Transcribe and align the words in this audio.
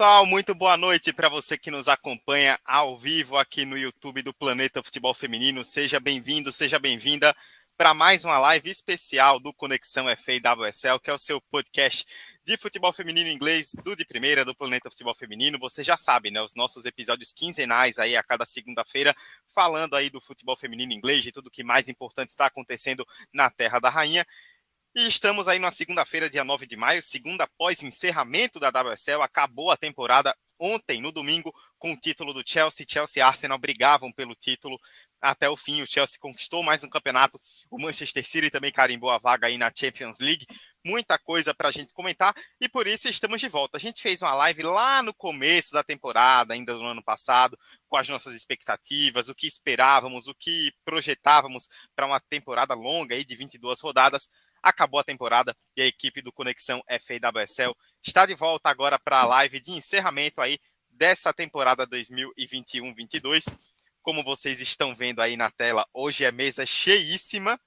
pessoal, 0.00 0.24
muito 0.24 0.54
boa 0.54 0.78
noite 0.78 1.12
para 1.12 1.28
você 1.28 1.58
que 1.58 1.70
nos 1.70 1.86
acompanha 1.86 2.58
ao 2.64 2.96
vivo 2.96 3.36
aqui 3.36 3.66
no 3.66 3.76
YouTube 3.76 4.22
do 4.22 4.32
Planeta 4.32 4.82
Futebol 4.82 5.12
Feminino. 5.12 5.62
Seja 5.62 6.00
bem-vindo, 6.00 6.50
seja 6.50 6.78
bem-vinda 6.78 7.36
para 7.76 7.92
mais 7.92 8.24
uma 8.24 8.38
live 8.38 8.70
especial 8.70 9.38
do 9.38 9.52
Conexão 9.52 10.06
FA 10.16 10.32
WSL, 10.36 10.98
que 11.00 11.10
é 11.10 11.12
o 11.12 11.18
seu 11.18 11.38
podcast 11.50 12.06
de 12.42 12.56
futebol 12.56 12.94
feminino 12.94 13.28
inglês 13.28 13.72
do 13.84 13.94
de 13.94 14.06
primeira 14.06 14.42
do 14.42 14.54
Planeta 14.54 14.90
Futebol 14.90 15.14
Feminino. 15.14 15.58
Você 15.58 15.84
já 15.84 15.98
sabe, 15.98 16.30
né? 16.30 16.40
Os 16.40 16.54
nossos 16.54 16.86
episódios 16.86 17.30
quinzenais 17.30 17.98
aí 17.98 18.16
a 18.16 18.22
cada 18.22 18.46
segunda-feira, 18.46 19.14
falando 19.48 19.96
aí 19.96 20.08
do 20.08 20.20
futebol 20.20 20.56
feminino 20.56 20.94
inglês, 20.94 21.22
de 21.22 21.30
tudo 21.30 21.50
que 21.50 21.62
mais 21.62 21.88
importante 21.88 22.30
está 22.30 22.46
acontecendo 22.46 23.06
na 23.34 23.50
Terra 23.50 23.78
da 23.78 23.90
Rainha. 23.90 24.26
E 24.92 25.06
estamos 25.06 25.46
aí 25.46 25.60
na 25.60 25.70
segunda-feira, 25.70 26.28
dia 26.28 26.42
9 26.42 26.66
de 26.66 26.76
maio, 26.76 27.00
segunda 27.00 27.44
após 27.44 27.80
encerramento 27.80 28.58
da 28.58 28.70
WSL. 28.70 29.22
Acabou 29.22 29.70
a 29.70 29.76
temporada 29.76 30.34
ontem, 30.58 31.00
no 31.00 31.12
domingo, 31.12 31.54
com 31.78 31.92
o 31.92 31.96
título 31.96 32.32
do 32.32 32.42
Chelsea. 32.44 32.84
Chelsea 32.88 33.20
e 33.20 33.22
Arsenal 33.22 33.56
brigavam 33.56 34.10
pelo 34.12 34.34
título 34.34 34.76
até 35.20 35.48
o 35.48 35.56
fim. 35.56 35.80
O 35.82 35.86
Chelsea 35.86 36.18
conquistou 36.18 36.64
mais 36.64 36.82
um 36.82 36.88
campeonato. 36.88 37.38
O 37.70 37.80
Manchester 37.80 38.26
City 38.26 38.50
também 38.50 38.72
carimbou 38.72 39.10
a 39.10 39.18
vaga 39.18 39.46
aí 39.46 39.56
na 39.56 39.70
Champions 39.72 40.18
League. 40.18 40.44
Muita 40.84 41.16
coisa 41.20 41.54
para 41.54 41.68
a 41.68 41.72
gente 41.72 41.92
comentar 41.92 42.34
e 42.60 42.68
por 42.68 42.88
isso 42.88 43.08
estamos 43.08 43.40
de 43.40 43.48
volta. 43.48 43.76
A 43.76 43.80
gente 43.80 44.02
fez 44.02 44.22
uma 44.22 44.34
live 44.34 44.62
lá 44.62 45.04
no 45.04 45.14
começo 45.14 45.72
da 45.72 45.84
temporada, 45.84 46.52
ainda 46.52 46.74
do 46.74 46.82
ano 46.82 47.02
passado, 47.02 47.56
com 47.86 47.96
as 47.96 48.08
nossas 48.08 48.34
expectativas, 48.34 49.28
o 49.28 49.36
que 49.36 49.46
esperávamos, 49.46 50.26
o 50.26 50.34
que 50.34 50.72
projetávamos 50.84 51.68
para 51.94 52.06
uma 52.06 52.18
temporada 52.18 52.74
longa 52.74 53.14
aí 53.14 53.24
de 53.24 53.36
22 53.36 53.80
rodadas 53.80 54.28
acabou 54.62 55.00
a 55.00 55.04
temporada 55.04 55.54
e 55.76 55.82
a 55.82 55.86
equipe 55.86 56.22
do 56.22 56.32
Conexão 56.32 56.82
FAWSL 56.88 57.74
está 58.02 58.26
de 58.26 58.34
volta 58.34 58.68
agora 58.68 58.98
para 58.98 59.20
a 59.20 59.26
live 59.26 59.60
de 59.60 59.72
encerramento 59.72 60.40
aí 60.40 60.58
dessa 60.90 61.32
temporada 61.32 61.86
2021-22. 61.86 63.44
Como 64.02 64.24
vocês 64.24 64.60
estão 64.60 64.94
vendo 64.94 65.20
aí 65.20 65.36
na 65.36 65.50
tela, 65.50 65.86
hoje 65.92 66.24
é 66.24 66.32
mesa 66.32 66.64
cheíssima. 66.64 67.58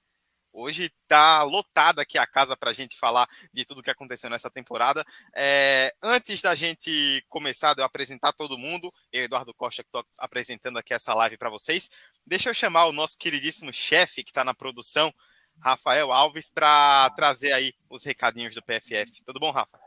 Hoje 0.56 0.84
está 1.02 1.42
lotada 1.42 2.02
aqui 2.02 2.16
a 2.16 2.24
casa 2.24 2.56
para 2.56 2.70
a 2.70 2.72
gente 2.72 2.96
falar 2.96 3.28
de 3.52 3.64
tudo 3.64 3.82
que 3.82 3.90
aconteceu 3.90 4.30
nessa 4.30 4.48
temporada. 4.48 5.04
É, 5.34 5.92
antes 6.00 6.40
da 6.40 6.54
gente 6.54 7.24
começar, 7.28 7.74
de 7.74 7.82
eu 7.82 7.84
apresentar 7.84 8.32
todo 8.32 8.56
mundo, 8.56 8.88
eu, 9.12 9.24
Eduardo 9.24 9.52
Costa, 9.52 9.82
que 9.82 9.88
estou 9.88 10.06
apresentando 10.16 10.78
aqui 10.78 10.94
essa 10.94 11.12
live 11.12 11.36
para 11.36 11.50
vocês, 11.50 11.90
deixa 12.24 12.50
eu 12.50 12.54
chamar 12.54 12.86
o 12.86 12.92
nosso 12.92 13.18
queridíssimo 13.18 13.72
chefe 13.72 14.22
que 14.22 14.30
está 14.30 14.44
na 14.44 14.54
produção, 14.54 15.12
Rafael 15.60 16.12
Alves, 16.12 16.50
para 16.50 17.10
trazer 17.16 17.52
aí 17.52 17.72
os 17.90 18.04
recadinhos 18.04 18.54
do 18.54 18.62
PFF. 18.62 19.24
Tudo 19.24 19.40
bom, 19.40 19.50
Rafa? 19.50 19.78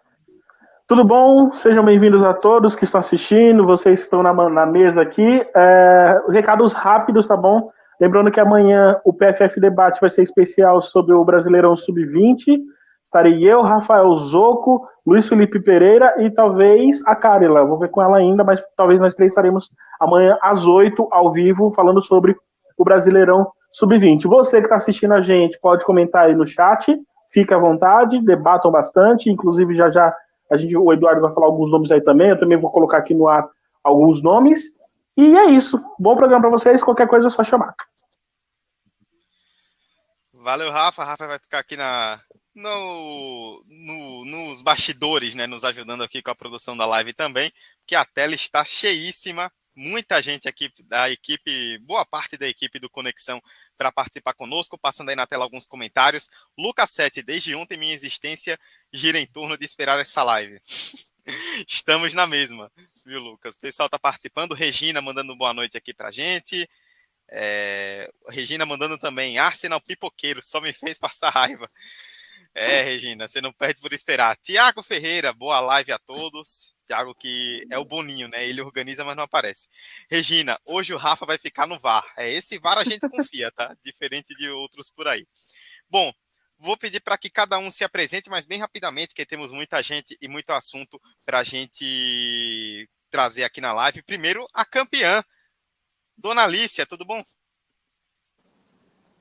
Tudo 0.87 1.03
bom? 1.03 1.53
Sejam 1.53 1.83
bem-vindos 1.83 2.23
a 2.23 2.33
todos 2.33 2.75
que 2.75 2.85
estão 2.85 2.99
assistindo, 2.99 3.65
vocês 3.65 3.99
que 3.99 4.05
estão 4.05 4.23
na, 4.23 4.33
na 4.49 4.65
mesa 4.65 5.01
aqui. 5.01 5.45
É, 5.53 6.21
recados 6.29 6.71
rápidos, 6.71 7.27
tá 7.27 7.35
bom? 7.35 7.69
Lembrando 7.99 8.31
que 8.31 8.39
amanhã 8.39 8.99
o 9.03 9.11
PFF 9.11 9.59
Debate 9.59 9.99
vai 9.99 10.09
ser 10.09 10.21
especial 10.21 10.81
sobre 10.81 11.13
o 11.13 11.25
Brasileirão 11.25 11.75
Sub-20. 11.75 12.59
Estarei 13.03 13.43
eu, 13.43 13.61
Rafael 13.61 14.15
Zoco, 14.15 14.87
Luiz 15.05 15.27
Felipe 15.27 15.59
Pereira 15.59 16.15
e 16.19 16.29
talvez 16.29 17.01
a 17.05 17.15
Carila. 17.15 17.65
Vou 17.65 17.79
ver 17.79 17.89
com 17.89 18.01
ela 18.01 18.17
ainda, 18.17 18.43
mas 18.43 18.63
talvez 18.75 18.99
nós 18.99 19.15
três 19.15 19.31
estaremos 19.31 19.71
amanhã 19.99 20.37
às 20.41 20.65
oito 20.65 21.07
ao 21.11 21.31
vivo 21.31 21.71
falando 21.73 22.01
sobre 22.01 22.35
o 22.77 22.83
Brasileirão 22.83 23.51
Sub-20. 23.71 24.27
Você 24.27 24.57
que 24.59 24.65
está 24.65 24.75
assistindo 24.75 25.13
a 25.13 25.21
gente 25.21 25.59
pode 25.59 25.85
comentar 25.85 26.25
aí 26.25 26.35
no 26.35 26.47
chat, 26.47 26.97
fique 27.31 27.53
à 27.53 27.57
vontade, 27.57 28.21
debatam 28.21 28.71
bastante, 28.71 29.29
inclusive 29.29 29.75
já 29.75 29.89
já 29.89 30.13
a 30.49 30.55
gente, 30.55 30.75
o 30.77 30.93
Eduardo 30.93 31.21
vai 31.21 31.33
falar 31.33 31.47
alguns 31.47 31.69
nomes 31.69 31.91
aí 31.91 32.01
também, 32.01 32.29
eu 32.29 32.39
também 32.39 32.57
vou 32.57 32.71
colocar 32.71 32.97
aqui 32.99 33.13
no 33.13 33.27
ar 33.27 33.47
alguns 33.83 34.21
nomes. 34.23 34.63
E 35.15 35.35
é 35.35 35.45
isso. 35.45 35.81
Bom 35.99 36.15
programa 36.15 36.41
para 36.41 36.49
vocês, 36.49 36.83
qualquer 36.83 37.07
coisa 37.07 37.27
é 37.27 37.29
só 37.29 37.43
chamar. 37.43 37.75
Valeu, 40.31 40.71
Rafa. 40.71 41.03
Rafa 41.03 41.27
vai 41.27 41.39
ficar 41.39 41.59
aqui 41.59 41.75
na, 41.75 42.19
no, 42.55 43.63
no, 43.67 44.25
nos 44.25 44.61
bastidores, 44.61 45.35
né, 45.35 45.45
nos 45.45 45.63
ajudando 45.63 46.03
aqui 46.03 46.21
com 46.21 46.31
a 46.31 46.35
produção 46.35 46.77
da 46.77 46.85
live 46.85 47.13
também, 47.13 47.51
que 47.85 47.95
a 47.95 48.05
tela 48.05 48.33
está 48.33 48.63
cheíssima 48.63 49.51
muita 49.77 50.21
gente 50.21 50.49
aqui 50.49 50.71
da 50.85 51.09
equipe, 51.09 51.77
boa 51.79 52.03
parte 52.03 52.35
da 52.35 52.47
equipe 52.47 52.79
do 52.79 52.89
Conexão 52.89 53.41
para 53.77 53.91
participar 53.91 54.33
conosco, 54.33 54.77
passando 54.77 55.09
aí 55.09 55.15
na 55.15 55.27
tela 55.27 55.43
alguns 55.45 55.67
comentários. 55.67 56.29
Lucas 56.57 56.89
7, 56.89 57.21
desde 57.21 57.53
ontem 57.53 57.77
minha 57.77 57.93
existência 57.93 58.57
gira 58.91 59.19
em 59.19 59.27
torno 59.27 59.55
de 59.55 59.63
esperar 59.63 59.99
essa 59.99 60.23
live. 60.23 60.59
Estamos 61.67 62.13
na 62.13 62.25
mesma, 62.25 62.71
viu, 63.05 63.19
Lucas? 63.19 63.53
O 63.53 63.59
pessoal 63.59 63.85
está 63.85 63.99
participando, 63.99 64.55
Regina 64.55 65.01
mandando 65.01 65.35
boa 65.35 65.53
noite 65.53 65.77
aqui 65.77 65.93
para 65.93 66.11
gente. 66.11 66.67
É... 67.29 68.09
Regina 68.29 68.65
mandando 68.65 68.97
também, 68.97 69.37
Arsenal 69.37 69.79
pipoqueiro, 69.79 70.41
só 70.41 70.59
me 70.59 70.73
fez 70.73 70.97
passar 70.97 71.29
raiva. 71.29 71.67
É, 72.59 72.81
Regina, 72.81 73.27
você 73.27 73.39
não 73.39 73.53
perde 73.53 73.79
por 73.79 73.93
esperar. 73.93 74.35
Tiago 74.37 74.81
Ferreira, 74.81 75.31
boa 75.31 75.59
live 75.59 75.91
a 75.91 75.99
todos. 75.99 76.73
Thiago, 76.87 77.13
que 77.13 77.63
é 77.69 77.77
o 77.77 77.85
Boninho, 77.85 78.27
né? 78.27 78.47
Ele 78.47 78.61
organiza, 78.61 79.03
mas 79.03 79.15
não 79.15 79.25
aparece. 79.25 79.67
Regina, 80.09 80.59
hoje 80.65 80.91
o 80.91 80.97
Rafa 80.97 81.23
vai 81.23 81.37
ficar 81.37 81.67
no 81.67 81.77
VAR. 81.77 82.03
É 82.17 82.27
esse 82.27 82.57
VAR 82.57 82.79
a 82.79 82.83
gente 82.83 83.07
confia, 83.09 83.51
tá? 83.51 83.77
Diferente 83.85 84.33
de 84.33 84.49
outros 84.49 84.89
por 84.89 85.07
aí. 85.07 85.27
Bom, 85.87 86.11
vou 86.57 86.75
pedir 86.75 86.99
para 86.99 87.15
que 87.15 87.29
cada 87.29 87.59
um 87.59 87.69
se 87.69 87.83
apresente, 87.83 88.27
mas 88.27 88.47
bem 88.47 88.59
rapidamente, 88.59 89.09
porque 89.09 89.23
temos 89.23 89.51
muita 89.51 89.79
gente 89.83 90.17
e 90.19 90.27
muito 90.27 90.49
assunto 90.49 90.99
para 91.27 91.37
a 91.37 91.43
gente 91.43 92.89
trazer 93.11 93.43
aqui 93.43 93.61
na 93.61 93.71
live. 93.71 94.01
Primeiro, 94.01 94.47
a 94.51 94.65
campeã, 94.65 95.23
Dona 96.17 96.45
Alicia, 96.45 96.87
tudo 96.87 97.05
bom? 97.05 97.21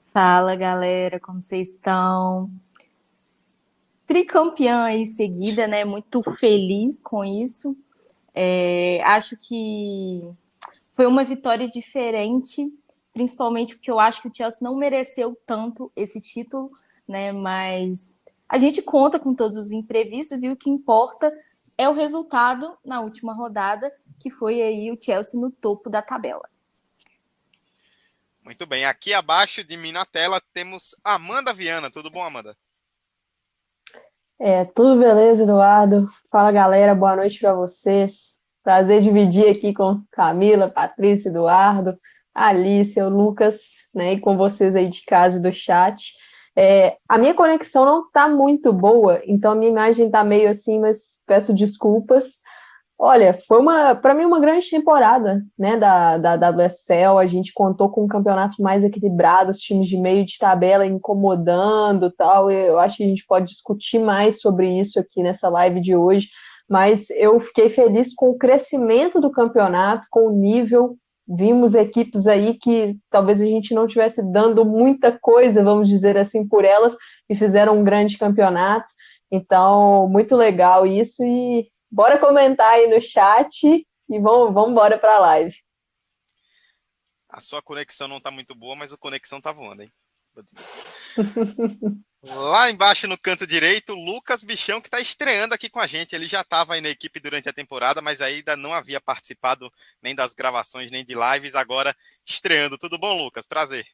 Fala, 0.07 0.57
galera, 0.57 1.21
como 1.21 1.43
vocês 1.43 1.73
estão? 1.73 2.51
Tricampeã 4.07 4.85
aí 4.85 5.05
seguida, 5.05 5.67
né? 5.67 5.85
Muito 5.85 6.23
feliz 6.39 7.03
com 7.03 7.25
isso. 7.25 7.77
É, 8.35 9.03
acho 9.05 9.37
que 9.37 10.23
foi 10.95 11.07
uma 11.07 11.25
vitória 11.25 11.69
diferente, 11.69 12.67
principalmente 13.13 13.75
porque 13.75 13.91
eu 13.91 13.99
acho 13.99 14.23
que 14.23 14.29
o 14.29 14.35
Chelsea 14.35 14.61
não 14.63 14.77
mereceu 14.77 15.37
tanto 15.45 15.91
esse 15.97 16.21
título, 16.21 16.71
né? 17.09 17.33
Mas 17.33 18.21
a 18.49 18.59
gente 18.59 18.81
conta 18.81 19.19
com 19.19 19.35
todos 19.35 19.57
os 19.57 19.73
imprevistos 19.73 20.43
e 20.43 20.49
o 20.49 20.57
que 20.57 20.71
importa 20.71 21.33
é 21.77 21.89
o 21.89 21.93
resultado 21.93 22.77
na 22.85 23.01
última 23.01 23.35
rodada, 23.35 23.93
que 24.19 24.31
foi 24.31 24.63
aí 24.63 24.91
o 24.91 24.99
Chelsea 25.03 25.39
no 25.39 25.51
topo 25.51 25.91
da 25.91 26.01
tabela. 26.01 26.49
Muito 28.43 28.65
bem, 28.65 28.85
aqui 28.85 29.13
abaixo 29.13 29.65
de 29.65 29.77
mim 29.77 29.91
na 29.91 30.07
tela 30.07 30.41
temos 30.55 30.95
Amanda 31.03 31.53
Viana. 31.53 31.91
Tudo 31.91 32.11
bom, 32.11 32.23
Amanda? 32.23 32.57
É, 34.39 34.67
tudo 34.67 35.01
beleza, 35.01 35.45
Eduardo? 35.45 36.09
Fala, 36.31 36.53
galera, 36.53 36.95
boa 36.95 37.17
noite 37.17 37.41
para 37.41 37.55
vocês. 37.55 38.37
Prazer 38.63 39.01
dividir 39.01 39.49
aqui 39.49 39.73
com 39.73 40.03
Camila, 40.13 40.69
Patrícia, 40.69 41.31
Eduardo, 41.31 41.99
Alice, 42.35 43.01
o 43.01 43.09
Lucas, 43.09 43.61
né, 43.95 44.13
e 44.13 44.21
com 44.21 44.37
vocês 44.37 44.77
aí 44.77 44.91
de 44.91 45.03
casa 45.07 45.41
do 45.41 45.51
chat. 45.53 46.13
É, 46.55 46.99
a 47.09 47.17
minha 47.17 47.33
conexão 47.33 47.87
não 47.87 48.07
está 48.07 48.29
muito 48.29 48.75
boa, 48.75 49.23
então 49.27 49.53
a 49.53 49.55
minha 49.55 49.71
imagem 49.71 50.07
está 50.07 50.23
meio 50.23 50.51
assim, 50.51 50.81
mas 50.81 51.19
peço 51.27 51.55
desculpas. 51.55 52.41
Olha, 52.99 53.39
foi 53.47 53.59
uma, 53.59 53.95
para 53.95 54.15
mim, 54.15 54.25
uma 54.25 54.41
grande 54.41 54.71
temporada, 54.71 55.45
né, 55.59 55.77
da, 55.77 56.17
da 56.17 56.51
WSL. 56.51 57.19
A 57.19 57.27
gente 57.27 57.53
contou 57.53 57.91
com 57.91 58.05
um 58.05 58.09
campeonato 58.09 58.63
mais 58.63 58.83
equilibrado, 58.83 59.51
os 59.51 59.59
times 59.59 59.87
de 59.89 59.99
meio 59.99 60.25
de 60.25 60.39
tabela 60.39 60.87
incomodando, 60.87 62.11
tal. 62.11 62.51
Eu 62.51 62.79
acho 62.79 62.97
que 62.97 63.05
a 63.05 63.07
gente 63.07 63.27
pode 63.27 63.47
discutir 63.47 63.99
mais 63.99 64.41
sobre 64.41 64.79
isso 64.81 64.99
aqui 64.99 65.23
nessa 65.23 65.51
live 65.51 65.81
de 65.83 65.95
hoje. 65.95 66.29
Mas 66.69 67.11
eu 67.11 67.39
fiquei 67.39 67.69
feliz 67.69 68.15
com 68.15 68.31
o 68.31 68.39
crescimento 68.39 69.21
do 69.21 69.31
campeonato, 69.31 70.07
com 70.11 70.29
o 70.29 70.33
nível. 70.33 70.97
Vimos 71.29 71.75
equipes 71.75 72.27
aí 72.27 72.55
que 72.55 72.97
talvez 73.11 73.43
a 73.43 73.47
gente 73.47 73.75
não 73.75 73.87
tivesse 73.87 74.23
dando 74.33 74.65
muita 74.65 75.13
coisa, 75.13 75.63
vamos 75.63 75.89
dizer 75.89 76.17
assim, 76.17 76.49
por 76.49 76.65
elas, 76.65 76.97
e 77.29 77.37
fizeram 77.37 77.79
um 77.79 77.85
grande 77.85 78.17
campeonato. 78.17 78.87
Então, 79.31 80.09
muito 80.09 80.35
legal 80.35 80.87
isso 80.87 81.23
e 81.23 81.67
Bora 81.91 82.19
comentar 82.19 82.75
aí 82.75 82.89
no 82.89 83.01
chat 83.01 83.87
e 84.09 84.19
vamos, 84.19 84.53
vamos 84.53 84.71
embora 84.71 84.99
para 84.99 85.17
a 85.17 85.21
live. 85.21 85.57
A 87.29 87.41
sua 87.41 87.61
conexão 87.61 88.09
não 88.09 88.19
está 88.19 88.31
muito 88.31 88.55
boa, 88.55 88.77
mas 88.77 88.93
a 88.93 88.97
conexão 88.97 89.41
tá 89.41 89.53
voando, 89.53 89.83
hein? 89.83 89.93
Lá 92.23 92.69
embaixo 92.71 93.07
no 93.07 93.17
canto 93.17 93.47
direito, 93.47 93.95
Lucas 93.95 94.43
Bichão, 94.43 94.81
que 94.81 94.89
está 94.89 94.99
estreando 94.99 95.55
aqui 95.55 95.69
com 95.69 95.79
a 95.79 95.87
gente. 95.87 96.15
Ele 96.15 96.27
já 96.27 96.41
estava 96.41 96.75
aí 96.75 96.81
na 96.81 96.89
equipe 96.89 97.21
durante 97.21 97.49
a 97.49 97.53
temporada, 97.53 98.03
mas 98.03 98.21
ainda 98.21 98.57
não 98.57 98.75
havia 98.75 99.01
participado 99.01 99.71
nem 100.03 100.15
das 100.15 100.35
gravações, 100.35 100.91
nem 100.91 101.05
de 101.05 101.15
lives. 101.15 101.55
Agora 101.55 101.95
estreando. 102.27 102.77
Tudo 102.79 102.99
bom, 102.99 103.23
Lucas? 103.23 103.47
Prazer. 103.47 103.87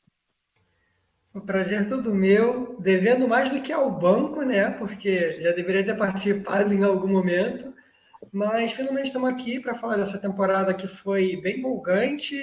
O 1.34 1.40
prazer 1.40 1.82
é 1.82 1.84
todo 1.84 2.14
meu, 2.14 2.76
devendo 2.80 3.28
mais 3.28 3.50
do 3.50 3.62
que 3.62 3.72
ao 3.72 3.90
banco, 3.90 4.42
né? 4.42 4.70
Porque 4.70 5.16
já 5.40 5.52
deveria 5.52 5.84
ter 5.84 5.96
participado 5.96 6.72
em 6.72 6.82
algum 6.82 7.08
momento. 7.08 7.74
Mas 8.30 8.72
finalmente 8.72 9.06
estamos 9.06 9.28
aqui 9.30 9.58
para 9.58 9.78
falar 9.78 9.96
dessa 9.96 10.19
temporada 10.19 10.74
que 10.74 10.86
foi 10.86 11.36
bem 11.36 11.58
empolgante, 11.58 12.36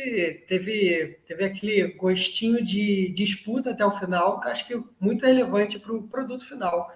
teve, 0.48 1.20
teve 1.28 1.46
aquele 1.46 1.94
gostinho 1.94 2.64
de 2.64 3.10
disputa 3.10 3.72
até 3.72 3.86
o 3.86 3.98
final, 3.98 4.42
que 4.42 4.50
acho 4.50 4.68
que 4.68 4.84
muito 5.00 5.26
relevante 5.26 5.80
para 5.80 5.94
o 5.94 6.08
produto 6.08 6.48
final 6.48 6.94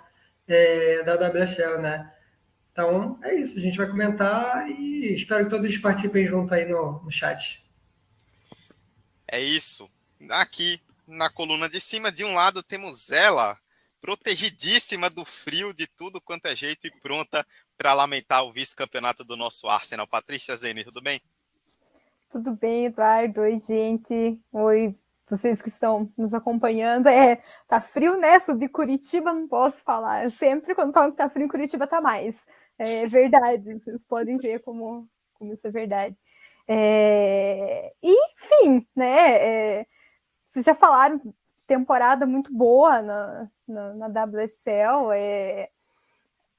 é, 0.47 1.03
da 1.03 1.15
WSL, 1.15 1.81
né? 1.81 2.11
Então 2.71 3.19
é 3.23 3.35
isso, 3.35 3.57
a 3.57 3.61
gente 3.61 3.77
vai 3.77 3.87
comentar 3.87 4.69
e 4.69 5.13
espero 5.13 5.45
que 5.45 5.49
todos 5.51 5.77
participem 5.77 6.27
junto 6.27 6.53
aí 6.53 6.65
no, 6.65 7.03
no 7.03 7.11
chat. 7.11 7.63
É 9.27 9.39
isso. 9.39 9.89
Aqui 10.29 10.81
na 11.07 11.29
coluna 11.29 11.69
de 11.69 11.79
cima, 11.79 12.11
de 12.11 12.23
um 12.23 12.33
lado 12.33 12.63
temos 12.63 13.11
ela, 13.11 13.57
protegidíssima 14.01 15.09
do 15.09 15.23
frio 15.23 15.73
de 15.73 15.87
tudo 15.87 16.19
quanto 16.19 16.47
é 16.47 16.55
jeito 16.55 16.85
e 16.85 16.91
pronta 16.91 17.45
para 17.77 17.93
lamentar 17.93 18.45
o 18.45 18.51
vice-campeonato 18.51 19.23
do 19.23 19.35
nosso 19.35 19.67
Arsenal. 19.67 20.07
Patrícia 20.07 20.55
Zene, 20.55 20.83
tudo 20.83 21.01
bem? 21.01 21.21
Tudo 22.29 22.55
bem, 22.55 22.85
Eduardo. 22.85 23.41
Oi, 23.41 23.59
gente. 23.59 24.39
Oi, 24.51 24.95
vocês 25.29 25.61
que 25.61 25.69
estão 25.69 26.11
nos 26.17 26.33
acompanhando. 26.33 27.07
É, 27.07 27.41
tá 27.67 27.79
frio 27.81 28.17
nessa 28.17 28.55
de 28.55 28.67
Curitiba, 28.67 29.33
não 29.33 29.47
posso 29.47 29.83
falar. 29.83 30.29
Sempre 30.31 30.75
quando 30.75 30.93
falam 30.93 31.11
que 31.11 31.17
tá 31.17 31.29
frio 31.29 31.45
em 31.45 31.49
Curitiba, 31.49 31.87
tá 31.87 32.01
mais. 32.01 32.45
É 32.77 33.07
verdade, 33.07 33.73
vocês 33.73 34.03
podem 34.05 34.37
ver 34.37 34.61
como, 34.63 35.07
como 35.33 35.53
isso 35.53 35.67
é 35.67 35.71
verdade. 35.71 36.17
É, 36.67 37.93
enfim, 38.01 38.87
né? 38.95 39.79
É, 39.79 39.85
vocês 40.45 40.65
já 40.65 40.73
falaram 40.73 41.21
temporada 41.67 42.25
muito 42.25 42.53
boa 42.53 43.01
na, 43.01 43.49
na, 43.67 43.93
na 43.93 44.25
WSL. 44.25 45.11
É, 45.13 45.69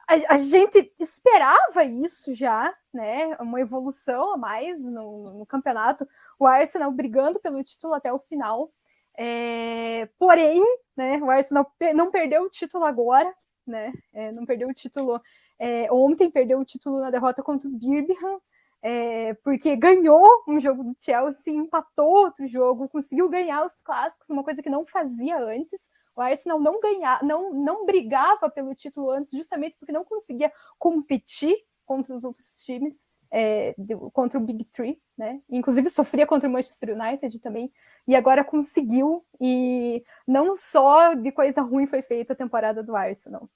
a, 0.08 0.34
a, 0.34 0.38
gente 0.38 0.92
esperava 0.98 1.84
isso 1.84 2.32
já, 2.32 2.74
né? 2.92 3.36
Uma 3.40 3.60
evolução 3.60 4.34
a 4.34 4.36
mais 4.36 4.82
no, 4.84 5.38
no 5.38 5.46
campeonato. 5.46 6.06
O 6.38 6.46
Arsenal 6.46 6.90
brigando 6.90 7.40
pelo 7.40 7.62
título 7.62 7.94
até 7.94 8.12
o 8.12 8.18
final. 8.18 8.72
É, 9.16 10.08
porém, 10.18 10.62
né, 10.96 11.18
o 11.18 11.30
Arsenal 11.30 11.70
não 11.94 12.10
perdeu 12.10 12.42
o 12.42 12.50
título 12.50 12.84
agora, 12.84 13.32
né? 13.66 13.92
É, 14.12 14.32
não 14.32 14.44
perdeu 14.44 14.68
o 14.68 14.74
título 14.74 15.20
é, 15.58 15.90
ontem, 15.92 16.30
perdeu 16.30 16.58
o 16.58 16.64
título 16.64 17.00
na 17.00 17.10
derrota 17.10 17.42
contra 17.42 17.68
o 17.68 17.72
Birmingham 17.72 18.40
é, 18.86 19.32
porque 19.42 19.74
ganhou 19.76 20.44
um 20.46 20.60
jogo 20.60 20.84
do 20.84 20.94
Chelsea, 20.98 21.54
empatou 21.54 22.06
outro 22.06 22.46
jogo, 22.46 22.86
conseguiu 22.86 23.30
ganhar 23.30 23.64
os 23.64 23.80
clássicos, 23.80 24.28
uma 24.28 24.44
coisa 24.44 24.62
que 24.62 24.68
não 24.68 24.84
fazia 24.86 25.38
antes. 25.38 25.88
O 26.16 26.20
Arsenal 26.20 26.60
não 26.60 26.80
ganhava, 26.80 27.24
não, 27.24 27.52
não 27.52 27.84
brigava 27.84 28.48
pelo 28.48 28.74
título 28.74 29.10
antes, 29.10 29.32
justamente 29.32 29.76
porque 29.78 29.92
não 29.92 30.04
conseguia 30.04 30.52
competir 30.78 31.56
contra 31.84 32.14
os 32.14 32.24
outros 32.24 32.62
times, 32.62 33.08
é, 33.30 33.74
contra 34.12 34.38
o 34.38 34.42
Big 34.42 34.64
Three, 34.66 35.02
né? 35.18 35.40
Inclusive 35.50 35.90
sofria 35.90 36.26
contra 36.26 36.48
o 36.48 36.52
Manchester 36.52 36.96
United 36.96 37.40
também, 37.40 37.72
e 38.06 38.14
agora 38.14 38.44
conseguiu, 38.44 39.26
e 39.40 40.04
não 40.26 40.54
só 40.54 41.14
de 41.14 41.32
coisa 41.32 41.60
ruim 41.60 41.86
foi 41.86 42.02
feita 42.02 42.32
a 42.32 42.36
temporada 42.36 42.82
do 42.82 42.94
Arsenal. 42.94 43.50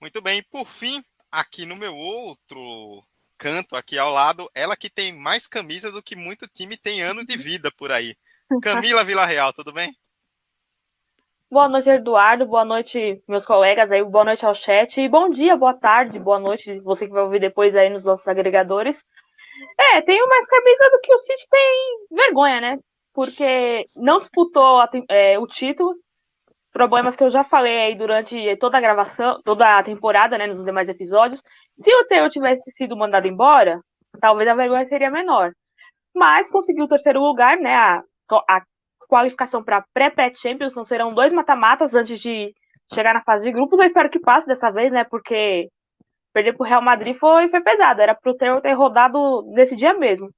Muito 0.00 0.20
bem, 0.20 0.42
por 0.42 0.66
fim, 0.66 1.02
aqui 1.30 1.64
no 1.64 1.76
meu 1.76 1.96
outro 1.96 3.02
canto 3.38 3.74
aqui 3.74 3.98
ao 3.98 4.10
lado, 4.10 4.50
ela 4.54 4.76
que 4.76 4.90
tem 4.90 5.12
mais 5.12 5.46
camisa 5.46 5.90
do 5.90 6.02
que 6.02 6.14
muito 6.14 6.46
time 6.46 6.76
tem 6.76 7.00
ano 7.00 7.24
de 7.24 7.36
vida 7.38 7.70
por 7.72 7.90
aí. 7.90 8.14
Camila 8.60 9.04
Villarreal, 9.04 9.52
tudo 9.52 9.72
bem? 9.72 9.96
Boa 11.50 11.68
noite, 11.68 11.90
Eduardo. 11.90 12.46
Boa 12.46 12.64
noite, 12.64 13.20
meus 13.26 13.44
colegas 13.44 13.90
aí. 13.90 14.04
Boa 14.04 14.24
noite 14.24 14.46
ao 14.46 14.54
chat. 14.54 15.00
E 15.00 15.08
bom 15.08 15.28
dia, 15.28 15.56
boa 15.56 15.74
tarde, 15.74 16.16
boa 16.16 16.38
noite, 16.38 16.78
você 16.78 17.08
que 17.08 17.12
vai 17.12 17.24
ouvir 17.24 17.40
depois 17.40 17.74
aí 17.74 17.90
nos 17.90 18.04
nossos 18.04 18.28
agregadores. 18.28 19.04
É, 19.76 20.00
tenho 20.02 20.28
mais 20.28 20.46
camisa 20.46 20.90
do 20.92 21.00
que 21.00 21.12
o 21.12 21.18
City 21.18 21.48
tem 21.50 22.06
vergonha, 22.12 22.60
né? 22.60 22.78
Porque 23.12 23.84
não 23.96 24.18
disputou 24.20 24.80
a, 24.80 24.88
é, 25.08 25.40
o 25.40 25.46
título, 25.48 25.96
problemas 26.72 27.16
que 27.16 27.24
eu 27.24 27.30
já 27.30 27.42
falei 27.42 27.78
aí 27.80 27.94
durante 27.96 28.56
toda 28.58 28.78
a 28.78 28.80
gravação, 28.80 29.40
toda 29.44 29.76
a 29.76 29.82
temporada, 29.82 30.38
né, 30.38 30.46
nos 30.46 30.64
demais 30.64 30.88
episódios. 30.88 31.42
Se 31.76 31.92
o 31.92 32.06
Theo 32.06 32.30
tivesse 32.30 32.62
sido 32.76 32.96
mandado 32.96 33.26
embora, 33.26 33.80
talvez 34.20 34.48
a 34.48 34.54
vergonha 34.54 34.86
seria 34.86 35.10
menor. 35.10 35.50
Mas 36.14 36.48
conseguiu 36.48 36.84
o 36.84 36.88
terceiro 36.88 37.20
lugar, 37.20 37.56
né, 37.56 37.74
a, 37.74 38.02
a 38.48 38.62
qualificação 39.10 39.62
para 39.62 39.84
pré-pré-champions, 39.92 40.74
não 40.74 40.84
serão 40.84 41.12
dois 41.12 41.32
mata-matas 41.32 41.94
antes 41.94 42.20
de 42.20 42.54
chegar 42.94 43.12
na 43.12 43.22
fase 43.22 43.44
de 43.44 43.52
grupos. 43.52 43.78
Eu 43.78 43.86
espero 43.86 44.08
que 44.08 44.20
passe 44.20 44.46
dessa 44.46 44.70
vez, 44.70 44.92
né, 44.92 45.04
porque 45.04 45.68
perder 46.32 46.52
para 46.54 46.64
o 46.64 46.68
Real 46.68 46.80
Madrid 46.80 47.16
foi, 47.18 47.48
foi 47.48 47.60
pesado, 47.60 48.00
era 48.00 48.14
para 48.14 48.30
o 48.30 48.36
Theo 48.36 48.60
ter 48.60 48.72
rodado 48.72 49.42
nesse 49.52 49.74
dia 49.74 49.92
mesmo. 49.94 50.30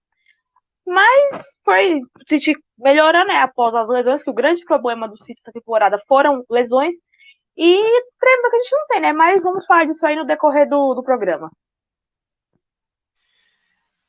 Mas 0.86 1.44
foi 1.64 1.96
o 2.00 2.28
City 2.28 2.54
melhorando 2.78 3.28
né, 3.28 3.36
após 3.42 3.74
as 3.74 3.88
lesões, 3.88 4.22
que 4.22 4.30
o 4.30 4.34
grande 4.34 4.64
problema 4.64 5.06
do 5.06 5.22
City 5.22 5.40
essa 5.44 5.52
temporada 5.52 6.00
foram 6.08 6.42
lesões. 6.50 6.94
E 7.56 7.82
treino 8.18 8.50
que 8.50 8.56
a 8.56 8.58
gente 8.58 8.72
não 8.72 8.86
tem, 8.88 9.00
né? 9.00 9.12
Mas 9.12 9.42
vamos 9.42 9.66
falar 9.66 9.84
disso 9.84 10.04
aí 10.06 10.16
no 10.16 10.24
decorrer 10.24 10.66
do, 10.68 10.94
do 10.94 11.02
programa. 11.02 11.50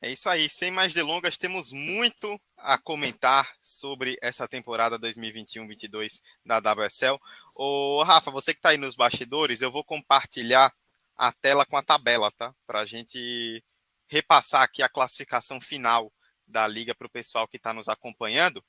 É 0.04 0.10
isso 0.10 0.28
aí, 0.28 0.50
sem 0.50 0.70
mais 0.70 0.92
delongas, 0.92 1.38
temos 1.38 1.72
muito 1.72 2.38
a 2.58 2.76
comentar 2.76 3.50
sobre 3.62 4.18
essa 4.20 4.46
temporada 4.46 4.98
2021-22 4.98 6.20
da 6.44 6.58
WSL. 6.58 7.18
Ô, 7.56 8.02
Rafa, 8.02 8.30
você 8.30 8.52
que 8.52 8.58
está 8.58 8.68
aí 8.68 8.76
nos 8.76 8.94
bastidores, 8.94 9.62
eu 9.62 9.72
vou 9.72 9.82
compartilhar 9.82 10.70
a 11.16 11.32
tela 11.32 11.64
com 11.64 11.78
a 11.78 11.82
tabela, 11.82 12.30
tá? 12.32 12.54
Para 12.66 12.80
a 12.80 12.84
gente 12.84 13.64
repassar 14.06 14.60
aqui 14.60 14.82
a 14.82 14.90
classificação 14.90 15.58
final 15.58 16.12
da 16.46 16.68
liga 16.68 16.94
para 16.94 17.06
o 17.06 17.10
pessoal 17.10 17.48
que 17.48 17.56
está 17.56 17.72
nos 17.72 17.88
acompanhando. 17.88 18.62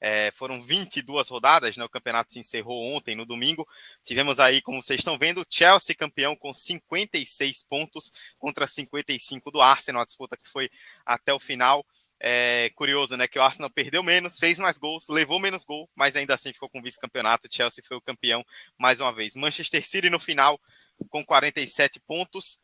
É, 0.00 0.30
foram 0.32 0.62
22 0.62 1.28
rodadas, 1.28 1.76
né? 1.76 1.84
o 1.84 1.88
campeonato 1.88 2.32
se 2.32 2.38
encerrou 2.38 2.94
ontem, 2.94 3.14
no 3.14 3.26
domingo. 3.26 3.68
Tivemos 4.02 4.40
aí, 4.40 4.62
como 4.62 4.82
vocês 4.82 5.00
estão 5.00 5.18
vendo, 5.18 5.44
Chelsea 5.48 5.94
campeão 5.94 6.34
com 6.34 6.54
56 6.54 7.62
pontos 7.64 8.12
contra 8.38 8.66
55 8.66 9.50
do 9.50 9.60
Arsenal, 9.60 10.02
a 10.02 10.04
disputa 10.04 10.36
que 10.36 10.48
foi 10.48 10.70
até 11.04 11.32
o 11.34 11.40
final. 11.40 11.84
É 12.22 12.70
curioso, 12.74 13.16
né? 13.16 13.26
Que 13.26 13.38
o 13.38 13.42
Arsenal 13.42 13.70
perdeu 13.70 14.02
menos, 14.02 14.38
fez 14.38 14.58
mais 14.58 14.76
gols, 14.76 15.08
levou 15.08 15.38
menos 15.38 15.64
gol, 15.64 15.88
mas 15.94 16.16
ainda 16.16 16.34
assim 16.34 16.52
ficou 16.52 16.68
com 16.68 16.82
vice-campeonato. 16.82 17.48
Chelsea 17.50 17.82
foi 17.86 17.96
o 17.96 18.00
campeão 18.00 18.44
mais 18.78 19.00
uma 19.00 19.12
vez. 19.12 19.34
Manchester 19.34 19.86
City 19.86 20.10
no 20.10 20.18
final 20.18 20.60
com 21.08 21.24
47 21.24 21.98
pontos 22.00 22.58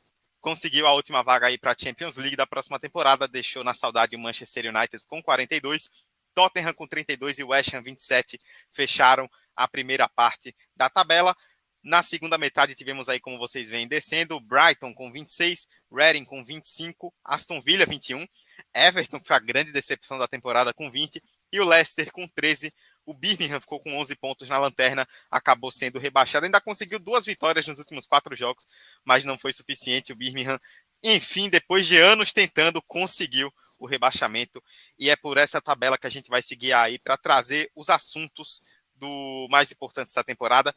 conseguiu 0.47 0.87
a 0.87 0.93
última 0.93 1.25
vaga 1.25 1.49
aí 1.49 1.59
para 1.59 1.73
a 1.73 1.76
Champions 1.76 2.16
League 2.16 2.37
da 2.37 2.47
próxima 2.47 2.78
temporada, 2.78 3.26
deixou 3.26 3.64
na 3.64 3.75
saudade 3.75 4.14
o 4.14 4.19
Manchester 4.19 4.73
United 4.73 5.05
com 5.09 5.21
42, 5.21 5.90
Tottenham 6.37 6.75
com 6.75 6.87
32 6.87 7.38
e 7.38 7.45
West 7.45 7.73
Ham 7.73 7.83
27 7.83 8.38
fecharam 8.71 9.26
a 9.57 9.66
primeira 9.66 10.07
parte 10.07 10.55
da 10.76 10.90
tabela. 10.90 11.35
Na 11.83 12.02
segunda 12.02 12.37
metade 12.37 12.75
tivemos 12.75 13.09
aí, 13.09 13.19
como 13.19 13.38
vocês 13.38 13.71
veem, 13.71 13.88
descendo, 13.88 14.38
Brighton 14.40 14.93
com 14.93 15.11
26, 15.11 15.66
Reading 15.90 16.25
com 16.25 16.45
25, 16.45 17.14
Aston 17.25 17.61
Villa 17.61 17.87
21, 17.87 18.26
Everton, 18.75 19.21
que 19.21 19.26
foi 19.26 19.37
a 19.37 19.40
grande 19.40 19.73
decepção 19.73 20.19
da 20.19 20.28
temporada, 20.28 20.75
com 20.75 20.90
20, 20.90 21.23
e 21.52 21.61
o 21.61 21.64
Leicester 21.64 22.11
com 22.12 22.26
13, 22.26 22.75
o 23.07 23.14
Birmingham 23.14 23.61
ficou 23.61 23.78
com 23.78 23.97
11 23.97 24.16
pontos 24.16 24.49
na 24.49 24.59
lanterna, 24.59 25.07
acabou 25.31 25.71
sendo 25.71 26.00
rebaixado. 26.00 26.45
Ainda 26.45 26.61
conseguiu 26.61 26.99
duas 26.99 27.25
vitórias 27.25 27.66
nos 27.69 27.78
últimos 27.78 28.05
quatro 28.05 28.35
jogos, 28.35 28.66
mas 29.05 29.25
não 29.25 29.38
foi 29.38 29.52
suficiente. 29.52 30.12
O 30.12 30.16
Birmingham, 30.16 30.59
enfim, 31.03 31.49
depois 31.49 31.87
de 31.87 31.99
anos 31.99 32.33
tentando, 32.33 32.83
conseguiu 32.83 33.53
o 33.79 33.87
rebaixamento. 33.87 34.62
E 34.99 35.11
é 35.11 35.17
por 35.17 35.38
essa 35.38 35.61
tabela 35.61 35.99
que 35.99 36.07
a 36.07 36.11
gente 36.11 36.29
vai 36.29 36.43
seguir 36.43 36.73
aí 36.73 36.99
para 36.99 37.17
trazer 37.17 37.71
os 37.75 37.91
assuntos 37.91 38.61
do 38.95 39.47
mais 39.50 39.71
importante 39.71 40.09
dessa 40.09 40.25
temporada. 40.25 40.75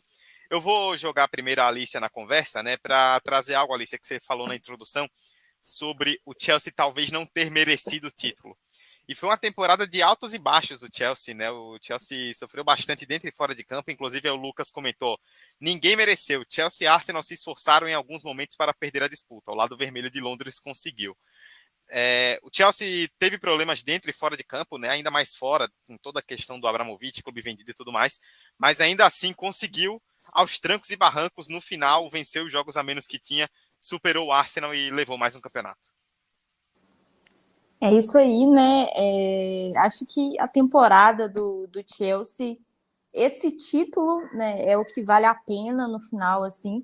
Eu 0.49 0.59
vou 0.59 0.97
jogar 0.97 1.27
primeiro 1.27 1.61
a 1.61 1.67
Alicia 1.67 1.99
na 1.99 2.09
conversa, 2.09 2.63
né, 2.63 2.75
para 2.77 3.19
trazer 3.21 3.53
algo, 3.53 3.73
Alicia, 3.73 3.99
que 3.99 4.07
você 4.07 4.19
falou 4.19 4.47
na 4.47 4.55
introdução 4.55 5.07
sobre 5.61 6.19
o 6.25 6.33
Chelsea 6.39 6.73
talvez 6.75 7.11
não 7.11 7.25
ter 7.25 7.51
merecido 7.51 8.07
o 8.07 8.11
título. 8.11 8.57
E 9.09 9.15
foi 9.15 9.27
uma 9.27 9.37
temporada 9.39 9.87
de 9.87 10.03
altos 10.03 10.35
e 10.35 10.37
baixos 10.37 10.81
do 10.81 10.89
Chelsea, 10.95 11.33
né? 11.33 11.49
O 11.49 11.79
Chelsea 11.81 12.31
sofreu 12.31 12.63
bastante 12.63 13.07
dentro 13.07 13.27
e 13.27 13.31
fora 13.31 13.55
de 13.55 13.63
campo, 13.63 13.89
inclusive 13.89 14.29
o 14.29 14.35
Lucas 14.35 14.69
comentou: 14.69 15.19
ninguém 15.59 15.95
mereceu. 15.95 16.45
Chelsea 16.47 16.85
e 16.85 16.87
Arsenal 16.87 17.23
se 17.23 17.33
esforçaram 17.33 17.87
em 17.87 17.95
alguns 17.95 18.23
momentos 18.23 18.55
para 18.55 18.71
perder 18.71 19.01
a 19.01 19.07
disputa. 19.07 19.49
O 19.51 19.55
lado 19.55 19.75
vermelho 19.75 20.11
de 20.11 20.19
Londres 20.19 20.59
conseguiu. 20.59 21.17
É, 21.89 22.39
o 22.43 22.51
Chelsea 22.53 23.09
teve 23.17 23.39
problemas 23.39 23.81
dentro 23.81 24.11
e 24.11 24.13
fora 24.13 24.37
de 24.37 24.43
campo, 24.43 24.77
né? 24.77 24.89
Ainda 24.89 25.09
mais 25.09 25.35
fora, 25.35 25.67
com 25.87 25.97
toda 25.97 26.19
a 26.19 26.23
questão 26.23 26.59
do 26.59 26.67
Abramovich, 26.67 27.23
clube 27.23 27.41
vendido 27.41 27.71
e 27.71 27.73
tudo 27.73 27.91
mais, 27.91 28.19
mas 28.59 28.79
ainda 28.79 29.07
assim 29.07 29.33
conseguiu, 29.33 29.99
aos 30.31 30.59
trancos 30.59 30.91
e 30.91 30.95
barrancos, 30.95 31.49
no 31.49 31.59
final, 31.59 32.07
vencer 32.11 32.43
os 32.45 32.51
jogos 32.51 32.77
a 32.77 32.83
menos 32.83 33.07
que 33.07 33.17
tinha, 33.17 33.49
superou 33.79 34.27
o 34.27 34.31
Arsenal 34.31 34.75
e 34.75 34.91
levou 34.91 35.17
mais 35.17 35.35
um 35.35 35.41
campeonato. 35.41 35.89
É 37.81 37.93
isso 37.93 38.17
aí, 38.17 38.45
né? 38.45 38.87
É, 38.93 39.71
acho 39.77 40.05
que 40.05 40.37
a 40.39 40.47
temporada 40.47 41.29
do, 41.29 41.65
do 41.67 41.81
Chelsea, 41.85 42.57
esse 43.13 43.51
título, 43.51 44.21
né, 44.33 44.65
é 44.69 44.77
o 44.77 44.85
que 44.85 45.01
vale 45.01 45.25
a 45.25 45.33
pena 45.33 45.87
no 45.87 45.99
final, 45.99 46.43
assim. 46.43 46.83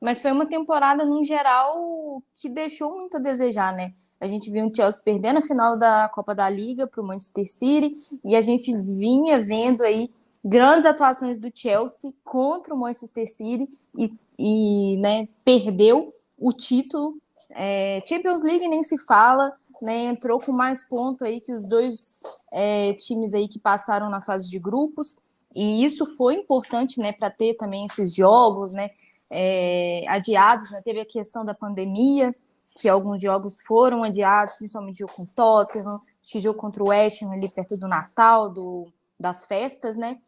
mas 0.00 0.22
foi 0.22 0.30
uma 0.32 0.46
temporada, 0.46 1.04
no 1.04 1.24
geral, 1.24 2.22
que 2.36 2.48
deixou 2.48 2.94
muito 2.96 3.16
a 3.16 3.20
desejar, 3.20 3.72
né? 3.74 3.92
A 4.20 4.26
gente 4.26 4.50
viu 4.50 4.66
o 4.66 4.74
Chelsea 4.74 5.02
perdendo 5.04 5.38
a 5.40 5.42
final 5.42 5.78
da 5.78 6.08
Copa 6.08 6.34
da 6.34 6.48
Liga 6.48 6.86
para 6.86 7.02
o 7.02 7.06
Manchester 7.06 7.46
City 7.50 7.96
e 8.24 8.34
a 8.34 8.40
gente 8.40 8.74
vinha 8.76 9.42
vendo 9.42 9.82
aí 9.82 10.10
grandes 10.44 10.86
atuações 10.86 11.38
do 11.38 11.50
Chelsea 11.52 12.12
contra 12.24 12.74
o 12.74 12.78
Manchester 12.78 13.28
City 13.28 13.68
e, 13.98 14.12
e 14.38 14.96
né, 14.98 15.28
perdeu 15.44 16.14
o 16.38 16.52
título. 16.52 17.16
É, 17.50 18.02
Champions 18.06 18.42
League 18.42 18.66
nem 18.68 18.82
se 18.82 18.96
fala, 18.98 19.52
né, 19.80 20.04
entrou 20.04 20.38
com 20.38 20.52
mais 20.52 20.82
ponto 20.84 21.24
aí 21.24 21.40
que 21.40 21.52
os 21.52 21.66
dois 21.68 22.20
é, 22.52 22.94
times 22.94 23.34
aí 23.34 23.48
que 23.48 23.58
passaram 23.58 24.08
na 24.08 24.22
fase 24.22 24.50
de 24.50 24.58
grupos. 24.58 25.16
E 25.54 25.84
isso 25.84 26.06
foi 26.16 26.34
importante, 26.34 27.00
né, 27.00 27.12
para 27.12 27.30
ter 27.30 27.54
também 27.54 27.84
esses 27.84 28.14
jogos, 28.14 28.72
né, 28.72 28.90
é, 29.30 30.04
adiados, 30.08 30.70
né, 30.70 30.82
teve 30.84 31.00
a 31.00 31.06
questão 31.06 31.44
da 31.44 31.54
pandemia, 31.54 32.34
que 32.70 32.88
alguns 32.88 33.22
jogos 33.22 33.60
foram 33.62 34.04
adiados, 34.04 34.56
principalmente 34.56 34.96
o 34.96 35.06
jogo 35.06 35.12
com 35.14 35.22
o 35.22 35.26
Tottenham, 35.26 36.00
esse 36.22 36.40
jogo 36.40 36.58
contra 36.58 36.82
o 36.82 36.88
West 36.88 37.22
Ham 37.22 37.32
ali 37.32 37.48
perto 37.48 37.76
do 37.76 37.88
Natal, 37.88 38.50
do, 38.50 38.92
das 39.18 39.46
festas, 39.46 39.96
né, 39.96 40.18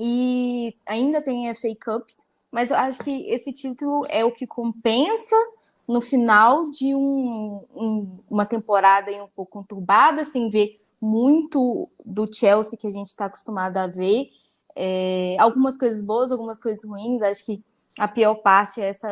e 0.00 0.74
ainda 0.86 1.20
tem 1.20 1.50
a 1.50 1.54
FA 1.54 1.74
Cup, 1.74 2.08
mas 2.50 2.70
eu 2.70 2.76
acho 2.76 3.00
que 3.00 3.30
esse 3.30 3.52
título 3.52 4.06
é 4.08 4.24
o 4.24 4.32
que 4.32 4.46
compensa 4.46 5.36
no 5.88 6.00
final 6.00 6.68
de 6.70 6.94
um, 6.94 7.64
um, 7.74 8.18
uma 8.30 8.44
temporada 8.44 9.10
um 9.22 9.28
pouco 9.34 9.52
conturbada, 9.52 10.22
sem 10.24 10.48
ver 10.48 10.80
muito 11.00 11.88
do 12.04 12.32
Chelsea 12.32 12.78
que 12.78 12.86
a 12.86 12.90
gente 12.90 13.06
está 13.06 13.24
acostumado 13.24 13.78
a 13.78 13.86
ver. 13.86 14.28
É, 14.76 15.36
algumas 15.38 15.76
coisas 15.76 16.02
boas, 16.02 16.30
algumas 16.30 16.60
coisas 16.60 16.84
ruins. 16.84 17.22
Acho 17.22 17.46
que 17.46 17.64
a 17.98 18.06
pior 18.06 18.34
parte 18.36 18.80
é 18.80 18.88
essa, 18.88 19.08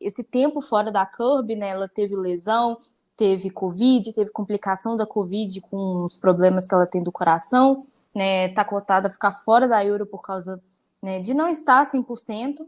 esse 0.00 0.22
tempo 0.22 0.60
fora 0.60 0.92
da 0.92 1.04
Kirby, 1.04 1.56
né? 1.56 1.70
Ela 1.70 1.88
teve 1.88 2.14
lesão, 2.14 2.78
teve 3.16 3.50
Covid, 3.50 4.12
teve 4.12 4.30
complicação 4.30 4.96
da 4.96 5.06
Covid 5.06 5.60
com 5.62 6.04
os 6.04 6.16
problemas 6.16 6.66
que 6.66 6.74
ela 6.74 6.86
tem 6.86 7.02
do 7.02 7.12
coração 7.12 7.86
né, 8.14 8.48
tá 8.48 8.64
cotada 8.64 9.08
a 9.08 9.10
ficar 9.10 9.32
fora 9.32 9.66
da 9.66 9.84
Euro 9.84 10.06
por 10.06 10.20
causa 10.20 10.62
né, 11.02 11.20
de 11.20 11.34
não 11.34 11.48
estar 11.48 11.82
100%. 11.84 12.66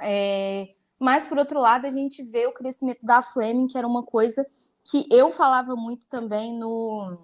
É, 0.00 0.68
mas, 0.98 1.26
por 1.26 1.38
outro 1.38 1.60
lado, 1.60 1.86
a 1.86 1.90
gente 1.90 2.22
vê 2.22 2.46
o 2.46 2.52
crescimento 2.52 3.06
da 3.06 3.22
Fleming, 3.22 3.68
que 3.68 3.78
era 3.78 3.86
uma 3.86 4.02
coisa 4.02 4.46
que 4.84 5.06
eu 5.10 5.30
falava 5.30 5.76
muito 5.76 6.06
também 6.08 6.52
no, 6.52 7.16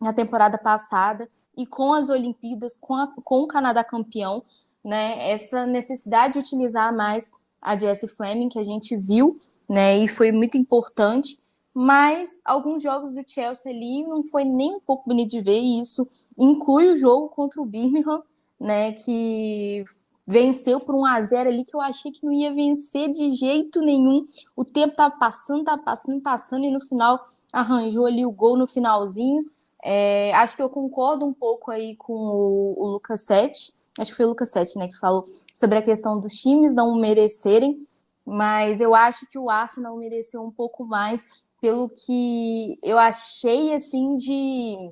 na 0.00 0.12
temporada 0.12 0.58
passada, 0.58 1.28
e 1.56 1.66
com 1.66 1.92
as 1.92 2.08
Olimpíadas, 2.08 2.76
com, 2.76 2.94
a, 2.94 3.08
com 3.24 3.40
o 3.40 3.46
Canadá 3.46 3.82
campeão, 3.82 4.44
né, 4.84 5.30
essa 5.30 5.66
necessidade 5.66 6.34
de 6.34 6.38
utilizar 6.38 6.94
mais 6.94 7.30
a 7.60 7.76
Jessie 7.76 8.08
Fleming, 8.08 8.48
que 8.48 8.58
a 8.58 8.62
gente 8.62 8.96
viu, 8.96 9.38
né, 9.68 9.96
e 9.96 10.06
foi 10.06 10.30
muito 10.30 10.56
importante. 10.56 11.40
Mas 11.74 12.40
alguns 12.44 12.82
jogos 12.82 13.12
do 13.12 13.22
Chelsea 13.26 13.70
ali 13.72 14.02
não 14.06 14.22
foi 14.22 14.44
nem 14.44 14.76
um 14.76 14.80
pouco 14.80 15.08
bonito 15.08 15.30
de 15.30 15.40
ver, 15.40 15.60
e 15.60 15.80
isso 15.80 16.08
inclui 16.38 16.88
o 16.88 16.96
jogo 16.96 17.28
contra 17.28 17.60
o 17.60 17.66
Birmingham, 17.66 18.22
né, 18.60 18.92
que 18.92 19.84
venceu 20.26 20.80
por 20.80 20.94
um 20.94 21.04
a 21.04 21.20
0 21.20 21.48
ali 21.48 21.64
que 21.64 21.76
eu 21.76 21.80
achei 21.80 22.10
que 22.10 22.24
não 22.24 22.32
ia 22.32 22.52
vencer 22.52 23.10
de 23.10 23.32
jeito 23.34 23.80
nenhum. 23.80 24.26
O 24.56 24.64
tempo 24.64 24.96
tava 24.96 25.16
passando, 25.16 25.64
tava 25.64 25.82
passando, 25.82 26.20
passando 26.20 26.64
e 26.64 26.70
no 26.70 26.80
final 26.80 27.28
arranjou 27.52 28.06
ali 28.06 28.26
o 28.26 28.32
gol 28.32 28.56
no 28.56 28.66
finalzinho. 28.66 29.48
É, 29.82 30.34
acho 30.34 30.56
que 30.56 30.62
eu 30.62 30.68
concordo 30.68 31.24
um 31.24 31.32
pouco 31.32 31.70
aí 31.70 31.94
com 31.94 32.12
o, 32.12 32.74
o 32.76 32.88
Lucas 32.88 33.20
Sete, 33.20 33.72
acho 33.98 34.10
que 34.10 34.16
foi 34.16 34.26
o 34.26 34.30
Lucas 34.30 34.50
Sete, 34.50 34.76
né, 34.78 34.88
que 34.88 34.98
falou 34.98 35.22
sobre 35.54 35.78
a 35.78 35.82
questão 35.82 36.18
dos 36.18 36.32
times 36.32 36.74
não 36.74 36.98
merecerem, 36.98 37.86
mas 38.24 38.80
eu 38.80 38.96
acho 38.96 39.26
que 39.28 39.38
o 39.38 39.48
Arsenal 39.48 39.96
mereceu 39.96 40.42
um 40.42 40.50
pouco 40.50 40.84
mais 40.84 41.24
pelo 41.60 41.88
que 41.88 42.78
eu 42.82 42.98
achei 42.98 43.72
assim 43.74 44.16
de, 44.16 44.90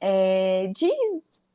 é, 0.00 0.66
de, 0.74 0.90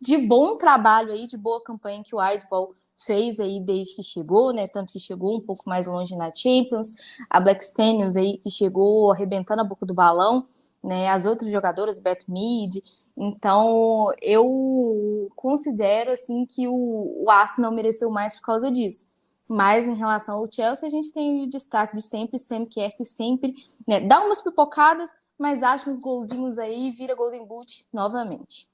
de 0.01 0.17
bom 0.17 0.58
trabalho 0.58 1.12
aí, 1.12 1.27
de 1.27 1.38
boa 1.38 1.63
campanha 1.63 2.03
que 2.03 2.15
o 2.15 2.24
Idval 2.24 2.74
fez 2.98 3.39
aí 3.39 3.60
desde 3.60 3.96
que 3.96 4.03
chegou, 4.03 4.51
né? 4.51 4.67
Tanto 4.67 4.93
que 4.93 5.00
chegou 5.00 5.38
um 5.38 5.41
pouco 5.41 5.67
mais 5.67 5.88
longe 5.88 6.15
na 6.15 6.34
Champions, 6.34 6.93
a 7.29 7.39
Black 7.39 7.63
Staniels 7.63 8.15
aí 8.15 8.38
que 8.38 8.50
chegou 8.50 9.12
arrebentando 9.12 9.62
a 9.62 9.63
boca 9.63 9.86
do 9.86 9.93
balão, 9.93 10.48
né? 10.84 11.10
As 11.10 11.25
outras 11.25 11.51
jogadoras, 11.51 12.00
Beth 12.00 12.25
Mead. 12.27 12.84
Então, 13.15 14.12
eu 14.22 15.29
considero 15.36 16.12
assim 16.12 16.46
que 16.46 16.67
o, 16.67 17.24
o 17.24 17.29
Arsenal 17.29 17.72
mereceu 17.72 18.10
mais 18.10 18.36
por 18.36 18.43
causa 18.43 18.72
disso. 18.72 19.10
Mas 19.48 19.86
em 19.86 19.96
relação 19.96 20.38
ao 20.38 20.51
Chelsea, 20.51 20.88
a 20.88 20.91
gente 20.91 21.12
tem 21.12 21.43
o 21.43 21.50
destaque 21.50 21.93
de 21.93 22.01
sempre, 22.01 22.39
sempre 22.39 22.70
quer 22.70 22.91
que 22.91 23.03
sempre 23.03 23.53
né, 23.86 24.00
dá 24.00 24.22
umas 24.24 24.41
pipocadas, 24.41 25.12
mas 25.38 25.62
acha 25.62 25.89
uns 25.89 26.00
golzinhos 26.00 26.58
aí 26.58 26.88
e 26.88 26.91
vira 26.91 27.15
Golden 27.15 27.46
Boot 27.46 27.86
novamente. 27.91 28.70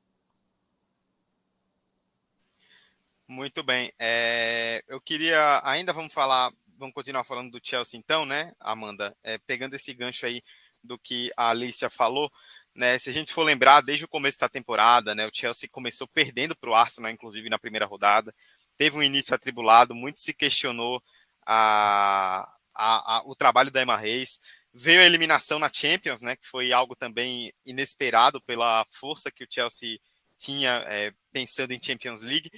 Muito 3.27 3.63
bem. 3.63 3.91
É, 3.99 4.83
eu 4.87 5.01
queria. 5.01 5.61
Ainda 5.63 5.91
vamos 5.93 6.13
falar, 6.13 6.51
vamos 6.77 6.93
continuar 6.93 7.23
falando 7.23 7.51
do 7.51 7.59
Chelsea, 7.61 7.99
então, 7.99 8.25
né, 8.25 8.53
Amanda? 8.59 9.15
É, 9.23 9.37
pegando 9.37 9.75
esse 9.75 9.93
gancho 9.93 10.25
aí 10.25 10.41
do 10.83 10.97
que 10.97 11.29
a 11.35 11.49
Alicia 11.49 11.89
falou. 11.89 12.29
Né, 12.75 12.95
se 12.99 13.09
a 13.09 13.13
gente 13.13 13.33
for 13.33 13.41
lembrar, 13.41 13.81
desde 13.81 14.05
o 14.05 14.07
começo 14.07 14.39
da 14.39 14.47
temporada, 14.47 15.15
né, 15.15 15.25
o 15.25 15.31
Chelsea 15.33 15.67
começou 15.67 16.07
perdendo 16.07 16.55
para 16.55 16.69
o 16.69 16.75
Arsenal, 16.75 17.11
inclusive 17.11 17.49
na 17.49 17.57
primeira 17.57 17.87
rodada 17.87 18.31
teve 18.77 18.95
um 18.95 19.03
início 19.03 19.33
atribulado, 19.35 19.95
muito 19.95 20.21
se 20.21 20.33
questionou 20.33 21.01
a, 21.45 22.47
a, 22.73 23.17
a, 23.17 23.23
o 23.25 23.35
trabalho 23.35 23.71
da 23.71 23.81
Emma 23.81 23.97
Reis. 23.97 24.39
Veio 24.73 25.01
a 25.01 25.05
eliminação 25.05 25.57
na 25.57 25.71
Champions, 25.73 26.21
né, 26.21 26.35
que 26.35 26.47
foi 26.47 26.71
algo 26.71 26.95
também 26.95 27.51
inesperado 27.65 28.39
pela 28.45 28.85
força 28.91 29.31
que 29.31 29.43
o 29.43 29.47
Chelsea 29.49 29.97
tinha 30.37 30.85
é, 30.87 31.11
pensando 31.31 31.71
em 31.71 31.81
Champions 31.81 32.21
League. 32.21 32.51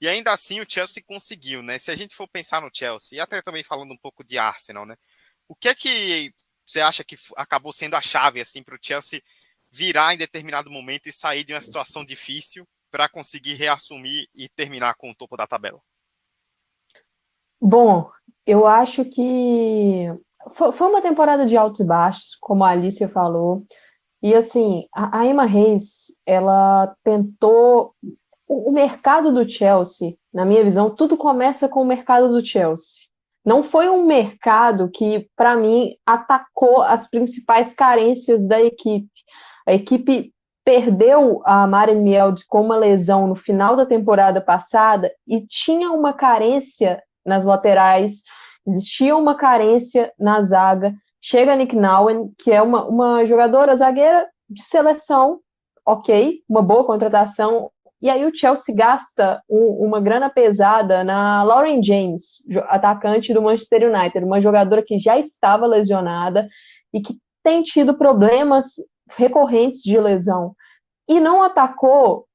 E 0.00 0.08
ainda 0.08 0.32
assim 0.32 0.60
o 0.60 0.66
Chelsea 0.68 1.02
conseguiu, 1.06 1.62
né? 1.62 1.78
Se 1.78 1.90
a 1.90 1.96
gente 1.96 2.14
for 2.14 2.28
pensar 2.28 2.60
no 2.60 2.70
Chelsea, 2.72 3.18
e 3.18 3.20
até 3.20 3.40
também 3.40 3.62
falando 3.62 3.92
um 3.92 3.98
pouco 3.98 4.22
de 4.22 4.36
Arsenal, 4.38 4.84
né? 4.84 4.96
O 5.48 5.54
que 5.54 5.68
é 5.68 5.74
que 5.74 6.34
você 6.66 6.80
acha 6.80 7.04
que 7.04 7.16
acabou 7.36 7.72
sendo 7.72 7.94
a 7.94 8.02
chave 8.02 8.40
assim 8.40 8.62
para 8.62 8.74
o 8.74 8.78
Chelsea 8.80 9.22
virar 9.70 10.14
em 10.14 10.18
determinado 10.18 10.70
momento 10.70 11.08
e 11.08 11.12
sair 11.12 11.44
de 11.44 11.52
uma 11.52 11.62
situação 11.62 12.04
difícil 12.04 12.66
para 12.90 13.08
conseguir 13.08 13.54
reassumir 13.54 14.28
e 14.34 14.48
terminar 14.48 14.94
com 14.94 15.10
o 15.10 15.14
topo 15.14 15.36
da 15.36 15.46
tabela? 15.46 15.80
Bom, 17.60 18.10
eu 18.46 18.66
acho 18.66 19.04
que 19.04 20.06
foi 20.54 20.88
uma 20.88 21.02
temporada 21.02 21.46
de 21.46 21.56
altos 21.56 21.80
e 21.80 21.84
baixos, 21.84 22.36
como 22.40 22.64
a 22.64 22.70
Alicia 22.70 23.08
falou. 23.08 23.66
E 24.22 24.34
assim, 24.34 24.86
a 24.92 25.26
Emma 25.26 25.44
Reis, 25.44 26.06
ela 26.24 26.94
tentou 27.04 27.94
o 28.48 28.70
mercado 28.70 29.32
do 29.32 29.48
Chelsea, 29.48 30.16
na 30.32 30.44
minha 30.44 30.62
visão, 30.62 30.90
tudo 30.90 31.16
começa 31.16 31.68
com 31.68 31.82
o 31.82 31.86
mercado 31.86 32.28
do 32.28 32.44
Chelsea. 32.44 33.06
Não 33.44 33.62
foi 33.62 33.88
um 33.88 34.04
mercado 34.04 34.90
que, 34.90 35.28
para 35.36 35.56
mim, 35.56 35.94
atacou 36.04 36.82
as 36.82 37.08
principais 37.08 37.72
carências 37.72 38.46
da 38.46 38.60
equipe. 38.60 39.08
A 39.66 39.72
equipe 39.72 40.32
perdeu 40.64 41.42
a 41.44 41.64
Maren 41.66 42.02
Mield 42.02 42.44
com 42.48 42.60
uma 42.60 42.76
lesão 42.76 43.28
no 43.28 43.36
final 43.36 43.76
da 43.76 43.86
temporada 43.86 44.40
passada 44.40 45.12
e 45.26 45.46
tinha 45.46 45.92
uma 45.92 46.12
carência 46.12 47.00
nas 47.24 47.44
laterais, 47.44 48.22
existia 48.66 49.16
uma 49.16 49.36
carência 49.36 50.12
na 50.18 50.42
zaga. 50.42 50.92
Chega 51.20 51.52
a 51.52 51.56
Nick 51.56 51.74
Nowen, 51.74 52.32
que 52.38 52.50
é 52.52 52.60
uma, 52.60 52.84
uma 52.84 53.24
jogadora 53.24 53.76
zagueira 53.76 54.28
de 54.48 54.62
seleção, 54.62 55.40
ok, 55.84 56.40
uma 56.48 56.62
boa 56.62 56.84
contratação. 56.84 57.70
E 58.00 58.10
aí 58.10 58.26
o 58.26 58.34
Chelsea 58.34 58.74
gasta 58.74 59.42
um, 59.48 59.86
uma 59.86 60.00
grana 60.00 60.28
pesada 60.28 61.02
na 61.02 61.42
Lauren 61.42 61.82
James, 61.82 62.42
atacante 62.68 63.32
do 63.32 63.40
Manchester 63.40 63.90
United, 63.90 64.24
uma 64.24 64.40
jogadora 64.40 64.82
que 64.82 64.98
já 64.98 65.18
estava 65.18 65.66
lesionada 65.66 66.48
e 66.92 67.00
que 67.00 67.18
tem 67.42 67.62
tido 67.62 67.96
problemas 67.96 68.66
recorrentes 69.08 69.82
de 69.82 69.98
lesão 69.98 70.54
e 71.08 71.20
não 71.20 71.42
atacou 71.42 72.26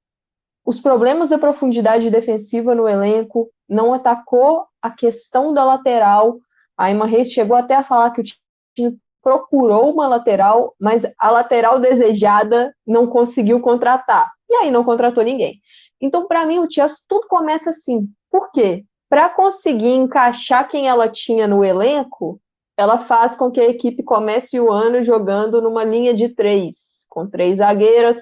os 0.65 0.80
problemas 0.80 1.30
da 1.30 1.38
profundidade 1.38 2.10
defensiva 2.10 2.74
no 2.74 2.88
elenco, 2.88 3.50
não 3.68 3.94
atacou 3.94 4.65
a 4.82 4.89
questão 4.89 5.53
da 5.53 5.63
lateral. 5.63 6.38
A 6.77 6.89
Emma 6.89 7.06
Reis 7.06 7.32
chegou 7.32 7.56
até 7.56 7.75
a 7.75 7.84
falar 7.84 8.12
que 8.12 8.22
o 8.22 8.24
time 8.24 8.98
procurou 9.22 9.92
uma 9.92 10.08
lateral, 10.08 10.74
mas 10.80 11.06
a 11.18 11.30
lateral 11.30 11.80
desejada 11.80 12.74
não 12.86 13.08
conseguiu 13.08 13.60
contratar. 13.60 14.30
E 14.50 14.56
aí 14.56 14.72
não 14.72 14.84
contratou 14.84 15.24
ninguém. 15.24 15.60
Então, 16.01 16.28
para 16.28 16.46
mim, 16.46 16.60
o 16.60 16.68
Chelsea 16.70 16.98
tudo 17.08 17.28
começa 17.28 17.70
assim. 17.70 18.08
Por 18.30 18.51
quê? 18.51 18.84
Para 19.10 19.30
conseguir 19.30 19.94
encaixar 19.94 20.68
quem 20.68 20.88
ela 20.88 21.08
tinha 21.08 21.48
no 21.48 21.63
elenco, 21.63 22.40
ela 22.78 23.00
faz 23.00 23.36
com 23.36 23.51
que 23.51 23.62
a 23.62 23.70
equipe 23.70 24.01
comece 24.04 24.60
o 24.60 24.72
ano 24.72 25.04
jogando 25.04 25.62
numa 25.62 25.84
linha 25.84 26.13
de 26.13 26.30
três, 26.30 27.06
com 27.10 27.30
três 27.30 27.60
zagueiras, 27.60 28.18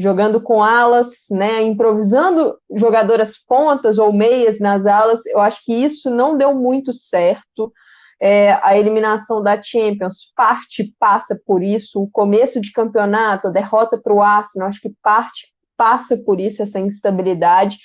jogando 0.00 0.40
com 0.40 0.62
alas, 0.62 1.26
né, 1.30 1.62
improvisando 1.62 2.56
jogadoras 2.74 3.36
pontas 3.36 3.98
ou 3.98 4.12
meias 4.12 4.58
nas 4.60 4.86
alas, 4.86 5.26
eu 5.26 5.40
acho 5.40 5.62
que 5.64 5.74
isso 5.74 6.08
não 6.10 6.38
deu 6.38 6.54
muito 6.54 6.92
certo. 6.92 7.72
É, 8.22 8.52
a 8.62 8.76
eliminação 8.76 9.42
da 9.42 9.60
Champions, 9.60 10.30
parte 10.36 10.94
passa 10.98 11.40
por 11.46 11.62
isso, 11.62 12.02
o 12.02 12.10
começo 12.10 12.60
de 12.60 12.70
campeonato, 12.70 13.48
a 13.48 13.50
derrota 13.50 13.96
para 13.96 14.12
o 14.12 14.22
Arsenal, 14.22 14.68
acho 14.68 14.80
que 14.80 14.92
parte 15.02 15.50
passa 15.74 16.16
por 16.18 16.38
isso, 16.38 16.62
essa 16.62 16.78
instabilidade. 16.78 17.78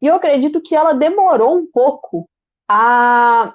E 0.00 0.06
eu 0.06 0.14
acredito 0.14 0.62
que 0.62 0.76
ela 0.76 0.92
demorou 0.92 1.58
um 1.58 1.66
pouco 1.66 2.28
a, 2.68 3.52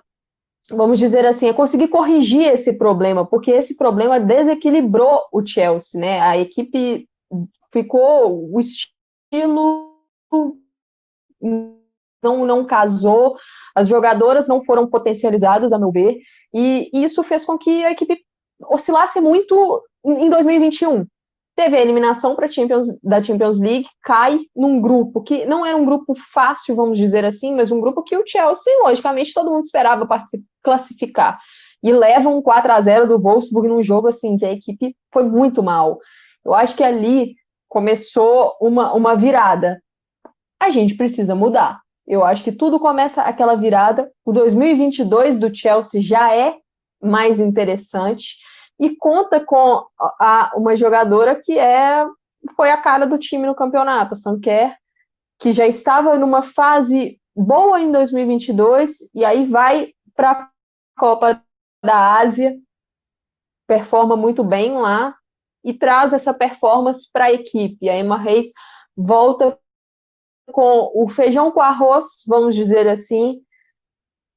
vamos 0.70 1.00
dizer 1.00 1.26
assim, 1.26 1.48
a 1.48 1.54
conseguir 1.54 1.88
corrigir 1.88 2.44
esse 2.44 2.74
problema, 2.74 3.26
porque 3.26 3.52
esse 3.52 3.78
problema 3.78 4.20
desequilibrou 4.20 5.22
o 5.32 5.46
Chelsea, 5.46 6.00
né? 6.00 6.20
A 6.20 6.38
equipe 6.38 7.08
ficou 7.72 8.54
o 8.54 8.60
estilo 8.60 9.96
não, 12.26 12.46
não 12.46 12.66
casou, 12.66 13.38
as 13.74 13.88
jogadoras 13.88 14.48
não 14.48 14.64
foram 14.66 14.88
potencializadas, 14.88 15.72
a 15.72 15.80
meu 15.80 15.92
ver, 15.92 16.18
e 16.54 16.90
isso 16.94 17.24
fez 17.24 17.46
com 17.46 17.58
que 17.58 17.86
a 17.86 17.92
equipe 17.92 18.18
oscilasse 18.70 19.22
muito 19.22 19.82
em 20.06 20.30
2021. 20.30 21.06
Teve 21.56 21.78
a 21.78 21.82
eliminação 21.82 22.36
para 22.36 22.50
Champions 22.50 22.88
da 23.02 23.24
Champions 23.24 23.60
League, 23.60 23.88
cai 24.04 24.40
num 24.54 24.82
grupo 24.82 25.22
que 25.22 25.46
não 25.46 25.66
era 25.66 25.78
um 25.78 25.86
grupo 25.86 26.14
fácil, 26.34 26.76
vamos 26.76 26.98
dizer 26.98 27.24
assim, 27.24 27.56
mas 27.56 27.72
um 27.72 27.80
grupo 27.80 28.04
que 28.04 28.18
o 28.18 28.28
Chelsea, 28.28 28.74
logicamente, 28.84 29.34
todo 29.34 29.52
mundo 29.52 29.64
esperava 29.64 30.08
classificar. 30.62 31.40
E 31.82 31.94
leva 31.94 32.30
um 32.30 32.42
4 32.42 32.72
a 32.72 32.82
0 32.82 33.08
do 33.08 33.20
Wolfsburg 33.20 33.70
num 33.70 33.84
jogo 33.84 34.08
assim 34.08 34.36
que 34.36 34.46
a 34.46 34.52
equipe 34.52 34.96
foi 35.14 35.24
muito 35.24 35.64
mal. 35.64 36.00
Eu 36.44 36.54
acho 36.54 36.76
que 36.76 36.84
ali 36.84 37.36
começou 37.70 38.56
uma, 38.60 38.94
uma 38.94 39.16
virada. 39.16 39.82
A 40.62 40.70
gente 40.70 40.96
precisa 40.96 41.36
mudar. 41.36 41.80
Eu 42.08 42.24
acho 42.24 42.44
que 42.44 42.52
tudo 42.52 42.80
começa 42.80 43.22
aquela 43.22 43.56
virada. 43.56 44.12
O 44.24 44.32
2022 44.32 45.40
do 45.40 45.54
Chelsea 45.56 46.02
já 46.02 46.36
é 46.36 46.56
mais 47.02 47.40
interessante 47.40 48.38
e 48.80 48.96
conta 48.96 49.40
com 49.40 49.86
a, 50.20 50.52
uma 50.56 50.76
jogadora 50.76 51.36
que 51.36 51.58
é 51.58 52.06
foi 52.56 52.70
a 52.70 52.78
cara 52.78 53.08
do 53.08 53.18
time 53.18 53.48
no 53.48 53.56
campeonato, 53.56 54.14
a 54.14 54.18
Sanquer, 54.18 54.78
que 55.40 55.52
já 55.52 55.66
estava 55.66 56.16
numa 56.16 56.44
fase 56.44 57.20
boa 57.36 57.82
em 57.82 57.92
2022 57.92 59.12
e 59.16 59.26
aí 59.26 59.48
vai 59.48 59.94
para 60.16 60.32
a 60.32 60.50
Copa 60.98 61.42
da 61.84 62.20
Ásia, 62.20 62.56
performa 63.68 64.16
muito 64.16 64.44
bem 64.44 64.74
lá, 64.74 65.16
e 65.66 65.74
traz 65.74 66.14
essa 66.14 66.32
performance 66.32 67.10
para 67.12 67.26
a 67.26 67.34
equipe. 67.34 67.90
A 67.90 67.98
Emma 67.98 68.18
Reis 68.18 68.52
volta 68.96 69.58
com 70.52 70.92
o 70.94 71.10
feijão 71.10 71.52
com 71.52 71.62
arroz, 71.62 72.06
vamos 72.28 72.56
dizer 72.56 72.88
assim, 72.88 73.42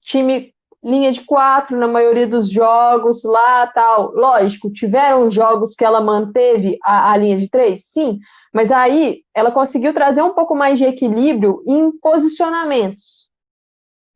time 0.02 0.54
linha 0.82 1.10
de 1.10 1.22
quatro 1.24 1.76
na 1.76 1.88
maioria 1.88 2.26
dos 2.26 2.50
jogos 2.50 3.24
lá 3.24 3.66
tal. 3.66 4.12
Lógico, 4.12 4.72
tiveram 4.72 5.30
jogos 5.30 5.74
que 5.74 5.84
ela 5.84 6.00
manteve 6.00 6.78
a, 6.84 7.12
a 7.12 7.16
linha 7.16 7.36
de 7.38 7.48
três, 7.48 7.86
sim, 7.86 8.18
mas 8.52 8.70
aí 8.70 9.22
ela 9.34 9.52
conseguiu 9.52 9.92
trazer 9.92 10.22
um 10.22 10.34
pouco 10.34 10.54
mais 10.54 10.78
de 10.78 10.84
equilíbrio 10.84 11.62
em 11.66 11.90
posicionamentos. 11.98 13.28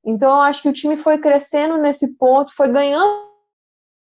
Então, 0.05 0.31
eu 0.31 0.41
acho 0.41 0.63
que 0.63 0.69
o 0.69 0.73
time 0.73 0.97
foi 1.03 1.19
crescendo 1.19 1.79
nesse 1.79 2.09
ponto, 2.17 2.55
foi 2.57 2.69
ganhando 2.69 3.31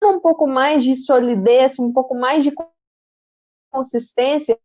um 0.05 0.21
pouco 0.21 0.47
mais 0.47 0.85
de 0.85 0.95
solidez, 0.95 1.79
um 1.79 1.93
pouco 1.93 2.15
mais 2.15 2.45
de 2.45 2.53
consistência 3.73 4.59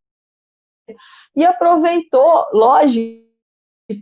e 1.36 1.46
aproveitou, 1.46 2.46
lógico, 2.54 3.22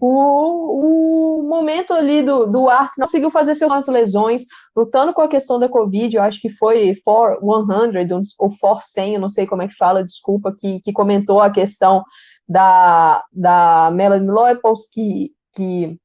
o, 0.01 1.39
o 1.39 1.43
momento 1.47 1.93
ali 1.93 2.21
do, 2.21 2.45
do 2.45 2.69
Arsenal, 2.69 3.07
conseguiu 3.07 3.31
fazer 3.31 3.55
suas 3.55 3.87
lesões, 3.87 4.43
lutando 4.75 5.13
com 5.13 5.21
a 5.21 5.27
questão 5.27 5.59
da 5.59 5.67
Covid, 5.67 6.15
eu 6.15 6.21
acho 6.21 6.39
que 6.39 6.49
foi 6.49 6.95
for 7.03 7.39
100 7.41 8.21
ou 8.37 8.51
for 8.57 8.81
100, 8.81 9.15
eu 9.15 9.21
não 9.21 9.29
sei 9.29 9.47
como 9.47 9.61
é 9.61 9.67
que 9.67 9.75
fala, 9.75 10.03
desculpa, 10.03 10.55
que, 10.57 10.79
que 10.81 10.93
comentou 10.93 11.41
a 11.41 11.49
questão 11.49 12.03
da, 12.47 13.23
da 13.31 13.91
Melanie 13.93 14.29
Leupolz, 14.29 14.87
que, 14.91 15.31
que 15.53 15.97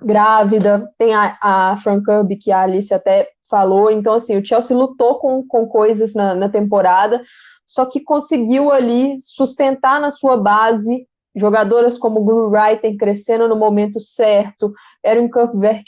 grávida, 0.00 0.88
tem 0.98 1.14
a, 1.14 1.38
a 1.40 1.76
Frank 1.78 2.04
Kirby, 2.04 2.36
que 2.36 2.50
a 2.50 2.62
Alice 2.62 2.92
até 2.92 3.28
falou, 3.48 3.90
então 3.90 4.14
assim, 4.14 4.38
o 4.38 4.44
Chelsea 4.44 4.76
lutou 4.76 5.18
com, 5.18 5.46
com 5.46 5.66
coisas 5.66 6.14
na, 6.14 6.34
na 6.34 6.48
temporada, 6.48 7.22
só 7.72 7.86
que 7.86 8.00
conseguiu 8.00 8.70
ali 8.70 9.14
sustentar 9.18 9.98
na 9.98 10.10
sua 10.10 10.36
base 10.36 11.06
jogadoras 11.34 11.96
como 11.96 12.22
Guru 12.22 12.50
Wright 12.50 12.96
crescendo 12.98 13.48
no 13.48 13.56
momento 13.56 13.98
certo, 13.98 14.74
Erin 15.02 15.26
Cuthbert, 15.26 15.84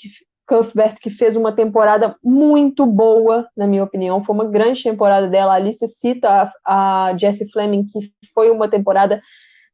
Cuthbert 0.49 0.97
que 0.99 1.11
fez 1.11 1.37
uma 1.37 1.53
temporada 1.53 2.17
muito 2.25 2.87
boa, 2.87 3.47
na 3.55 3.67
minha 3.67 3.85
opinião, 3.85 4.25
foi 4.25 4.35
uma 4.35 4.47
grande 4.47 4.83
temporada 4.83 5.29
dela. 5.29 5.53
A 5.53 5.57
Alice 5.57 5.87
cita 5.87 6.51
a, 6.65 7.09
a 7.11 7.19
Jessie 7.19 7.51
Fleming, 7.51 7.85
que 7.85 8.11
foi 8.33 8.51
uma 8.51 8.67
temporada 8.67 9.21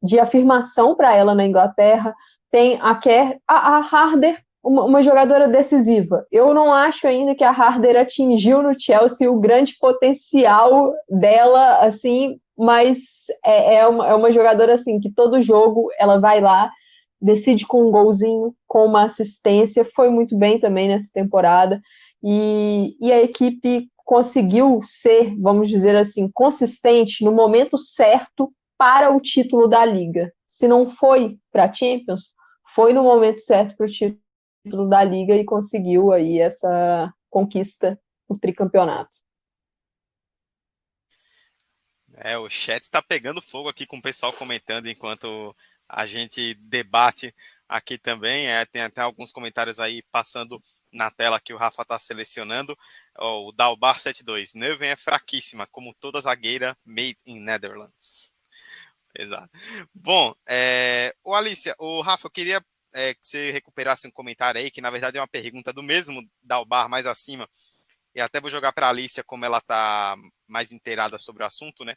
de 0.02 0.18
afirmação 0.18 0.96
para 0.96 1.14
ela 1.14 1.32
na 1.32 1.46
Inglaterra. 1.46 2.12
Tem 2.50 2.76
a, 2.82 2.96
Kerr, 2.96 3.36
a, 3.46 3.76
a 3.76 3.80
Harder, 3.82 4.36
uma, 4.62 4.84
uma, 4.84 5.02
jogadora 5.02 5.48
decisiva. 5.48 6.26
Eu 6.30 6.52
não 6.52 6.72
acho 6.72 7.06
ainda 7.06 7.34
que 7.34 7.44
a 7.44 7.50
Harder 7.50 7.96
atingiu 7.96 8.62
no 8.62 8.78
Chelsea 8.78 9.30
o 9.30 9.40
grande 9.40 9.76
potencial 9.78 10.92
dela, 11.08 11.78
assim, 11.78 12.38
mas 12.56 12.98
é, 13.44 13.76
é, 13.76 13.86
uma, 13.86 14.08
é 14.08 14.14
uma 14.14 14.32
jogadora 14.32 14.74
assim 14.74 15.00
que 15.00 15.10
todo 15.10 15.42
jogo 15.42 15.88
ela 15.98 16.18
vai 16.18 16.40
lá, 16.40 16.70
decide 17.20 17.66
com 17.66 17.88
um 17.88 17.90
golzinho, 17.90 18.54
com 18.66 18.84
uma 18.84 19.04
assistência, 19.04 19.88
foi 19.94 20.10
muito 20.10 20.36
bem 20.36 20.60
também 20.60 20.88
nessa 20.88 21.10
temporada. 21.12 21.80
E, 22.22 22.96
e 23.00 23.10
a 23.12 23.22
equipe 23.22 23.88
conseguiu 24.04 24.80
ser, 24.82 25.34
vamos 25.38 25.70
dizer 25.70 25.96
assim, 25.96 26.28
consistente 26.32 27.24
no 27.24 27.32
momento 27.32 27.78
certo 27.78 28.52
para 28.76 29.14
o 29.14 29.20
título 29.20 29.68
da 29.68 29.84
liga. 29.84 30.32
Se 30.46 30.66
não 30.66 30.90
foi 30.90 31.38
para 31.52 31.64
a 31.64 31.72
Champions, 31.72 32.32
foi 32.74 32.92
no 32.92 33.02
momento 33.02 33.38
certo 33.38 33.76
para 33.76 33.86
o 33.86 33.90
título 33.90 34.20
título 34.62 34.88
da 34.88 35.02
liga 35.02 35.34
e 35.34 35.44
conseguiu 35.44 36.12
aí 36.12 36.38
essa 36.38 37.12
conquista, 37.28 38.00
o 38.28 38.38
tricampeonato. 38.38 39.16
É, 42.14 42.36
o 42.36 42.50
chat 42.50 42.82
está 42.82 43.00
pegando 43.00 43.40
fogo 43.40 43.68
aqui 43.68 43.86
com 43.86 43.96
o 43.96 44.02
pessoal 44.02 44.32
comentando 44.32 44.88
enquanto 44.88 45.56
a 45.88 46.04
gente 46.04 46.54
debate 46.54 47.34
aqui 47.68 47.96
também. 47.96 48.46
É, 48.46 48.64
tem 48.66 48.82
até 48.82 49.00
alguns 49.00 49.32
comentários 49.32 49.80
aí 49.80 50.02
passando 50.12 50.62
na 50.92 51.10
tela 51.10 51.40
que 51.40 51.54
o 51.54 51.56
Rafa 51.56 51.82
está 51.82 51.98
selecionando. 51.98 52.76
Oh, 53.18 53.48
o 53.48 53.52
Dalbar 53.52 53.98
72. 53.98 54.54
Neuven 54.54 54.90
é 54.90 54.96
fraquíssima, 54.96 55.66
como 55.66 55.94
toda 55.94 56.20
zagueira 56.20 56.76
made 56.84 57.18
in 57.24 57.40
Netherlands. 57.40 58.34
Exato. 59.16 59.50
Bom, 59.94 60.34
é, 60.46 61.14
o 61.24 61.34
Alicia, 61.34 61.74
o 61.78 62.00
Rafa, 62.00 62.26
eu 62.26 62.30
queria 62.30 62.64
é, 62.92 63.14
que 63.14 63.26
você 63.26 63.50
recuperasse 63.50 64.06
um 64.06 64.10
comentário 64.10 64.60
aí, 64.60 64.70
que 64.70 64.80
na 64.80 64.90
verdade 64.90 65.18
é 65.18 65.20
uma 65.20 65.28
pergunta 65.28 65.72
do 65.72 65.82
mesmo 65.82 66.22
Dalbar 66.42 66.88
mais 66.88 67.06
acima, 67.06 67.48
e 68.14 68.20
até 68.20 68.40
vou 68.40 68.50
jogar 68.50 68.72
para 68.72 68.86
a 68.86 68.90
Alicia 68.90 69.22
como 69.24 69.44
ela 69.44 69.58
está 69.58 70.16
mais 70.48 70.72
inteirada 70.72 71.18
sobre 71.18 71.42
o 71.42 71.46
assunto, 71.46 71.84
né? 71.84 71.94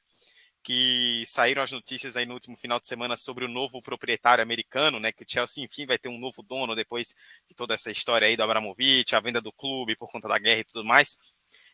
Que 0.63 1.23
saíram 1.25 1.63
as 1.63 1.71
notícias 1.71 2.15
aí 2.15 2.25
no 2.25 2.35
último 2.35 2.55
final 2.55 2.79
de 2.79 2.87
semana 2.87 3.17
sobre 3.17 3.45
o 3.45 3.49
novo 3.49 3.81
proprietário 3.81 4.41
americano, 4.43 4.99
né? 4.99 5.11
Que 5.11 5.23
o 5.23 5.25
Chelsea, 5.27 5.63
enfim, 5.63 5.85
vai 5.85 5.97
ter 5.97 6.09
um 6.09 6.19
novo 6.19 6.43
dono 6.43 6.75
depois 6.75 7.15
de 7.49 7.55
toda 7.55 7.73
essa 7.73 7.91
história 7.91 8.27
aí 8.27 8.37
do 8.37 8.43
Abramovich, 8.43 9.15
a 9.15 9.19
venda 9.19 9.41
do 9.41 9.51
clube 9.51 9.95
por 9.95 10.09
conta 10.11 10.27
da 10.27 10.37
guerra 10.37 10.61
e 10.61 10.65
tudo 10.65 10.85
mais. 10.85 11.17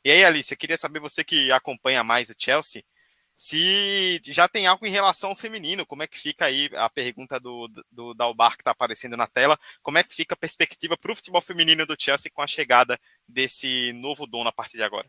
E 0.04 0.12
aí, 0.12 0.24
Alicia, 0.24 0.56
queria 0.58 0.78
saber 0.78 1.00
você 1.00 1.24
que 1.24 1.52
acompanha 1.52 2.04
mais 2.04 2.30
o 2.30 2.36
Chelsea, 2.38 2.84
se 3.40 4.22
já 4.26 4.50
tem 4.50 4.68
algo 4.68 4.86
em 4.86 4.92
relação 4.92 5.30
ao 5.30 5.36
feminino, 5.36 5.86
como 5.86 6.04
é 6.04 6.08
que 6.08 6.20
fica 6.20 6.44
aí 6.44 6.70
a 6.76 6.90
pergunta 6.90 7.40
do, 7.40 7.70
do 7.90 8.14
Dalbar 8.14 8.58
que 8.58 8.62
está 8.62 8.72
aparecendo 8.72 9.16
na 9.16 9.28
tela, 9.28 9.58
como 9.82 9.98
é 9.98 10.04
que 10.04 10.14
fica 10.14 10.34
a 10.36 10.38
perspectiva 10.38 10.98
para 10.98 11.10
o 11.10 11.16
futebol 11.16 11.42
feminino 11.42 11.86
do 11.86 11.96
Chelsea 11.98 12.30
com 12.30 12.42
a 12.42 12.48
chegada 12.48 13.00
desse 13.26 13.94
novo 13.94 14.28
dono 14.28 14.50
a 14.50 14.52
partir 14.52 14.76
de 14.76 14.84
agora? 14.84 15.08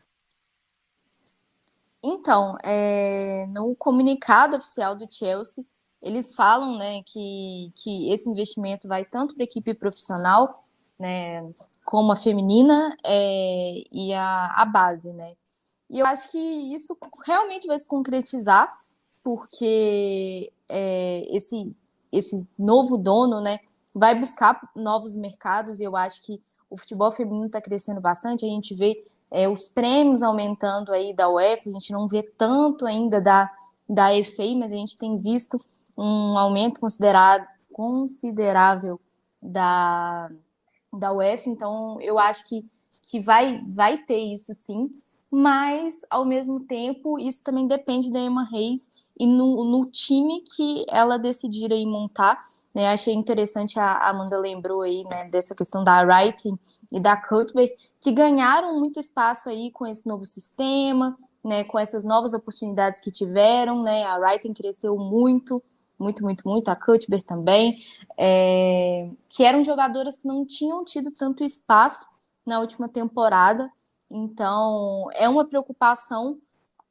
Então, 2.01 2.57
é, 2.63 3.49
no 3.49 3.75
comunicado 3.75 4.57
oficial 4.57 4.95
do 4.95 5.13
Chelsea, 5.13 5.65
eles 6.01 6.33
falam 6.33 6.79
né, 6.79 7.03
que, 7.05 7.73
que 7.75 8.13
esse 8.13 8.31
investimento 8.31 8.87
vai 8.87 9.05
tanto 9.05 9.35
para 9.35 9.43
a 9.43 9.45
equipe 9.45 9.75
profissional, 9.75 10.65
né, 10.97 11.53
como 11.85 12.13
a 12.13 12.17
feminina 12.17 12.97
é, 13.05 13.83
e 13.91 14.15
a, 14.15 14.55
a 14.55 14.65
base, 14.65 15.13
né? 15.13 15.35
E 15.91 15.99
eu 15.99 16.07
acho 16.07 16.31
que 16.31 16.39
isso 16.39 16.97
realmente 17.27 17.67
vai 17.67 17.77
se 17.77 17.87
concretizar, 17.87 18.79
porque 19.25 20.53
é, 20.69 21.27
esse, 21.35 21.77
esse 22.13 22.49
novo 22.57 22.97
dono 22.97 23.41
né, 23.41 23.59
vai 23.93 24.19
buscar 24.19 24.61
novos 24.77 25.17
mercados, 25.17 25.81
e 25.81 25.83
eu 25.83 25.97
acho 25.97 26.23
que 26.23 26.41
o 26.71 26.77
futebol 26.77 27.11
feminino 27.11 27.47
está 27.47 27.61
crescendo 27.61 28.01
bastante, 28.01 28.45
a 28.45 28.49
gente 28.49 28.73
vê 28.73 29.05
é, 29.33 29.49
os 29.49 29.67
prêmios 29.67 30.23
aumentando 30.23 30.93
aí 30.93 31.13
da 31.13 31.29
UEFA, 31.29 31.69
a 31.69 31.73
gente 31.73 31.93
não 31.93 32.07
vê 32.07 32.23
tanto 32.23 32.87
ainda 32.87 33.21
da, 33.21 33.51
da 33.89 34.17
EFA, 34.17 34.55
mas 34.57 34.73
a 34.73 34.77
gente 34.77 34.97
tem 34.97 35.17
visto 35.17 35.59
um 35.99 36.39
aumento 36.39 36.79
considerado, 36.79 37.45
considerável 37.73 39.01
da, 39.43 40.31
da 40.93 41.13
UF, 41.13 41.51
então 41.51 42.01
eu 42.01 42.17
acho 42.17 42.49
que, 42.49 42.65
que 43.03 43.21
vai, 43.21 43.61
vai 43.67 43.99
ter 43.99 44.19
isso 44.19 44.55
sim, 44.55 44.89
mas 45.31 46.01
ao 46.11 46.25
mesmo 46.25 46.61
tempo 46.61 47.19
isso 47.19 47.45
também 47.45 47.67
depende 47.67 48.11
da 48.11 48.19
Emma 48.19 48.45
Reis 48.45 48.93
e 49.19 49.27
no, 49.27 49.65
no 49.65 49.87
time 49.87 50.43
que 50.43 50.85
ela 50.89 51.19
decidir 51.19 51.73
aí 51.73 51.87
montar. 51.87 52.49
Né, 52.73 52.87
achei 52.87 53.13
interessante, 53.13 53.81
a 53.81 54.09
Amanda 54.09 54.39
lembrou 54.39 54.83
aí, 54.83 55.03
né, 55.05 55.25
dessa 55.25 55.57
questão 55.57 55.83
da 55.83 56.03
Writing 56.03 56.57
e 56.91 57.01
da 57.01 57.17
Cuthbert, 57.17 57.73
que 58.01 58.13
ganharam 58.13 58.79
muito 58.79 59.01
espaço 59.01 59.49
aí 59.49 59.73
com 59.73 59.85
esse 59.85 60.07
novo 60.07 60.25
sistema, 60.25 61.19
né, 61.45 61.65
com 61.65 61.77
essas 61.77 62.05
novas 62.05 62.33
oportunidades 62.33 63.01
que 63.01 63.11
tiveram, 63.11 63.83
né, 63.83 64.05
a 64.05 64.17
Writing 64.19 64.55
cresceu 64.55 64.97
muito, 64.97 65.61
muito, 65.99 66.23
muito, 66.23 66.49
muito, 66.49 66.69
a 66.69 66.77
Cuthbert 66.77 67.25
também, 67.25 67.81
é, 68.17 69.11
que 69.29 69.43
eram 69.43 69.65
jogadoras 69.65 70.17
que 70.17 70.29
não 70.29 70.47
tinham 70.47 70.85
tido 70.85 71.11
tanto 71.11 71.43
espaço 71.43 72.07
na 72.47 72.61
última 72.61 72.89
temporada, 72.89 73.69
então 74.11 75.09
é 75.13 75.29
uma 75.29 75.45
preocupação 75.45 76.39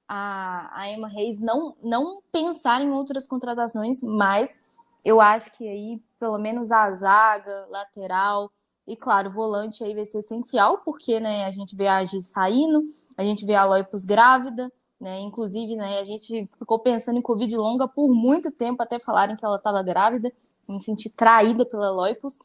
a, 0.09 0.71
a 0.73 0.91
Emma 0.91 1.07
Reis 1.07 1.39
não, 1.39 1.75
não 1.83 2.19
pensar 2.31 2.81
em 2.81 2.89
outras 2.89 3.27
contratações, 3.27 4.01
mas 4.01 4.59
eu 5.05 5.21
acho 5.21 5.51
que 5.51 5.67
aí, 5.67 6.01
pelo 6.19 6.39
menos 6.39 6.71
a 6.71 6.91
zaga, 6.93 7.67
lateral 7.69 8.51
e, 8.87 8.95
claro, 8.95 9.29
volante 9.29 9.83
aí 9.83 9.93
vai 9.93 10.03
ser 10.03 10.17
essencial, 10.17 10.79
porque 10.79 11.19
né, 11.19 11.45
a 11.45 11.51
gente 11.51 11.75
vê 11.75 11.87
a 11.87 11.97
Agi 11.97 12.19
saindo, 12.21 12.83
a 13.15 13.23
gente 13.23 13.45
vê 13.45 13.53
a 13.53 13.63
Loipos 13.63 14.03
grávida, 14.03 14.71
né? 14.99 15.19
Inclusive, 15.19 15.75
né, 15.75 15.99
a 15.99 16.03
gente 16.03 16.49
ficou 16.57 16.79
pensando 16.79 17.19
em 17.19 17.21
Covid 17.21 17.55
longa 17.55 17.87
por 17.87 18.09
muito 18.09 18.51
tempo, 18.51 18.81
até 18.81 18.99
falarem 18.99 19.35
que 19.35 19.45
ela 19.45 19.57
estava 19.57 19.83
grávida, 19.83 20.33
me 20.67 20.81
senti 20.81 21.07
traída 21.07 21.63
pela 21.65 21.91
Loipos. 21.91 22.39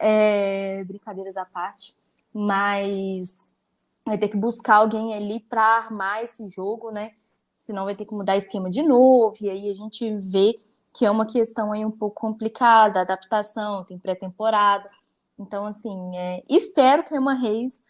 É, 0.00 0.82
brincadeiras 0.84 1.36
à 1.36 1.44
parte, 1.44 1.94
mas 2.32 3.49
vai 4.10 4.18
ter 4.18 4.28
que 4.28 4.36
buscar 4.36 4.76
alguém 4.76 5.14
ali 5.14 5.38
para 5.38 5.62
armar 5.62 6.24
esse 6.24 6.48
jogo, 6.48 6.90
né? 6.90 7.12
Senão 7.54 7.84
vai 7.84 7.94
ter 7.94 8.04
que 8.04 8.12
mudar 8.12 8.36
esquema 8.36 8.68
de 8.68 8.82
novo, 8.82 9.36
e 9.40 9.48
aí 9.48 9.70
a 9.70 9.72
gente 9.72 10.16
vê 10.16 10.58
que 10.92 11.06
é 11.06 11.10
uma 11.10 11.24
questão 11.24 11.72
aí 11.72 11.84
um 11.84 11.92
pouco 11.92 12.20
complicada, 12.20 13.02
adaptação, 13.02 13.84
tem 13.84 13.96
pré-temporada. 13.96 14.90
Então, 15.38 15.64
assim, 15.64 16.16
é, 16.16 16.42
espero 16.48 17.04
que 17.04 17.14
a 17.14 17.18
Emma 17.18 17.34
Reis 17.34 17.80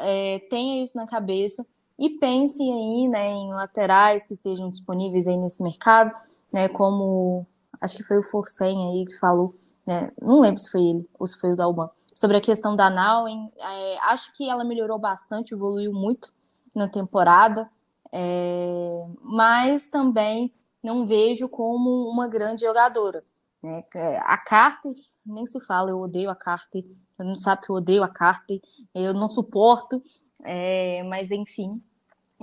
é, 0.00 0.40
tenha 0.50 0.84
isso 0.84 0.94
na 0.94 1.06
cabeça 1.06 1.66
e 1.98 2.10
pense 2.18 2.62
aí, 2.62 3.08
né, 3.08 3.30
em 3.30 3.48
laterais 3.54 4.26
que 4.26 4.34
estejam 4.34 4.68
disponíveis 4.68 5.26
aí 5.26 5.38
nesse 5.38 5.62
mercado, 5.62 6.14
né, 6.52 6.68
como 6.68 7.46
acho 7.80 7.96
que 7.96 8.04
foi 8.04 8.18
o 8.18 8.22
Forcen 8.22 8.90
aí 8.90 9.06
que 9.06 9.18
falou, 9.18 9.54
né, 9.86 10.12
não 10.20 10.38
lembro 10.38 10.60
se 10.60 10.70
foi 10.70 10.82
ele 10.82 11.08
ou 11.18 11.26
se 11.26 11.40
foi 11.40 11.52
o 11.52 11.56
Dalban, 11.56 11.88
sobre 12.22 12.36
a 12.36 12.40
questão 12.40 12.76
da 12.76 12.88
Nauen, 12.88 13.52
é, 13.58 13.98
acho 14.02 14.32
que 14.34 14.48
ela 14.48 14.62
melhorou 14.62 14.96
bastante, 14.96 15.54
evoluiu 15.54 15.92
muito 15.92 16.32
na 16.72 16.88
temporada, 16.88 17.68
é, 18.12 19.04
mas 19.20 19.88
também 19.88 20.52
não 20.80 21.04
vejo 21.04 21.48
como 21.48 22.08
uma 22.08 22.28
grande 22.28 22.60
jogadora. 22.60 23.24
Né? 23.60 23.84
A 24.20 24.38
Carter, 24.38 24.92
nem 25.26 25.44
se 25.46 25.58
fala, 25.62 25.90
eu 25.90 25.98
odeio 25.98 26.30
a 26.30 26.36
Carter, 26.36 26.84
eu 27.18 27.24
não 27.24 27.34
sabe 27.34 27.62
que 27.62 27.70
eu 27.70 27.74
odeio 27.74 28.04
a 28.04 28.08
Carter, 28.08 28.60
eu 28.94 29.12
não 29.12 29.28
suporto, 29.28 30.00
é, 30.44 31.02
mas 31.02 31.32
enfim. 31.32 31.70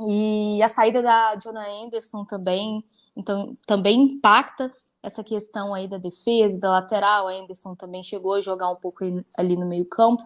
E 0.10 0.62
a 0.62 0.68
saída 0.68 1.02
da 1.02 1.38
Jonah 1.38 1.66
Anderson 1.86 2.26
também, 2.26 2.84
então, 3.16 3.58
também 3.66 4.02
impacta 4.02 4.74
essa 5.02 5.24
questão 5.24 5.74
aí 5.74 5.88
da 5.88 5.98
defesa, 5.98 6.60
da 6.60 6.72
lateral. 6.72 7.28
A 7.28 7.34
Anderson 7.34 7.76
também 7.76 8.04
chegou 8.04 8.34
a 8.34 8.42
jogar 8.42 8.70
um 8.70 8.76
pouco 8.76 9.04
ali 9.38 9.56
no 9.56 9.66
meio 9.66 9.86
campo. 9.86 10.24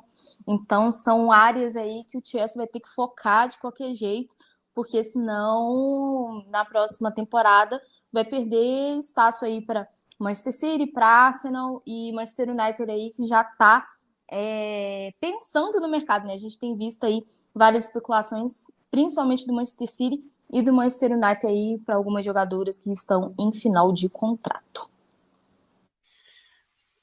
Então, 0.47 0.91
são 0.91 1.31
áreas 1.31 1.75
aí 1.75 2.03
que 2.09 2.17
o 2.17 2.21
Chelsea 2.23 2.57
vai 2.57 2.67
ter 2.67 2.79
que 2.79 2.89
focar 2.89 3.47
de 3.47 3.57
qualquer 3.59 3.93
jeito, 3.93 4.35
porque 4.73 5.03
senão, 5.03 6.43
na 6.49 6.65
próxima 6.65 7.11
temporada, 7.11 7.81
vai 8.11 8.25
perder 8.25 8.97
espaço 8.97 9.45
aí 9.45 9.61
para 9.61 9.87
Manchester 10.19 10.53
City, 10.53 10.87
para 10.87 11.07
Arsenal 11.07 11.81
e 11.85 12.11
Manchester 12.13 12.49
United 12.49 12.91
aí 12.91 13.11
que 13.11 13.25
já 13.25 13.41
está 13.41 13.87
é, 14.31 15.11
pensando 15.19 15.79
no 15.79 15.89
mercado, 15.89 16.25
né? 16.25 16.33
A 16.33 16.37
gente 16.37 16.57
tem 16.57 16.75
visto 16.75 17.03
aí 17.03 17.23
várias 17.53 17.85
especulações, 17.85 18.63
principalmente 18.89 19.45
do 19.45 19.53
Manchester 19.53 19.89
City 19.89 20.32
e 20.53 20.61
do 20.61 20.71
Manchester 20.71 21.11
United 21.11 21.47
aí 21.47 21.81
para 21.83 21.95
algumas 21.95 22.23
jogadoras 22.23 22.77
que 22.77 22.91
estão 22.91 23.33
em 23.39 23.51
final 23.51 23.91
de 23.91 24.07
contrato. 24.07 24.87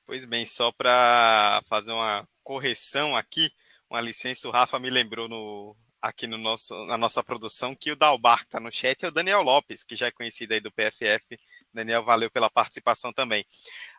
Pois 0.06 0.24
bem, 0.24 0.46
só 0.46 0.70
para 0.70 1.60
fazer 1.66 1.92
uma 1.92 2.26
correção 2.44 3.16
aqui, 3.16 3.50
uma 3.90 4.00
licença, 4.00 4.48
o 4.48 4.52
Rafa 4.52 4.78
me 4.78 4.88
lembrou 4.88 5.28
no, 5.28 5.76
aqui 6.00 6.28
no 6.28 6.38
nosso, 6.38 6.74
na 6.86 6.96
nossa 6.96 7.24
produção 7.24 7.74
que 7.74 7.90
o 7.90 7.96
Dalbar 7.96 8.42
está 8.42 8.60
no 8.60 8.70
chat 8.70 9.04
é 9.04 9.08
o 9.08 9.12
Daniel 9.12 9.42
Lopes, 9.42 9.82
que 9.82 9.96
já 9.96 10.06
é 10.06 10.12
conhecido 10.12 10.54
aí 10.54 10.60
do 10.60 10.72
PFF. 10.72 11.38
Daniel, 11.72 12.04
valeu 12.04 12.30
pela 12.30 12.50
participação 12.50 13.12
também. 13.12 13.44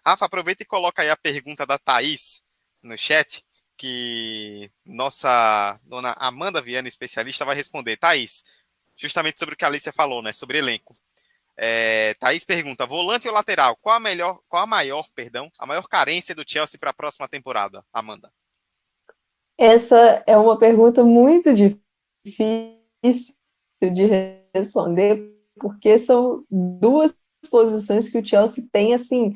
Rafa, 0.06 0.26
aproveita 0.26 0.64
e 0.64 0.66
coloca 0.66 1.02
aí 1.02 1.10
a 1.10 1.18
pergunta 1.18 1.66
da 1.66 1.78
Thaís 1.78 2.42
no 2.84 2.98
chat, 2.98 3.44
que 3.78 4.72
nossa 4.86 5.80
dona 5.84 6.14
Amanda 6.18 6.62
Viana, 6.62 6.88
especialista, 6.88 7.46
vai 7.46 7.56
responder. 7.56 7.98
Thaís, 7.98 8.44
justamente 9.02 9.40
sobre 9.40 9.56
o 9.56 9.58
que 9.58 9.66
a 9.66 9.68
Alicia 9.68 9.92
falou, 9.92 10.22
né? 10.22 10.32
Sobre 10.32 10.60
elenco. 10.60 10.96
É, 11.58 12.14
Thaís 12.16 12.44
pergunta: 12.44 12.86
volante 12.86 13.28
ou 13.28 13.34
lateral? 13.34 13.76
Qual 13.82 13.96
a 13.96 14.00
melhor, 14.00 14.40
qual 14.48 14.64
a 14.64 14.68
maior, 14.68 15.08
perdão, 15.14 15.52
a 15.60 15.66
maior 15.66 15.88
carência 15.88 16.34
do 16.34 16.44
Chelsea 16.48 16.80
para 16.80 16.92
a 16.92 16.94
próxima 16.94 17.28
temporada, 17.28 17.84
Amanda? 17.92 18.32
Essa 19.58 20.24
é 20.26 20.36
uma 20.38 20.58
pergunta 20.58 21.04
muito 21.04 21.54
difícil 21.54 23.36
de 23.82 24.08
responder, 24.54 25.36
porque 25.60 26.00
são 26.00 26.44
duas 26.50 27.14
posições 27.50 28.10
que 28.10 28.18
o 28.18 28.26
Chelsea 28.26 28.64
tem, 28.72 28.94
assim, 28.94 29.36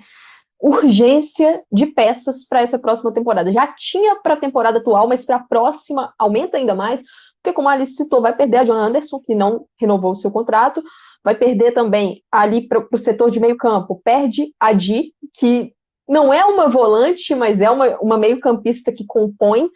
urgência 0.60 1.64
de 1.72 1.86
peças 1.88 2.44
para 2.44 2.62
essa 2.62 2.80
próxima 2.80 3.14
temporada. 3.14 3.52
Já 3.52 3.68
tinha 3.68 4.16
para 4.22 4.34
a 4.34 4.40
temporada 4.40 4.80
atual, 4.80 5.08
mas 5.08 5.26
para 5.26 5.36
a 5.36 5.44
próxima 5.44 6.14
aumenta 6.18 6.58
ainda 6.58 6.74
mais, 6.74 7.04
porque 7.46 7.54
como 7.54 7.70
a 7.70 7.74
Alice 7.74 7.94
citou, 7.94 8.24
vai 8.24 8.36
perder 8.36 8.58
a 8.58 8.64
John 8.64 8.74
Anderson, 8.74 9.20
que 9.20 9.36
não 9.36 9.66
renovou 9.80 10.14
o 10.14 10.16
seu 10.16 10.32
contrato, 10.32 10.82
vai 11.24 11.36
perder 11.36 11.74
também 11.74 12.24
ali 12.32 12.68
para 12.68 12.84
o 12.92 12.98
setor 12.98 13.30
de 13.30 13.40
meio 13.40 13.56
campo, 13.56 14.02
perde 14.04 14.48
a 14.60 14.74
Di, 14.74 15.14
que 15.38 15.72
não 16.10 16.34
é 16.34 16.44
uma 16.44 16.68
volante, 16.68 17.36
mas 17.36 17.62
é 17.62 17.70
uma, 17.70 18.00
uma 18.00 18.18
meio 18.18 18.40
campista 18.40 18.92
que 18.92 19.06
compõe, 19.06 19.70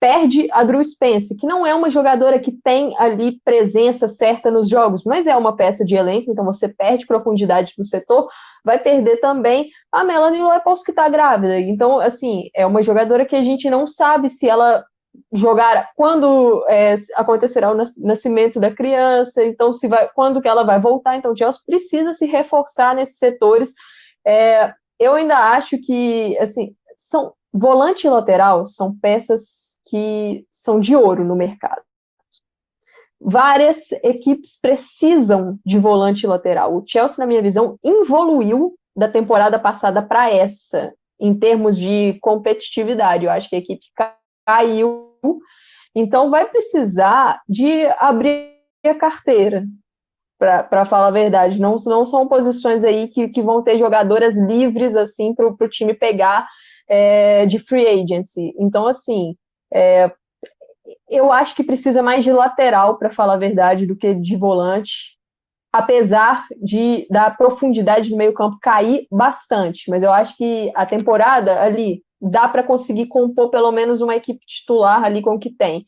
perde 0.00 0.48
a 0.50 0.64
Drew 0.64 0.84
Spence, 0.84 1.36
que 1.36 1.46
não 1.46 1.64
é 1.64 1.72
uma 1.72 1.88
jogadora 1.88 2.40
que 2.40 2.50
tem 2.50 2.92
ali 2.98 3.40
presença 3.44 4.08
certa 4.08 4.50
nos 4.50 4.68
jogos, 4.68 5.04
mas 5.04 5.28
é 5.28 5.36
uma 5.36 5.54
peça 5.54 5.84
de 5.84 5.94
elenco, 5.94 6.32
então 6.32 6.44
você 6.44 6.68
perde 6.68 7.06
profundidade 7.06 7.72
no 7.78 7.84
setor, 7.84 8.26
vai 8.64 8.80
perder 8.80 9.18
também 9.18 9.70
a 9.92 10.02
Melanie 10.02 10.42
Leupolz, 10.42 10.82
que 10.82 10.90
está 10.90 11.08
grávida. 11.08 11.60
Então, 11.60 12.00
assim, 12.00 12.50
é 12.52 12.66
uma 12.66 12.82
jogadora 12.82 13.24
que 13.24 13.36
a 13.36 13.44
gente 13.44 13.70
não 13.70 13.86
sabe 13.86 14.28
se 14.28 14.48
ela 14.48 14.84
jogar 15.32 15.90
quando 15.96 16.64
é, 16.68 16.94
acontecerá 17.14 17.70
o 17.70 17.76
nascimento 17.98 18.60
da 18.60 18.70
criança, 18.70 19.44
então 19.44 19.72
se 19.72 19.88
vai, 19.88 20.08
quando 20.14 20.40
que 20.40 20.48
ela 20.48 20.64
vai 20.64 20.80
voltar, 20.80 21.16
então 21.16 21.32
o 21.32 21.36
Chelsea 21.36 21.60
precisa 21.66 22.12
se 22.12 22.26
reforçar 22.26 22.94
nesses 22.94 23.18
setores. 23.18 23.74
É, 24.26 24.72
eu 24.98 25.14
ainda 25.14 25.36
acho 25.36 25.78
que 25.78 26.36
assim 26.38 26.74
são 26.96 27.32
volante 27.52 28.06
e 28.06 28.10
lateral 28.10 28.66
são 28.66 28.96
peças 28.98 29.76
que 29.86 30.46
são 30.50 30.80
de 30.80 30.94
ouro 30.96 31.24
no 31.24 31.36
mercado. 31.36 31.82
Várias 33.20 33.92
equipes 34.02 34.58
precisam 34.60 35.58
de 35.64 35.78
volante 35.78 36.26
lateral. 36.26 36.76
O 36.76 36.84
Chelsea, 36.86 37.18
na 37.18 37.26
minha 37.26 37.42
visão, 37.42 37.78
evoluiu 37.82 38.74
da 38.96 39.08
temporada 39.08 39.58
passada 39.58 40.02
para 40.02 40.30
essa, 40.30 40.92
em 41.20 41.38
termos 41.38 41.76
de 41.76 42.18
competitividade. 42.20 43.24
Eu 43.24 43.30
acho 43.30 43.48
que 43.48 43.54
a 43.54 43.58
equipe 43.60 43.86
caiu, 44.46 45.12
então 45.94 46.30
vai 46.30 46.48
precisar 46.48 47.40
de 47.48 47.86
abrir 47.98 48.52
a 48.84 48.94
carteira, 48.94 49.64
para 50.38 50.84
falar 50.84 51.08
a 51.08 51.12
verdade. 51.12 51.60
Não, 51.60 51.76
não 51.86 52.04
são 52.04 52.26
posições 52.26 52.82
aí 52.82 53.08
que, 53.08 53.28
que 53.28 53.40
vão 53.40 53.62
ter 53.62 53.78
jogadoras 53.78 54.36
livres 54.36 54.96
assim 54.96 55.32
para 55.34 55.46
o 55.46 55.68
time 55.68 55.94
pegar 55.94 56.48
é, 56.88 57.46
de 57.46 57.60
free 57.60 57.86
agency. 57.86 58.52
Então, 58.58 58.86
assim, 58.88 59.36
é, 59.72 60.10
eu 61.08 61.30
acho 61.30 61.54
que 61.54 61.62
precisa 61.62 62.02
mais 62.02 62.24
de 62.24 62.32
lateral, 62.32 62.98
para 62.98 63.10
falar 63.10 63.34
a 63.34 63.38
verdade, 63.38 63.86
do 63.86 63.94
que 63.96 64.14
de 64.14 64.36
volante, 64.36 65.16
apesar 65.72 66.46
de 66.60 67.06
da 67.08 67.30
profundidade 67.30 68.10
do 68.10 68.16
meio-campo 68.16 68.58
cair 68.60 69.06
bastante. 69.10 69.88
Mas 69.88 70.02
eu 70.02 70.10
acho 70.10 70.36
que 70.36 70.72
a 70.74 70.84
temporada 70.84 71.62
ali 71.62 72.02
dá 72.22 72.48
para 72.48 72.62
conseguir 72.62 73.06
compor 73.06 73.50
pelo 73.50 73.72
menos 73.72 74.00
uma 74.00 74.14
equipe 74.14 74.44
titular 74.46 75.02
ali 75.02 75.20
com 75.20 75.34
o 75.34 75.38
que 75.38 75.50
tem. 75.50 75.84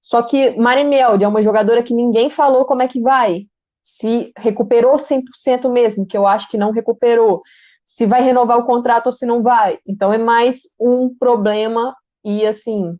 Só 0.00 0.22
que 0.22 0.50
Marimelde 0.56 1.24
é 1.24 1.28
uma 1.28 1.42
jogadora 1.42 1.82
que 1.82 1.94
ninguém 1.94 2.30
falou 2.30 2.64
como 2.64 2.82
é 2.82 2.88
que 2.88 3.00
vai. 3.00 3.46
Se 3.84 4.32
recuperou 4.36 4.96
100% 4.96 5.70
mesmo, 5.70 6.06
que 6.06 6.16
eu 6.16 6.26
acho 6.26 6.48
que 6.48 6.58
não 6.58 6.70
recuperou. 6.70 7.42
se 7.86 8.06
vai 8.06 8.22
renovar 8.22 8.58
o 8.58 8.64
contrato 8.64 9.06
ou 9.06 9.12
se 9.12 9.26
não 9.26 9.42
vai. 9.42 9.78
Então 9.86 10.12
é 10.12 10.18
mais 10.18 10.62
um 10.80 11.14
problema 11.14 11.94
e 12.24 12.46
assim 12.46 12.96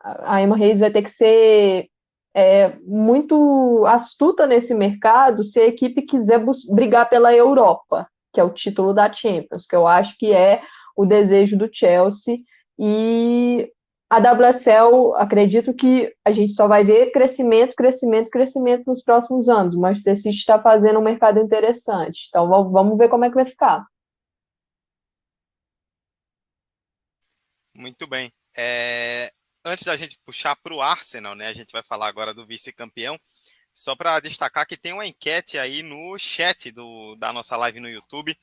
a 0.00 0.40
Emma 0.40 0.56
Reis 0.56 0.80
vai 0.80 0.90
ter 0.90 1.02
que 1.02 1.10
ser 1.10 1.88
é, 2.34 2.72
muito 2.84 3.84
astuta 3.86 4.46
nesse 4.46 4.74
mercado 4.74 5.44
se 5.44 5.60
a 5.60 5.66
equipe 5.66 6.02
quiser 6.02 6.42
brigar 6.70 7.08
pela 7.08 7.34
Europa, 7.34 8.06
que 8.32 8.40
é 8.40 8.44
o 8.44 8.50
título 8.50 8.94
da 8.94 9.12
Champions, 9.12 9.66
que 9.66 9.74
eu 9.74 9.86
acho 9.86 10.16
que 10.16 10.32
é 10.32 10.62
o 10.96 11.06
desejo 11.06 11.56
do 11.56 11.68
Chelsea. 11.72 12.38
E 12.78 13.70
a 14.10 14.18
WSL, 14.18 15.14
acredito 15.16 15.72
que 15.72 16.12
a 16.24 16.32
gente 16.32 16.52
só 16.52 16.66
vai 16.66 16.84
ver 16.84 17.12
crescimento, 17.12 17.76
crescimento, 17.76 18.30
crescimento 18.30 18.84
nos 18.86 19.02
próximos 19.02 19.48
anos. 19.48 19.74
O 19.74 19.80
Manchester 19.80 20.16
City 20.16 20.36
está 20.36 20.60
fazendo 20.60 20.98
um 20.98 21.02
mercado 21.02 21.38
interessante. 21.38 22.26
Então 22.28 22.48
vamos 22.48 22.98
ver 22.98 23.08
como 23.08 23.24
é 23.24 23.28
que 23.28 23.36
vai 23.36 23.46
ficar. 23.46 23.86
Muito 27.72 28.06
bem. 28.06 28.32
É, 28.58 29.32
antes 29.64 29.84
da 29.84 29.96
gente 29.96 30.18
puxar 30.24 30.56
para 30.56 30.74
o 30.74 30.82
Arsenal, 30.82 31.34
né? 31.34 31.46
A 31.46 31.52
gente 31.52 31.70
vai 31.70 31.82
falar 31.82 32.08
agora 32.08 32.34
do 32.34 32.44
vice-campeão. 32.44 33.16
Só 33.72 33.94
para 33.94 34.20
destacar 34.20 34.66
que 34.66 34.76
tem 34.76 34.92
uma 34.92 35.06
enquete 35.06 35.56
aí 35.56 35.82
no 35.82 36.18
chat 36.18 36.70
do, 36.72 37.14
da 37.16 37.32
nossa 37.32 37.56
live 37.56 37.80
no 37.80 37.88
YouTube. 37.88 38.36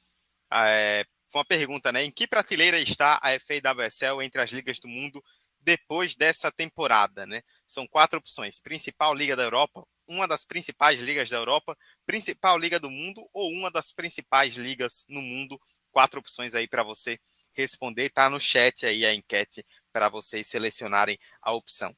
É, 0.52 1.06
uma 1.34 1.46
pergunta, 1.46 1.92
né? 1.92 2.04
Em 2.04 2.12
que 2.12 2.28
prateleira 2.28 2.80
está 2.80 3.20
a 3.22 3.40
FAWSL 3.40 4.22
entre 4.22 4.42
as 4.42 4.52
ligas 4.52 4.80
do 4.80 4.88
mundo 4.88 5.24
depois 5.60 6.16
dessa 6.16 6.52
temporada, 6.52 7.26
né? 7.26 7.42
São 7.68 7.88
quatro 7.88 8.18
opções: 8.20 8.60
principal 8.60 9.14
liga 9.14 9.36
da 9.36 9.44
Europa, 9.44 9.86
uma 10.08 10.28
das 10.28 10.46
principais 10.46 11.00
ligas 11.02 11.30
da 11.30 11.38
Europa, 11.38 11.78
principal 12.06 12.58
liga 12.58 12.80
do 12.80 12.90
mundo 12.90 13.28
ou 13.34 13.52
uma 13.52 13.70
das 13.70 13.92
principais 13.92 14.56
ligas 14.56 15.06
no 15.10 15.22
mundo. 15.22 15.60
Quatro 15.92 16.20
opções 16.20 16.54
aí 16.54 16.68
para 16.68 16.84
você 16.84 17.20
responder. 17.54 18.10
Tá 18.10 18.30
no 18.30 18.40
chat 18.40 18.86
aí 18.86 19.06
a 19.06 19.14
enquete 19.14 19.66
para 19.92 20.10
vocês 20.10 20.48
selecionarem 20.48 21.18
a 21.42 21.54
opção. 21.54 21.96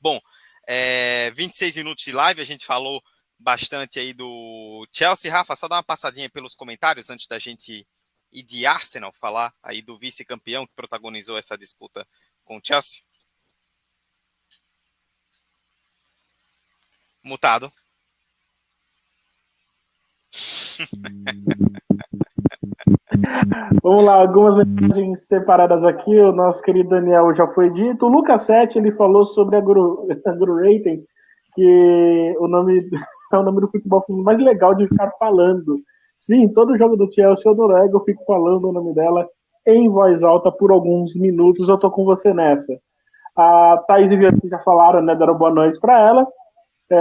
Bom, 0.00 0.18
é, 0.66 1.30
26 1.32 1.76
minutos 1.76 2.04
de 2.04 2.12
live, 2.12 2.40
a 2.40 2.44
gente 2.44 2.64
falou 2.64 3.02
bastante 3.38 3.98
aí 3.98 4.12
do 4.14 4.86
Chelsea. 4.92 5.30
Rafa, 5.30 5.56
só 5.56 5.66
dá 5.66 5.76
uma 5.76 5.82
passadinha 5.82 6.30
pelos 6.30 6.54
comentários 6.54 7.10
antes 7.10 7.26
da 7.26 7.38
gente 7.38 7.86
ir 8.32 8.42
de 8.42 8.66
Arsenal 8.66 9.12
falar 9.12 9.54
aí 9.62 9.82
do 9.82 9.98
vice-campeão 9.98 10.66
que 10.66 10.74
protagonizou 10.74 11.36
essa 11.36 11.56
disputa 11.56 12.06
com 12.44 12.56
o 12.56 12.60
Chelsea. 12.62 13.02
Mutado. 17.22 17.70
Vamos 23.82 24.04
lá, 24.04 24.14
algumas 24.14 24.66
mensagens 24.66 25.26
separadas 25.26 25.82
aqui. 25.84 26.18
O 26.18 26.32
nosso 26.32 26.62
querido 26.62 26.90
Daniel 26.90 27.34
já 27.34 27.46
foi 27.48 27.70
dito. 27.70 28.06
O 28.06 28.08
Lucas 28.08 28.44
7 28.44 28.78
ele 28.78 28.92
falou 28.92 29.26
sobre 29.26 29.56
a 29.56 29.60
Guru, 29.60 30.06
a 30.26 30.32
Guru 30.32 30.56
Rating, 30.56 31.04
que 31.54 32.36
o 32.38 32.48
nome 32.48 32.88
é 33.32 33.36
o 33.36 33.42
nome 33.42 33.60
do 33.60 33.70
futebol 33.70 34.04
mais 34.08 34.38
legal 34.38 34.74
de 34.74 34.88
ficar 34.88 35.10
falando. 35.18 35.80
Sim, 36.20 36.48
todo 36.48 36.76
jogo 36.76 36.96
do 36.96 37.10
Chelsea 37.10 37.50
ou 37.50 37.56
do 37.56 37.72
eu 37.72 38.00
fico 38.00 38.22
falando 38.26 38.68
o 38.68 38.72
nome 38.72 38.92
dela 38.92 39.26
em 39.66 39.88
voz 39.88 40.22
alta 40.22 40.52
por 40.52 40.70
alguns 40.70 41.16
minutos. 41.16 41.66
Eu 41.66 41.78
tô 41.78 41.90
com 41.90 42.04
você 42.04 42.34
nessa. 42.34 42.78
A 43.34 43.82
Thaís 43.88 44.10
e 44.10 44.16
Vianney 44.16 44.38
já 44.44 44.58
falaram, 44.58 45.00
né? 45.00 45.14
Deram 45.14 45.38
boa 45.38 45.50
noite 45.50 45.80
para 45.80 45.98
ela. 45.98 46.28
É, 46.92 46.96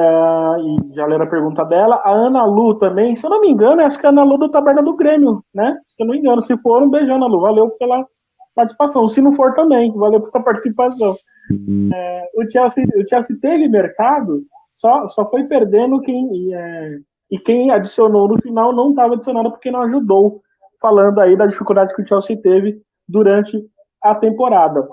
e 0.62 0.96
já 0.96 1.06
leram 1.06 1.26
a 1.26 1.30
pergunta 1.30 1.66
dela. 1.66 1.96
A 1.98 2.12
Ana 2.12 2.46
Lu 2.46 2.76
também, 2.76 3.14
se 3.18 3.26
eu 3.26 3.30
não 3.30 3.42
me 3.42 3.50
engano, 3.50 3.82
acho 3.82 4.00
que 4.00 4.06
a 4.06 4.10
Ana 4.10 4.24
Lu 4.24 4.38
do 4.38 4.50
Taberna 4.50 4.82
do 4.82 4.96
Grêmio, 4.96 5.44
né? 5.54 5.78
Se 5.90 6.02
eu 6.02 6.08
não 6.08 6.14
me 6.14 6.20
engano, 6.20 6.42
se 6.46 6.56
for, 6.60 6.82
um 6.82 6.90
beijão, 6.90 7.18
Ana 7.18 7.28
Lu. 7.28 7.42
Valeu 7.42 7.72
pela 7.72 8.06
participação. 8.56 9.10
Se 9.10 9.22
não 9.22 9.34
for 9.34 9.54
também, 9.54 9.92
valeu 9.92 10.22
pela 10.22 10.46
participação. 10.46 11.14
É, 11.94 12.30
o, 12.36 12.50
Chelsea, 12.50 12.86
o 12.96 13.10
Chelsea 13.10 13.36
teve 13.42 13.68
mercado, 13.68 14.44
só, 14.76 15.10
só 15.10 15.30
foi 15.30 15.44
perdendo 15.44 16.00
quem. 16.00 16.54
É, 16.54 17.00
e 17.32 17.38
quem 17.38 17.72
adicionou 17.72 18.28
no 18.28 18.42
final 18.42 18.74
não 18.74 18.90
estava 18.90 19.14
adicionado 19.14 19.52
porque 19.52 19.72
não 19.72 19.82
ajudou. 19.82 20.42
Falando 20.82 21.20
aí 21.20 21.36
da 21.36 21.46
dificuldade 21.46 21.94
que 21.94 22.02
o 22.02 22.08
Chelsea 22.08 22.42
teve 22.42 22.82
durante 23.08 23.58
a 24.02 24.16
temporada 24.16 24.88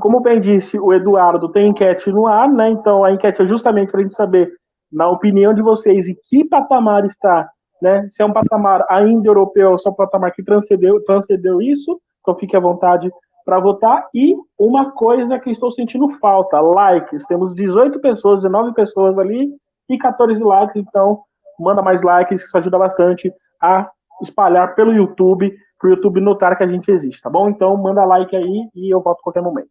como 0.00 0.20
bem 0.20 0.40
disse 0.40 0.78
o 0.78 0.92
Eduardo, 0.92 1.50
tem 1.50 1.68
enquete 1.68 2.10
no 2.10 2.26
ar, 2.26 2.48
né? 2.48 2.70
Então 2.70 3.04
a 3.04 3.12
enquete 3.12 3.42
é 3.42 3.48
justamente 3.48 3.90
para 3.90 4.00
a 4.00 4.02
gente 4.02 4.16
saber, 4.16 4.50
na 4.90 5.08
opinião 5.08 5.52
de 5.52 5.62
vocês, 5.62 6.08
em 6.08 6.16
que 6.26 6.44
patamar 6.44 7.04
está, 7.04 7.48
né? 7.82 8.06
Se 8.08 8.22
é 8.22 8.26
um 8.26 8.32
patamar 8.32 8.84
ainda 8.88 9.28
europeu, 9.28 9.72
ou 9.72 9.78
se 9.78 9.88
é 9.88 9.90
um 9.90 9.94
patamar 9.94 10.32
que 10.32 10.42
transcendeu, 10.42 11.02
transcendeu 11.04 11.60
isso, 11.60 12.00
então 12.20 12.36
fique 12.36 12.56
à 12.56 12.60
vontade 12.60 13.10
para 13.44 13.58
votar. 13.58 14.06
E 14.14 14.34
uma 14.58 14.92
coisa 14.92 15.38
que 15.38 15.50
estou 15.50 15.70
sentindo 15.70 16.08
falta: 16.20 16.60
likes. 16.60 17.26
Temos 17.26 17.54
18 17.54 18.00
pessoas, 18.00 18.42
19 18.42 18.74
pessoas 18.74 19.18
ali 19.18 19.50
e 19.88 19.98
14 19.98 20.40
likes, 20.42 20.76
então 20.76 21.20
manda 21.58 21.82
mais 21.82 22.02
likes, 22.02 22.42
isso 22.42 22.56
ajuda 22.56 22.78
bastante 22.78 23.32
a 23.60 23.90
espalhar 24.22 24.74
pelo 24.74 24.92
YouTube, 24.92 25.56
para 25.78 25.88
o 25.88 25.90
YouTube 25.90 26.20
notar 26.20 26.56
que 26.56 26.64
a 26.64 26.66
gente 26.66 26.90
existe, 26.90 27.20
tá 27.20 27.30
bom? 27.30 27.48
Então 27.48 27.76
manda 27.76 28.04
like 28.04 28.34
aí 28.34 28.68
e 28.74 28.92
eu 28.92 29.00
volto 29.00 29.20
a 29.20 29.22
qualquer 29.22 29.42
momento. 29.42 29.70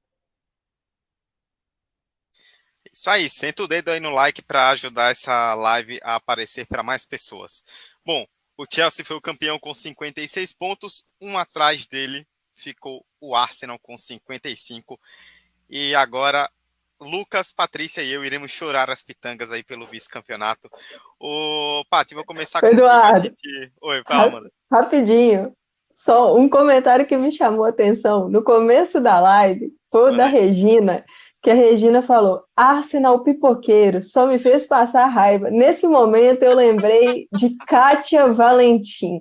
Isso 2.91 3.10
aí, 3.10 3.30
senta 3.30 3.63
o 3.63 3.67
dedo 3.67 3.91
aí 3.91 4.00
no 4.00 4.10
like 4.10 4.41
para 4.41 4.69
ajudar 4.69 5.12
essa 5.12 5.54
live 5.54 6.00
a 6.02 6.15
aparecer 6.15 6.65
para 6.65 6.82
mais 6.82 7.06
pessoas. 7.06 7.63
Bom, 8.04 8.26
o 8.58 8.65
Chelsea 8.67 9.06
foi 9.06 9.15
o 9.15 9.21
campeão 9.21 9.60
com 9.60 9.71
56 9.71 10.52
pontos, 10.54 11.06
um 11.21 11.38
atrás 11.38 11.86
dele 11.86 12.26
ficou 12.56 13.06
o 13.21 13.36
Arsenal 13.36 13.78
com 13.78 13.97
55. 13.97 15.00
E 15.69 15.93
agora 15.93 16.50
Lucas, 16.99 17.51
Patrícia 17.51 18.01
e 18.01 18.12
eu 18.12 18.25
iremos 18.25 18.51
chorar 18.51 18.89
as 18.89 19.01
pitangas 19.01 19.51
aí 19.51 19.63
pelo 19.63 19.86
vice-campeonato. 19.86 20.69
O 21.19 21.83
Pati, 21.89 22.15
vou 22.15 22.25
começar 22.25 22.60
com 22.60 22.67
Eduardo, 22.67 23.23
gente... 23.23 23.71
Oi, 23.81 24.03
calma. 24.03 24.41
Rapidinho. 24.71 25.53
Só 25.93 26.36
um 26.36 26.47
comentário 26.47 27.07
que 27.07 27.17
me 27.17 27.31
chamou 27.31 27.65
a 27.65 27.69
atenção. 27.69 28.29
No 28.29 28.43
começo 28.43 28.99
da 28.99 29.19
live, 29.19 29.71
foi 29.91 30.12
o 30.12 30.15
da 30.15 30.27
Regina, 30.27 31.03
que 31.41 31.49
a 31.49 31.55
Regina 31.55 32.03
falou: 32.03 32.43
Arsenal 32.55 33.23
pipoqueiro, 33.23 34.03
só 34.03 34.27
me 34.27 34.38
fez 34.38 34.67
passar 34.67 35.07
raiva. 35.07 35.49
Nesse 35.49 35.88
momento 35.88 36.43
eu 36.43 36.53
lembrei 36.53 37.27
de 37.31 37.55
Kátia 37.65 38.31
Valentim. 38.33 39.19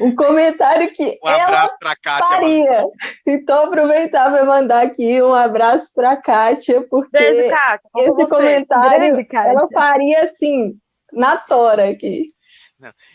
Um 0.00 0.14
comentário 0.14 0.92
que 0.92 1.18
um 1.22 1.28
abraço 1.28 1.74
ela 1.82 1.96
Kátia, 1.96 2.26
faria. 2.26 2.70
Mano. 2.70 2.92
Então 3.26 3.64
aproveitar 3.64 4.30
para 4.30 4.44
mandar 4.44 4.86
aqui 4.86 5.22
um 5.22 5.34
abraço 5.34 5.92
para 5.94 6.16
Kátia, 6.16 6.86
porque 6.88 7.18
Beijo, 7.18 7.50
Kátia, 7.50 7.90
esse 7.96 8.10
você. 8.10 8.28
comentário 8.28 9.16
Grande, 9.16 9.28
ela 9.32 9.68
faria 9.72 10.24
assim 10.24 10.78
na 11.12 11.36
tora 11.36 11.90
aqui. 11.90 12.28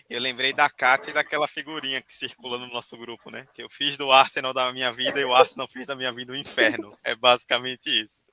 Eu 0.10 0.20
lembrei 0.20 0.54
da 0.54 0.68
Cátia 0.70 1.12
e 1.12 1.14
daquela 1.14 1.48
figurinha 1.48 2.02
que 2.02 2.14
circula 2.14 2.58
no 2.58 2.68
nosso 2.68 2.98
grupo, 2.98 3.30
né? 3.30 3.48
Que 3.54 3.62
eu 3.62 3.70
fiz 3.70 3.96
do 3.96 4.12
Arsenal 4.12 4.54
da 4.54 4.74
minha 4.74 4.92
vida 4.92 5.20
e 5.20 5.26
o 5.26 5.36
Arsenal 5.36 5.68
fez 5.68 5.86
da 5.86 5.96
minha 5.96 6.12
vida 6.12 6.34
o 6.34 6.36
inferno. 6.36 6.98
É 7.04 7.16
basicamente 7.16 7.88
isso. 7.88 8.24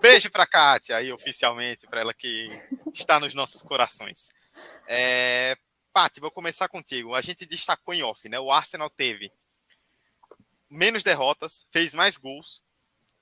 Beijo 0.00 0.30
para 0.30 0.46
Cátia 0.46 0.96
aí 0.96 1.12
oficialmente, 1.12 1.86
para 1.86 2.00
ela 2.00 2.14
que 2.14 2.48
está 2.92 3.20
nos 3.20 3.34
nossos 3.34 3.62
corações. 3.62 4.30
É... 4.88 5.56
Paty, 5.94 6.18
vou 6.18 6.30
começar 6.32 6.66
contigo. 6.68 7.14
A 7.14 7.20
gente 7.20 7.46
destacou 7.46 7.94
em 7.94 8.02
off, 8.02 8.28
né? 8.28 8.40
O 8.40 8.50
Arsenal 8.50 8.90
teve 8.90 9.32
menos 10.68 11.04
derrotas, 11.04 11.64
fez 11.70 11.94
mais 11.94 12.16
gols, 12.16 12.64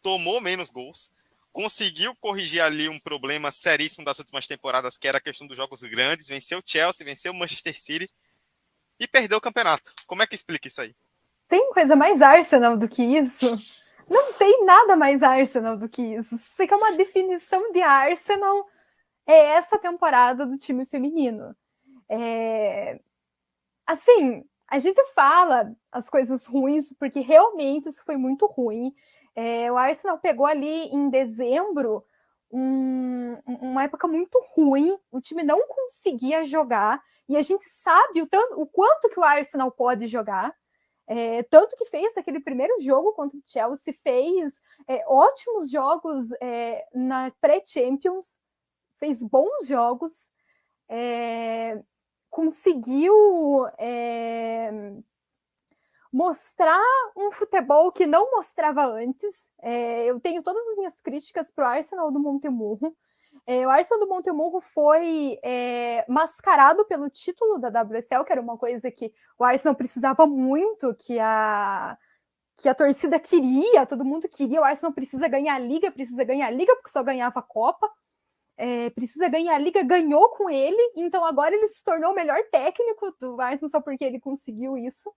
tomou 0.01 0.41
menos 0.41 0.71
gols, 0.71 1.13
conseguiu 1.53 2.17
corrigir 2.17 2.63
ali 2.63 2.89
um 2.89 2.99
problema 2.99 3.51
seríssimo 3.51 4.07
das 4.07 4.19
últimas 4.19 4.47
temporadas, 4.47 4.97
que 4.97 5.07
era 5.07 5.19
a 5.19 5.21
questão 5.21 5.47
dos 5.47 5.55
jogos 5.55 5.83
grandes, 5.83 6.29
venceu 6.29 6.63
Chelsea, 6.65 7.05
venceu 7.05 7.35
Manchester 7.35 7.79
City 7.79 8.11
e 8.99 9.07
perdeu 9.07 9.37
o 9.37 9.43
campeonato. 9.43 9.93
Como 10.07 10.23
é 10.23 10.27
que 10.27 10.35
explica 10.35 10.67
isso 10.67 10.81
aí? 10.81 10.97
Tem 11.49 11.75
coisa 11.75 11.95
mais 11.95 12.23
Arsenal 12.23 12.79
do 12.79 12.89
que 12.89 13.03
isso? 13.03 13.55
Não 14.09 14.33
tem 14.33 14.65
nada 14.65 14.97
mais 14.97 15.23
Arsenal 15.23 15.77
do 15.77 15.91
que 15.91 16.01
isso. 16.01 16.39
Sei 16.39 16.67
que 16.67 16.73
é 16.73 16.77
uma 16.77 16.93
definição 16.93 17.71
de 17.71 17.83
Arsenal 17.83 18.67
é 19.27 19.57
essa 19.57 19.79
temporada 19.79 20.47
do 20.47 20.57
time 20.57 20.87
feminino. 20.87 21.55
É... 22.09 23.01
Assim, 23.87 24.45
a 24.69 24.79
gente 24.79 25.03
fala 25.15 25.75
as 25.91 26.09
coisas 26.09 26.47
ruins 26.47 26.93
porque 26.99 27.21
realmente 27.21 27.89
isso 27.89 28.05
foi 28.05 28.17
muito 28.17 28.47
ruim. 28.47 28.95
É, 29.35 29.71
o 29.73 29.77
Arsenal 29.77 30.19
pegou 30.19 30.47
ali 30.47 30.89
em 30.89 31.09
dezembro 31.11 32.05
um, 32.53 33.39
uma 33.47 33.85
época 33.85 34.07
muito 34.07 34.39
ruim, 34.55 34.97
o 35.11 35.21
time 35.21 35.43
não 35.43 35.67
conseguia 35.67 36.45
jogar, 36.45 37.03
e 37.29 37.37
a 37.37 37.43
gente 37.43 37.65
sabe 37.65 38.21
o, 38.21 38.27
tanto, 38.27 38.61
o 38.61 38.67
quanto 38.67 39.09
que 39.09 39.19
o 39.19 39.23
Arsenal 39.23 39.71
pode 39.73 40.07
jogar. 40.07 40.55
É, 41.07 41.43
tanto 41.45 41.77
que 41.77 41.87
fez 41.87 42.17
aquele 42.17 42.41
primeiro 42.41 42.79
jogo 42.81 43.13
contra 43.13 43.37
o 43.37 43.43
Chelsea, 43.45 43.95
fez 44.03 44.61
é, 44.87 45.05
ótimos 45.07 45.71
jogos 45.71 46.31
é, 46.41 46.87
na 46.95 47.31
pré-Champions, 47.41 48.39
fez 48.99 49.23
bons 49.23 49.67
jogos, 49.67 50.31
é, 50.89 51.83
conseguiu 52.33 53.15
é, 53.79 54.71
mostrar 56.11 56.83
um 57.15 57.31
futebol 57.31 57.93
que 57.93 58.07
não 58.07 58.31
mostrava 58.31 58.87
antes. 58.87 59.51
É, 59.61 60.07
eu 60.07 60.19
tenho 60.19 60.43
todas 60.43 60.67
as 60.69 60.77
minhas 60.77 60.99
críticas 60.99 61.51
para 61.51 61.65
o 61.67 61.69
Arsenal 61.69 62.11
do 62.11 62.19
Montemurro. 62.19 62.97
É, 63.47 63.67
o 63.67 63.71
Arsenal 63.71 64.01
do 64.01 64.09
Montemurro 64.09 64.63
foi 64.63 65.39
é, 65.45 66.07
mascarado 66.09 66.87
pelo 66.87 67.11
título 67.11 67.59
da 67.59 67.69
WSL, 67.83 68.25
que 68.25 68.33
era 68.33 68.41
uma 68.41 68.57
coisa 68.57 68.91
que 68.91 69.13
o 69.39 69.45
Arsenal 69.45 69.75
precisava 69.75 70.27
muito, 70.27 70.95
que 70.95 71.19
a, 71.21 71.99
que 72.57 72.67
a 72.67 72.75
torcida 72.75 73.21
queria, 73.21 73.85
todo 73.85 74.07
mundo 74.07 74.27
queria. 74.27 74.63
O 74.63 74.65
Arsenal 74.65 74.95
precisa 74.95 75.29
ganhar 75.29 75.57
a 75.57 75.59
Liga, 75.59 75.93
precisa 75.93 76.25
ganhar 76.25 76.47
a 76.47 76.51
Liga, 76.51 76.75
porque 76.77 76.91
só 76.91 77.03
ganhava 77.03 77.41
a 77.41 77.43
Copa. 77.43 77.91
É, 78.65 78.91
precisa 78.91 79.29
ganhar 79.29 79.57
a 79.57 79.59
Liga, 79.59 79.83
ganhou 79.83 80.29
com 80.29 80.49
ele, 80.49 80.93
então 80.95 81.25
agora 81.25 81.53
ele 81.53 81.67
se 81.67 81.83
tornou 81.83 82.13
o 82.13 82.15
melhor 82.15 82.39
técnico 82.53 83.11
do 83.19 83.41
Arsenal 83.41 83.69
só 83.69 83.81
porque 83.81 84.05
ele 84.05 84.21
conseguiu 84.21 84.79
isso 84.79 85.13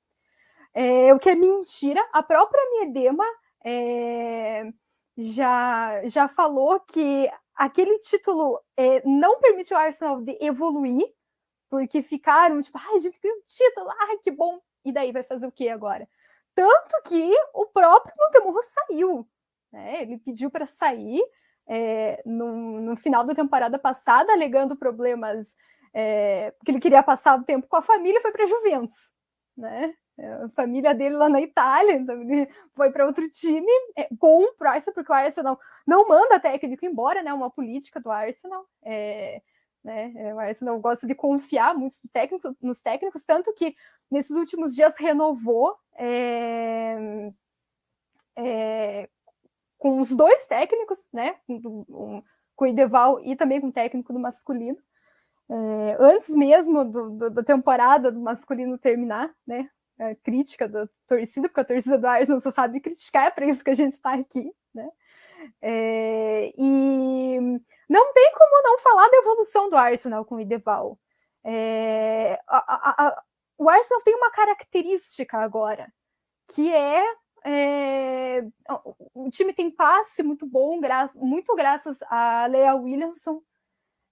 é, 0.75 1.13
o 1.13 1.17
que 1.17 1.29
é 1.29 1.35
mentira. 1.35 2.05
A 2.11 2.21
própria 2.21 2.61
Miedema 2.71 3.25
é, 3.63 4.65
já, 5.17 6.05
já 6.05 6.27
falou 6.27 6.79
que 6.81 7.31
aquele 7.55 7.97
título 7.99 8.61
é, 8.75 9.01
não 9.07 9.39
permitiu 9.39 9.77
ao 9.77 9.83
Arsenal 9.83 10.21
de 10.21 10.37
evoluir, 10.41 11.07
porque 11.69 12.01
ficaram 12.01 12.61
tipo, 12.61 12.77
ai, 12.77 12.95
a 12.95 12.99
gente 12.99 13.19
ganhou 13.21 13.37
um 13.37 13.43
título, 13.47 13.89
ai, 14.01 14.17
que 14.17 14.31
bom. 14.31 14.59
E 14.83 14.91
daí 14.91 15.11
vai 15.13 15.23
fazer 15.23 15.47
o 15.47 15.51
que 15.51 15.69
agora? 15.69 16.07
Tanto 16.53 17.01
que 17.07 17.31
o 17.53 17.65
próprio 17.67 18.13
Montemurro 18.17 18.61
saiu. 18.61 19.27
Né? 19.71 20.01
Ele 20.03 20.17
pediu 20.17 20.51
para 20.51 20.67
sair 20.67 21.23
é, 21.67 22.21
no, 22.25 22.81
no, 22.81 22.95
final 22.95 23.23
da 23.23 23.33
temporada 23.33 23.79
passada, 23.79 24.31
alegando 24.31 24.75
problemas, 24.75 25.55
é, 25.93 26.51
porque 26.51 26.71
ele 26.71 26.79
queria 26.79 27.03
passar 27.03 27.39
o 27.39 27.43
tempo 27.43 27.67
com 27.67 27.75
a 27.75 27.81
família, 27.81 28.21
foi 28.21 28.31
para 28.31 28.45
Juventus. 28.45 29.13
Né? 29.57 29.93
É, 30.17 30.31
a 30.31 30.49
família 30.49 30.93
dele 30.93 31.15
lá 31.15 31.27
na 31.27 31.41
Itália, 31.41 31.93
então 31.93 32.21
ele 32.21 32.47
foi 32.73 32.91
para 32.91 33.05
outro 33.05 33.27
time, 33.29 33.71
é 33.97 34.07
bom 34.11 34.45
para 34.57 34.71
o 34.71 34.73
Arsenal, 34.73 34.93
porque 34.95 35.11
o 35.11 35.15
Arsenal 35.15 35.59
não 35.85 36.07
manda 36.07 36.39
técnico 36.39 36.85
embora, 36.85 37.21
né? 37.21 37.33
Uma 37.33 37.49
política 37.49 37.99
do 37.99 38.09
Arsenal. 38.09 38.65
É, 38.81 39.41
né, 39.83 40.11
é, 40.15 40.33
o 40.33 40.39
Arsenal 40.39 40.79
gosta 40.79 41.05
de 41.05 41.13
confiar 41.13 41.75
muito 41.75 41.95
no 42.03 42.09
técnico, 42.09 42.55
nos 42.61 42.81
técnicos, 42.81 43.23
tanto 43.23 43.53
que 43.53 43.75
nesses 44.09 44.35
últimos 44.35 44.73
dias 44.73 44.95
renovou 44.97 45.77
é, 45.95 47.31
é, 48.35 49.09
com 49.85 49.99
os 49.99 50.15
dois 50.15 50.47
técnicos, 50.47 51.07
né? 51.13 51.35
Com, 51.47 52.23
com 52.55 52.65
o 52.65 52.67
Ideval 52.67 53.19
e 53.23 53.35
também 53.35 53.61
com 53.61 53.67
o 53.67 53.71
técnico 53.71 54.11
do 54.11 54.17
masculino. 54.17 54.79
É, 55.47 55.97
antes 55.99 56.33
mesmo 56.33 56.83
do, 56.83 57.11
do, 57.11 57.29
da 57.29 57.43
temporada 57.43 58.11
do 58.11 58.19
masculino 58.19 58.79
terminar, 58.79 59.31
né? 59.45 59.69
é, 59.99 60.15
crítica 60.15 60.67
da 60.67 60.87
torcida, 61.07 61.47
porque 61.47 61.61
a 61.61 61.65
torcida 61.65 61.99
do 61.99 62.07
Arsenal 62.07 62.39
só 62.39 62.49
sabe 62.49 62.79
criticar, 62.79 63.27
é 63.27 63.31
para 63.31 63.45
isso 63.45 63.63
que 63.63 63.69
a 63.69 63.75
gente 63.75 63.93
está 63.93 64.15
aqui, 64.15 64.51
né? 64.73 64.89
É, 65.61 66.51
e 66.57 67.39
não 67.87 68.11
tem 68.11 68.31
como 68.33 68.63
não 68.63 68.79
falar 68.79 69.07
da 69.07 69.17
evolução 69.17 69.69
do 69.69 69.77
Arsenal 69.77 70.25
com 70.25 70.35
o 70.35 70.39
Ideval. 70.39 70.97
É, 71.43 72.39
a, 72.47 72.57
a, 72.57 73.07
a, 73.07 73.23
o 73.59 73.69
Arsenal 73.69 74.01
tem 74.01 74.15
uma 74.15 74.31
característica 74.31 75.37
agora, 75.37 75.93
que 76.47 76.73
é, 76.73 77.03
é 77.45 78.47
o 79.13 79.29
time 79.29 79.53
tem 79.53 79.69
passe 79.71 80.23
muito 80.23 80.45
bom, 80.45 80.79
gra 80.79 81.05
muito 81.15 81.55
graças 81.55 82.01
a 82.03 82.45
Leah 82.47 82.75
Williamson. 82.75 83.41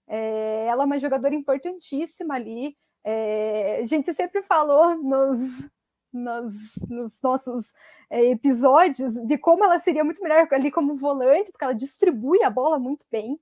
É, 0.07 0.65
ela 0.67 0.83
é 0.83 0.85
uma 0.85 0.99
jogadora 0.99 1.33
importantíssima 1.33 2.35
ali. 2.35 2.77
É, 3.03 3.79
a 3.81 3.83
gente 3.83 4.13
sempre 4.13 4.41
falou 4.43 4.95
nos, 4.95 5.69
nos, 6.11 6.75
nos 6.89 7.21
nossos 7.21 7.73
é, 8.09 8.23
episódios 8.29 9.15
de 9.25 9.37
como 9.37 9.63
ela 9.63 9.79
seria 9.79 10.03
muito 10.03 10.21
melhor 10.21 10.47
ali 10.51 10.71
como 10.71 10.95
volante, 10.95 11.51
porque 11.51 11.65
ela 11.65 11.73
distribui 11.73 12.43
a 12.43 12.49
bola 12.49 12.79
muito 12.79 13.05
bem. 13.11 13.39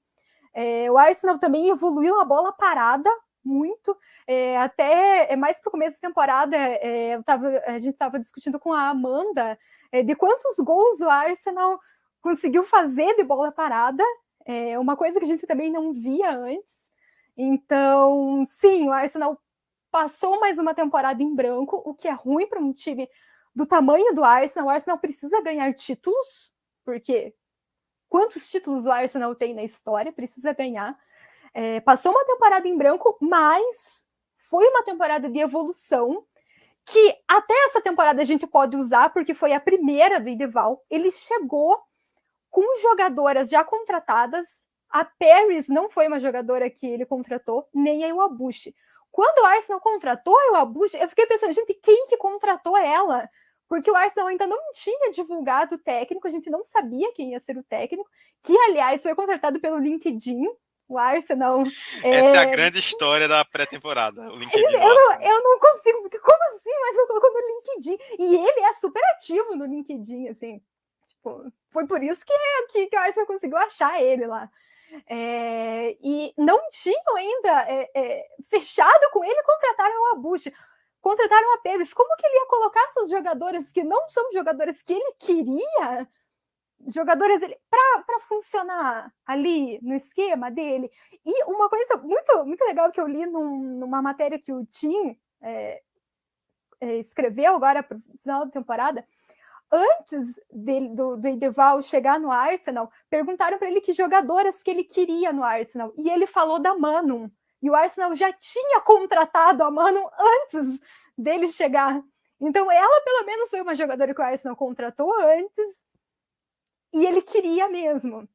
É, 0.54 0.92
o 0.92 0.98
Arsenal 0.98 1.40
também 1.40 1.70
evoluiu 1.70 2.20
a 2.20 2.26
bola 2.26 2.52
parada 2.52 3.10
muito, 3.44 3.98
é, 4.28 4.58
até 4.58 5.32
é 5.32 5.36
mais 5.36 5.60
para 5.60 5.70
o 5.70 5.72
começo 5.72 6.00
da 6.00 6.08
temporada, 6.08 6.56
é, 6.56 7.16
eu 7.16 7.24
tava, 7.24 7.48
a 7.66 7.80
gente 7.80 7.94
estava 7.94 8.20
discutindo 8.20 8.60
com 8.60 8.72
a 8.72 8.90
Amanda 8.90 9.58
é, 9.92 10.02
de 10.02 10.16
quantos 10.16 10.58
gols 10.58 11.02
o 11.02 11.10
Arsenal 11.10 11.80
conseguiu 12.22 12.64
fazer 12.64 13.16
de 13.16 13.24
bola 13.24 13.52
parada, 13.52 14.04
é 14.46 14.78
uma 14.80 14.96
coisa 14.96 15.20
que 15.20 15.26
a 15.26 15.28
gente 15.28 15.46
também 15.46 15.72
não 15.72 15.94
via 15.94 16.32
antes. 16.32 16.92
Então, 17.38 18.44
sim, 18.46 18.88
o 18.88 18.92
Arsenal 18.92 19.40
passou 19.92 20.40
mais 20.40 20.58
uma 20.58 20.74
temporada 20.74 21.22
em 21.22 21.36
branco, 21.36 21.82
o 21.86 21.94
que 21.94 22.08
é 22.08 22.12
ruim 22.12 22.48
para 22.48 22.60
um 22.60 22.72
time 22.72 23.10
do 23.54 23.66
tamanho 23.66 24.14
do 24.14 24.24
Arsenal. 24.24 24.68
O 24.68 24.72
Arsenal 24.72 24.98
precisa 24.98 25.42
ganhar 25.42 25.74
títulos, 25.74 26.54
porque 26.86 27.34
quantos 28.08 28.50
títulos 28.50 28.86
o 28.86 28.92
Arsenal 28.92 29.36
tem 29.36 29.54
na 29.54 29.64
história? 29.64 30.12
Precisa 30.12 30.54
ganhar. 30.54 30.98
É, 31.54 31.82
passou 31.82 32.12
uma 32.12 32.26
temporada 32.26 32.68
em 32.68 32.78
branco, 32.78 33.18
mas 33.20 34.08
foi 34.38 34.68
uma 34.68 34.84
temporada 34.84 35.30
de 35.30 35.40
evolução 35.40 36.26
que 36.92 37.16
até 37.26 37.54
essa 37.66 37.82
temporada 37.82 38.22
a 38.22 38.26
gente 38.26 38.46
pode 38.46 38.76
usar, 38.76 39.14
porque 39.14 39.34
foi 39.34 39.54
a 39.54 39.60
primeira 39.60 40.20
do 40.20 40.28
Ideval. 40.28 40.84
Ele 40.90 41.10
chegou 41.10 41.82
com 42.50 42.64
jogadoras 42.82 43.50
já 43.50 43.64
contratadas. 43.64 44.68
A 44.90 45.06
Paris 45.06 45.70
não 45.70 45.90
foi 45.90 46.08
uma 46.08 46.20
jogadora 46.20 46.70
que 46.70 46.86
ele 46.86 47.06
contratou, 47.06 47.66
nem 47.74 48.04
a 48.04 48.10
Iwabuchi. 48.10 48.76
Quando 49.10 49.40
o 49.40 49.46
Arsenal 49.46 49.80
contratou 49.80 50.38
a 50.38 50.46
Iwabuchi, 50.48 50.98
eu 50.98 51.08
fiquei 51.08 51.26
pensando, 51.26 51.54
gente, 51.54 51.74
quem 51.76 52.06
que 52.06 52.18
contratou 52.18 52.78
ela? 52.78 53.30
Porque 53.70 53.90
o 53.90 53.96
Arsenal 53.96 54.28
ainda 54.28 54.46
não 54.46 54.60
tinha 54.74 55.12
divulgado 55.12 55.76
o 55.76 55.80
técnico, 55.80 56.28
a 56.28 56.30
gente 56.30 56.50
não 56.50 56.62
sabia 56.62 57.14
quem 57.14 57.32
ia 57.32 57.40
ser 57.40 57.58
o 57.58 57.64
técnico, 57.64 58.10
que, 58.44 58.58
aliás, 58.58 59.02
foi 59.02 59.16
contratado 59.16 59.62
pelo 59.62 59.78
LinkedIn. 59.78 60.46
O 60.92 60.98
Arsenal. 60.98 61.64
Essa 62.04 62.06
é, 62.06 62.36
é 62.36 62.38
a 62.38 62.46
grande 62.46 62.80
história 62.80 63.26
da 63.26 63.46
pré-temporada. 63.46 64.24
Eu, 64.24 64.38
não, 64.38 65.22
eu 65.22 65.42
não 65.42 65.58
consigo, 65.58 66.02
porque 66.02 66.20
como 66.20 66.44
assim? 66.50 66.70
Mas 66.82 66.98
eu 66.98 67.08
colocou 67.08 67.32
no 67.32 67.40
LinkedIn. 67.40 67.98
E 68.20 68.36
ele 68.36 68.60
é 68.60 68.74
super 68.74 69.02
ativo 69.12 69.56
no 69.56 69.64
LinkedIn, 69.64 70.28
assim. 70.28 70.62
Tipo, 71.08 71.50
foi 71.72 71.88
por 71.88 72.04
isso 72.04 72.26
que, 72.26 72.34
que, 72.74 72.88
que 72.88 72.96
o 72.98 73.00
Arsenal 73.00 73.26
conseguiu 73.26 73.58
achar 73.58 74.02
ele 74.02 74.28
lá. 74.28 74.50
É, 75.08 75.96
e 76.04 76.34
não 76.38 76.60
tinham 76.70 77.16
ainda 77.16 77.62
é, 77.70 77.90
é, 77.96 78.28
fechado 78.50 79.10
com 79.14 79.24
ele, 79.24 79.44
contrataram 79.44 79.96
o 79.96 80.16
Abuche, 80.16 80.54
contrataram 81.00 81.54
a 81.54 81.60
Pérez. 81.60 81.94
Como 81.94 82.18
que 82.18 82.28
ele 82.28 82.36
ia 82.36 82.48
colocar 82.48 82.84
essas 82.84 83.10
jogadoras 83.10 83.72
que 83.72 83.82
não 83.82 84.10
são 84.10 84.30
jogadoras 84.34 84.84
que 84.84 84.92
ele 84.92 85.14
queria, 85.18 86.06
jogadoras 86.88 87.42
para 87.70 88.20
funcionar 88.22 89.14
ali 89.26 89.80
no 89.82 89.94
esquema 89.94 90.50
dele? 90.50 90.92
E 91.26 91.44
uma 91.46 91.70
coisa 91.70 91.98
muito, 91.98 92.46
muito 92.46 92.64
legal 92.66 92.92
que 92.92 93.00
eu 93.00 93.08
li 93.08 93.26
num, 93.26 93.80
numa 93.80 94.02
matéria 94.02 94.40
que 94.40 94.52
o 94.52 94.66
Tim 94.66 95.18
é, 95.42 95.82
é, 96.80 96.98
escreveu 96.98 97.56
agora 97.56 97.84
para 97.84 97.98
o 97.98 98.02
final 98.22 98.46
da 98.46 98.52
temporada 98.52 99.06
antes 99.72 100.40
dele, 100.52 100.90
do, 100.90 101.16
do 101.16 101.28
Edeval 101.28 101.82
chegar 101.82 102.20
no 102.20 102.30
Arsenal, 102.30 102.92
perguntaram 103.10 103.58
para 103.58 103.70
ele 103.70 103.80
que 103.80 103.94
jogadoras 103.94 104.62
que 104.62 104.70
ele 104.70 104.84
queria 104.84 105.32
no 105.32 105.44
Arsenal. 105.44 105.94
E 105.98 106.10
ele 106.10 106.28
falou 106.28 106.60
da 106.60 106.78
Manum. 106.78 107.32
E 107.62 107.70
o 107.70 107.76
Arsenal 107.76 108.14
já 108.16 108.34
tinha 108.34 108.82
contratado 108.82 109.64
a 109.64 109.72
Manum 109.72 110.08
antes 110.20 110.82
dele 111.18 111.48
chegar. 111.48 112.02
Então, 112.40 112.70
ela, 112.72 113.02
pelo 113.02 113.26
menos, 113.26 113.50
foi 113.50 113.62
uma 113.62 113.76
jogadora 113.76 114.14
que 114.14 114.20
o 114.20 114.24
Arsenal 114.24 114.58
contratou 114.58 115.14
antes. 115.22 115.86
E 116.94 117.06
ele 117.06 117.22
queria 117.22 117.70
mesmo. 117.70 118.28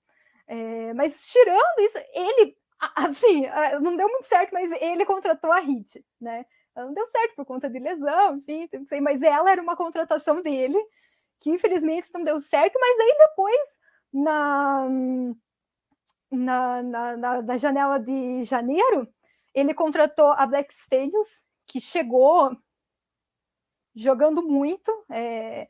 É, 0.47 0.95
mas, 0.95 1.27
tirando 1.27 1.81
isso, 1.81 1.99
ele, 2.15 2.57
assim, 2.97 3.47
não 3.81 3.97
deu 3.97 4.09
muito 4.09 4.27
certo, 4.27 4.53
mas 4.53 4.71
ele 4.81 5.05
contratou 5.05 5.51
a 5.53 5.61
Hit, 5.61 6.05
né? 6.21 6.47
Não 6.75 6.93
deu 6.93 7.07
certo 7.07 7.35
por 7.35 7.47
conta 7.47 7.71
de 7.71 7.79
lesão, 7.79 8.37
enfim, 8.37 8.69
sei, 8.87 9.01
mas 9.01 9.23
ela 9.23 9.51
era 9.51 9.63
uma 9.63 9.77
contratação 9.77 10.43
dele 10.43 10.79
que 11.41 11.51
infelizmente 11.51 12.09
não 12.13 12.25
deu 12.25 12.41
certo, 12.41 12.79
mas 12.81 12.99
aí 12.99 13.17
depois, 13.19 13.79
na, 14.13 14.89
na, 16.31 16.83
na, 16.83 17.17
na, 17.17 17.43
na 17.43 17.57
janela 17.57 17.99
de 17.99 18.45
janeiro, 18.45 19.09
ele 19.55 19.75
contratou 19.75 20.29
a 20.33 20.47
Black 20.47 20.73
Stadiums, 20.73 21.45
que 21.67 21.81
chegou 21.81 22.57
jogando 23.95 24.43
muito. 24.43 24.93
É, 25.11 25.69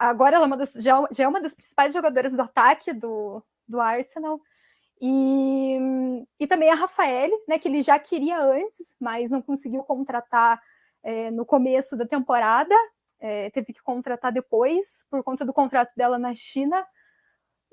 agora 0.00 0.36
ela 0.36 0.52
é 0.52 0.56
das, 0.56 0.72
já, 0.74 1.06
já, 1.12 1.24
é 1.24 1.28
uma 1.28 1.40
das 1.40 1.54
principais 1.54 1.92
jogadoras 1.92 2.34
do 2.34 2.42
ataque 2.42 2.92
do, 2.92 3.42
do 3.68 3.80
Arsenal. 3.80 4.40
E, 5.00 5.78
e 6.38 6.46
também 6.46 6.70
a 6.70 6.74
Rafael, 6.74 7.30
né, 7.48 7.58
que 7.58 7.68
ele 7.68 7.80
já 7.80 7.98
queria 7.98 8.38
antes, 8.38 8.96
mas 9.00 9.30
não 9.30 9.40
conseguiu 9.40 9.82
contratar 9.82 10.60
é, 11.02 11.30
no 11.30 11.46
começo 11.46 11.96
da 11.96 12.06
temporada 12.06 12.74
é, 13.20 13.50
teve 13.50 13.72
que 13.72 13.82
contratar 13.82 14.32
depois, 14.32 15.04
por 15.10 15.22
conta 15.22 15.44
do 15.44 15.52
contrato 15.52 15.94
dela 15.94 16.18
na 16.18 16.34
China. 16.34 16.84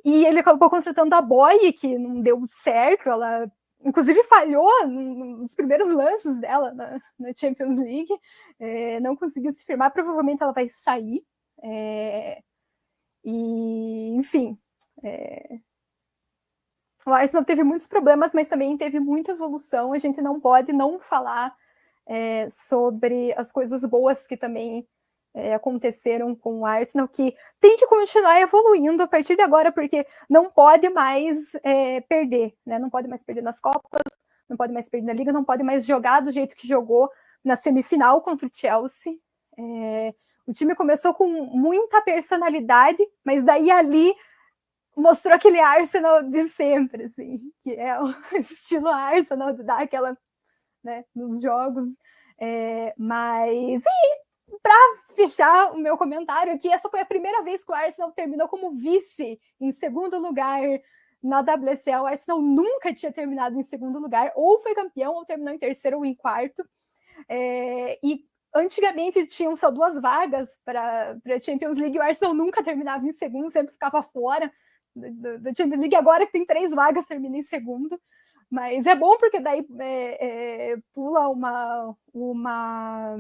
E 0.06 0.26
ele 0.26 0.40
acabou 0.40 0.70
contratando 0.70 1.16
a 1.16 1.22
Boy, 1.22 1.74
que 1.74 1.98
não 1.98 2.22
deu 2.22 2.46
certo, 2.50 3.10
ela 3.10 3.50
inclusive 3.80 4.24
falhou 4.24 4.88
nos 4.88 5.54
primeiros 5.54 5.94
lances 5.94 6.40
dela 6.40 6.74
na, 6.74 7.00
na 7.20 7.34
Champions 7.34 7.78
League, 7.78 8.12
é, 8.60 9.00
não 9.00 9.16
conseguiu 9.16 9.52
se 9.52 9.64
firmar, 9.64 9.94
provavelmente 9.94 10.42
ela 10.42 10.52
vai 10.52 10.68
sair. 10.68 11.24
É, 11.64 12.42
e, 13.24 14.16
enfim, 14.16 14.58
é, 15.04 15.60
o 17.06 17.12
Arsenal 17.12 17.46
teve 17.46 17.64
muitos 17.64 17.88
problemas, 17.88 18.34
mas 18.34 18.50
também 18.50 18.78
teve 18.78 19.00
muita 19.00 19.32
evolução. 19.32 19.94
A 19.94 19.98
gente 19.98 20.22
não 20.22 20.40
pode 20.40 20.74
não 20.74 21.00
falar 21.00 21.56
é, 22.06 22.48
sobre 22.50 23.34
as 23.38 23.52
coisas 23.52 23.86
boas 23.86 24.28
que 24.28 24.38
também 24.38 24.88
é, 25.34 25.54
aconteceram 25.54 26.36
com 26.36 26.60
o 26.62 26.66
Arsenal, 26.66 27.08
que 27.08 27.36
tem 27.60 27.78
que 27.78 27.88
continuar 27.88 28.42
evoluindo 28.42 29.04
a 29.04 29.08
partir 29.08 29.36
de 29.36 29.42
agora, 29.42 29.72
porque 29.72 30.06
não 30.30 30.50
pode 30.50 30.90
mais 30.90 31.54
é, 31.64 32.02
perder, 32.02 32.54
né? 32.66 32.80
Não 32.80 32.90
pode 32.90 33.08
mais 33.08 33.24
perder 33.24 33.42
nas 33.42 33.60
Copas, 33.60 34.02
não 34.50 34.58
pode 34.58 34.74
mais 34.74 34.90
perder 34.90 35.08
na 35.08 35.14
Liga, 35.14 35.32
não 35.32 35.44
pode 35.44 35.64
mais 35.64 35.86
jogar 35.86 36.22
do 36.22 36.32
jeito 36.32 36.56
que 36.56 36.68
jogou 36.68 37.10
na 37.44 37.56
semifinal 37.56 38.22
contra 38.22 38.48
o 38.48 38.52
Chelsea. 38.52 39.18
É, 39.58 40.14
o 40.48 40.54
time 40.54 40.74
começou 40.74 41.14
com 41.14 41.28
muita 41.28 42.02
personalidade, 42.02 43.06
mas 43.24 43.44
daí 43.44 43.70
ali 43.70 44.16
mostrou 44.96 45.36
aquele 45.36 45.60
Arsenal 45.60 46.24
de 46.24 46.50
sempre, 46.50 47.04
assim, 47.04 47.52
que 47.62 47.74
é 47.74 48.02
o 48.02 48.08
estilo 48.40 48.88
Arsenal 48.88 49.54
dar 49.54 49.82
aquela, 49.82 50.18
né, 50.84 51.04
nos 51.14 51.42
jogos. 51.42 51.88
É, 52.40 52.94
mas 52.98 53.84
e 53.86 54.60
para 54.62 54.74
fechar 55.16 55.74
o 55.74 55.78
meu 55.78 55.98
comentário 55.98 56.54
aqui, 56.54 56.72
essa 56.72 56.90
foi 56.90 57.02
a 57.02 57.06
primeira 57.06 57.44
vez 57.44 57.64
que 57.64 57.72
o 57.72 57.76
Arsenal 57.76 58.12
terminou 58.12 58.48
como 58.48 58.72
vice 58.72 59.40
em 59.60 59.72
segundo 59.74 60.18
lugar 60.18 60.62
na 61.22 61.42
WSL. 61.42 62.04
O 62.04 62.06
Arsenal 62.06 62.42
nunca 62.42 62.94
tinha 62.94 63.12
terminado 63.12 63.60
em 63.60 63.64
segundo 63.64 64.00
lugar, 64.00 64.32
ou 64.36 64.62
foi 64.62 64.74
campeão, 64.74 65.14
ou 65.14 65.26
terminou 65.26 65.54
em 65.54 65.60
terceiro 65.60 65.98
ou 65.98 66.06
em 66.06 66.16
quarto. 66.16 66.64
É, 67.28 68.00
e 68.02 68.24
antigamente 68.58 69.26
tinham 69.28 69.56
só 69.56 69.72
duas 69.72 70.00
vagas 70.02 70.58
para 70.66 71.18
a 71.26 71.40
Champions 71.40 71.78
League, 71.78 71.98
o 71.98 72.02
Arsenal 72.02 72.34
nunca 72.34 72.64
terminava 72.64 73.06
em 73.06 73.14
segundo, 73.14 73.50
sempre 73.50 73.74
ficava 73.74 74.02
fora 74.04 74.52
da 74.96 75.54
Champions 75.54 75.80
League. 75.80 75.96
Agora 75.96 76.26
que 76.26 76.32
tem 76.32 76.46
três 76.46 76.72
vagas, 76.72 77.08
termina 77.08 77.38
em 77.38 77.44
segundo. 77.44 78.00
Mas 78.50 78.86
é 78.88 78.96
bom 78.96 79.18
porque 79.18 79.40
daí 79.40 79.66
é, 79.80 80.72
é, 80.72 80.78
pula 80.94 81.28
uma, 81.28 81.96
uma 82.14 83.18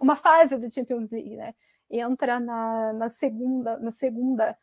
uma 0.00 0.16
fase 0.16 0.58
da 0.58 0.70
Champions 0.70 1.12
League, 1.12 1.36
né? 1.36 1.54
Entra 1.90 2.40
na, 2.40 2.92
na 2.92 3.08
segunda, 3.10 3.78
na 3.78 3.90
segunda 3.90 4.56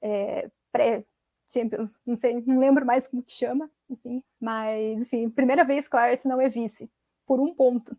é, 0.00 0.50
pré-Champions, 0.70 2.00
não 2.06 2.16
sei, 2.16 2.42
não 2.46 2.58
lembro 2.58 2.86
mais 2.86 3.08
como 3.08 3.22
que 3.22 3.32
chama, 3.32 3.70
enfim, 3.90 4.22
mas 4.40 5.02
enfim, 5.02 5.28
primeira 5.28 5.64
vez 5.64 5.88
que 5.88 5.96
o 5.96 5.98
Arsenal 5.98 6.40
é 6.40 6.48
vice, 6.48 6.90
por 7.26 7.40
um 7.40 7.52
ponto. 7.54 7.96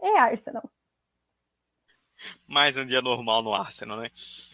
É 0.00 0.18
Arsenal. 0.18 0.70
Mais 2.46 2.76
um 2.76 2.86
dia 2.86 3.02
normal 3.02 3.42
no 3.42 3.54
Arsenal, 3.54 3.98
né? 3.98 4.10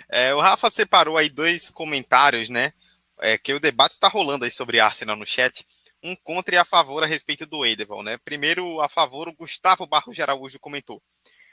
É, 0.09 0.35
o 0.35 0.41
Rafa 0.41 0.71
separou 0.71 1.17
aí 1.17 1.29
dois 1.29 1.71
comentários, 1.71 2.49
né? 2.49 2.73
É, 3.21 3.39
que 3.39 3.55
o 3.55 3.61
debate 3.61 3.93
está 3.93 4.09
rolando 4.09 4.45
aí 4.45 4.51
sobre 4.51 4.81
Arsenal 4.81 5.17
no 5.17 5.27
chat 5.27 5.67
um 6.05 6.15
contra 6.15 6.55
e 6.55 6.59
a 6.59 6.65
favor 6.65 7.03
a 7.03 7.07
respeito 7.07 7.47
do 7.47 7.65
Edeval, 7.65 8.03
né? 8.03 8.19
Primeiro, 8.19 8.81
a 8.83 8.89
favor, 8.91 9.27
o 9.27 9.35
Gustavo 9.35 9.87
Barros 9.87 10.21
Araújo 10.21 10.61
comentou. 10.61 11.03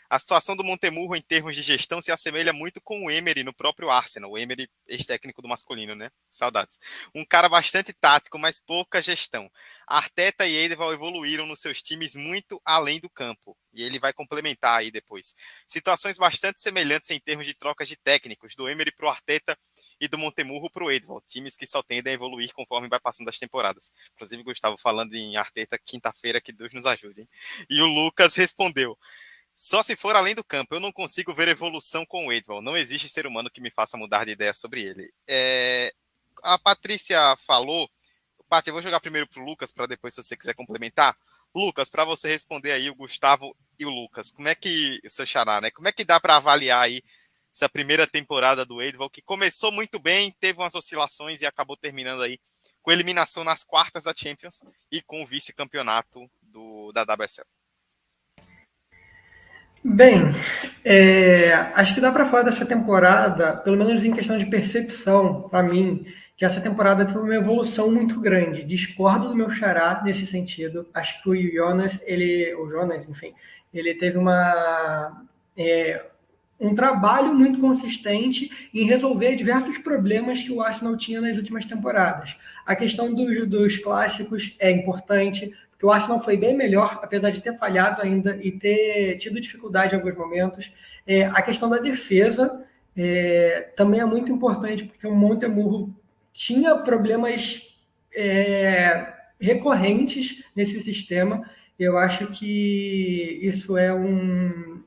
A 0.09 0.20
situação 0.20 0.57
do 0.57 0.64
Montemurro 0.64 1.16
em 1.16 1.22
termos 1.22 1.55
de 1.55 1.62
gestão 1.62 2.01
se 2.01 2.12
assemelha 2.12 2.51
muito 2.51 2.82
com 2.82 3.05
o 3.05 3.09
Emery 3.09 3.45
no 3.45 3.53
próprio 3.53 3.89
Arsenal, 3.89 4.32
o 4.32 4.38
Emery 4.38 4.70
ex-técnico 4.86 5.41
do 5.41 5.47
masculino, 5.47 5.95
né? 5.95 6.12
Saudades. 6.30 6.78
Um 7.16 7.24
cara 7.24 7.47
bastante 7.47 7.93
tático, 7.93 8.38
mas 8.38 8.59
pouca 8.59 9.01
gestão. 9.01 9.49
Arteta 9.88 10.45
e 10.45 10.53
Edeval 10.53 10.91
evoluíram 10.91 11.45
nos 11.45 11.62
seus 11.62 11.82
times 11.82 12.14
muito 12.14 12.62
além 12.66 12.99
do 12.99 13.09
campo, 13.09 13.57
e 13.74 13.84
ele 13.84 13.99
vai 13.99 14.13
complementar 14.13 14.80
aí 14.80 14.91
depois. 14.91 15.36
Situações 15.67 16.17
bastante 16.17 16.61
semelhantes 16.61 17.11
em 17.11 17.19
termos 17.19 17.45
de 17.45 17.53
trocas 17.53 17.88
de 17.88 17.95
técnicos, 17.95 18.55
do 18.55 18.67
Emery 18.67 18.91
para 18.91 19.05
o 19.05 19.09
Arteta 19.09 19.57
e 19.99 20.07
do 20.07 20.17
Montemurro 20.17 20.69
para 20.69 20.84
o 20.84 20.91
Edeval, 20.91 21.22
times 21.22 21.55
que 21.55 21.65
só 21.65 21.82
tendem 21.82 22.11
a 22.11 22.15
evoluir 22.15 22.53
conforme 22.53 22.88
vai 22.88 22.99
passando 22.99 23.30
as 23.30 23.38
temporadas. 23.38 23.91
Inclusive, 24.13 24.43
Gustavo 24.43 24.78
falando 24.78 25.13
em 25.13 25.38
Arteta 25.38 25.78
quinta-feira, 25.78 26.41
que 26.41 26.51
Deus 26.51 26.74
nos 26.74 26.86
ajude. 26.86 27.22
Hein? 27.22 27.30
E 27.69 27.82
o 27.82 27.86
Lucas 27.86 28.36
respondeu. 28.36 28.97
Só 29.55 29.84
se 29.84 29.95
for 29.95 30.15
além 30.15 30.34
do 30.34 30.43
campo. 30.43 30.74
Eu 30.74 30.80
não 30.80 30.91
consigo 30.91 31.34
ver 31.34 31.47
evolução 31.47 32.05
com 32.05 32.28
o 32.28 32.34
Edval. 32.34 32.61
Não 32.61 32.76
existe 32.76 33.07
ser 33.07 33.28
humano 33.28 33.49
que 33.49 33.61
me 33.61 33.69
faça 33.69 33.97
mudar 33.97 34.26
de 34.26 34.32
ideia 34.32 34.53
sobre 34.53 34.82
ele. 34.82 35.13
É... 35.28 35.93
A 36.43 36.57
Patrícia 36.57 37.19
falou. 37.38 37.89
Paty, 38.49 38.69
eu 38.69 38.74
vou 38.74 38.82
jogar 38.82 38.99
primeiro 38.99 39.28
para 39.28 39.41
o 39.41 39.45
Lucas, 39.45 39.72
para 39.72 39.86
depois, 39.86 40.13
se 40.13 40.22
você 40.22 40.36
quiser 40.36 40.53
complementar. 40.53 41.15
Lucas, 41.53 41.89
para 41.89 42.05
você 42.05 42.29
responder 42.29 42.71
aí, 42.71 42.89
o 42.89 42.95
Gustavo 42.95 43.55
e 43.77 43.85
o 43.85 43.89
Lucas, 43.89 44.31
como 44.31 44.47
é 44.47 44.55
que, 44.55 44.99
seu 45.07 45.25
xará, 45.25 45.59
né? 45.59 45.69
Como 45.71 45.87
é 45.87 45.91
que 45.91 46.05
dá 46.05 46.19
para 46.19 46.37
avaliar 46.37 46.81
aí 46.81 47.01
essa 47.53 47.67
primeira 47.67 48.07
temporada 48.07 48.65
do 48.65 48.81
Edval, 48.81 49.09
que 49.09 49.21
começou 49.21 49.71
muito 49.71 49.99
bem, 49.99 50.33
teve 50.39 50.59
umas 50.59 50.75
oscilações 50.75 51.41
e 51.41 51.45
acabou 51.45 51.75
terminando 51.75 52.21
aí 52.21 52.39
com 52.81 52.91
eliminação 52.91 53.43
nas 53.43 53.63
quartas 53.63 54.05
da 54.05 54.13
Champions 54.15 54.61
e 54.91 55.01
com 55.01 55.21
o 55.21 55.25
vice-campeonato 55.25 56.29
da 56.93 57.03
WSL? 57.03 57.45
Bem, 59.83 60.21
é, 60.85 61.53
acho 61.75 61.95
que 61.95 62.01
dá 62.01 62.11
para 62.11 62.29
falar 62.29 62.43
dessa 62.43 62.65
temporada, 62.65 63.57
pelo 63.57 63.75
menos 63.75 64.03
em 64.05 64.13
questão 64.13 64.37
de 64.37 64.45
percepção, 64.45 65.49
para 65.49 65.63
mim, 65.63 66.05
que 66.41 66.45
essa 66.45 66.59
temporada 66.59 67.05
teve 67.05 67.19
uma 67.19 67.35
evolução 67.35 67.91
muito 67.91 68.19
grande. 68.19 68.63
Discordo 68.63 69.29
do 69.29 69.35
meu 69.35 69.51
xará 69.51 70.01
nesse 70.03 70.25
sentido. 70.25 70.87
Acho 70.91 71.21
que 71.21 71.29
o 71.29 71.53
Jonas, 71.53 71.99
ele, 72.03 72.51
o 72.55 72.67
Jonas, 72.67 73.07
enfim, 73.07 73.31
ele 73.71 73.93
teve 73.93 74.17
uma 74.17 75.23
é, 75.55 76.03
um 76.59 76.73
trabalho 76.73 77.31
muito 77.31 77.61
consistente 77.61 78.49
em 78.73 78.87
resolver 78.87 79.35
diversos 79.35 79.77
problemas 79.77 80.41
que 80.41 80.51
o 80.51 80.63
Arsenal 80.63 80.97
tinha 80.97 81.21
nas 81.21 81.37
últimas 81.37 81.63
temporadas. 81.63 82.35
A 82.65 82.75
questão 82.75 83.13
dos, 83.13 83.47
dos 83.47 83.77
clássicos 83.77 84.55
é 84.57 84.71
importante, 84.71 85.53
que 85.77 85.85
o 85.85 85.91
Arsenal 85.91 86.23
foi 86.23 86.37
bem 86.37 86.57
melhor, 86.57 87.01
apesar 87.03 87.29
de 87.29 87.39
ter 87.39 87.55
falhado 87.59 88.01
ainda 88.01 88.35
e 88.41 88.51
ter 88.51 89.15
tido 89.19 89.39
dificuldade 89.39 89.93
em 89.93 89.99
alguns 89.99 90.17
momentos. 90.17 90.73
É, 91.05 91.23
a 91.25 91.41
questão 91.43 91.69
da 91.69 91.77
defesa 91.77 92.65
é, 92.97 93.73
também 93.77 93.99
é 93.99 94.05
muito 94.05 94.31
importante, 94.31 94.85
porque 94.85 95.05
o 95.05 95.13
Montemurro 95.13 96.00
tinha 96.34 96.75
problemas 96.77 97.61
é, 98.15 99.13
recorrentes 99.39 100.43
nesse 100.55 100.79
sistema. 100.82 101.49
Eu 101.79 101.97
acho 101.97 102.27
que 102.27 103.39
isso 103.41 103.77
é 103.77 103.93
um, 103.93 104.84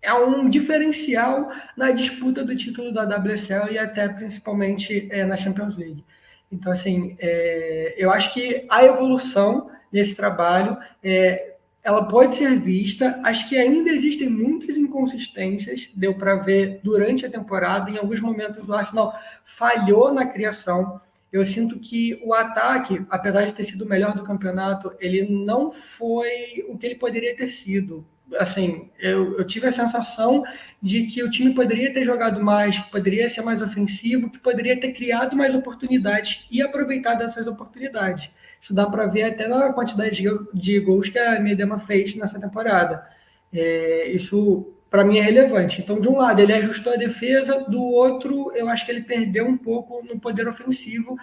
é 0.00 0.12
um 0.14 0.48
diferencial 0.48 1.50
na 1.76 1.90
disputa 1.90 2.44
do 2.44 2.56
título 2.56 2.92
da 2.92 3.04
WSL 3.04 3.72
e 3.72 3.78
até 3.78 4.08
principalmente 4.08 5.08
é, 5.10 5.24
na 5.24 5.36
Champions 5.36 5.76
League. 5.76 6.04
Então, 6.52 6.72
assim, 6.72 7.16
é, 7.18 7.94
eu 7.96 8.10
acho 8.10 8.32
que 8.32 8.66
a 8.68 8.84
evolução 8.84 9.70
nesse 9.92 10.14
trabalho, 10.14 10.76
é, 11.02 11.49
ela 11.82 12.06
pode 12.06 12.36
ser 12.36 12.58
vista. 12.58 13.20
Acho 13.24 13.48
que 13.48 13.56
ainda 13.56 13.90
existem 13.90 14.28
muitas 14.28 14.76
inconsistências, 14.76 15.88
deu 15.94 16.14
para 16.14 16.36
ver 16.36 16.80
durante 16.82 17.24
a 17.24 17.30
temporada. 17.30 17.90
Em 17.90 17.98
alguns 17.98 18.20
momentos 18.20 18.68
o 18.68 18.74
Arsenal 18.74 19.14
falhou 19.44 20.12
na 20.12 20.26
criação. 20.26 21.00
Eu 21.32 21.46
sinto 21.46 21.78
que 21.78 22.20
o 22.24 22.34
ataque, 22.34 23.04
apesar 23.08 23.44
de 23.44 23.52
ter 23.52 23.64
sido 23.64 23.84
o 23.84 23.88
melhor 23.88 24.14
do 24.14 24.24
campeonato, 24.24 24.92
ele 24.98 25.22
não 25.22 25.72
foi 25.72 26.64
o 26.68 26.76
que 26.76 26.86
ele 26.86 26.96
poderia 26.96 27.36
ter 27.36 27.48
sido 27.48 28.04
assim, 28.38 28.88
eu, 28.98 29.38
eu, 29.38 29.46
tive 29.46 29.66
a 29.66 29.72
sensação 29.72 30.44
de 30.80 31.06
que 31.06 31.22
o 31.22 31.30
time 31.30 31.54
poderia 31.54 31.92
ter 31.92 32.04
jogado 32.04 32.42
mais, 32.42 32.78
que 32.78 32.90
poderia 32.90 33.28
ser 33.28 33.42
mais 33.42 33.60
ofensivo, 33.60 34.30
que 34.30 34.38
poderia 34.38 34.78
ter 34.78 34.92
criado 34.92 35.36
mais 35.36 35.54
oportunidades 35.54 36.46
e 36.50 36.62
aproveitado 36.62 37.22
essas 37.22 37.46
oportunidades. 37.46 38.30
Isso 38.60 38.74
dá 38.74 38.86
para 38.86 39.06
ver 39.06 39.22
até 39.24 39.48
na 39.48 39.72
quantidade 39.72 40.22
de, 40.22 40.28
de, 40.52 40.80
gols 40.80 41.08
que 41.08 41.18
a 41.18 41.40
Medema 41.40 41.78
fez 41.80 42.14
nessa 42.14 42.38
temporada. 42.38 43.06
É, 43.52 44.10
isso, 44.12 44.74
para 44.90 45.02
mim, 45.02 45.18
é 45.18 45.22
relevante. 45.22 45.80
Então, 45.80 46.00
de 46.00 46.08
um 46.08 46.18
lado, 46.18 46.40
ele 46.40 46.52
ajustou 46.52 46.92
a 46.92 46.96
defesa, 46.96 47.64
do 47.68 47.82
outro, 47.82 48.52
eu 48.54 48.68
acho 48.68 48.84
que 48.84 48.92
ele 48.92 49.02
perdeu 49.02 49.46
um 49.46 49.56
pouco 49.56 50.04
no 50.04 50.20
poder 50.20 50.46
ofensivo. 50.46 51.16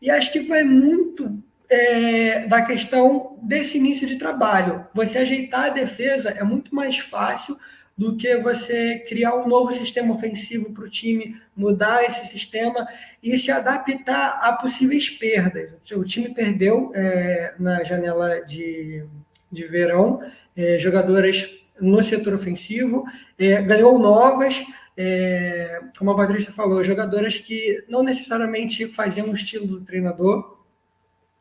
E 0.00 0.08
acho 0.08 0.32
que 0.32 0.40
vai 0.40 0.62
muito 0.62 1.36
é, 1.68 2.46
da 2.46 2.62
questão 2.62 3.36
desse 3.42 3.78
início 3.78 4.06
de 4.06 4.16
trabalho. 4.16 4.86
Você 4.94 5.18
ajeitar 5.18 5.66
a 5.66 5.70
defesa 5.70 6.30
é 6.30 6.44
muito 6.44 6.74
mais 6.74 6.98
fácil 6.98 7.58
do 7.96 8.16
que 8.16 8.36
você 8.38 8.98
criar 9.08 9.36
um 9.36 9.46
novo 9.46 9.72
sistema 9.72 10.14
ofensivo 10.14 10.72
para 10.72 10.84
o 10.84 10.90
time, 10.90 11.40
mudar 11.56 12.04
esse 12.04 12.26
sistema 12.26 12.86
e 13.22 13.38
se 13.38 13.52
adaptar 13.52 14.40
a 14.42 14.52
possíveis 14.52 15.08
perdas. 15.08 15.70
O 15.92 16.04
time 16.04 16.34
perdeu 16.34 16.90
é, 16.94 17.54
na 17.58 17.84
janela 17.84 18.40
de, 18.40 19.04
de 19.50 19.64
verão 19.66 20.20
é, 20.56 20.78
jogadoras 20.78 21.48
no 21.80 22.02
setor 22.02 22.34
ofensivo, 22.34 23.04
é, 23.38 23.60
ganhou 23.62 23.98
novas, 23.98 24.64
é, 24.96 25.80
como 25.98 26.10
a 26.12 26.16
Patrícia 26.16 26.52
falou, 26.52 26.82
jogadoras 26.84 27.38
que 27.38 27.84
não 27.88 28.02
necessariamente 28.02 28.86
faziam 28.88 29.28
o 29.28 29.34
estilo 29.34 29.66
do 29.66 29.80
treinador, 29.80 30.54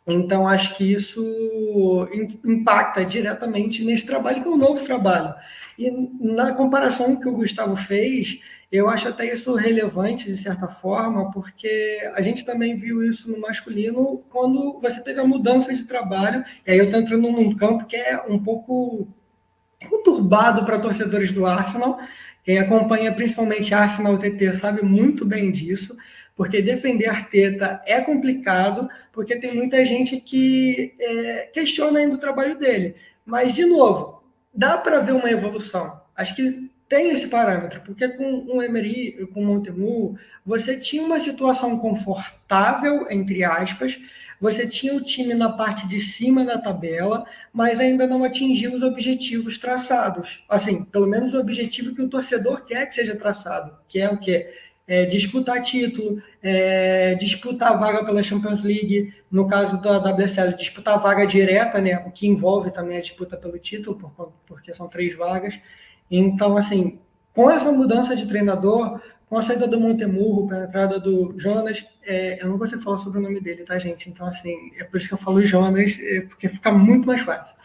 Então, 0.06 0.47
acho 0.47 0.76
que 0.76 0.91
isso 0.91 2.10
impacta 2.43 3.06
diretamente 3.06 3.86
nesse 3.86 4.06
trabalho, 4.06 4.41
que 4.41 4.47
é 4.47 4.51
um 4.51 4.58
novo 4.58 4.84
trabalho. 4.84 5.34
E 5.78 5.89
na 6.19 6.53
comparação 6.53 7.15
que 7.15 7.28
o 7.28 7.36
Gustavo 7.36 7.76
fez, 7.76 8.39
eu 8.71 8.89
acho 8.89 9.07
até 9.07 9.32
isso 9.32 9.53
relevante, 9.53 10.26
de 10.26 10.36
certa 10.36 10.67
forma, 10.67 11.30
porque 11.32 11.99
a 12.15 12.21
gente 12.24 12.43
também 12.43 12.76
viu 12.76 13.07
isso 13.07 13.30
no 13.32 13.39
masculino 13.39 14.24
quando 14.32 14.80
você 14.80 14.99
teve 14.99 15.19
a 15.19 15.28
mudança 15.28 15.71
de 15.74 15.84
trabalho. 15.84 16.43
E 16.65 16.71
aí 16.71 16.80
eu 16.80 16.86
estou 16.86 16.99
entrando 16.99 17.32
num 17.32 17.55
campo 17.55 17.86
que 17.86 17.95
é 17.95 18.19
um 18.28 18.39
pouco 18.39 19.07
conturbado 19.88 20.65
para 20.65 20.80
torcedores 20.80 21.32
do 21.32 21.45
Arsenal. 21.45 21.99
Quem 22.43 22.57
acompanha 22.57 23.13
principalmente 23.13 23.74
Arsenal 23.76 24.17
TT 24.17 24.55
sabe 24.55 24.82
muito 24.82 25.24
bem 25.24 25.51
disso, 25.51 25.95
porque 26.36 26.59
defender 26.59 27.07
Arteta 27.07 27.80
é 27.86 28.01
complicado, 28.01 28.89
porque 29.11 29.36
tem 29.36 29.55
muita 29.55 29.86
gente 29.86 30.19
que 30.19 30.95
é, 30.99 31.49
questiona 31.53 31.99
ainda 31.99 32.15
o 32.15 32.19
trabalho 32.19 32.57
dele. 32.57 32.95
Mas, 33.24 33.53
de 33.53 33.65
novo, 33.65 34.22
dá 34.54 34.78
para 34.78 34.99
ver 34.99 35.14
uma 35.14 35.30
evolução. 35.30 36.01
Acho 36.16 36.36
que 36.36 36.70
tem 36.88 37.10
esse 37.10 37.28
parâmetro, 37.28 37.82
porque 37.82 38.08
com 38.10 38.45
o 38.45 38.62
Emery, 38.62 39.28
com 39.34 39.41
o 39.41 39.45
Montemu, 39.45 40.18
você 40.45 40.78
tinha 40.78 41.04
uma 41.04 41.20
situação 41.20 41.80
confortável, 41.80 43.08
entre 43.10 43.43
aspas, 43.43 43.99
você 44.39 44.68
tinha 44.68 44.93
o 44.93 45.01
time 45.01 45.34
na 45.34 45.54
parte 45.54 45.88
de 45.88 46.01
cima 46.01 46.45
da 46.45 46.58
tabela, 46.58 47.26
mas 47.51 47.80
ainda 47.80 48.06
não 48.06 48.24
atingiu 48.24 48.76
os 48.76 48.84
objetivos 48.84 49.58
traçados. 49.58 50.43
Assim, 50.49 50.84
pelo 50.84 51.08
menos 51.08 51.34
o 51.34 51.39
objetivo 51.39 51.95
que 51.95 52.01
o 52.01 52.10
torcedor 52.10 52.66
quer 52.66 52.86
que 52.88 52.95
seja 52.95 53.16
traçado, 53.16 53.76
que 53.88 53.99
é 53.99 54.10
o 54.10 54.18
quê? 54.18 54.54
É 54.93 55.05
disputar 55.05 55.61
título, 55.61 56.21
é 56.41 57.15
disputar 57.15 57.79
vaga 57.79 58.05
pela 58.05 58.21
Champions 58.21 58.63
League, 58.63 59.13
no 59.31 59.47
caso 59.47 59.81
da 59.81 59.97
WSL, 59.97 60.55
disputar 60.55 61.01
vaga 61.01 61.25
direta, 61.25 61.81
né, 61.81 62.03
o 62.05 62.11
que 62.11 62.27
envolve 62.27 62.69
também 62.71 62.97
a 62.97 63.01
disputa 63.01 63.35
pelo 63.37 63.57
título, 63.57 64.13
porque 64.45 64.73
são 64.73 64.87
três 64.87 65.15
vagas. 65.15 65.59
Então, 66.11 66.57
assim, 66.57 66.99
com 67.33 67.49
essa 67.49 67.71
mudança 67.71 68.15
de 68.15 68.27
treinador, 68.27 69.01
com 69.33 69.37
a 69.39 69.41
saída 69.41 69.67
do 69.67 69.79
Montemurro, 69.79 70.47
com 70.47 70.53
a 70.53 70.65
entrada 70.65 70.99
do 70.99 71.33
Jonas, 71.39 71.83
é, 72.05 72.43
eu 72.43 72.49
não 72.49 72.59
consigo 72.59 72.83
falar 72.83 72.99
sobre 72.99 73.17
o 73.17 73.21
nome 73.21 73.41
dele, 73.41 73.63
tá, 73.63 73.79
gente? 73.79 74.07
Então, 74.07 74.27
assim, 74.27 74.71
é 74.77 74.83
por 74.83 74.97
isso 74.97 75.07
que 75.07 75.15
eu 75.15 75.17
falo 75.17 75.43
Jonas, 75.43 75.97
é, 75.99 76.21
porque 76.21 76.47
fica 76.47 76.71
muito 76.71 77.07
mais 77.07 77.21
fácil. 77.21 77.55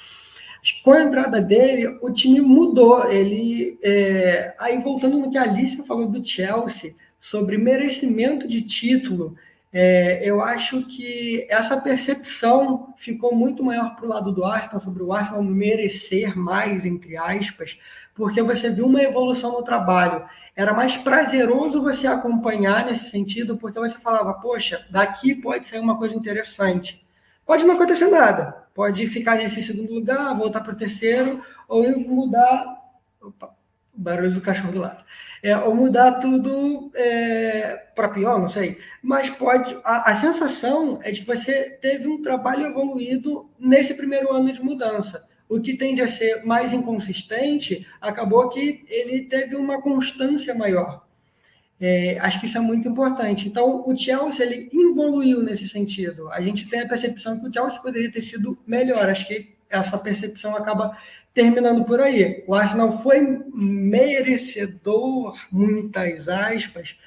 Com 0.83 0.93
a 0.93 1.03
entrada 1.03 1.41
dele, 1.41 1.99
o 2.01 2.11
time 2.11 2.41
mudou. 2.41 3.11
Ele, 3.11 3.79
é, 3.83 4.55
aí, 4.59 4.83
voltando 4.83 5.19
no 5.19 5.31
que 5.31 5.39
a 5.39 5.43
Alice 5.43 5.77
falou 5.87 6.09
do 6.09 6.27
Chelsea, 6.27 6.95
sobre 7.21 7.59
merecimento 7.59 8.47
de 8.47 8.63
título, 8.63 9.37
é, 9.73 10.21
eu 10.23 10.41
acho 10.41 10.85
que 10.87 11.47
essa 11.51 11.77
percepção 11.77 12.95
ficou 12.97 13.35
muito 13.35 13.63
maior 13.63 13.95
para 13.95 14.07
o 14.07 14.09
lado 14.09 14.33
do 14.33 14.45
Arsenal, 14.45 14.81
sobre 14.81 15.03
o 15.03 15.13
Arsenal 15.13 15.43
merecer 15.43 16.37
mais, 16.37 16.87
entre 16.87 17.17
aspas, 17.17 17.79
porque 18.15 18.43
você 18.43 18.71
viu 18.71 18.87
uma 18.87 19.03
evolução 19.03 19.53
no 19.53 19.63
trabalho. 19.63 20.25
Era 20.57 20.73
mais 20.73 20.97
prazeroso 20.97 21.83
você 21.83 22.07
acompanhar 22.07 22.87
nesse 22.87 23.11
sentido, 23.11 23.57
porque 23.57 23.79
você 23.79 23.97
falava, 23.99 24.35
poxa, 24.35 24.85
daqui 24.91 25.35
pode 25.35 25.69
sair 25.69 25.81
uma 25.81 25.99
coisa 25.99 26.17
interessante. 26.17 27.07
Pode 27.47 27.65
não 27.65 27.75
acontecer 27.75 28.09
nada, 28.09 28.67
pode 28.75 29.07
ficar 29.07 29.37
nesse 29.37 29.63
segundo 29.63 29.93
lugar, 29.93 30.37
voltar 30.37 30.61
para 30.61 30.73
o 30.73 30.77
terceiro, 30.77 31.43
ou 31.69 31.99
mudar. 32.01 32.77
Opa, 33.21 33.55
barulho 33.95 34.35
do 34.35 34.41
cachorro 34.41 34.73
do 34.73 34.81
lado. 34.81 35.05
É, 35.43 35.57
ou 35.57 35.75
mudar 35.75 36.21
tudo 36.21 36.91
é, 36.95 37.87
para 37.95 38.09
pior, 38.09 38.41
não 38.41 38.49
sei. 38.49 38.79
Mas 39.03 39.31
pode. 39.31 39.77
A, 39.85 40.11
a 40.11 40.17
sensação 40.17 40.99
é 41.03 41.11
de 41.11 41.21
que 41.21 41.27
você 41.27 41.79
teve 41.81 42.09
um 42.09 42.23
trabalho 42.23 42.67
evoluído 42.67 43.49
nesse 43.59 43.95
primeiro 43.95 44.33
ano 44.33 44.53
de 44.53 44.63
mudança 44.63 45.29
o 45.49 45.61
que 45.61 45.77
tende 45.77 46.03
a 46.03 46.09
ser 46.09 46.45
mais 46.45 46.73
inconsistente, 46.73 47.87
acabou 48.01 48.49
que 48.51 48.85
ele 48.89 49.23
teve 49.23 49.57
uma 49.57 49.81
constância 49.81 50.55
maior. 50.55 51.07
É, 51.81 52.19
acho 52.21 52.41
que 52.41 52.47
isso 52.47 52.59
é 52.59 52.61
muito 52.61 52.89
importante. 52.89 53.49
Então, 53.49 53.85
o 53.87 53.97
Chelsea 53.97 54.45
ele 54.45 54.69
evoluiu 54.73 55.43
nesse 55.43 55.69
sentido. 55.69 56.31
A 56.31 56.41
gente 56.43 56.69
tem 56.69 56.81
a 56.81 56.89
percepção 56.89 57.39
que 57.39 57.49
o 57.49 57.53
Chelsea 57.53 57.81
poderia 57.81 58.13
ter 58.13 58.21
sido 58.21 58.59
melhor. 58.67 59.09
Acho 59.09 59.27
que 59.27 59.57
essa 59.71 59.99
percepção 59.99 60.57
acaba 60.57 60.97
terminando 61.35 61.85
por 61.85 62.01
aí. 62.01 62.43
O 62.47 62.55
Arsenal 62.55 63.03
foi 63.03 63.21
merecedor, 63.53 65.39
muitas 65.53 66.29
aspas, 66.29 66.99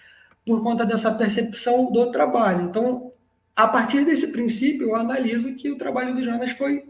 por 0.45 0.64
conta 0.64 0.86
dessa 0.86 1.12
percepção 1.12 1.91
do 1.91 2.12
trabalho. 2.12 2.64
Então, 2.64 3.12
a 3.55 3.68
partir 3.68 4.05
desse 4.05 4.28
princípio, 4.28 4.89
eu 4.89 4.95
analiso 4.95 5.53
que 5.55 5.70
o 5.70 5.78
trabalho 5.78 6.16
do 6.16 6.24
Jonas 6.24 6.51
foi 6.51 6.86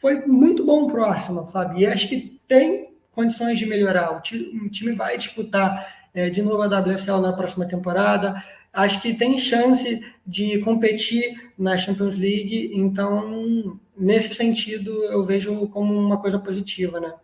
foi 0.00 0.26
muito 0.26 0.64
bom 0.64 0.88
para 0.88 1.00
o 1.00 1.04
Arsenal, 1.04 1.50
sabe? 1.52 1.82
E 1.82 1.86
acho 1.86 2.08
que 2.08 2.40
tem 2.48 2.94
condições 3.12 3.58
de 3.58 3.66
melhorar. 3.66 4.16
O 4.16 4.22
time, 4.22 4.66
o 4.66 4.70
time 4.70 4.92
vai 4.92 5.18
disputar 5.18 6.08
é, 6.14 6.30
de 6.30 6.42
novo 6.42 6.62
a 6.62 6.66
WSL 6.66 7.20
na 7.20 7.34
próxima 7.34 7.66
temporada. 7.66 8.42
Acho 8.72 9.00
que 9.02 9.14
tem 9.14 9.38
chance 9.38 10.02
de 10.26 10.58
competir 10.60 11.49
na 11.60 11.76
Champions 11.76 12.16
League. 12.16 12.72
Então, 12.74 13.78
nesse 13.96 14.34
sentido, 14.34 15.04
eu 15.04 15.24
vejo 15.24 15.68
como 15.68 15.94
uma 15.94 16.20
coisa 16.20 16.38
positiva, 16.38 16.98
né? 16.98 17.14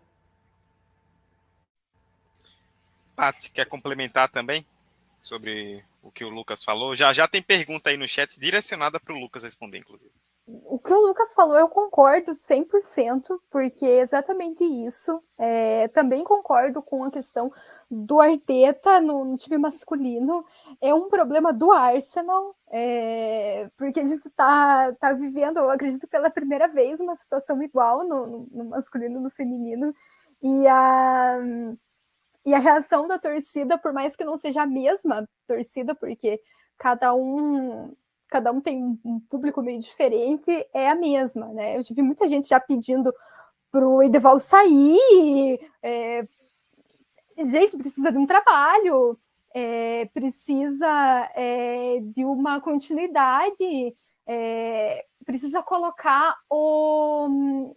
Pat, 3.16 3.49
quer 3.51 3.64
complementar 3.64 4.28
também 4.28 4.64
sobre 5.22 5.82
o 6.03 6.11
que 6.11 6.24
o 6.24 6.28
Lucas 6.28 6.62
falou? 6.62 6.95
Já 6.95 7.12
já 7.14 7.26
tem 7.26 7.43
pergunta 7.43 7.89
aí 7.89 7.97
no 7.97 8.07
chat 8.07 8.39
direcionada 8.39 9.01
para 9.01 9.14
o 9.14 9.18
Lucas 9.18 9.43
responder, 9.43 9.78
inclusive 9.78 10.12
o 10.47 10.78
que 10.78 10.92
o 10.92 11.01
Lucas 11.01 11.34
falou, 11.34 11.57
eu 11.57 11.68
concordo 11.68 12.32
100%, 12.32 13.36
porque 13.51 13.84
é 13.84 14.01
exatamente 14.01 14.62
isso. 14.62 15.20
É, 15.36 15.88
também 15.88 16.22
concordo 16.22 16.80
com 16.80 17.03
a 17.03 17.11
questão 17.11 17.53
do 17.90 18.20
Arteta 18.20 19.01
no, 19.01 19.24
no 19.24 19.36
time 19.36 19.59
masculino. 19.59 20.44
É 20.80 20.94
um 20.94 21.09
problema 21.09 21.53
do 21.53 21.72
Arsenal, 21.72 22.55
é, 22.70 23.68
porque 23.76 23.99
a 23.99 24.05
gente 24.05 24.28
está 24.28 24.92
tá 24.94 25.12
vivendo, 25.12 25.59
eu 25.59 25.70
acredito, 25.70 26.07
pela 26.07 26.30
primeira 26.30 26.68
vez 26.68 27.01
uma 27.01 27.16
situação 27.16 27.61
igual 27.61 28.07
no, 28.07 28.26
no, 28.26 28.49
no 28.53 28.64
masculino 28.66 29.18
e 29.18 29.22
no 29.22 29.30
feminino. 29.30 29.92
E 30.40 30.66
a, 30.68 31.40
e 32.44 32.55
a 32.55 32.59
reação 32.59 33.09
da 33.09 33.18
torcida, 33.18 33.76
por 33.76 33.92
mais 33.92 34.14
que 34.14 34.24
não 34.24 34.38
seja 34.38 34.62
a 34.62 34.66
mesma 34.66 35.28
torcida, 35.47 35.92
porque 35.94 36.40
cada 36.78 37.12
um 37.14 37.92
cada 38.29 38.53
um 38.53 38.61
tem 38.61 38.99
um 39.05 39.20
público 39.29 39.62
meio 39.62 39.81
diferente, 39.81 40.51
é 40.72 40.89
a 40.89 40.95
mesma, 40.95 41.47
né? 41.49 41.77
Eu 41.77 41.85
tive 41.85 42.03
muita 42.03 42.27
gente 42.27 42.49
já 42.49 42.61
pedindo 42.61 43.14
pro 43.70 44.03
Edeval 44.03 44.39
sair, 44.39 45.61
é, 45.83 46.27
gente, 47.39 47.77
precisa 47.77 48.11
de 48.11 48.18
um 48.18 48.27
trabalho, 48.27 49.18
é, 49.55 50.07
precisa 50.07 50.87
é, 51.35 52.01
de 52.03 52.24
uma 52.24 52.61
continuidade, 52.61 53.95
é, 54.27 55.05
precisa 55.24 55.62
colocar 55.62 56.37
o, 56.51 57.74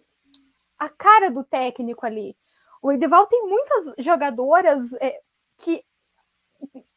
a 0.78 0.88
cara 0.88 1.30
do 1.30 1.44
técnico 1.44 2.06
ali. 2.06 2.36
O 2.82 2.90
Edeval 2.90 3.26
tem 3.26 3.46
muitas 3.46 3.94
jogadoras 3.98 4.94
é, 4.94 5.20
que 5.58 5.84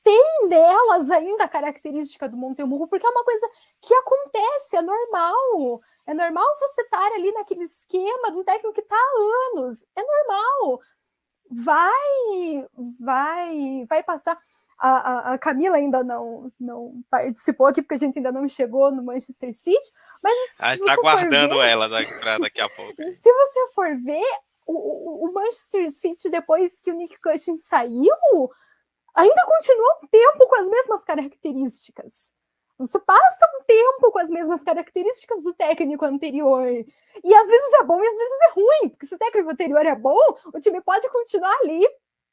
tem 0.04 0.49
delas 0.49 1.10
ainda 1.10 1.45
a 1.45 1.49
característica 1.49 2.28
do 2.28 2.36
Montemurro, 2.36 2.88
porque 2.88 3.06
é 3.06 3.10
uma 3.10 3.24
coisa 3.24 3.49
que 3.82 3.93
acontece, 3.95 4.76
é 4.76 4.82
normal. 4.82 5.82
É 6.06 6.14
normal 6.14 6.45
você 6.60 6.82
estar 6.82 7.12
ali 7.14 7.32
naquele 7.32 7.64
esquema 7.64 8.30
de 8.30 8.38
um 8.38 8.43
técnico 8.43 8.74
que 8.74 8.82
está 8.82 8.95
há 8.95 9.58
anos. 9.58 9.88
É 9.95 10.01
normal. 10.01 10.82
Vai, 11.49 12.68
vai, 12.99 13.86
vai 13.88 14.04
passar. 14.04 14.38
A, 14.78 14.89
a, 14.89 15.34
a, 15.34 15.38
Camila 15.38 15.78
ainda 15.78 16.04
não, 16.04 16.51
não 16.60 17.01
participou 17.10 17.68
aqui, 17.68 17.82
porque 17.82 17.93
a 17.93 17.97
gente 17.97 18.18
ainda 18.18 18.32
não 18.32 18.47
chegou 18.47 18.91
no 18.91 19.04
Manchester 19.04 19.54
City. 19.54 19.91
Mas 20.22 20.60
a 20.60 20.76
gente 20.76 20.82
está 20.82 20.93
aguardando 20.93 21.56
ver, 21.56 21.68
ela 21.68 21.88
para 22.20 22.39
daqui 22.39 22.60
a 22.60 22.68
pouco. 22.68 22.91
Se 23.08 23.32
você 23.32 23.68
for 23.74 23.95
ver, 23.97 24.26
o, 24.66 24.74
o, 24.74 25.30
o 25.30 25.34
Manchester 25.34 25.89
City, 25.91 26.30
depois 26.30 26.80
que 26.82 26.91
o 26.91 26.95
Nick 26.95 27.22
Cushing 27.22 27.56
saiu, 27.56 28.49
ainda 29.16 29.45
continua 29.45 29.99
um 30.03 30.07
tempo 30.07 30.47
com 30.47 30.55
as 30.55 30.70
mesmas 30.70 31.03
características. 31.03 32.34
Você 32.78 32.99
passa 32.99 33.47
um 33.59 33.64
tempo 33.64 34.11
com 34.11 34.20
as 34.20 34.30
mesmas 34.30 34.64
características 34.64 35.43
do 35.43 35.53
técnico 35.53 36.05
anterior. 36.05 36.68
E 36.68 37.34
às 37.34 37.47
vezes 37.47 37.74
é 37.74 37.84
bom 37.84 38.01
e 38.03 38.07
às 38.07 38.18
vezes 38.18 38.41
é 38.41 38.51
ruim. 38.51 38.89
Porque 38.89 39.05
se 39.05 39.16
o 39.16 39.20
técnico 39.20 39.51
anterior 39.51 39.86
é 39.86 39.95
bom, 39.95 40.20
o 40.53 40.59
time 40.59 40.82
pode 40.82 41.07
continuar 41.09 41.55
ali 41.59 41.88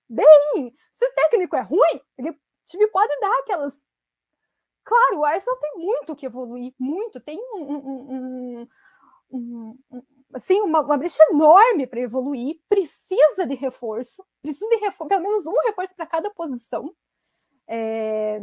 bem. 0.08 0.74
Se 0.90 1.06
o 1.06 1.14
técnico 1.14 1.56
é 1.56 1.60
ruim, 1.60 2.00
ele, 2.18 2.30
o 2.30 2.36
time 2.66 2.86
pode 2.88 3.14
dar 3.20 3.38
aquelas. 3.40 3.84
Claro, 4.82 5.18
o 5.18 5.24
Arsenal 5.24 5.58
tem 5.58 5.74
muito 5.76 6.16
que 6.16 6.26
evoluir, 6.26 6.72
muito. 6.78 7.20
Tem 7.20 7.38
um, 7.54 7.62
um, 7.62 8.68
um, 9.30 9.78
um 9.90 10.02
assim, 10.34 10.60
uma, 10.60 10.80
uma 10.80 10.96
brecha 10.96 11.22
enorme 11.30 11.86
para 11.86 12.00
evoluir, 12.00 12.58
precisa 12.68 13.46
de 13.46 13.54
reforço, 13.54 14.24
precisa 14.42 14.68
de 14.68 14.76
reforço, 14.76 15.08
pelo 15.08 15.22
menos 15.22 15.46
um 15.46 15.60
reforço 15.66 15.94
para 15.94 16.06
cada 16.06 16.30
posição. 16.30 16.94
É... 17.68 18.40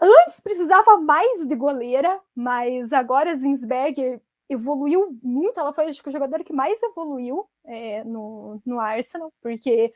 antes 0.00 0.40
precisava 0.40 0.98
mais 0.98 1.46
de 1.46 1.56
goleira, 1.56 2.20
mas 2.34 2.92
agora 2.92 3.32
a 3.32 3.34
Zinsberger 3.34 4.20
evoluiu 4.48 5.18
muito. 5.22 5.58
Ela 5.58 5.72
foi 5.72 5.86
acho 5.86 6.02
que, 6.02 6.08
o 6.08 6.12
jogador 6.12 6.44
que 6.44 6.52
mais 6.52 6.82
evoluiu 6.82 7.48
é, 7.64 8.04
no, 8.04 8.60
no 8.64 8.78
Arsenal, 8.80 9.32
porque 9.40 9.92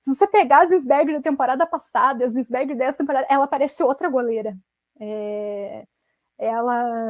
se 0.00 0.14
você 0.14 0.26
pegar 0.26 0.60
a 0.60 0.66
Zinsberger 0.66 1.16
da 1.16 1.22
temporada 1.22 1.66
passada, 1.66 2.24
a 2.24 2.28
Zinsberger 2.28 2.76
dessa 2.76 2.98
temporada, 2.98 3.26
ela 3.30 3.46
parece 3.46 3.82
outra 3.82 4.08
goleira. 4.08 4.56
É, 5.00 5.86
ela, 6.38 7.02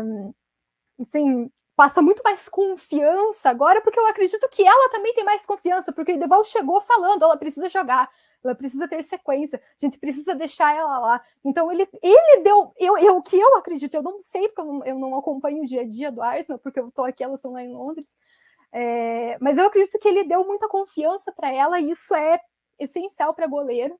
assim, 1.02 1.50
passa 1.76 2.00
muito 2.00 2.22
mais 2.22 2.48
confiança 2.48 3.50
agora, 3.50 3.80
porque 3.80 3.98
eu 3.98 4.06
acredito 4.06 4.48
que 4.48 4.64
ela 4.64 4.88
também 4.90 5.12
tem 5.14 5.24
mais 5.24 5.44
confiança, 5.44 5.92
porque 5.92 6.12
o 6.12 6.18
Deval 6.18 6.44
chegou 6.44 6.80
falando, 6.82 7.22
ela 7.22 7.36
precisa 7.36 7.68
jogar, 7.68 8.08
ela 8.44 8.54
precisa 8.54 8.86
ter 8.86 9.02
sequência, 9.02 9.60
a 9.60 9.84
gente 9.84 9.98
precisa 9.98 10.34
deixar 10.34 10.74
ela 10.74 10.98
lá. 10.98 11.22
Então 11.44 11.70
ele, 11.72 11.88
ele 12.02 12.42
deu, 12.42 12.72
eu, 12.78 12.96
eu, 12.98 13.16
o 13.16 13.22
que 13.22 13.36
eu 13.36 13.56
acredito, 13.56 13.94
eu 13.94 14.02
não 14.02 14.20
sei, 14.20 14.48
porque 14.48 14.60
eu 14.60 14.66
não, 14.66 14.84
eu 14.84 14.98
não 14.98 15.18
acompanho 15.18 15.62
o 15.62 15.66
dia 15.66 15.80
a 15.80 15.86
dia 15.86 16.12
do 16.12 16.22
Arsenal, 16.22 16.58
porque 16.58 16.78
eu 16.78 16.90
tô 16.92 17.02
aqui, 17.02 17.24
elas 17.24 17.40
são 17.40 17.52
lá 17.52 17.62
em 17.62 17.72
Londres, 17.72 18.16
é, 18.72 19.36
mas 19.40 19.58
eu 19.58 19.66
acredito 19.66 19.98
que 19.98 20.08
ele 20.08 20.24
deu 20.24 20.44
muita 20.44 20.68
confiança 20.68 21.32
para 21.32 21.52
ela, 21.52 21.80
e 21.80 21.90
isso 21.90 22.14
é 22.14 22.40
essencial 22.78 23.34
para 23.34 23.46
goleiro. 23.46 23.98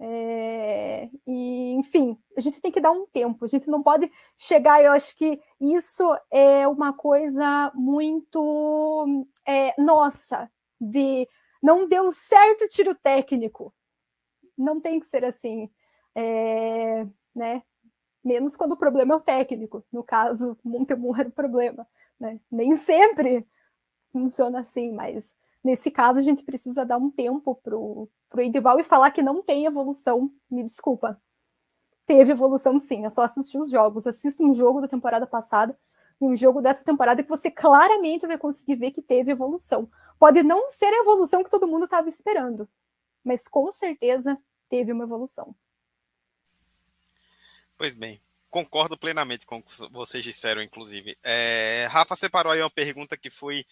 É, 0.00 1.08
e, 1.26 1.72
enfim, 1.72 2.18
a 2.36 2.40
gente 2.40 2.60
tem 2.60 2.70
que 2.72 2.80
dar 2.80 2.90
um 2.90 3.06
tempo, 3.06 3.44
a 3.44 3.48
gente 3.48 3.68
não 3.68 3.82
pode 3.82 4.10
chegar. 4.36 4.82
Eu 4.82 4.92
acho 4.92 5.16
que 5.16 5.40
isso 5.60 6.04
é 6.30 6.66
uma 6.68 6.92
coisa 6.92 7.72
muito 7.74 9.26
é, 9.46 9.80
nossa, 9.80 10.50
de 10.80 11.28
não 11.62 11.88
deu 11.88 12.10
certo 12.12 12.68
tiro 12.68 12.94
técnico. 12.94 13.74
Não 14.56 14.80
tem 14.80 15.00
que 15.00 15.06
ser 15.06 15.24
assim, 15.24 15.70
é, 16.14 17.06
né? 17.34 17.62
Menos 18.22 18.56
quando 18.56 18.72
o 18.72 18.76
problema 18.78 19.14
é 19.14 19.16
o 19.16 19.20
técnico. 19.20 19.84
No 19.92 20.02
caso, 20.02 20.56
Montemur 20.64 21.20
era 21.20 21.28
o 21.28 21.32
problema. 21.32 21.86
Né? 22.18 22.40
Nem 22.50 22.76
sempre 22.76 23.46
funciona 24.12 24.60
assim, 24.60 24.92
mas 24.92 25.36
nesse 25.64 25.90
caso 25.90 26.18
a 26.18 26.22
gente 26.22 26.44
precisa 26.44 26.84
dar 26.84 26.98
um 26.98 27.10
tempo 27.10 27.54
para 27.56 27.76
o 27.76 28.08
Edival 28.36 28.78
e 28.78 28.84
falar 28.84 29.10
que 29.10 29.22
não 29.22 29.42
tem 29.42 29.64
evolução, 29.64 30.30
me 30.50 30.62
desculpa. 30.62 31.20
Teve 32.04 32.32
evolução 32.32 32.78
sim, 32.78 33.06
é 33.06 33.10
só 33.10 33.22
assistir 33.22 33.56
os 33.56 33.70
jogos. 33.70 34.06
Assista 34.06 34.42
um 34.42 34.52
jogo 34.52 34.82
da 34.82 34.88
temporada 34.88 35.26
passada 35.26 35.76
e 36.20 36.24
um 36.26 36.36
jogo 36.36 36.60
dessa 36.60 36.84
temporada 36.84 37.22
que 37.22 37.28
você 37.28 37.50
claramente 37.50 38.26
vai 38.26 38.36
conseguir 38.36 38.76
ver 38.76 38.90
que 38.90 39.00
teve 39.00 39.32
evolução. 39.32 39.90
Pode 40.18 40.42
não 40.42 40.70
ser 40.70 40.92
a 40.92 41.00
evolução 41.00 41.42
que 41.42 41.50
todo 41.50 41.66
mundo 41.66 41.86
estava 41.86 42.08
esperando, 42.08 42.68
mas 43.24 43.48
com 43.48 43.72
certeza 43.72 44.38
teve 44.68 44.92
uma 44.92 45.04
evolução. 45.04 45.56
Pois 47.76 47.96
bem, 47.96 48.20
concordo 48.50 48.98
plenamente 48.98 49.46
com 49.46 49.56
o 49.56 49.62
que 49.62 49.72
vocês 49.90 50.22
disseram, 50.22 50.62
inclusive. 50.62 51.16
É, 51.22 51.86
Rafa 51.90 52.14
separou 52.14 52.52
aí 52.52 52.60
uma 52.60 52.70
pergunta 52.70 53.16
que 53.16 53.30
foi 53.30 53.64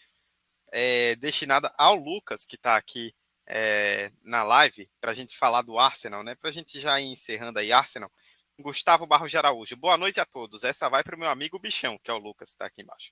é, 0.73 1.15
destinada 1.17 1.71
ao 1.77 1.95
Lucas, 1.95 2.45
que 2.45 2.55
está 2.55 2.75
aqui 2.75 3.13
é, 3.45 4.11
na 4.23 4.41
live 4.43 4.89
para 4.99 5.11
a 5.11 5.13
gente 5.13 5.37
falar 5.37 5.61
do 5.61 5.77
Arsenal, 5.77 6.23
né? 6.23 6.33
Para 6.33 6.49
a 6.49 6.53
gente 6.53 6.79
já 6.79 6.99
ir 6.99 7.05
encerrando 7.05 7.59
aí, 7.59 7.71
Arsenal. 7.71 8.11
Gustavo 8.59 9.05
Barros 9.05 9.29
de 9.29 9.37
Araújo. 9.37 9.77
Boa 9.77 9.97
noite 9.97 10.19
a 10.19 10.25
todos. 10.25 10.63
Essa 10.63 10.89
vai 10.89 11.03
para 11.03 11.15
o 11.15 11.19
meu 11.19 11.29
amigo 11.29 11.59
Bichão, 11.59 11.97
que 12.03 12.09
é 12.09 12.13
o 12.13 12.17
Lucas, 12.17 12.49
que 12.49 12.55
está 12.55 12.65
aqui 12.65 12.81
embaixo. 12.81 13.11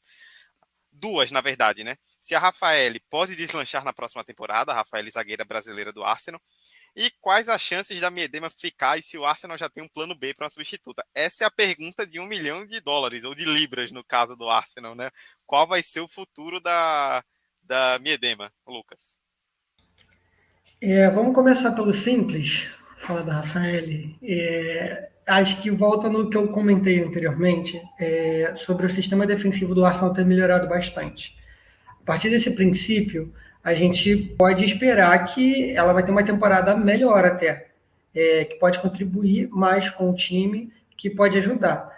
Duas, 0.92 1.30
na 1.30 1.40
verdade, 1.40 1.84
né? 1.84 1.96
Se 2.20 2.34
a 2.34 2.40
Rafael 2.40 2.94
pode 3.10 3.36
deslanchar 3.36 3.84
na 3.84 3.94
próxima 3.94 4.24
temporada, 4.24 4.72
a 4.72 4.76
Rafael 4.76 5.10
zagueira 5.10 5.46
brasileira 5.46 5.94
do 5.94 6.04
Arsenal. 6.04 6.42
E 6.96 7.12
quais 7.22 7.48
as 7.48 7.62
chances 7.62 8.02
da 8.02 8.10
Miedema 8.10 8.50
ficar 8.50 8.98
e 9.00 9.04
se 9.04 9.18
o 9.18 9.26
Arsenal 9.26 9.58
já 9.58 9.70
tem 9.70 9.84
um 9.84 9.88
plano 9.88 10.16
B 10.16 10.34
para 10.34 10.46
uma 10.46 10.50
substituta? 10.50 11.06
Essa 11.14 11.44
é 11.44 11.48
a 11.48 11.52
pergunta 11.52 12.06
de 12.06 12.20
um 12.20 12.26
milhão 12.26 12.66
de 12.66 12.82
dólares, 12.82 13.24
ou 13.24 13.34
de 13.34 13.46
libras 13.46 13.92
no 13.92 14.04
caso 14.04 14.36
do 14.36 14.50
Arsenal, 14.50 14.96
né? 14.96 15.10
Qual 15.46 15.68
vai 15.68 15.82
ser 15.82 16.02
o 16.02 16.08
futuro 16.08 16.60
da, 16.60 17.24
da 17.72 17.98
Miedema, 18.00 18.52
Lucas? 18.68 19.18
É, 20.82 21.10
vamos 21.10 21.34
começar 21.34 21.72
pelo 21.72 21.94
simples, 21.94 22.68
falar 23.00 23.22
da 23.22 23.36
Rafael. 23.36 23.86
É, 24.22 25.08
acho 25.26 25.62
que 25.62 25.72
volta 25.72 26.10
no 26.10 26.30
que 26.30 26.36
eu 26.36 26.50
comentei 26.50 27.02
anteriormente 27.02 27.82
é, 27.98 28.56
sobre 28.58 28.86
o 28.86 28.90
sistema 28.90 29.26
defensivo 29.26 29.74
do 29.74 29.86
Arsenal 29.86 30.14
ter 30.14 30.26
melhorado 30.26 30.68
bastante. 30.68 31.34
A 31.88 32.04
partir 32.04 32.30
desse 32.30 32.52
princípio, 32.52 33.34
a 33.64 33.74
gente 33.74 34.18
pode 34.38 34.66
esperar 34.66 35.34
que 35.34 35.72
ela 35.72 35.94
vai 35.94 36.04
ter 36.04 36.12
uma 36.12 36.26
temporada 36.26 36.76
melhor 36.76 37.24
até, 37.24 37.70
é, 38.14 38.44
que 38.44 38.56
pode 38.56 38.80
contribuir 38.80 39.48
mais 39.50 39.90
com 39.90 40.12
o 40.12 40.16
time, 40.16 40.74
que 40.98 41.10
pode 41.10 41.38
ajudar. 41.38 41.91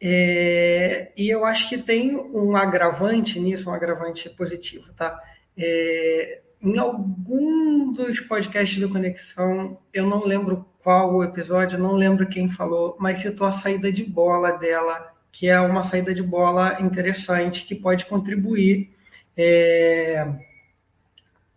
É, 0.00 1.10
e 1.16 1.28
eu 1.28 1.44
acho 1.44 1.68
que 1.68 1.78
tem 1.78 2.16
um 2.16 2.54
agravante 2.56 3.40
nisso, 3.40 3.70
um 3.70 3.72
agravante 3.72 4.28
positivo, 4.30 4.92
tá? 4.94 5.18
É, 5.56 6.40
em 6.62 6.78
algum 6.78 7.92
dos 7.92 8.20
podcasts 8.20 8.78
do 8.78 8.90
Conexão, 8.90 9.78
eu 9.92 10.06
não 10.06 10.24
lembro 10.24 10.66
qual 10.82 11.14
o 11.14 11.24
episódio, 11.24 11.78
não 11.78 11.92
lembro 11.92 12.28
quem 12.28 12.50
falou, 12.50 12.96
mas 13.00 13.20
citou 13.20 13.46
a 13.46 13.52
saída 13.52 13.90
de 13.90 14.04
bola 14.04 14.52
dela, 14.52 15.12
que 15.32 15.48
é 15.48 15.58
uma 15.60 15.84
saída 15.84 16.14
de 16.14 16.22
bola 16.22 16.80
interessante, 16.80 17.64
que 17.64 17.74
pode 17.74 18.04
contribuir 18.06 18.94
é, 19.36 20.26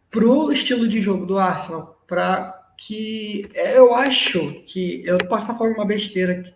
para 0.09 0.25
o 0.25 0.51
estilo 0.51 0.87
de 0.87 0.99
jogo 1.01 1.25
do 1.25 1.37
Arsenal, 1.37 2.01
para 2.07 2.57
que 2.77 3.49
eu 3.53 3.93
acho 3.93 4.63
que 4.65 5.03
eu 5.05 5.17
posso 5.19 5.43
estar 5.43 5.57
falando 5.57 5.75
uma 5.75 5.85
besteira 5.85 6.53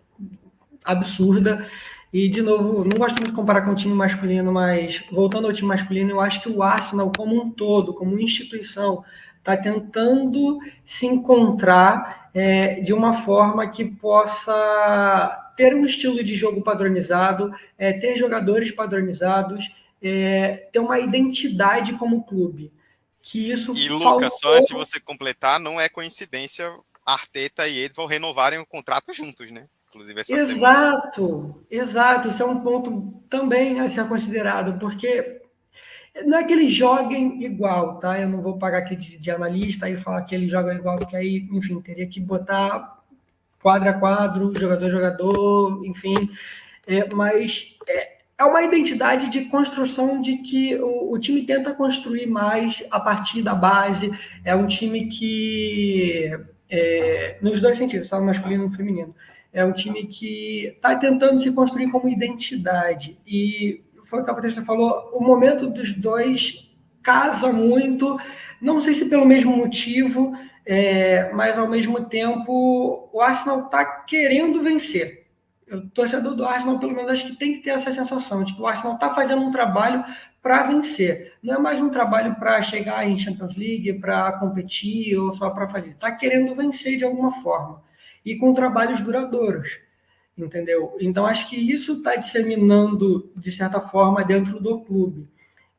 absurda, 0.84 1.66
e, 2.14 2.28
de 2.28 2.40
novo, 2.42 2.84
não 2.84 2.96
gosto 2.96 3.16
muito 3.16 3.30
de 3.30 3.36
comparar 3.36 3.62
com 3.62 3.72
o 3.72 3.74
time 3.74 3.92
masculino, 3.92 4.52
mas 4.52 5.02
voltando 5.10 5.48
ao 5.48 5.52
time 5.52 5.66
masculino, 5.66 6.12
eu 6.12 6.20
acho 6.20 6.40
que 6.40 6.48
o 6.48 6.62
Arsenal, 6.62 7.10
como 7.16 7.42
um 7.42 7.50
todo, 7.50 7.92
como 7.92 8.20
instituição, 8.20 9.04
está 9.36 9.56
tentando 9.56 10.60
se 10.84 11.06
encontrar 11.06 12.30
é, 12.32 12.80
de 12.82 12.92
uma 12.92 13.24
forma 13.24 13.68
que 13.68 13.84
possa 13.84 15.52
ter 15.56 15.74
um 15.74 15.84
estilo 15.84 16.22
de 16.22 16.36
jogo 16.36 16.62
padronizado, 16.62 17.52
é, 17.76 17.92
ter 17.92 18.16
jogadores 18.16 18.70
padronizados, 18.70 19.68
é, 20.00 20.68
ter 20.72 20.78
uma 20.78 21.00
identidade 21.00 21.94
como 21.94 22.22
clube. 22.22 22.72
Que 23.20 23.50
isso 23.50 23.76
e 23.76 23.88
Lucas, 23.88 24.38
só 24.38 24.54
antes 24.54 24.68
de 24.68 24.74
você 24.74 25.00
completar, 25.00 25.58
não 25.58 25.80
é 25.80 25.88
coincidência 25.88 26.72
Arteta 27.04 27.66
e 27.66 27.78
Edval 27.80 28.06
renovarem 28.06 28.60
o 28.60 28.66
contrato 28.66 29.12
juntos, 29.12 29.50
né? 29.50 29.66
Inclusive 29.94 30.20
essa 30.20 30.34
exato, 30.34 30.52
semana. 30.52 30.88
Exato, 30.88 31.66
exato. 31.70 32.28
Isso 32.28 32.42
é 32.42 32.46
um 32.46 32.60
ponto 32.60 33.22
também 33.30 33.78
a 33.80 33.88
ser 33.88 34.06
considerado, 34.08 34.78
porque 34.78 35.40
não 36.26 36.38
é 36.38 36.44
que 36.44 36.52
eles 36.52 36.74
joguem 36.74 37.44
igual, 37.44 37.98
tá? 37.98 38.20
Eu 38.20 38.28
não 38.28 38.42
vou 38.42 38.58
pagar 38.58 38.78
aqui 38.78 38.96
de, 38.96 39.18
de 39.18 39.30
analista 39.30 39.88
e 39.88 39.96
falar 39.96 40.22
que 40.22 40.34
eles 40.34 40.50
jogam 40.50 40.74
igual, 40.74 40.98
porque 40.98 41.16
aí, 41.16 41.48
enfim, 41.52 41.80
teria 41.80 42.06
que 42.06 42.20
botar 42.20 43.02
quadro 43.62 43.88
a 43.88 43.94
quadro, 43.94 44.52
jogador 44.58 44.86
a 44.86 44.90
jogador, 44.90 45.86
enfim. 45.86 46.30
É, 46.86 47.12
mas 47.14 47.76
é, 47.88 48.14
é 48.38 48.44
uma 48.44 48.62
identidade 48.62 49.30
de 49.30 49.46
construção 49.46 50.20
de 50.20 50.38
que 50.38 50.76
o, 50.76 51.12
o, 51.12 51.18
time 51.18 51.46
tenta 51.46 51.72
construir 51.72 52.26
mais 52.26 52.84
a 52.90 53.00
partir 53.00 53.42
da 53.42 53.54
base. 53.54 54.12
É 54.44 54.54
um 54.54 54.66
time 54.66 55.06
que, 55.06 56.30
é, 56.68 57.38
nos 57.40 57.60
dois 57.60 57.78
sentidos, 57.78 58.08
tá? 58.08 58.20
masculino 58.20 58.70
e 58.72 58.76
feminino, 58.76 59.14
é 59.54 59.64
um 59.64 59.72
time 59.72 60.04
que 60.06 60.66
está 60.66 60.96
tentando 60.96 61.40
se 61.40 61.52
construir 61.52 61.88
como 61.90 62.08
identidade. 62.08 63.16
E 63.24 63.84
foi 64.04 64.20
o 64.20 64.24
que 64.24 64.30
a 64.30 64.34
Patrícia 64.34 64.64
falou, 64.64 65.10
o 65.14 65.22
momento 65.22 65.70
dos 65.70 65.94
dois 65.94 66.70
casa 67.00 67.52
muito, 67.52 68.18
não 68.60 68.80
sei 68.80 68.94
se 68.94 69.04
pelo 69.04 69.24
mesmo 69.24 69.56
motivo, 69.56 70.36
é, 70.66 71.30
mas 71.32 71.56
ao 71.56 71.68
mesmo 71.68 72.04
tempo 72.06 73.08
o 73.12 73.20
Arsenal 73.20 73.66
está 73.66 73.84
querendo 73.84 74.60
vencer. 74.60 75.28
O 75.70 75.82
torcedor 75.82 76.34
do 76.34 76.44
Arsenal, 76.44 76.78
pelo 76.78 76.92
menos, 76.94 77.12
acho 77.12 77.26
que 77.26 77.38
tem 77.38 77.54
que 77.54 77.60
ter 77.60 77.70
essa 77.70 77.92
sensação 77.92 78.42
de 78.42 78.54
que 78.54 78.60
o 78.60 78.66
Arsenal 78.66 78.94
está 78.94 79.14
fazendo 79.14 79.42
um 79.42 79.52
trabalho 79.52 80.04
para 80.42 80.64
vencer. 80.64 81.34
Não 81.42 81.54
é 81.54 81.58
mais 81.58 81.80
um 81.80 81.90
trabalho 81.90 82.34
para 82.34 82.60
chegar 82.62 83.08
em 83.08 83.18
Champions 83.18 83.56
League, 83.56 83.92
para 83.94 84.32
competir 84.32 85.16
ou 85.16 85.32
só 85.32 85.50
para 85.50 85.68
fazer. 85.68 85.90
Está 85.90 86.10
querendo 86.12 86.54
vencer 86.54 86.98
de 86.98 87.04
alguma 87.04 87.40
forma 87.42 87.83
e 88.24 88.36
com 88.36 88.54
trabalhos 88.54 89.00
duradouros, 89.00 89.78
entendeu? 90.36 90.96
Então, 91.00 91.26
acho 91.26 91.48
que 91.48 91.56
isso 91.56 91.94
está 91.94 92.16
disseminando, 92.16 93.30
de 93.36 93.52
certa 93.52 93.80
forma, 93.80 94.24
dentro 94.24 94.58
do 94.60 94.80
clube. 94.80 95.28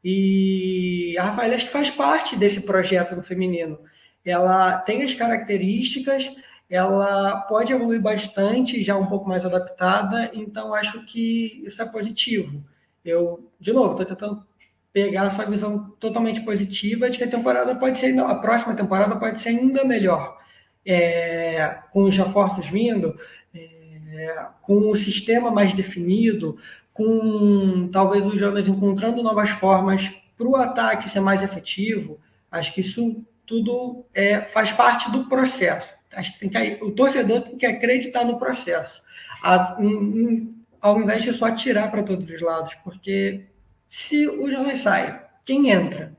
E 0.03 1.17
a 1.17 1.23
Rafaela 1.23 1.55
acho 1.55 1.65
que 1.65 1.71
faz 1.71 1.89
parte 1.89 2.35
desse 2.35 2.61
projeto 2.61 3.15
do 3.15 3.23
feminino. 3.23 3.79
Ela 4.23 4.77
tem 4.79 5.01
as 5.01 5.13
características, 5.13 6.29
ela 6.69 7.41
pode 7.41 7.73
evoluir 7.73 8.01
bastante, 8.01 8.83
já 8.83 8.95
um 8.95 9.07
pouco 9.07 9.27
mais 9.27 9.43
adaptada, 9.43 10.29
então 10.33 10.73
acho 10.73 11.03
que 11.05 11.63
isso 11.65 11.81
é 11.81 11.85
positivo. 11.85 12.63
Eu, 13.03 13.51
de 13.59 13.73
novo, 13.73 13.91
estou 13.91 14.05
tentando 14.05 14.45
pegar 14.93 15.27
essa 15.27 15.45
visão 15.45 15.89
totalmente 15.99 16.41
positiva 16.41 17.09
de 17.09 17.17
que 17.17 17.23
a 17.23 17.29
temporada 17.29 17.75
pode 17.75 17.99
ser, 17.99 18.17
a 18.19 18.35
próxima 18.35 18.75
temporada 18.75 19.15
pode 19.15 19.39
ser 19.39 19.49
ainda 19.49 19.83
melhor 19.83 20.37
é, 20.86 21.77
com 21.91 22.03
os 22.03 22.17
reforços 22.17 22.67
vindo, 22.67 23.17
é, 23.53 24.45
com 24.61 24.91
o 24.91 24.95
sistema 24.95 25.51
mais 25.51 25.73
definido, 25.73 26.57
com 26.93 27.89
talvez 27.91 28.25
o 28.25 28.38
Jonas 28.38 28.67
encontrando 28.67 29.21
novas 29.21 29.49
formas 29.49 30.09
para 30.38 30.47
o 30.47 30.55
ataque 30.55 31.09
ser 31.09 31.19
mais 31.19 31.43
efetivo, 31.43 32.19
acho 32.51 32.73
que 32.73 32.81
isso 32.81 33.25
tudo 33.45 34.05
é, 34.13 34.41
faz 34.41 34.71
parte 34.71 35.11
do 35.11 35.25
processo. 35.25 35.93
Acho 36.13 36.38
que, 36.39 36.47
que 36.47 36.83
o 36.83 36.91
torcedor 36.91 37.41
tem 37.41 37.57
que 37.57 37.65
acreditar 37.65 38.23
no 38.23 38.39
processo, 38.39 39.01
a, 39.43 39.75
um, 39.79 39.88
um, 39.88 40.55
ao 40.79 40.99
invés 41.01 41.23
de 41.23 41.33
só 41.33 41.47
atirar 41.47 41.91
para 41.91 42.03
todos 42.03 42.29
os 42.29 42.41
lados, 42.41 42.73
porque 42.83 43.47
se 43.89 44.27
o 44.27 44.49
Jonas 44.49 44.79
sai, 44.79 45.21
quem 45.43 45.69
entra? 45.69 46.15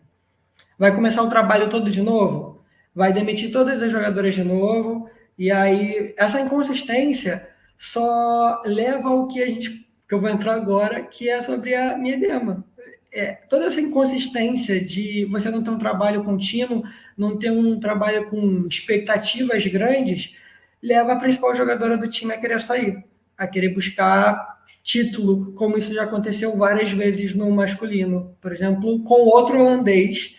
Vai 0.78 0.94
começar 0.94 1.22
o 1.22 1.30
trabalho 1.30 1.70
todo 1.70 1.90
de 1.90 2.02
novo? 2.02 2.55
Vai 2.96 3.12
demitir 3.12 3.52
todas 3.52 3.82
as 3.82 3.92
jogadoras 3.92 4.34
de 4.34 4.42
novo? 4.42 5.10
E 5.38 5.52
aí, 5.52 6.14
essa 6.16 6.40
inconsistência 6.40 7.46
só 7.76 8.62
leva 8.64 9.10
ao 9.10 9.28
que 9.28 9.42
a 9.42 9.46
gente 9.46 9.86
que 10.08 10.14
eu 10.14 10.20
vou 10.20 10.30
entrar 10.30 10.54
agora, 10.54 11.02
que 11.02 11.28
é 11.28 11.42
sobre 11.42 11.74
a 11.74 11.98
minha 11.98 12.16
dema. 12.16 12.64
É, 13.12 13.32
toda 13.50 13.66
essa 13.66 13.80
inconsistência 13.80 14.82
de 14.82 15.26
você 15.26 15.50
não 15.50 15.62
ter 15.62 15.70
um 15.70 15.78
trabalho 15.78 16.24
contínuo, 16.24 16.84
não 17.18 17.38
ter 17.38 17.50
um 17.50 17.78
trabalho 17.78 18.30
com 18.30 18.66
expectativas 18.66 19.66
grandes, 19.66 20.34
leva 20.82 21.12
a 21.12 21.20
principal 21.20 21.54
jogadora 21.54 21.98
do 21.98 22.08
time 22.08 22.32
a 22.32 22.38
querer 22.40 22.62
sair, 22.62 23.04
a 23.36 23.46
querer 23.46 23.70
buscar 23.70 24.56
título, 24.82 25.52
como 25.52 25.76
isso 25.76 25.92
já 25.92 26.04
aconteceu 26.04 26.56
várias 26.56 26.92
vezes 26.92 27.34
no 27.34 27.50
masculino. 27.50 28.34
Por 28.40 28.52
exemplo, 28.52 29.02
com 29.02 29.22
outro 29.22 29.60
holandês, 29.60 30.34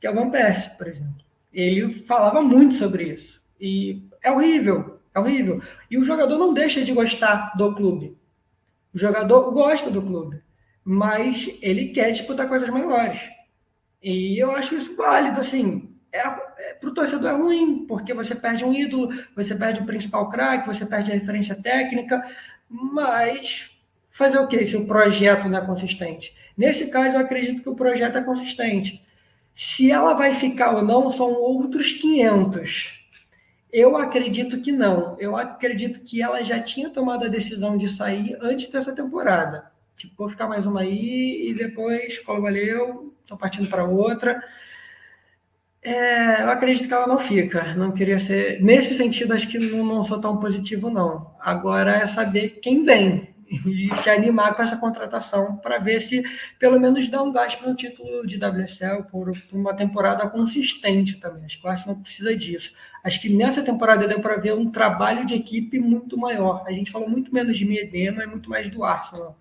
que 0.00 0.08
é 0.08 0.10
o 0.10 0.14
Van 0.14 0.30
Persie, 0.30 0.70
por 0.76 0.88
exemplo. 0.88 1.29
Ele 1.52 2.04
falava 2.04 2.40
muito 2.42 2.74
sobre 2.74 3.04
isso. 3.04 3.40
E 3.60 4.02
é 4.22 4.30
horrível, 4.30 5.00
é 5.14 5.20
horrível. 5.20 5.62
E 5.90 5.98
o 5.98 6.04
jogador 6.04 6.38
não 6.38 6.54
deixa 6.54 6.82
de 6.82 6.92
gostar 6.92 7.56
do 7.56 7.74
clube. 7.74 8.16
O 8.94 8.98
jogador 8.98 9.50
gosta 9.52 9.90
do 9.90 10.02
clube, 10.02 10.40
mas 10.84 11.48
ele 11.62 11.88
quer 11.88 12.10
disputar 12.10 12.48
coisas 12.48 12.68
maiores. 12.68 13.20
E 14.02 14.38
eu 14.38 14.50
acho 14.52 14.74
isso 14.74 14.96
válido, 14.96 15.40
assim. 15.40 15.94
É, 16.12 16.18
é, 16.18 16.74
para 16.74 16.88
o 16.88 16.94
torcedor 16.94 17.30
é 17.30 17.34
ruim, 17.34 17.86
porque 17.86 18.12
você 18.12 18.34
perde 18.34 18.64
um 18.64 18.74
ídolo, 18.74 19.10
você 19.36 19.54
perde 19.54 19.80
o 19.80 19.86
principal 19.86 20.28
craque, 20.28 20.66
você 20.66 20.84
perde 20.84 21.12
a 21.12 21.14
referência 21.14 21.54
técnica, 21.54 22.24
mas 22.68 23.70
fazer 24.10 24.38
o 24.38 24.48
quê 24.48 24.66
se 24.66 24.76
o 24.76 24.86
projeto 24.86 25.48
não 25.48 25.58
é 25.58 25.64
consistente? 25.64 26.34
Nesse 26.56 26.86
caso, 26.86 27.16
eu 27.16 27.20
acredito 27.20 27.62
que 27.62 27.68
o 27.68 27.76
projeto 27.76 28.18
é 28.18 28.22
consistente. 28.22 29.04
Se 29.54 29.90
ela 29.90 30.14
vai 30.14 30.34
ficar 30.34 30.74
ou 30.76 30.82
não, 30.82 31.10
são 31.10 31.32
outros 31.32 31.92
500. 31.94 33.00
Eu 33.72 33.96
acredito 33.96 34.60
que 34.60 34.72
não. 34.72 35.16
Eu 35.18 35.36
acredito 35.36 36.00
que 36.00 36.22
ela 36.22 36.42
já 36.42 36.60
tinha 36.60 36.90
tomado 36.90 37.24
a 37.24 37.28
decisão 37.28 37.76
de 37.76 37.88
sair 37.88 38.36
antes 38.40 38.68
dessa 38.70 38.92
temporada. 38.92 39.70
Tipo, 39.96 40.14
vou 40.16 40.28
ficar 40.28 40.48
mais 40.48 40.66
uma 40.66 40.80
aí 40.80 41.50
e 41.50 41.54
depois 41.54 42.16
falou, 42.24 42.42
valeu, 42.42 43.14
estou 43.22 43.36
partindo 43.36 43.68
para 43.68 43.84
outra. 43.84 44.42
É, 45.82 46.42
eu 46.42 46.50
acredito 46.50 46.88
que 46.88 46.94
ela 46.94 47.06
não 47.06 47.18
fica. 47.18 47.74
Não 47.74 47.92
queria 47.92 48.18
ser. 48.18 48.60
Nesse 48.62 48.94
sentido, 48.94 49.34
acho 49.34 49.48
que 49.48 49.58
não, 49.58 49.84
não 49.84 50.04
sou 50.04 50.20
tão 50.20 50.38
positivo, 50.38 50.90
não. 50.90 51.34
Agora 51.38 51.92
é 51.92 52.06
saber 52.06 52.60
quem 52.62 52.84
vem 52.84 53.28
e 53.50 53.90
se 54.02 54.08
animar 54.08 54.54
com 54.54 54.62
essa 54.62 54.76
contratação 54.76 55.56
para 55.56 55.78
ver 55.78 56.00
se 56.00 56.22
pelo 56.58 56.78
menos 56.78 57.08
dá 57.08 57.20
um 57.20 57.32
gás 57.32 57.56
para 57.56 57.68
um 57.68 57.74
título 57.74 58.24
de 58.24 58.36
WSL 58.36 59.04
por, 59.10 59.32
por, 59.32 59.58
uma 59.58 59.74
temporada 59.74 60.28
consistente 60.30 61.18
também. 61.18 61.44
Acho 61.44 61.60
que 61.60 61.66
o 61.66 61.70
Arsenal 61.70 61.96
precisa 61.96 62.36
disso. 62.36 62.72
Acho 63.02 63.20
que 63.20 63.28
nessa 63.28 63.60
temporada 63.62 64.06
deu 64.06 64.20
para 64.20 64.36
ver 64.36 64.54
um 64.54 64.70
trabalho 64.70 65.26
de 65.26 65.34
equipe 65.34 65.80
muito 65.80 66.16
maior. 66.16 66.64
A 66.66 66.70
gente 66.70 66.92
falou 66.92 67.08
muito 67.08 67.34
menos 67.34 67.58
de 67.58 67.64
Miedema 67.64 68.22
e 68.22 68.26
muito 68.26 68.48
mais 68.48 68.68
do 68.68 68.84
Arsenal. 68.84 69.36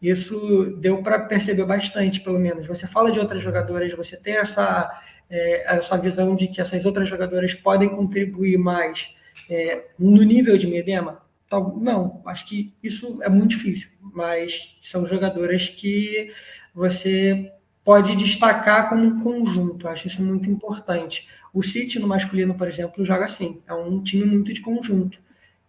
Isso 0.00 0.76
deu 0.78 1.02
para 1.02 1.18
perceber 1.18 1.64
bastante, 1.64 2.20
pelo 2.20 2.38
menos. 2.38 2.66
Você 2.66 2.86
fala 2.86 3.10
de 3.10 3.18
outras 3.18 3.42
jogadoras, 3.42 3.92
você 3.94 4.16
tem 4.16 4.36
essa, 4.36 5.02
é, 5.28 5.76
essa 5.76 5.96
visão 5.96 6.36
de 6.36 6.46
que 6.46 6.60
essas 6.60 6.84
outras 6.84 7.08
jogadoras 7.08 7.54
podem 7.54 7.88
contribuir 7.88 8.58
mais 8.58 9.08
é, 9.50 9.86
no 9.98 10.22
nível 10.22 10.56
de 10.56 10.66
Miedema? 10.66 11.23
Não, 11.50 12.20
acho 12.26 12.46
que 12.46 12.74
isso 12.82 13.22
é 13.22 13.28
muito 13.28 13.50
difícil, 13.50 13.88
mas 14.00 14.76
são 14.82 15.06
jogadoras 15.06 15.68
que 15.68 16.32
você 16.74 17.52
pode 17.84 18.16
destacar 18.16 18.88
como 18.88 19.04
um 19.04 19.20
conjunto, 19.20 19.86
acho 19.86 20.06
isso 20.06 20.22
muito 20.22 20.50
importante. 20.50 21.28
O 21.52 21.62
City 21.62 21.98
no 21.98 22.08
masculino, 22.08 22.54
por 22.54 22.66
exemplo, 22.66 23.04
joga 23.04 23.26
assim, 23.26 23.62
é 23.68 23.74
um 23.74 24.02
time 24.02 24.24
muito 24.24 24.52
de 24.52 24.60
conjunto. 24.60 25.18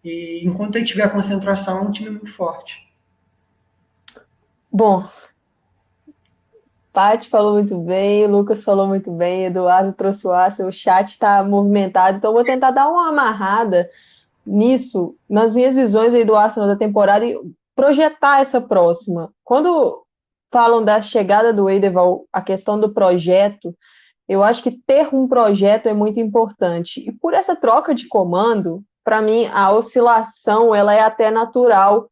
E 0.02 0.40
enquanto 0.44 0.76
ele 0.76 0.84
tiver 0.84 1.08
concentração, 1.12 1.78
é 1.78 1.80
um 1.82 1.92
time 1.92 2.10
muito 2.10 2.32
forte. 2.32 2.84
Bom, 4.72 5.08
Paty 6.92 7.28
falou 7.28 7.52
muito 7.52 7.78
bem, 7.78 8.26
Lucas 8.26 8.64
falou 8.64 8.88
muito 8.88 9.10
bem, 9.10 9.44
Eduardo 9.44 9.92
trouxe 9.92 10.26
o 10.26 10.32
aço, 10.32 10.66
o 10.66 10.72
chat 10.72 11.10
está 11.10 11.44
movimentado, 11.44 12.16
então 12.16 12.32
vou 12.32 12.42
tentar 12.42 12.70
dar 12.70 12.88
uma 12.88 13.10
amarrada 13.10 13.90
nisso, 14.46 15.16
nas 15.28 15.52
minhas 15.52 15.76
visões 15.76 16.14
aí 16.14 16.24
do 16.24 16.34
Arsenal 16.34 16.68
da 16.68 16.76
temporada 16.76 17.24
e 17.24 17.38
projetar 17.74 18.40
essa 18.40 18.60
próxima. 18.60 19.30
Quando 19.44 20.04
falam 20.50 20.84
da 20.84 21.02
chegada 21.02 21.52
do 21.52 21.68
Edeval, 21.68 22.24
a 22.32 22.40
questão 22.40 22.78
do 22.78 22.92
projeto, 22.92 23.74
eu 24.28 24.42
acho 24.42 24.62
que 24.62 24.70
ter 24.70 25.14
um 25.14 25.28
projeto 25.28 25.86
é 25.86 25.92
muito 25.92 26.18
importante. 26.18 27.00
E 27.06 27.12
por 27.12 27.34
essa 27.34 27.54
troca 27.54 27.94
de 27.94 28.08
comando, 28.08 28.82
para 29.04 29.22
mim, 29.22 29.46
a 29.52 29.72
oscilação 29.72 30.74
ela 30.74 30.94
é 30.94 31.00
até 31.00 31.30
natural, 31.30 32.08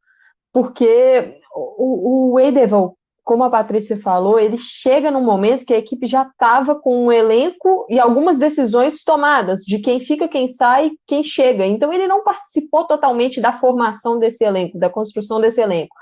porque 0.52 1.40
o, 1.54 2.32
o 2.32 2.40
Edeval 2.40 2.96
como 3.24 3.42
a 3.42 3.50
Patrícia 3.50 3.98
falou, 4.00 4.38
ele 4.38 4.58
chega 4.58 5.10
num 5.10 5.24
momento 5.24 5.64
que 5.64 5.72
a 5.72 5.78
equipe 5.78 6.06
já 6.06 6.22
estava 6.22 6.74
com 6.74 7.06
um 7.06 7.10
elenco 7.10 7.86
e 7.88 7.98
algumas 7.98 8.38
decisões 8.38 9.02
tomadas 9.02 9.62
de 9.62 9.78
quem 9.78 10.00
fica, 10.04 10.28
quem 10.28 10.46
sai, 10.46 10.90
quem 11.06 11.24
chega. 11.24 11.66
Então 11.66 11.90
ele 11.90 12.06
não 12.06 12.22
participou 12.22 12.86
totalmente 12.86 13.40
da 13.40 13.58
formação 13.58 14.18
desse 14.18 14.44
elenco, 14.44 14.78
da 14.78 14.90
construção 14.90 15.40
desse 15.40 15.60
elenco. 15.60 15.96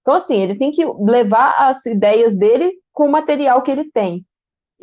Então 0.00 0.14
assim, 0.14 0.42
ele 0.42 0.56
tem 0.56 0.72
que 0.72 0.84
levar 0.98 1.54
as 1.68 1.86
ideias 1.86 2.36
dele 2.36 2.72
com 2.92 3.06
o 3.06 3.12
material 3.12 3.62
que 3.62 3.70
ele 3.70 3.84
tem. 3.92 4.24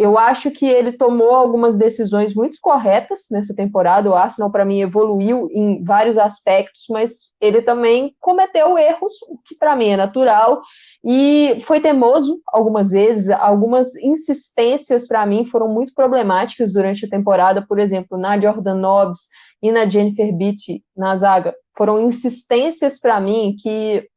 Eu 0.01 0.17
acho 0.17 0.49
que 0.49 0.65
ele 0.65 0.93
tomou 0.93 1.29
algumas 1.29 1.77
decisões 1.77 2.33
muito 2.33 2.57
corretas 2.59 3.27
nessa 3.29 3.53
temporada. 3.53 4.09
O 4.09 4.15
Arsenal, 4.15 4.51
para 4.51 4.65
mim, 4.65 4.81
evoluiu 4.81 5.47
em 5.53 5.83
vários 5.83 6.17
aspectos, 6.17 6.85
mas 6.89 7.29
ele 7.39 7.61
também 7.61 8.15
cometeu 8.19 8.79
erros, 8.79 9.13
o 9.29 9.37
que 9.45 9.55
para 9.55 9.75
mim 9.75 9.89
é 9.89 9.97
natural. 9.97 10.59
E 11.05 11.59
foi 11.61 11.79
teimoso 11.79 12.41
algumas 12.47 12.89
vezes, 12.89 13.29
algumas 13.29 13.95
insistências 13.97 15.07
para 15.07 15.23
mim 15.23 15.45
foram 15.45 15.67
muito 15.67 15.93
problemáticas 15.93 16.73
durante 16.73 17.05
a 17.05 17.09
temporada, 17.09 17.63
por 17.63 17.77
exemplo, 17.77 18.17
na 18.17 18.39
Jordan 18.39 18.77
Nobbs 18.77 19.27
e 19.61 19.71
na 19.71 19.87
Jennifer 19.87 20.35
Beattie 20.35 20.81
na 20.97 21.15
zaga. 21.15 21.53
Foram 21.77 22.01
insistências 22.01 22.99
para 22.99 23.21
mim 23.21 23.55
que, 23.61 24.07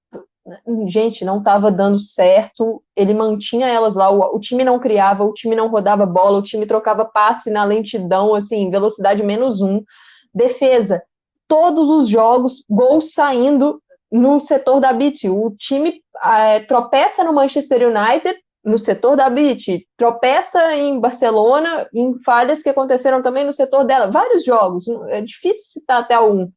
gente, 0.89 1.25
não 1.25 1.39
estava 1.39 1.71
dando 1.71 1.99
certo. 1.99 2.83
Ele 2.97 3.15
mantinha 3.15 3.67
elas 3.67 3.97
lá, 3.97 4.11
o, 4.11 4.37
o, 4.37 4.41
time 4.41 4.65
não 4.65 4.79
criava, 4.79 5.25
o 5.25 5.33
time 5.33 5.57
não 5.57 5.69
rodava 5.69 6.05
bola, 6.05 6.39
o 6.39 6.43
time 6.43 6.67
trocava 6.67 7.05
passe 7.05 7.51
na 7.51 7.65
lentidão, 7.65 8.35
assim, 8.35 8.71
velocidade 8.71 9.23
menos 9.23 9.61
um. 9.61 9.83
Defesa, 10.35 11.03
todos 11.49 11.91
os 11.91 12.09
jogos, 12.09 12.65
gols 12.69 13.13
saindo 13.13 13.81
no 14.11 14.39
setor 14.41 14.81
da 14.81 14.93
BIT. 14.93 15.29
O 15.29 15.51
time 15.59 16.01
é, 16.23 16.61
tropeça 16.61 17.25
no 17.25 17.33
Manchester 17.33 17.89
United, 17.89 18.39
no 18.65 18.79
setor 18.79 19.17
da 19.17 19.29
BIT, 19.29 19.87
tropeça 19.97 20.75
em 20.75 20.99
Barcelona, 20.99 21.87
em 21.93 22.19
falhas 22.23 22.63
que 22.63 22.69
aconteceram 22.69 23.23
também 23.23 23.45
no 23.45 23.53
setor 23.53 23.85
dela. 23.85 24.11
Vários 24.11 24.45
jogos, 24.45 24.87
é 25.09 25.21
difícil 25.21 25.65
citar 25.65 26.01
até 26.01 26.19
um. 26.19 26.51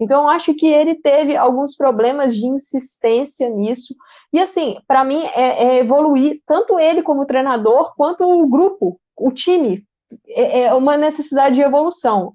Então, 0.00 0.28
acho 0.28 0.54
que 0.54 0.66
ele 0.66 0.94
teve 0.94 1.36
alguns 1.36 1.74
problemas 1.76 2.34
de 2.34 2.46
insistência 2.46 3.48
nisso. 3.48 3.94
E, 4.32 4.38
assim, 4.38 4.76
para 4.86 5.04
mim, 5.04 5.22
é, 5.34 5.64
é, 5.64 5.78
evoluir 5.78 6.40
tanto 6.46 6.78
ele 6.78 7.02
como 7.02 7.26
treinador, 7.26 7.94
quanto 7.96 8.22
o 8.24 8.46
grupo, 8.46 9.00
o 9.16 9.32
time. 9.32 9.84
É, 10.28 10.62
é 10.62 10.74
uma 10.74 10.96
necessidade 10.96 11.56
de 11.56 11.62
evolução. 11.62 12.34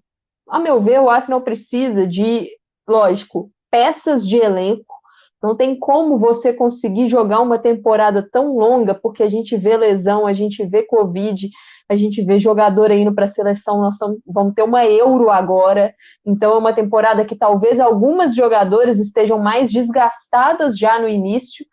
A 0.50 0.60
meu 0.60 0.82
ver, 0.82 1.00
o 1.00 1.10
Arsenal 1.10 1.42
precisa 1.42 2.06
de, 2.06 2.50
lógico, 2.88 3.50
peças 3.72 4.28
de 4.28 4.38
elenco. 4.38 4.94
Não 5.42 5.56
tem 5.56 5.78
como 5.78 6.18
você 6.18 6.54
conseguir 6.54 7.08
jogar 7.08 7.42
uma 7.42 7.58
temporada 7.58 8.28
tão 8.32 8.56
longa, 8.56 8.94
porque 8.94 9.24
a 9.24 9.30
gente 9.30 9.58
vê 9.58 9.76
lesão, 9.76 10.28
a 10.28 10.34
gente 10.34 10.66
vê 10.66 10.84
Covid, 10.84 11.50
a 11.90 11.96
gente 11.96 12.24
vê 12.24 12.40
jogador 12.40 12.92
indo 12.92 13.14
para 13.14 13.26
a 13.26 13.30
seleção, 13.30 13.82
nós 13.82 13.98
vamos 14.26 14.54
ter 14.54 14.64
uma 14.64 14.86
Euro 14.86 15.30
agora, 15.30 15.94
então 16.26 16.54
é 16.54 16.58
uma 16.58 16.74
temporada 16.74 17.26
que 17.26 17.36
talvez 17.36 17.80
algumas 17.80 18.36
jogadoras 18.36 19.00
estejam 19.00 19.40
mais 19.40 19.72
desgastadas 19.72 20.78
já 20.78 21.00
no 21.00 21.08
início, 21.08 21.66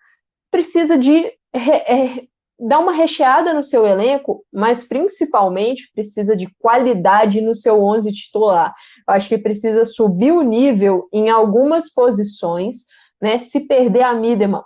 precisa 0.51 0.99
de 0.99 1.33
é, 1.55 2.25
dar 2.61 2.79
uma 2.79 2.93
recheada 2.93 3.55
no 3.55 3.65
seu 3.65 3.87
elenco, 3.87 4.45
mas 4.53 4.85
principalmente 4.85 5.91
precisa 5.95 6.37
de 6.37 6.47
qualidade 6.59 7.41
no 7.41 7.55
seu 7.55 7.83
11 7.83 8.13
titular. 8.13 8.75
acho 9.07 9.29
que 9.29 9.39
precisa 9.39 9.85
subir 9.85 10.33
o 10.33 10.43
nível 10.43 11.09
em 11.13 11.31
algumas 11.31 11.91
posições, 11.93 12.85
né? 13.21 13.39
Se 13.39 13.67
perder 13.67 14.03
a 14.03 14.13
Midema, 14.13 14.65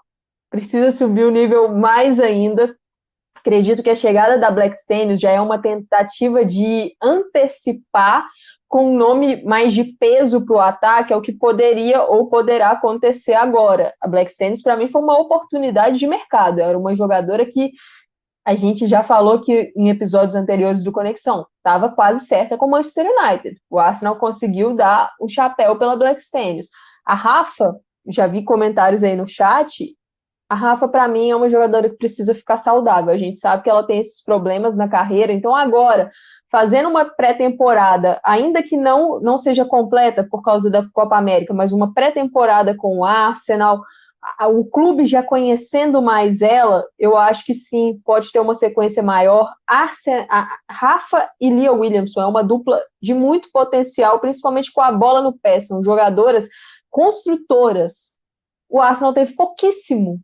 precisa 0.50 0.90
subir 0.90 1.24
o 1.24 1.30
nível 1.30 1.68
mais 1.68 2.18
ainda. 2.18 2.76
Acredito 3.44 3.82
que 3.82 3.90
a 3.90 3.94
chegada 3.94 4.38
da 4.38 4.50
Black 4.50 4.74
Stenius 4.74 5.20
já 5.20 5.30
é 5.30 5.38
uma 5.38 5.60
tentativa 5.60 6.46
de 6.46 6.96
antecipar 7.02 8.26
com 8.66 8.92
um 8.92 8.96
nome 8.96 9.44
mais 9.44 9.74
de 9.74 9.84
peso 9.84 10.44
para 10.46 10.56
o 10.56 10.60
ataque, 10.60 11.12
é 11.12 11.16
o 11.16 11.20
que 11.20 11.30
poderia 11.30 12.02
ou 12.04 12.30
poderá 12.30 12.70
acontecer 12.70 13.34
agora. 13.34 13.92
A 14.00 14.08
Black 14.08 14.32
Stenius, 14.32 14.62
para 14.62 14.78
mim, 14.78 14.88
foi 14.88 15.02
uma 15.02 15.20
oportunidade 15.20 15.98
de 15.98 16.06
mercado. 16.06 16.58
Era 16.58 16.76
uma 16.76 16.96
jogadora 16.96 17.44
que 17.44 17.72
a 18.46 18.54
gente 18.54 18.86
já 18.86 19.02
falou 19.02 19.42
que 19.42 19.72
em 19.76 19.90
episódios 19.90 20.34
anteriores 20.34 20.82
do 20.82 20.90
Conexão 20.90 21.46
estava 21.58 21.90
quase 21.90 22.24
certa 22.24 22.56
com 22.56 22.64
o 22.64 22.70
Manchester 22.70 23.06
United. 23.06 23.60
O 23.68 23.78
Arsenal 23.78 24.16
conseguiu 24.16 24.74
dar 24.74 25.12
o 25.20 25.28
chapéu 25.28 25.76
pela 25.76 25.96
Black 25.96 26.18
Stenius. 26.18 26.70
A 27.04 27.14
Rafa, 27.14 27.76
já 28.08 28.26
vi 28.26 28.42
comentários 28.42 29.04
aí 29.04 29.14
no 29.14 29.28
chat. 29.28 29.94
A 30.54 30.56
Rafa, 30.56 30.86
para 30.86 31.08
mim, 31.08 31.32
é 31.32 31.34
uma 31.34 31.50
jogadora 31.50 31.90
que 31.90 31.96
precisa 31.96 32.32
ficar 32.32 32.56
saudável. 32.58 33.12
A 33.12 33.18
gente 33.18 33.38
sabe 33.38 33.64
que 33.64 33.68
ela 33.68 33.82
tem 33.82 33.98
esses 33.98 34.22
problemas 34.22 34.76
na 34.76 34.88
carreira. 34.88 35.32
Então, 35.32 35.52
agora, 35.52 36.12
fazendo 36.48 36.88
uma 36.88 37.04
pré-temporada, 37.04 38.20
ainda 38.24 38.62
que 38.62 38.76
não, 38.76 39.18
não 39.18 39.36
seja 39.36 39.64
completa 39.64 40.22
por 40.22 40.42
causa 40.44 40.70
da 40.70 40.88
Copa 40.92 41.16
América, 41.16 41.52
mas 41.52 41.72
uma 41.72 41.92
pré-temporada 41.92 42.72
com 42.72 42.98
o 42.98 43.04
Arsenal, 43.04 43.80
o 44.48 44.64
clube 44.64 45.06
já 45.06 45.24
conhecendo 45.24 46.00
mais 46.00 46.40
ela, 46.40 46.86
eu 46.96 47.16
acho 47.16 47.44
que 47.44 47.52
sim, 47.52 48.00
pode 48.04 48.30
ter 48.30 48.38
uma 48.38 48.54
sequência 48.54 49.02
maior. 49.02 49.52
Arsen, 49.66 50.24
Rafa 50.70 51.28
e 51.40 51.50
Lia 51.50 51.72
Williamson 51.72 52.20
é 52.22 52.26
uma 52.26 52.44
dupla 52.44 52.80
de 53.02 53.12
muito 53.12 53.48
potencial, 53.52 54.20
principalmente 54.20 54.72
com 54.72 54.80
a 54.80 54.92
bola 54.92 55.20
no 55.20 55.36
pé. 55.36 55.58
São 55.58 55.82
jogadoras 55.82 56.48
construtoras. 56.88 58.12
O 58.70 58.80
Arsenal 58.80 59.12
teve 59.12 59.34
pouquíssimo, 59.34 60.20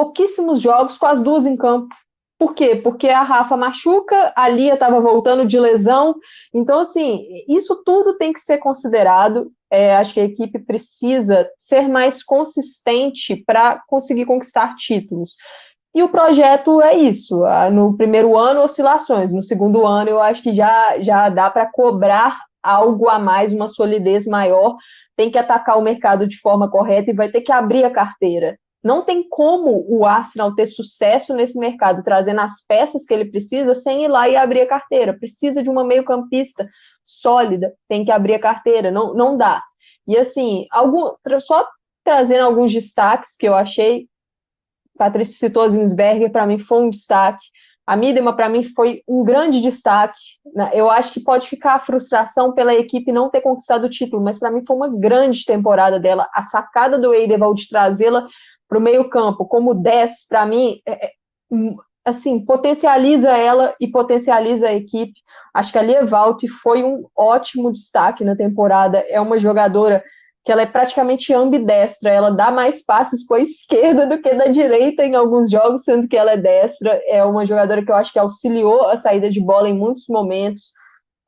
pouquíssimos 0.00 0.62
jogos 0.62 0.96
com 0.96 1.04
as 1.04 1.22
duas 1.22 1.44
em 1.44 1.54
campo. 1.54 1.94
Por 2.38 2.54
quê? 2.54 2.76
Porque 2.76 3.06
a 3.06 3.22
Rafa 3.22 3.54
machuca, 3.54 4.32
a 4.34 4.48
Lia 4.48 4.72
estava 4.72 4.98
voltando 4.98 5.46
de 5.46 5.60
lesão. 5.60 6.14
Então, 6.54 6.80
assim, 6.80 7.26
isso 7.46 7.82
tudo 7.84 8.16
tem 8.16 8.32
que 8.32 8.40
ser 8.40 8.56
considerado. 8.56 9.52
É, 9.70 9.94
acho 9.96 10.14
que 10.14 10.20
a 10.20 10.24
equipe 10.24 10.58
precisa 10.58 11.46
ser 11.58 11.86
mais 11.86 12.22
consistente 12.22 13.36
para 13.44 13.82
conseguir 13.86 14.24
conquistar 14.24 14.74
títulos. 14.76 15.36
E 15.94 16.02
o 16.02 16.08
projeto 16.08 16.80
é 16.80 16.94
isso. 16.96 17.42
No 17.70 17.94
primeiro 17.94 18.38
ano, 18.38 18.62
oscilações. 18.62 19.34
No 19.34 19.42
segundo 19.42 19.86
ano, 19.86 20.08
eu 20.08 20.20
acho 20.22 20.42
que 20.42 20.54
já, 20.54 20.98
já 21.00 21.28
dá 21.28 21.50
para 21.50 21.70
cobrar 21.70 22.40
algo 22.62 23.06
a 23.10 23.18
mais, 23.18 23.52
uma 23.52 23.68
solidez 23.68 24.26
maior. 24.26 24.76
Tem 25.14 25.30
que 25.30 25.36
atacar 25.36 25.76
o 25.76 25.82
mercado 25.82 26.26
de 26.26 26.38
forma 26.38 26.70
correta 26.70 27.10
e 27.10 27.14
vai 27.14 27.28
ter 27.28 27.42
que 27.42 27.52
abrir 27.52 27.84
a 27.84 27.90
carteira. 27.90 28.56
Não 28.82 29.02
tem 29.02 29.28
como 29.28 29.84
o 29.88 30.06
Arsenal 30.06 30.54
ter 30.54 30.66
sucesso 30.66 31.34
nesse 31.34 31.58
mercado, 31.58 32.02
trazendo 32.02 32.40
as 32.40 32.64
peças 32.66 33.04
que 33.04 33.12
ele 33.12 33.26
precisa, 33.26 33.74
sem 33.74 34.04
ir 34.04 34.08
lá 34.08 34.28
e 34.28 34.36
abrir 34.36 34.62
a 34.62 34.66
carteira. 34.66 35.18
Precisa 35.18 35.62
de 35.62 35.68
uma 35.68 35.84
meio-campista 35.84 36.68
sólida, 37.04 37.74
tem 37.88 38.04
que 38.04 38.10
abrir 38.10 38.34
a 38.34 38.40
carteira, 38.40 38.90
não, 38.90 39.14
não 39.14 39.36
dá. 39.36 39.62
E 40.06 40.16
assim, 40.16 40.66
algum, 40.70 41.12
só 41.40 41.66
trazendo 42.02 42.44
alguns 42.44 42.72
destaques 42.72 43.36
que 43.36 43.46
eu 43.46 43.54
achei, 43.54 44.08
Patrícia 44.96 45.38
citou 45.38 45.68
Zinsberger, 45.68 46.30
para 46.30 46.46
mim 46.46 46.58
foi 46.58 46.82
um 46.82 46.90
destaque. 46.90 47.44
A 47.86 47.96
Midema, 47.96 48.36
para 48.36 48.48
mim, 48.48 48.62
foi 48.62 49.02
um 49.08 49.24
grande 49.24 49.60
destaque. 49.60 50.20
Né? 50.54 50.70
Eu 50.74 50.90
acho 50.90 51.12
que 51.12 51.20
pode 51.20 51.48
ficar 51.48 51.74
a 51.74 51.80
frustração 51.80 52.52
pela 52.52 52.74
equipe 52.74 53.10
não 53.10 53.30
ter 53.30 53.40
conquistado 53.40 53.84
o 53.84 53.90
título, 53.90 54.22
mas 54.22 54.38
para 54.38 54.50
mim 54.50 54.62
foi 54.66 54.76
uma 54.76 54.88
grande 54.88 55.44
temporada 55.44 55.98
dela. 55.98 56.28
A 56.34 56.42
sacada 56.42 56.98
do 56.98 57.12
Eidevald 57.12 57.62
de 57.62 57.68
trazê-la 57.68 58.28
para 58.70 58.78
o 58.78 58.80
meio-campo 58.80 59.44
como 59.46 59.74
10, 59.74 60.28
para 60.28 60.46
mim, 60.46 60.80
é, 60.86 61.06
é 61.06 61.10
hum, 61.50 61.76
assim, 62.04 62.38
potencializa 62.44 63.36
ela 63.36 63.74
e 63.80 63.88
potencializa 63.88 64.68
a 64.68 64.74
equipe. 64.74 65.20
Acho 65.52 65.72
que 65.72 65.78
a 65.78 65.82
Lia 65.82 66.06
Valt 66.06 66.44
foi 66.62 66.84
um 66.84 67.04
ótimo 67.16 67.72
destaque 67.72 68.24
na 68.24 68.36
temporada. 68.36 69.04
É 69.08 69.20
uma 69.20 69.40
jogadora 69.40 70.04
que 70.44 70.52
ela 70.52 70.62
é 70.62 70.66
praticamente 70.66 71.34
ambidestra, 71.34 72.10
ela 72.10 72.30
dá 72.30 72.50
mais 72.50 72.82
passes 72.82 73.26
com 73.26 73.34
a 73.34 73.40
esquerda 73.42 74.06
do 74.06 74.22
que 74.22 74.32
da 74.32 74.46
direita 74.46 75.04
em 75.04 75.16
alguns 75.16 75.50
jogos, 75.50 75.82
sendo 75.82 76.06
que 76.06 76.16
ela 76.16 76.32
é 76.32 76.36
destra. 76.36 77.02
É 77.08 77.24
uma 77.24 77.44
jogadora 77.44 77.84
que 77.84 77.90
eu 77.90 77.96
acho 77.96 78.12
que 78.12 78.20
auxiliou 78.20 78.88
a 78.88 78.96
saída 78.96 79.28
de 79.28 79.40
bola 79.40 79.68
em 79.68 79.74
muitos 79.74 80.04
momentos 80.08 80.72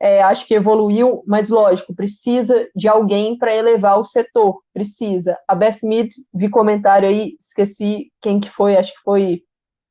é, 0.03 0.21
acho 0.21 0.45
que 0.45 0.53
evoluiu, 0.53 1.23
mas 1.25 1.49
lógico, 1.49 1.95
precisa 1.95 2.67
de 2.75 2.89
alguém 2.89 3.37
para 3.37 3.55
elevar 3.55 3.97
o 3.97 4.03
setor, 4.03 4.59
precisa. 4.73 5.37
A 5.47 5.55
Beth 5.55 5.77
Mead, 5.81 6.09
vi 6.33 6.49
comentário 6.49 7.07
aí, 7.07 7.37
esqueci 7.39 8.11
quem 8.21 8.41
que 8.41 8.49
foi, 8.49 8.75
acho 8.75 8.91
que 8.91 8.99
foi 8.99 9.43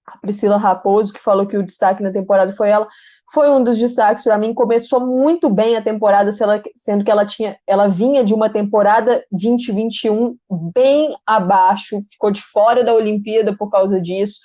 a 0.07 0.19
Priscila 0.19 0.59
Raposo, 0.59 1.15
que 1.15 1.19
falou 1.19 1.47
que 1.47 1.57
o 1.57 1.63
destaque 1.63 2.03
na 2.03 2.13
temporada 2.13 2.53
foi 2.53 2.69
ela. 2.69 2.87
Foi 3.33 3.49
um 3.49 3.65
dos 3.65 3.79
destaques 3.79 4.23
para 4.23 4.37
mim, 4.37 4.53
começou 4.53 5.01
muito 5.01 5.49
bem 5.49 5.77
a 5.77 5.83
temporada, 5.83 6.31
sendo 6.77 7.03
que 7.03 7.11
ela 7.11 7.25
tinha, 7.25 7.57
ela 7.67 7.89
vinha 7.89 8.23
de 8.23 8.35
uma 8.35 8.51
temporada 8.51 9.25
2021 9.33 10.37
bem 10.75 11.17
abaixo, 11.25 12.05
ficou 12.13 12.31
de 12.31 12.43
fora 12.43 12.85
da 12.85 12.93
Olimpíada 12.93 13.57
por 13.57 13.71
causa 13.71 13.99
disso. 13.99 14.41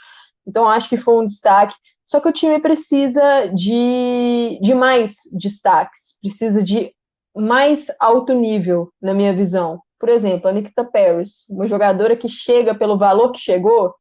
Então 0.48 0.66
acho 0.66 0.88
que 0.88 0.96
foi 0.96 1.16
um 1.16 1.26
destaque. 1.26 1.76
Só 2.08 2.22
que 2.22 2.30
o 2.30 2.32
time 2.32 2.60
precisa 2.62 3.48
de, 3.48 4.58
de 4.62 4.74
mais 4.74 5.18
destaques, 5.34 6.18
precisa 6.22 6.64
de 6.64 6.94
mais 7.36 7.88
alto 8.00 8.34
nível, 8.34 8.90
na 9.02 9.14
minha 9.14 9.34
visão. 9.34 9.82
Por 10.00 10.08
exemplo, 10.08 10.48
a 10.48 10.54
Nikita 10.54 10.86
Paris, 10.86 11.46
uma 11.50 11.68
jogadora 11.68 12.16
que 12.16 12.30
chega 12.30 12.74
pelo 12.74 12.98
valor 12.98 13.34
que 13.34 13.40
chegou, 13.40 13.94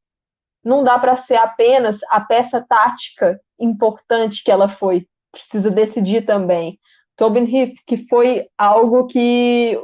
não 0.64 0.84
dá 0.84 0.98
para 1.00 1.16
ser 1.16 1.34
apenas 1.34 1.98
a 2.08 2.20
peça 2.20 2.64
tática 2.66 3.40
importante 3.58 4.44
que 4.44 4.52
ela 4.52 4.68
foi. 4.68 5.08
Precisa 5.32 5.68
decidir 5.68 6.24
também. 6.24 6.78
Tobin 7.16 7.44
Heath, 7.44 7.74
que 7.86 7.96
foi 8.08 8.46
algo 8.56 9.06
que 9.08 9.76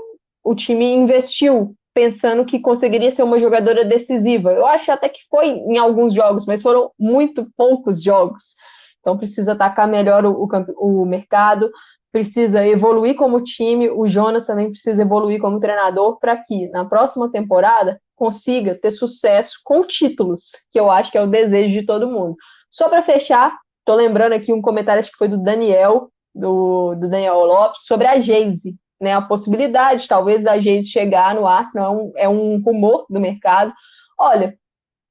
o 0.44 0.54
time 0.54 0.92
investiu 0.92 1.74
pensando 1.94 2.44
que 2.44 2.58
conseguiria 2.58 3.10
ser 3.10 3.22
uma 3.22 3.38
jogadora 3.38 3.84
decisiva. 3.84 4.52
Eu 4.52 4.66
acho 4.66 4.90
até 4.90 5.08
que 5.08 5.20
foi 5.30 5.48
em 5.48 5.78
alguns 5.78 6.14
jogos, 6.14 6.46
mas 6.46 6.62
foram 6.62 6.90
muito 6.98 7.46
poucos 7.56 8.02
jogos. 8.02 8.54
Então 9.00 9.16
precisa 9.16 9.52
atacar 9.52 9.88
melhor 9.88 10.24
o, 10.24 10.32
o, 10.32 11.02
o 11.02 11.06
mercado, 11.06 11.70
precisa 12.10 12.66
evoluir 12.66 13.16
como 13.16 13.42
time. 13.42 13.90
O 13.90 14.06
Jonas 14.08 14.46
também 14.46 14.70
precisa 14.70 15.02
evoluir 15.02 15.40
como 15.40 15.60
treinador 15.60 16.18
para 16.18 16.36
que 16.36 16.68
na 16.68 16.84
próxima 16.84 17.30
temporada 17.30 18.00
consiga 18.14 18.74
ter 18.74 18.92
sucesso 18.92 19.58
com 19.64 19.84
títulos, 19.84 20.52
que 20.70 20.78
eu 20.78 20.90
acho 20.90 21.10
que 21.10 21.18
é 21.18 21.22
o 21.22 21.26
desejo 21.26 21.80
de 21.80 21.84
todo 21.84 22.10
mundo. 22.10 22.36
Só 22.70 22.88
para 22.88 23.02
fechar, 23.02 23.58
estou 23.80 23.96
lembrando 23.96 24.32
aqui 24.32 24.52
um 24.52 24.62
comentário 24.62 25.00
acho 25.00 25.10
que 25.10 25.18
foi 25.18 25.28
do 25.28 25.42
Daniel, 25.42 26.08
do, 26.34 26.94
do 26.94 27.08
Daniel 27.08 27.44
Lopes, 27.44 27.84
sobre 27.84 28.06
a 28.06 28.20
Geise 28.20 28.76
né, 29.02 29.12
a 29.12 29.20
possibilidade, 29.20 30.06
talvez, 30.06 30.44
da 30.44 30.60
Geise 30.60 30.88
chegar 30.88 31.34
no 31.34 31.44
Arsenal, 31.44 31.92
é 31.92 31.96
um, 31.96 32.12
é 32.16 32.28
um 32.28 32.62
rumor 32.62 33.04
do 33.10 33.18
mercado. 33.18 33.72
Olha, 34.16 34.56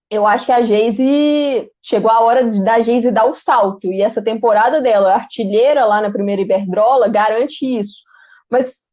eu 0.09 0.25
acho 0.25 0.45
que 0.45 0.51
a 0.53 0.61
Geise 0.61 1.69
chegou 1.83 2.09
a 2.09 2.21
hora 2.21 2.41
da 2.63 2.81
Geise 2.81 3.11
dar 3.11 3.25
o 3.25 3.35
salto, 3.35 3.91
e 3.91 4.01
essa 4.01 4.23
temporada 4.23 4.81
dela, 4.81 5.13
artilheira 5.13 5.83
lá 5.85 6.01
na 6.01 6.09
primeira 6.09 6.41
Iberdrola, 6.41 7.09
garante 7.09 7.65
isso. 7.65 8.01
Mas 8.49 8.83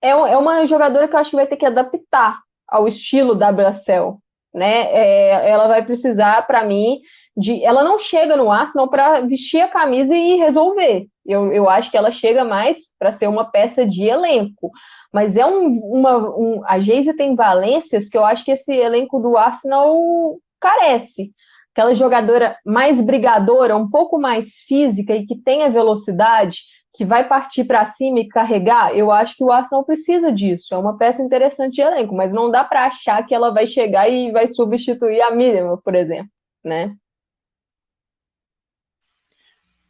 é, 0.00 0.08
é 0.08 0.36
uma 0.38 0.64
jogadora 0.64 1.06
que 1.06 1.14
eu 1.14 1.18
acho 1.18 1.30
que 1.30 1.36
vai 1.36 1.46
ter 1.46 1.56
que 1.56 1.66
adaptar 1.66 2.38
ao 2.66 2.88
estilo 2.88 3.34
da 3.34 3.52
Bracel, 3.52 4.18
né? 4.54 4.90
É, 4.90 5.50
ela 5.50 5.68
vai 5.68 5.84
precisar, 5.84 6.46
para 6.46 6.64
mim, 6.64 6.98
de. 7.36 7.62
Ela 7.64 7.82
não 7.82 7.98
chega 7.98 8.36
no 8.36 8.50
Arsenal 8.50 8.88
para 8.88 9.20
vestir 9.20 9.60
a 9.60 9.68
camisa 9.68 10.14
e 10.14 10.36
resolver. 10.36 11.06
Eu, 11.24 11.52
eu 11.52 11.68
acho 11.68 11.90
que 11.90 11.96
ela 11.96 12.10
chega 12.10 12.44
mais 12.44 12.78
para 12.98 13.12
ser 13.12 13.28
uma 13.28 13.44
peça 13.44 13.86
de 13.86 14.04
elenco. 14.04 14.70
Mas 15.12 15.36
é 15.36 15.46
um, 15.46 15.66
uma. 15.66 16.18
Um, 16.36 16.62
a 16.64 16.78
Geise 16.80 17.14
tem 17.14 17.34
valências 17.34 18.08
que 18.08 18.16
eu 18.16 18.24
acho 18.24 18.44
que 18.44 18.52
esse 18.52 18.74
elenco 18.74 19.18
do 19.20 19.36
Arsenal 19.36 20.38
carece. 20.60 21.32
Aquela 21.72 21.94
jogadora 21.94 22.56
mais 22.64 23.00
brigadora, 23.00 23.76
um 23.76 23.88
pouco 23.88 24.18
mais 24.18 24.56
física 24.66 25.14
e 25.14 25.24
que 25.24 25.36
tenha 25.36 25.70
velocidade, 25.70 26.58
que 26.92 27.04
vai 27.04 27.28
partir 27.28 27.64
para 27.64 27.86
cima 27.86 28.20
e 28.20 28.28
carregar, 28.28 28.96
eu 28.96 29.10
acho 29.10 29.36
que 29.36 29.44
o 29.44 29.52
Arsenal 29.52 29.84
precisa 29.84 30.32
disso. 30.32 30.74
É 30.74 30.78
uma 30.78 30.98
peça 30.98 31.22
interessante 31.22 31.76
de 31.76 31.82
elenco, 31.82 32.14
mas 32.14 32.32
não 32.32 32.50
dá 32.50 32.64
para 32.64 32.86
achar 32.86 33.24
que 33.24 33.34
ela 33.34 33.50
vai 33.50 33.66
chegar 33.66 34.08
e 34.08 34.32
vai 34.32 34.48
substituir 34.48 35.20
a 35.20 35.30
Miriam, 35.30 35.78
por 35.84 35.94
exemplo, 35.94 36.30
né? 36.64 36.92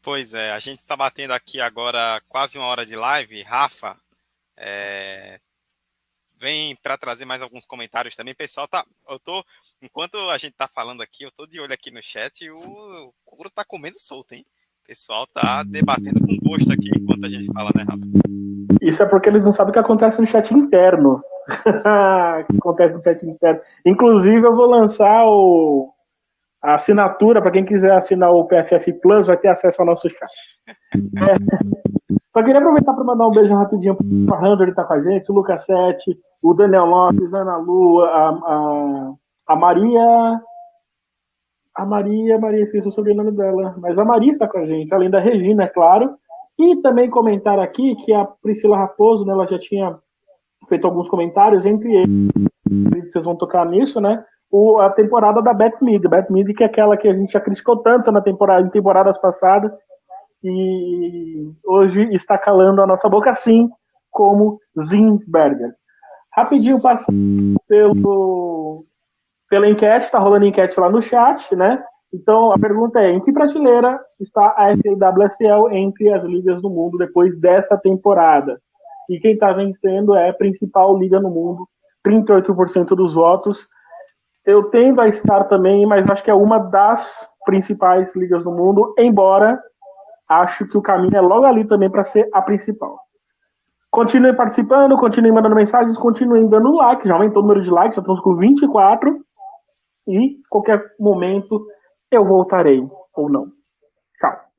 Pois 0.03 0.33
é, 0.33 0.53
a 0.53 0.59
gente 0.59 0.79
está 0.79 0.97
batendo 0.97 1.33
aqui 1.33 1.61
agora 1.61 2.23
quase 2.27 2.57
uma 2.57 2.67
hora 2.67 2.87
de 2.87 2.97
live. 2.97 3.43
Rafa, 3.43 3.97
é, 4.57 5.39
vem 6.39 6.75
para 6.83 6.97
trazer 6.97 7.27
mais 7.27 7.43
alguns 7.43 7.67
comentários 7.67 8.17
também. 8.17 8.35
Pessoal, 8.35 8.67
tá, 8.67 8.83
eu 9.09 9.19
tô, 9.19 9.45
enquanto 9.83 10.17
a 10.31 10.39
gente 10.39 10.53
está 10.53 10.67
falando 10.67 11.03
aqui, 11.03 11.25
eu 11.25 11.31
tô 11.31 11.47
de 11.47 11.61
olho 11.61 11.75
aqui 11.75 11.91
no 11.91 12.03
chat 12.03 12.43
e 12.43 12.51
o 12.51 13.13
couro 13.27 13.51
tá 13.51 13.63
comendo 13.63 13.97
solto, 13.99 14.33
hein? 14.33 14.45
O 14.83 14.89
pessoal 14.89 15.27
tá 15.27 15.63
debatendo 15.65 16.21
com 16.21 16.49
gosto 16.49 16.73
aqui 16.73 16.91
enquanto 16.97 17.27
a 17.27 17.29
gente 17.29 17.53
fala, 17.53 17.71
né, 17.77 17.85
Rafa? 17.89 18.03
Isso 18.81 19.03
é 19.03 19.07
porque 19.07 19.29
eles 19.29 19.45
não 19.45 19.53
sabem 19.53 19.71
o 19.71 19.73
que 19.75 19.79
acontece 19.79 20.19
no 20.19 20.27
chat 20.27 20.51
interno. 20.55 21.23
o 21.47 22.57
acontece 22.59 22.95
no 22.95 23.03
chat 23.03 23.23
interno. 23.23 23.61
Inclusive, 23.85 24.47
eu 24.47 24.57
vou 24.57 24.67
lançar 24.67 25.27
o, 25.27 25.93
a 26.63 26.75
assinatura 26.75 27.41
para 27.41 27.51
quem 27.51 27.65
quiser 27.65 27.93
assinar 27.93 28.31
o 28.31 28.45
PFF 28.45 28.93
Plus, 29.01 29.27
vai 29.27 29.37
ter 29.37 29.49
acesso 29.49 29.81
ao 29.81 29.87
nosso 29.87 30.09
chat. 30.09 30.31
É, 30.93 31.35
só 32.33 32.43
queria 32.43 32.59
aproveitar 32.59 32.95
para 32.95 33.05
mandar 33.05 33.29
um 33.29 33.33
beijo 33.33 33.55
rapidinho 33.55 33.97
para 33.97 34.37
o 34.37 34.41
Randall, 34.41 34.63
ele 34.63 34.71
está 34.71 34.85
com 34.85 34.95
a 34.95 35.03
gente, 35.03 35.31
o 35.31 35.35
Lucas 35.35 35.65
Sete, 35.65 36.19
o 36.43 36.55
Daniel 36.55 36.85
Lopes, 36.85 37.33
a 37.35 37.39
Ana 37.39 37.57
Lu, 37.57 38.01
a, 38.01 38.29
a, 38.29 39.13
a 39.49 39.57
Maria. 39.57 40.41
A 41.75 41.87
Maria, 41.87 42.39
Maria, 42.39 42.63
esqueci 42.63 42.89
o 42.89 42.93
sobrenome 42.93 43.31
dela, 43.31 43.75
mas 43.79 43.97
a 43.97 44.05
Maria 44.05 44.33
está 44.33 44.49
com 44.49 44.59
a 44.59 44.67
gente, 44.67 44.93
além 44.93 45.11
da 45.11 45.21
Regina, 45.21 45.65
é 45.65 45.69
claro. 45.69 46.17
E 46.59 46.77
também 46.83 47.09
comentar 47.09 47.59
aqui 47.59 47.97
que 48.05 48.13
a 48.13 48.25
Priscila 48.25 48.77
Raposo, 48.77 49.25
né, 49.25 49.33
ela 49.33 49.47
já 49.47 49.59
tinha 49.59 49.97
feito 50.69 50.87
alguns 50.87 51.09
comentários, 51.09 51.65
entre 51.65 51.95
eles, 51.95 53.13
vocês 53.13 53.25
vão 53.25 53.37
tocar 53.37 53.65
nisso, 53.67 54.01
né? 54.01 54.25
O, 54.51 54.79
a 54.81 54.91
temporada 54.91 55.41
da. 55.41 55.55
Beth 55.55 55.79
Mead, 55.81 56.55
que 56.55 56.65
é 56.65 56.67
aquela 56.67 56.97
que 56.97 57.09
a 57.09 57.15
gente 57.15 57.33
já 57.33 57.41
criticou 57.41 57.77
tanto 57.79 58.11
na 58.11 58.21
temporada, 58.21 58.67
em 58.67 58.71
temporadas 58.71 59.17
passadas, 59.19 59.73
e 60.43 61.53
hoje 61.65 62.03
está 62.15 62.37
calando 62.37 62.83
a 62.83 62.87
nossa 62.87 63.09
boca, 63.09 63.31
assim 63.31 63.69
como 64.11 64.59
Zinsberger. 64.79 65.73
Rapidinho 66.33 66.81
passando 66.81 67.61
pelo, 67.69 68.85
pela 69.49 69.69
enquete, 69.69 70.07
está 70.07 70.19
rolando 70.19 70.47
enquete 70.47 70.79
lá 70.79 70.91
no 70.91 71.03
chat, 71.03 71.55
né? 71.55 71.83
Então, 72.13 72.53
a 72.53 72.59
pergunta 72.59 73.01
é: 73.01 73.11
em 73.11 73.21
que 73.21 73.33
prateleira 73.33 74.01
está 74.21 74.55
a 74.57 74.75
FWSL 74.77 75.73
entre 75.73 76.13
as 76.13 76.25
ligas 76.25 76.61
do 76.61 76.71
mundo 76.71 76.99
depois 76.99 77.39
desta 77.39 77.77
temporada? 77.77 78.61
E 79.09 79.19
quem 79.19 79.33
está 79.33 79.53
vencendo 79.53 80.15
é 80.15 80.31
a 80.31 80.35
principal 80.35 80.97
liga 80.97 81.21
no 81.21 81.31
mundo, 81.31 81.69
38% 82.07 82.87
dos 82.95 83.15
votos. 83.15 83.69
Eu 84.51 84.65
tendo 84.65 85.01
a 85.01 85.09
estar 85.09 85.45
também, 85.45 85.87
mas 85.87 86.09
acho 86.09 86.25
que 86.25 86.31
é 86.31 86.35
uma 86.35 86.59
das 86.59 87.29
principais 87.45 88.15
ligas 88.15 88.45
do 88.45 88.51
mundo, 88.51 88.95
embora 88.99 89.61
acho 90.29 90.67
que 90.69 90.77
o 90.77 90.83
caminho 90.83 91.17
é 91.17 91.21
logo 91.21 91.45
ali 91.45 91.67
também 91.67 91.91
para 91.91 92.05
ser 92.05 92.29
a 92.33 92.43
principal. 92.43 92.99
Continue 93.91 94.37
participando, 94.37 94.97
continue 94.97 95.33
mandando 95.33 95.57
mensagens, 95.57 95.99
continue 95.99 96.49
dando 96.49 96.73
like, 96.77 97.07
já 97.07 97.15
aumentou 97.15 97.43
o 97.43 97.47
número 97.47 97.65
de 97.65 97.71
likes, 97.71 97.97
já 97.97 98.01
estamos 98.01 98.21
com 98.23 98.37
24. 98.37 99.25
E 100.07 100.37
qualquer 100.49 100.95
momento 100.99 101.67
eu 102.11 102.25
voltarei 102.25 102.81
ou 103.15 103.29
não. 103.29 103.53
Tchau. 104.19 104.51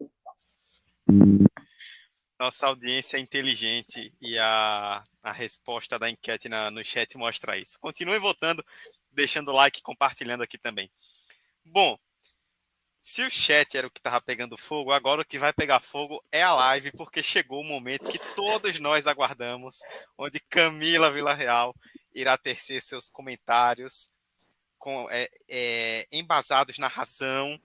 Nossa 2.39 2.67
audiência 2.67 3.17
é 3.17 3.19
inteligente 3.19 4.13
e 4.21 4.37
a, 4.37 5.03
a 5.23 5.31
resposta 5.31 5.97
da 5.97 6.09
enquete 6.09 6.49
na, 6.49 6.69
no 6.71 6.83
chat 6.83 7.17
mostra 7.17 7.57
isso. 7.57 7.79
Continue 7.79 8.19
votando, 8.19 8.63
deixando 9.11 9.51
like, 9.51 9.81
compartilhando 9.81 10.43
aqui 10.43 10.57
também. 10.57 10.91
Bom, 11.63 11.97
se 13.01 13.23
o 13.23 13.31
chat 13.31 13.75
era 13.75 13.87
o 13.87 13.91
que 13.91 13.99
estava 13.99 14.21
pegando 14.21 14.57
fogo, 14.57 14.91
agora 14.91 15.21
o 15.21 15.25
que 15.25 15.39
vai 15.39 15.51
pegar 15.51 15.79
fogo 15.79 16.23
é 16.31 16.43
a 16.43 16.53
live, 16.53 16.91
porque 16.91 17.23
chegou 17.23 17.61
o 17.61 17.65
momento 17.65 18.07
que 18.07 18.19
todos 18.35 18.79
nós 18.79 19.07
aguardamos, 19.07 19.79
onde 20.17 20.39
Camila 20.39 21.09
Villarreal 21.09 21.75
irá 22.13 22.37
tecer 22.37 22.81
seus 22.81 23.09
comentários 23.09 24.09
com, 24.77 25.07
é, 25.09 25.27
é, 25.49 26.07
embasados 26.11 26.77
na 26.77 26.87
razão 26.87 27.59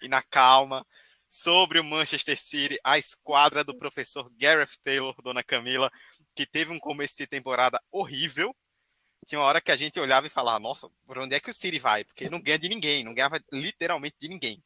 e 0.00 0.08
na 0.08 0.22
calma 0.22 0.86
sobre 1.28 1.78
o 1.78 1.84
Manchester 1.84 2.38
City, 2.38 2.78
a 2.82 2.96
esquadra 2.96 3.62
do 3.62 3.76
professor 3.76 4.30
Gareth 4.38 4.78
Taylor, 4.82 5.14
dona 5.22 5.42
Camila, 5.42 5.90
que 6.34 6.46
teve 6.46 6.72
um 6.72 6.78
começo 6.78 7.16
de 7.16 7.26
temporada 7.26 7.82
horrível. 7.90 8.56
Tinha 9.26 9.40
uma 9.40 9.46
hora 9.46 9.60
que 9.60 9.72
a 9.72 9.76
gente 9.76 9.98
olhava 10.00 10.26
e 10.26 10.30
falava, 10.30 10.58
nossa, 10.60 10.88
por 11.04 11.18
onde 11.18 11.34
é 11.34 11.40
que 11.40 11.50
o 11.50 11.54
City 11.54 11.78
vai? 11.78 12.04
Porque 12.04 12.24
ele 12.24 12.30
não 12.30 12.40
ganha 12.40 12.58
de 12.58 12.68
ninguém, 12.68 13.04
não 13.04 13.12
ganhava 13.12 13.38
literalmente 13.52 14.16
de 14.18 14.28
ninguém. 14.28 14.62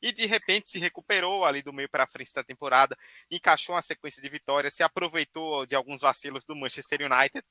E 0.00 0.12
de 0.12 0.26
repente 0.26 0.70
se 0.70 0.78
recuperou 0.78 1.44
ali 1.44 1.62
do 1.62 1.72
meio 1.72 1.88
para 1.88 2.06
frente 2.06 2.32
da 2.32 2.44
temporada, 2.44 2.96
encaixou 3.30 3.74
uma 3.74 3.82
sequência 3.82 4.22
de 4.22 4.28
vitórias, 4.28 4.74
se 4.74 4.82
aproveitou 4.82 5.66
de 5.66 5.74
alguns 5.74 6.02
vacilos 6.02 6.44
do 6.44 6.54
Manchester 6.54 7.00
United 7.00 7.44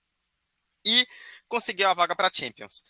e 0.85 1.05
conseguiu 1.47 1.89
a 1.89 1.93
vaga 1.93 2.15
para 2.15 2.31
Champions 2.33 2.83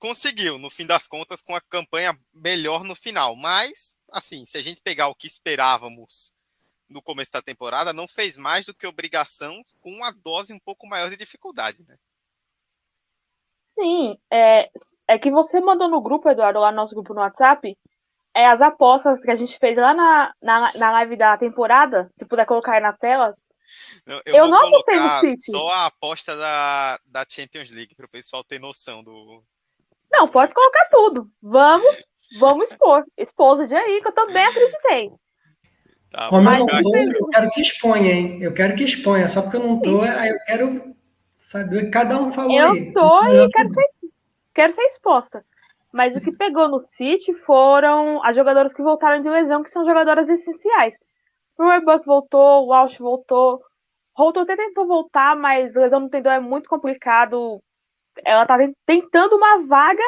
conseguiu, 0.00 0.58
no 0.58 0.70
fim 0.70 0.86
das 0.86 1.06
contas, 1.06 1.42
com 1.42 1.54
a 1.54 1.60
campanha 1.60 2.18
melhor 2.32 2.82
no 2.82 2.96
final. 2.96 3.36
Mas, 3.36 3.94
assim, 4.10 4.44
se 4.46 4.56
a 4.58 4.62
gente 4.62 4.80
pegar 4.80 5.08
o 5.08 5.14
que 5.14 5.26
esperávamos 5.26 6.32
no 6.88 7.02
começo 7.02 7.30
da 7.30 7.42
temporada, 7.42 7.92
não 7.92 8.08
fez 8.08 8.36
mais 8.36 8.66
do 8.66 8.74
que 8.74 8.86
obrigação 8.86 9.62
com 9.80 9.92
uma 9.92 10.10
dose 10.10 10.52
um 10.52 10.58
pouco 10.58 10.88
maior 10.88 11.10
de 11.10 11.16
dificuldade, 11.16 11.84
né? 11.86 11.96
Sim, 13.80 14.16
é, 14.30 14.68
é 15.08 15.18
que 15.18 15.30
você 15.30 15.60
mandou 15.60 15.88
no 15.88 16.00
grupo, 16.00 16.28
Eduardo, 16.28 16.60
lá 16.60 16.70
no 16.70 16.76
nosso 16.76 16.94
grupo 16.94 17.14
no 17.14 17.20
WhatsApp, 17.20 17.76
é 18.34 18.46
as 18.46 18.60
apostas 18.60 19.20
que 19.20 19.30
a 19.30 19.36
gente 19.36 19.58
fez 19.58 19.76
lá 19.76 19.94
na, 19.94 20.32
na, 20.42 20.70
na 20.76 20.92
live 20.92 21.16
da 21.16 21.36
temporada, 21.36 22.10
se 22.18 22.26
puder 22.26 22.46
colocar 22.46 22.74
aí 22.74 22.80
na 22.80 22.92
tela. 22.92 23.34
Não, 24.06 24.20
eu, 24.26 24.34
eu 24.34 24.48
não 24.48 24.58
apostei 24.58 24.96
no 24.96 25.08
City. 25.20 25.50
Só 25.50 25.68
a 25.72 25.86
aposta 25.86 26.36
da, 26.36 26.98
da 27.06 27.24
Champions 27.28 27.70
League, 27.70 27.94
para 27.94 28.06
o 28.06 28.10
pessoal 28.10 28.44
ter 28.44 28.58
noção 28.58 29.02
do, 29.02 29.42
não, 30.12 30.26
pode 30.26 30.52
colocar 30.52 30.88
tudo. 30.90 31.30
Vamos, 31.40 32.04
vamos 32.38 32.70
expor. 32.70 33.04
Esposa 33.16 33.66
de 33.66 33.74
aí, 33.74 34.00
que 34.02 34.08
eu 34.08 34.12
também 34.12 34.44
acreditei. 34.44 35.12
Tá, 36.10 36.28
Como 36.28 36.50
eu 36.50 36.58
não 36.58 36.66
tô, 36.66 36.96
eu 36.96 37.26
quero 37.28 37.50
que 37.50 37.60
exponha, 37.60 38.12
hein? 38.12 38.42
Eu 38.42 38.52
quero 38.52 38.74
que 38.74 38.82
exponha. 38.82 39.28
Só 39.28 39.42
porque 39.42 39.56
eu 39.56 39.62
não 39.62 39.80
tô, 39.80 40.02
aí 40.02 40.28
eu 40.28 40.38
quero 40.44 40.96
saber. 41.50 41.90
Cada 41.90 42.20
um 42.20 42.32
falou 42.32 42.52
eu 42.52 42.72
aí. 42.72 42.88
Eu 42.88 42.92
tô 42.92 43.24
e 43.26 43.48
quero 43.50 43.74
ser, 43.74 43.86
quero 44.54 44.72
ser 44.72 44.82
exposta. 44.82 45.44
Mas 45.92 46.16
o 46.16 46.20
que 46.20 46.30
pegou 46.32 46.68
no 46.68 46.80
City 46.80 47.34
foram 47.34 48.24
as 48.24 48.36
jogadoras 48.36 48.72
que 48.72 48.82
voltaram 48.82 49.22
de 49.22 49.28
lesão, 49.28 49.62
que 49.62 49.70
são 49.70 49.84
jogadoras 49.84 50.28
essenciais. 50.28 50.94
O 51.58 51.64
Roybuck 51.64 52.06
voltou, 52.06 52.64
o 52.64 52.66
Walsh 52.68 52.98
voltou. 52.98 53.60
Holton 54.16 54.40
até 54.40 54.56
tentou 54.56 54.86
voltar, 54.86 55.36
mas 55.36 55.74
lesão 55.74 56.00
no 56.00 56.08
tendão 56.08 56.32
é 56.32 56.40
muito 56.40 56.68
complicado 56.68 57.60
ela 58.24 58.46
tá 58.46 58.56
tentando 58.86 59.36
uma 59.36 59.66
vaga 59.66 60.02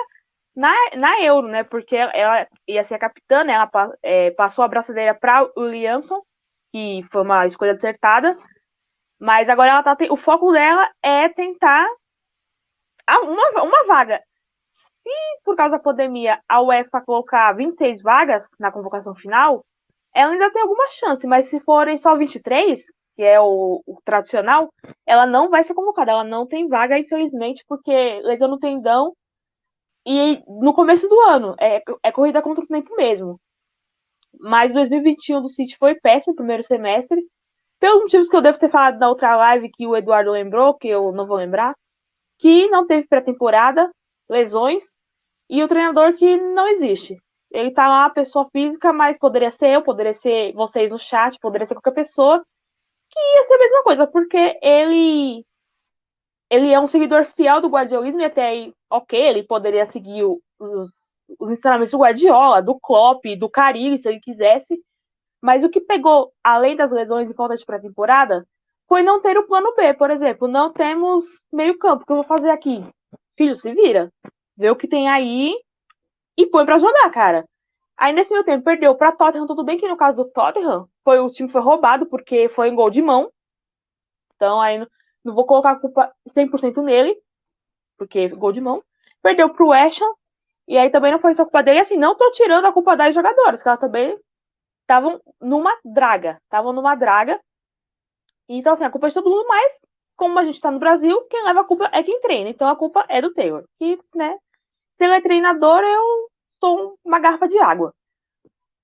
na, 0.54 0.74
na 0.96 1.22
Euro, 1.22 1.48
né? 1.48 1.64
Porque 1.64 1.96
ela 1.96 2.46
ia 2.66 2.84
ser 2.84 2.94
a 2.94 2.98
capitã, 2.98 3.44
né? 3.44 3.54
Ela 3.54 3.70
é, 4.02 4.30
passou 4.32 4.64
a 4.64 4.68
braçadeira 4.68 5.14
para 5.14 5.44
o 5.56 5.62
Williamson, 5.62 6.20
que 6.72 7.02
foi 7.10 7.22
uma 7.22 7.46
escolha 7.46 7.72
acertada. 7.72 8.36
Mas 9.22 9.48
agora 9.48 9.70
ela 9.70 9.82
tá. 9.84 9.96
O 10.10 10.16
foco 10.16 10.50
dela 10.50 10.90
é 11.00 11.28
tentar 11.28 11.86
uma, 13.08 13.62
uma 13.62 13.86
vaga. 13.86 14.20
Se 14.72 15.44
por 15.44 15.54
causa 15.54 15.76
da 15.76 15.82
pandemia 15.82 16.40
a 16.48 16.60
UEFA 16.60 17.00
colocar 17.02 17.52
26 17.52 18.02
vagas 18.02 18.44
na 18.58 18.72
convocação 18.72 19.14
final, 19.14 19.64
ela 20.12 20.32
ainda 20.32 20.50
tem 20.50 20.62
alguma 20.62 20.88
chance, 20.90 21.24
mas 21.24 21.46
se 21.46 21.60
forem 21.60 21.98
só 21.98 22.16
23, 22.16 22.82
que 23.14 23.22
é 23.22 23.40
o, 23.40 23.80
o, 23.86 24.00
tradicional, 24.04 24.68
ela 25.06 25.24
não 25.24 25.50
vai 25.50 25.62
ser 25.62 25.74
convocada, 25.74 26.10
ela 26.10 26.24
não 26.24 26.44
tem 26.44 26.66
vaga, 26.68 26.98
infelizmente, 26.98 27.64
porque 27.68 27.92
lesão 28.24 28.48
no 28.48 28.58
tendão 28.58 29.14
e 30.04 30.42
no 30.48 30.74
começo 30.74 31.08
do 31.08 31.20
ano, 31.20 31.54
é, 31.60 31.80
é 32.02 32.10
corrida 32.10 32.42
contra 32.42 32.64
o 32.64 32.66
tempo 32.66 32.94
mesmo. 32.96 33.40
Mas 34.40 34.72
2021 34.72 35.42
do 35.42 35.48
City 35.48 35.76
foi 35.76 35.94
péssimo, 35.94 36.34
primeiro 36.34 36.64
semestre, 36.64 37.22
pelos 37.82 38.02
motivos 38.02 38.28
que 38.28 38.36
eu 38.36 38.40
devo 38.40 38.60
ter 38.60 38.70
falado 38.70 38.96
na 39.00 39.08
outra 39.08 39.34
live 39.34 39.68
que 39.68 39.88
o 39.88 39.96
Eduardo 39.96 40.30
lembrou, 40.30 40.72
que 40.72 40.86
eu 40.86 41.10
não 41.10 41.26
vou 41.26 41.36
lembrar, 41.36 41.74
que 42.38 42.68
não 42.68 42.86
teve 42.86 43.08
pré-temporada, 43.08 43.90
lesões, 44.30 44.84
e 45.50 45.64
o 45.64 45.66
treinador 45.66 46.14
que 46.14 46.36
não 46.36 46.68
existe. 46.68 47.16
Ele 47.50 47.72
tá 47.72 47.88
lá, 47.88 48.08
pessoa 48.08 48.48
física, 48.52 48.92
mas 48.92 49.18
poderia 49.18 49.50
ser 49.50 49.70
eu, 49.70 49.82
poderia 49.82 50.14
ser 50.14 50.52
vocês 50.52 50.92
no 50.92 50.98
chat, 50.98 51.36
poderia 51.40 51.66
ser 51.66 51.74
qualquer 51.74 51.90
pessoa, 51.90 52.40
que 53.10 53.18
ia 53.18 53.44
ser 53.44 53.54
a 53.54 53.58
mesma 53.58 53.82
coisa, 53.82 54.06
porque 54.06 54.58
ele 54.62 55.44
ele 56.48 56.72
é 56.72 56.78
um 56.78 56.86
seguidor 56.86 57.24
fiel 57.34 57.60
do 57.60 57.68
guardiolismo 57.68 58.20
e 58.20 58.24
até 58.24 58.46
aí, 58.46 58.72
ok, 58.88 59.20
ele 59.20 59.42
poderia 59.42 59.86
seguir 59.86 60.22
os, 60.22 60.38
os 61.36 61.50
ensinamentos 61.50 61.90
do 61.90 61.98
Guardiola, 61.98 62.62
do 62.62 62.78
Klopp, 62.78 63.24
do 63.36 63.50
Carilli, 63.50 63.98
se 63.98 64.08
ele 64.08 64.20
quisesse, 64.20 64.80
mas 65.42 65.64
o 65.64 65.68
que 65.68 65.80
pegou, 65.80 66.32
além 66.42 66.76
das 66.76 66.92
lesões 66.92 67.28
e 67.28 67.34
falta 67.34 67.56
de 67.56 67.66
pré-temporada, 67.66 68.46
foi 68.88 69.02
não 69.02 69.20
ter 69.20 69.36
o 69.36 69.46
plano 69.46 69.74
B, 69.74 69.92
por 69.94 70.10
exemplo, 70.10 70.46
não 70.46 70.72
temos 70.72 71.24
meio 71.52 71.76
campo, 71.78 72.04
o 72.04 72.06
que 72.06 72.12
eu 72.12 72.16
vou 72.16 72.24
fazer 72.24 72.50
aqui? 72.50 72.84
Filho, 73.36 73.56
se 73.56 73.72
vira, 73.74 74.12
vê 74.56 74.70
o 74.70 74.76
que 74.76 74.86
tem 74.86 75.08
aí 75.08 75.54
e 76.36 76.46
põe 76.46 76.64
para 76.64 76.78
jogar, 76.78 77.10
cara. 77.10 77.44
Aí 77.96 78.12
nesse 78.12 78.32
meu 78.32 78.44
tempo 78.44 78.64
perdeu 78.64 78.94
para 78.94 79.12
Tottenham, 79.12 79.46
tudo 79.46 79.64
bem 79.64 79.78
que 79.78 79.88
no 79.88 79.96
caso 79.96 80.18
do 80.18 80.30
Tottenham, 80.30 80.86
foi 81.04 81.18
o 81.18 81.28
time 81.28 81.48
foi 81.48 81.60
roubado 81.60 82.06
porque 82.06 82.48
foi 82.48 82.68
em 82.68 82.74
gol 82.74 82.90
de 82.90 83.02
mão. 83.02 83.30
Então 84.36 84.60
aí 84.60 84.78
não, 84.78 84.86
não 85.24 85.34
vou 85.34 85.46
colocar 85.46 85.72
a 85.72 85.78
culpa 85.78 86.12
100% 86.28 86.82
nele, 86.82 87.16
porque 87.98 88.28
gol 88.28 88.52
de 88.52 88.60
mão. 88.60 88.82
Perdeu 89.22 89.50
pro 89.50 89.68
West 89.68 90.00
Ham, 90.00 90.14
e 90.68 90.76
aí 90.76 90.90
também 90.90 91.12
não 91.12 91.20
foi 91.20 91.34
só 91.34 91.44
culpa 91.44 91.62
dele, 91.62 91.80
assim, 91.80 91.96
não 91.96 92.16
tô 92.16 92.30
tirando 92.32 92.66
a 92.66 92.72
culpa 92.72 92.96
das 92.96 93.14
jogadoras, 93.14 93.62
que 93.62 93.68
elas 93.68 93.80
também 93.80 94.18
estavam 94.82 95.20
numa 95.40 95.76
draga, 95.84 96.38
estavam 96.44 96.72
numa 96.72 96.94
draga. 96.94 97.40
Então, 98.48 98.74
assim, 98.74 98.84
a 98.84 98.90
culpa 98.90 99.06
é 99.06 99.08
de 99.08 99.14
todo 99.14 99.30
mundo, 99.30 99.46
mas 99.48 99.80
como 100.16 100.38
a 100.38 100.44
gente 100.44 100.60
tá 100.60 100.70
no 100.70 100.78
Brasil, 100.78 101.20
quem 101.30 101.44
leva 101.44 101.62
a 101.62 101.64
culpa 101.64 101.88
é 101.92 102.02
quem 102.02 102.20
treina. 102.20 102.50
Então 102.50 102.68
a 102.68 102.76
culpa 102.76 103.04
é 103.08 103.20
do 103.20 103.32
Taylor. 103.32 103.64
E, 103.80 103.98
né, 104.14 104.36
se 104.96 105.04
ele 105.04 105.14
é 105.14 105.20
treinador, 105.20 105.82
eu 105.82 106.30
sou 106.60 106.98
uma 107.04 107.18
garrafa 107.18 107.48
de 107.48 107.58
água. 107.58 107.92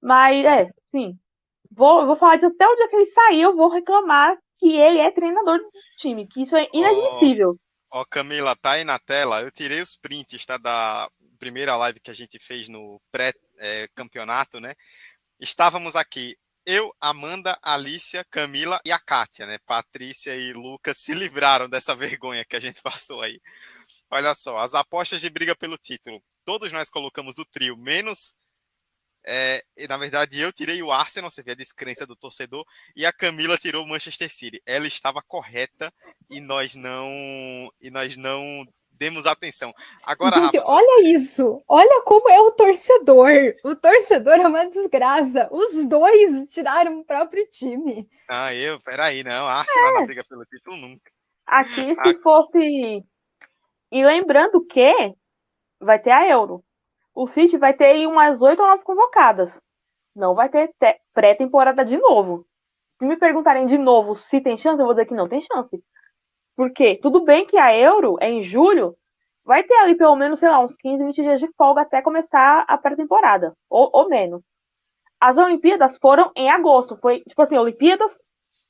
Mas, 0.03 0.45
é, 0.45 0.71
sim. 0.91 1.17
Vou, 1.71 2.07
vou 2.07 2.17
falar 2.17 2.37
disso 2.37 2.53
até 2.53 2.67
o 2.67 2.75
dia 2.75 2.89
que 2.89 2.97
ele 2.97 3.07
sair, 3.07 3.43
eu 3.43 3.55
vou 3.55 3.69
reclamar 3.69 4.37
que 4.59 4.77
ele 4.77 4.99
é 4.99 5.11
treinador 5.11 5.59
do 5.59 5.71
time, 5.99 6.27
que 6.27 6.43
isso 6.43 6.57
é 6.57 6.67
inadmissível. 6.73 7.57
Ó, 7.91 7.99
oh, 7.99 8.03
oh, 8.03 8.07
Camila, 8.07 8.57
tá 8.57 8.73
aí 8.73 8.85
na 8.85 8.99
tela. 8.99 9.41
Eu 9.41 9.53
tirei 9.53 9.81
os 9.81 9.97
prints, 9.97 10.45
tá? 10.45 10.57
Da 10.59 11.09
primeira 11.39 11.77
live 11.77 12.01
que 12.01 12.11
a 12.11 12.15
gente 12.15 12.39
fez 12.41 12.69
no 12.69 13.01
pré-campeonato, 13.13 14.57
é, 14.57 14.61
né? 14.61 14.75
Estávamos 15.41 15.97
aqui 15.97 16.37
eu, 16.71 16.95
Amanda, 17.01 17.59
Alicia, 17.63 18.23
Camila 18.25 18.79
e 18.85 18.93
a 18.93 18.99
Kátia, 18.99 19.47
né? 19.47 19.57
Patrícia 19.65 20.37
e 20.37 20.53
Lucas 20.53 20.99
se 20.99 21.15
livraram 21.15 21.67
dessa 21.67 21.97
vergonha 21.97 22.45
que 22.45 22.55
a 22.55 22.61
gente 22.61 22.83
passou 22.85 23.23
aí. 23.23 23.41
Olha 24.11 24.35
só, 24.35 24.59
as 24.59 24.75
apostas 24.75 25.23
de 25.23 25.31
briga 25.31 25.57
pelo 25.57 25.79
título. 25.79 26.23
Todos 26.45 26.71
nós 26.71 26.91
colocamos 26.91 27.39
o 27.39 27.45
trio, 27.47 27.75
menos. 27.75 28.35
É, 29.27 29.65
na 29.89 29.97
verdade, 29.97 30.39
eu 30.39 30.53
tirei 30.53 30.83
o 30.83 30.93
Arsenal, 30.93 31.31
você 31.31 31.43
vê 31.43 31.53
a 31.53 31.55
descrença 31.55 32.07
do 32.07 32.15
torcedor, 32.15 32.67
e 32.95 33.07
a 33.07 33.13
Camila 33.15 33.57
tirou 33.57 33.83
o 33.83 33.89
Manchester 33.89 34.31
City. 34.31 34.61
Ela 34.67 34.87
estava 34.87 35.23
correta 35.23 35.91
e 36.29 36.39
nós 36.39 36.75
não. 36.75 37.73
E 37.81 37.91
nós 37.91 38.15
não 38.15 38.67
demos 38.99 39.27
atenção. 39.27 39.73
Agora, 40.03 40.35
Gente, 40.41 40.59
olha 40.65 41.09
isso. 41.09 41.63
Olha 41.69 42.03
como 42.05 42.29
é 42.29 42.41
o 42.41 42.51
torcedor. 42.51 43.31
O 43.65 43.77
torcedor 43.77 44.35
é 44.35 44.47
uma 44.47 44.69
desgraça. 44.69 45.49
Os 45.51 45.87
dois 45.89 46.49
tiraram 46.53 47.01
o 47.01 47.05
próprio 47.05 47.47
time. 47.49 48.09
Ah, 48.29 48.55
eu, 48.55 48.81
peraí, 48.81 49.23
não. 49.23 49.47
Arsenal 49.47 49.91
é. 49.91 50.01
na 50.01 50.07
briga 50.07 50.23
pelo 50.29 50.45
título 50.45 50.77
nunca. 50.77 51.11
Aqui, 51.47 51.95
se 51.95 52.11
ah. 52.11 52.21
fosse. 52.23 52.59
E 53.91 54.05
lembrando 54.05 54.65
que 54.67 54.93
vai 55.81 55.99
ter 55.99 56.11
a 56.11 56.29
Euro. 56.29 56.63
O 57.15 57.27
City 57.27 57.57
vai 57.57 57.75
ter 57.75 58.07
umas 58.07 58.41
oito 58.41 58.61
ou 58.61 58.69
nove 58.69 58.83
convocadas. 58.83 59.51
Não 60.15 60.35
vai 60.35 60.49
ter 60.49 60.71
pré-temporada 61.15 61.85
de 61.85 61.97
novo. 61.97 62.47
Se 62.99 63.07
me 63.07 63.17
perguntarem 63.17 63.67
de 63.67 63.79
novo 63.79 64.17
se 64.17 64.41
tem 64.41 64.59
chance, 64.59 64.81
eu 64.81 64.85
vou 64.85 64.95
dizer 64.95 65.07
que 65.07 65.15
não 65.15 65.29
tem 65.29 65.41
chance. 65.43 65.83
Porque 66.59 66.97
tudo 66.97 67.21
bem 67.23 67.47
que 67.47 67.57
a 67.57 67.73
Euro 67.73 68.17
é 68.21 68.29
em 68.29 68.43
julho, 68.43 68.97
vai 69.45 69.63
ter 69.63 69.75
ali 69.75 69.97
pelo 69.97 70.17
menos, 70.17 70.41
sei 70.41 70.49
lá, 70.49 70.59
uns 70.59 70.77
15, 70.77 71.05
20 71.05 71.15
dias 71.15 71.39
de 71.39 71.47
folga 71.53 71.83
até 71.83 72.03
começar 72.03 72.65
a 72.67 72.77
pré-temporada, 72.77 73.55
ou, 73.71 73.89
ou, 73.93 74.09
menos. 74.09 74.45
As 75.21 75.39
Olimpíadas 75.39 75.97
foram 75.99 76.33
em 76.35 76.51
agosto, 76.51 76.97
foi 76.97 77.21
tipo 77.21 77.41
assim, 77.41 77.57
Olimpíadas, 77.57 78.13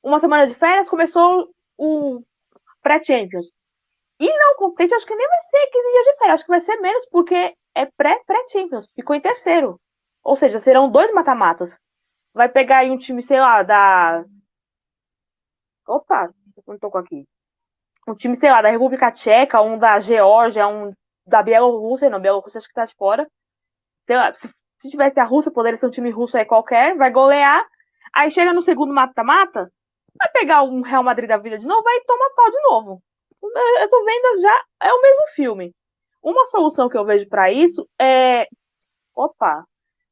uma 0.02 0.20
semana 0.20 0.46
de 0.46 0.54
férias, 0.54 0.86
começou 0.86 1.48
o 1.78 2.22
pré-Champions. 2.82 3.46
E 4.20 4.30
não 4.38 4.56
contente, 4.56 4.92
acho 4.92 5.06
que 5.06 5.16
nem 5.16 5.26
vai 5.26 5.42
ser 5.44 5.70
15 5.72 5.90
dias 5.90 6.04
de 6.04 6.18
férias, 6.18 6.34
acho 6.34 6.44
que 6.44 6.50
vai 6.50 6.60
ser 6.60 6.76
menos, 6.82 7.06
porque 7.06 7.56
é 7.74 7.86
pré-Champions, 7.86 8.86
ficou 8.94 9.16
em 9.16 9.20
terceiro. 9.22 9.80
Ou 10.22 10.36
seja, 10.36 10.58
serão 10.58 10.90
dois 10.90 11.10
mata-matas. 11.14 11.74
Vai 12.34 12.50
pegar 12.50 12.80
aí 12.80 12.90
um 12.90 12.98
time, 12.98 13.22
sei 13.22 13.40
lá, 13.40 13.62
da. 13.62 14.26
Opa, 15.86 16.30
não 16.66 16.78
tô 16.78 16.90
com 16.90 16.98
aqui 16.98 17.26
um 18.08 18.14
time, 18.14 18.36
sei 18.36 18.50
lá, 18.50 18.62
da 18.62 18.70
República 18.70 19.12
Tcheca, 19.12 19.60
um 19.60 19.78
da 19.78 20.00
Geórgia, 20.00 20.66
um 20.66 20.92
da 21.26 21.42
Bielorrússia, 21.42 22.08
não, 22.08 22.20
Bielorrússia 22.20 22.58
acho 22.58 22.68
que 22.68 22.74
tá 22.74 22.86
de 22.86 22.94
fora. 22.94 23.26
Sei 24.06 24.16
lá, 24.16 24.34
se, 24.34 24.48
se 24.78 24.90
tivesse 24.90 25.20
a 25.20 25.24
Rússia, 25.24 25.52
poderia 25.52 25.78
ser 25.78 25.86
um 25.86 25.90
time 25.90 26.10
russo 26.10 26.36
aí 26.36 26.44
qualquer, 26.44 26.96
vai 26.96 27.10
golear. 27.10 27.62
Aí 28.14 28.30
chega 28.30 28.52
no 28.52 28.62
segundo 28.62 28.92
mata-mata, 28.92 29.70
vai 30.18 30.28
pegar 30.32 30.62
um 30.62 30.80
Real 30.80 31.02
Madrid 31.02 31.28
da 31.28 31.36
vida 31.36 31.58
de 31.58 31.66
novo, 31.66 31.82
vai 31.82 32.00
tomar 32.00 32.30
pau 32.30 32.50
de 32.50 32.62
novo. 32.62 33.02
Eu 33.42 33.90
tô 33.90 34.04
vendo 34.04 34.40
já, 34.40 34.62
é 34.82 34.92
o 34.92 35.02
mesmo 35.02 35.22
filme. 35.34 35.72
Uma 36.22 36.46
solução 36.46 36.88
que 36.88 36.96
eu 36.96 37.04
vejo 37.04 37.28
para 37.28 37.52
isso 37.52 37.86
é. 38.00 38.46
Opa! 39.14 39.64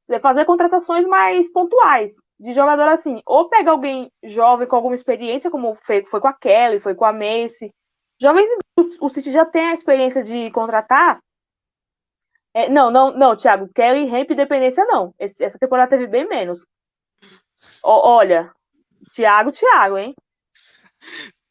É 0.08 0.20
fazer 0.20 0.44
contratações 0.44 1.04
mais 1.06 1.50
pontuais 1.50 2.14
de 2.38 2.52
jogador 2.52 2.88
assim. 2.88 3.20
Ou 3.26 3.48
pega 3.48 3.72
alguém 3.72 4.08
jovem 4.22 4.68
com 4.68 4.76
alguma 4.76 4.94
experiência, 4.94 5.50
como 5.50 5.76
foi, 5.84 6.04
foi 6.04 6.20
com 6.20 6.28
a 6.28 6.32
Kelly, 6.32 6.78
foi 6.78 6.94
com 6.94 7.04
a 7.04 7.12
Macy, 7.12 7.72
Jovens, 8.20 8.48
o 9.00 9.08
City 9.08 9.30
já 9.30 9.44
tem 9.44 9.68
a 9.68 9.74
experiência 9.74 10.22
de 10.22 10.50
contratar. 10.50 11.20
É, 12.54 12.68
não, 12.70 12.90
não, 12.90 13.12
não, 13.12 13.36
Thiago, 13.36 13.68
Kelly 13.74 14.08
Ramp 14.08 14.30
dependência 14.30 14.84
não. 14.86 15.14
Esse, 15.18 15.44
essa 15.44 15.58
temporada 15.58 15.90
teve 15.90 16.06
bem 16.06 16.26
menos. 16.26 16.66
O, 17.82 17.90
olha, 17.90 18.50
Thiago, 19.12 19.52
Thiago, 19.52 19.98
hein? 19.98 20.14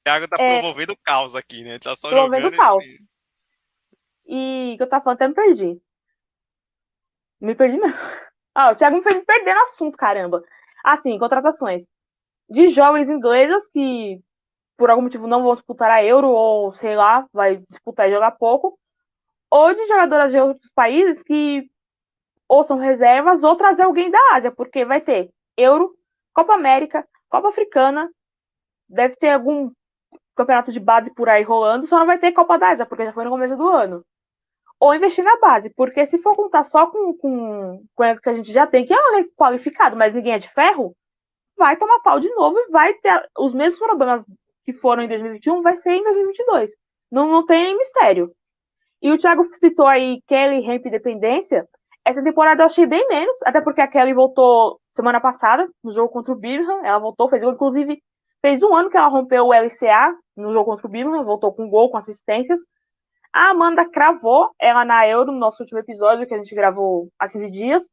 Thiago 0.03 0.27
tá 0.27 0.37
é, 0.39 0.53
promovendo 0.53 0.93
o 0.93 0.97
caos 0.97 1.35
aqui, 1.35 1.63
né? 1.63 1.77
Tá 1.77 1.95
só 1.95 2.09
promovendo 2.09 2.47
o 2.47 2.55
caos. 2.55 2.83
E... 4.25 4.73
e 4.73 4.77
que 4.77 4.83
eu 4.83 4.89
tava 4.89 5.03
falando, 5.03 5.17
até 5.17 5.27
me 5.27 5.35
perdi. 5.35 5.81
Me 7.39 7.55
perdi 7.55 7.77
mesmo. 7.77 7.97
Ah, 8.57 8.71
o 8.71 8.75
Thiago 8.75 8.95
me 8.95 9.03
fez 9.03 9.21
perder 9.25 9.53
no 9.53 9.63
assunto, 9.63 9.97
caramba. 9.97 10.41
Assim, 10.81 11.19
contratações 11.19 11.85
de 12.49 12.69
jovens 12.69 13.09
inglesas 13.09 13.67
que 13.67 14.23
por 14.77 14.89
algum 14.89 15.03
motivo 15.03 15.27
não 15.27 15.43
vão 15.43 15.53
disputar 15.53 15.89
a 15.89 16.03
Euro, 16.03 16.29
ou 16.29 16.73
sei 16.73 16.95
lá, 16.95 17.25
vai 17.33 17.57
disputar 17.69 18.07
e 18.07 18.11
jogar 18.11 18.31
pouco, 18.31 18.77
ou 19.49 19.73
de 19.73 19.87
jogadoras 19.87 20.31
de 20.31 20.39
outros 20.39 20.71
países 20.73 21.23
que 21.23 21.69
ou 22.47 22.63
são 22.63 22.77
reservas 22.77 23.43
ou 23.43 23.55
trazer 23.55 23.83
alguém 23.83 24.11
da 24.11 24.19
Ásia, 24.33 24.51
porque 24.51 24.85
vai 24.85 25.01
ter 25.01 25.31
Euro, 25.57 25.95
Copa 26.33 26.53
América, 26.53 27.07
Copa 27.29 27.49
Africana, 27.49 28.09
deve 28.87 29.15
ter 29.15 29.29
algum 29.29 29.71
campeonato 30.35 30.71
de 30.71 30.79
base 30.79 31.13
por 31.13 31.29
aí 31.29 31.43
rolando, 31.43 31.87
só 31.87 31.97
não 31.97 32.05
vai 32.05 32.19
ter 32.19 32.33
Copa 32.33 32.57
da 32.57 32.69
Ásia, 32.69 32.85
porque 32.85 33.05
já 33.05 33.13
foi 33.13 33.23
no 33.23 33.31
começo 33.31 33.55
do 33.55 33.67
ano. 33.67 34.05
Ou 34.79 34.93
investir 34.93 35.23
na 35.23 35.39
base, 35.39 35.73
porque 35.73 36.05
se 36.05 36.17
for 36.19 36.35
contar 36.35 36.65
só 36.65 36.87
com, 36.87 37.17
com, 37.17 37.81
com 37.95 38.03
o 38.03 38.21
que 38.21 38.29
a 38.29 38.33
gente 38.33 38.51
já 38.51 38.67
tem, 38.67 38.85
que 38.85 38.93
é 38.93 39.23
qualificado, 39.37 39.95
mas 39.95 40.13
ninguém 40.13 40.33
é 40.33 40.37
de 40.37 40.49
ferro, 40.49 40.93
vai 41.57 41.77
tomar 41.77 42.01
pau 42.01 42.19
de 42.19 42.29
novo 42.35 42.59
e 42.59 42.69
vai 42.69 42.93
ter 42.95 43.29
os 43.37 43.53
mesmos 43.53 43.79
problemas 43.79 44.25
que 44.65 44.73
foram 44.73 45.03
em 45.03 45.07
2021 45.07 45.61
vai 45.61 45.77
ser 45.77 45.91
em 45.91 46.03
2022. 46.03 46.71
Não, 47.11 47.29
não 47.29 47.45
tem 47.45 47.77
mistério. 47.77 48.31
E 49.01 49.11
o 49.11 49.17
Thiago 49.17 49.47
citou 49.53 49.85
aí 49.85 50.19
Kelly 50.27 50.65
Ramp 50.65 50.83
Dependência. 50.83 51.67
Essa 52.03 52.23
temporada 52.23 52.61
eu 52.61 52.65
achei 52.65 52.85
bem 52.85 53.07
menos, 53.07 53.37
até 53.43 53.61
porque 53.61 53.81
a 53.81 53.87
Kelly 53.87 54.13
voltou 54.13 54.79
semana 54.91 55.19
passada, 55.19 55.67
no 55.83 55.91
jogo 55.91 56.09
contra 56.09 56.33
o 56.33 56.35
Birmingham. 56.35 56.81
Ela 56.83 56.99
voltou, 56.99 57.29
fez 57.29 57.43
inclusive, 57.43 58.01
fez 58.41 58.63
um 58.63 58.75
ano 58.75 58.89
que 58.89 58.97
ela 58.97 59.07
rompeu 59.07 59.45
o 59.45 59.53
LCA 59.53 60.15
no 60.35 60.51
jogo 60.53 60.65
contra 60.65 60.87
o 60.87 60.89
Birmingham, 60.89 61.23
voltou 61.23 61.53
com 61.53 61.69
gol, 61.69 61.89
com 61.89 61.97
assistências. 61.97 62.59
A 63.33 63.49
Amanda 63.49 63.89
cravou 63.89 64.49
ela 64.59 64.85
na 64.85 65.07
Euro, 65.07 65.31
no 65.31 65.37
nosso 65.37 65.61
último 65.61 65.79
episódio, 65.79 66.25
que 66.25 66.33
a 66.33 66.37
gente 66.37 66.55
gravou 66.55 67.09
há 67.19 67.27
15 67.27 67.51
dias. 67.51 67.83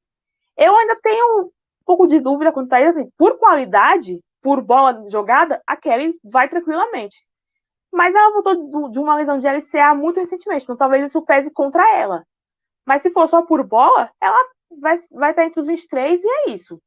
Eu 0.57 0.77
ainda 0.77 0.97
tenho 1.03 1.43
um 1.43 1.51
pouco 1.85 2.07
de 2.07 2.21
dúvida 2.21 2.53
quanto 2.53 2.73
a 2.73 2.81
isso, 2.81 2.99
assim, 2.99 3.11
por 3.19 3.39
qualidade, 3.39 4.21
por 4.43 4.61
bola 4.61 5.09
jogada, 5.09 5.63
a 5.67 5.77
Kelly 5.77 6.19
vai 6.23 6.49
tranquilamente. 6.49 7.25
Mas 7.93 8.15
ela 8.15 8.33
voltou 8.33 8.91
de 8.91 8.99
uma 8.99 9.15
lesão 9.15 9.39
de 9.39 9.47
LCA 9.47 9.95
muito 9.95 10.19
recentemente, 10.19 10.65
então 10.65 10.77
talvez 10.77 11.07
isso 11.07 11.23
pese 11.23 11.51
contra 11.51 11.83
ela. 11.97 12.25
Mas 12.87 13.03
se 13.03 13.11
for 13.11 13.29
só 13.29 13.43
por 13.43 13.63
bola, 13.65 14.11
ela 14.21 14.39
vai, 14.81 14.97
vai 15.13 15.31
estar 15.31 15.45
entre 15.45 15.61
os 15.61 15.67
23 15.67 16.23
e 16.23 16.29
é 16.29 16.51
isso. 16.51 16.81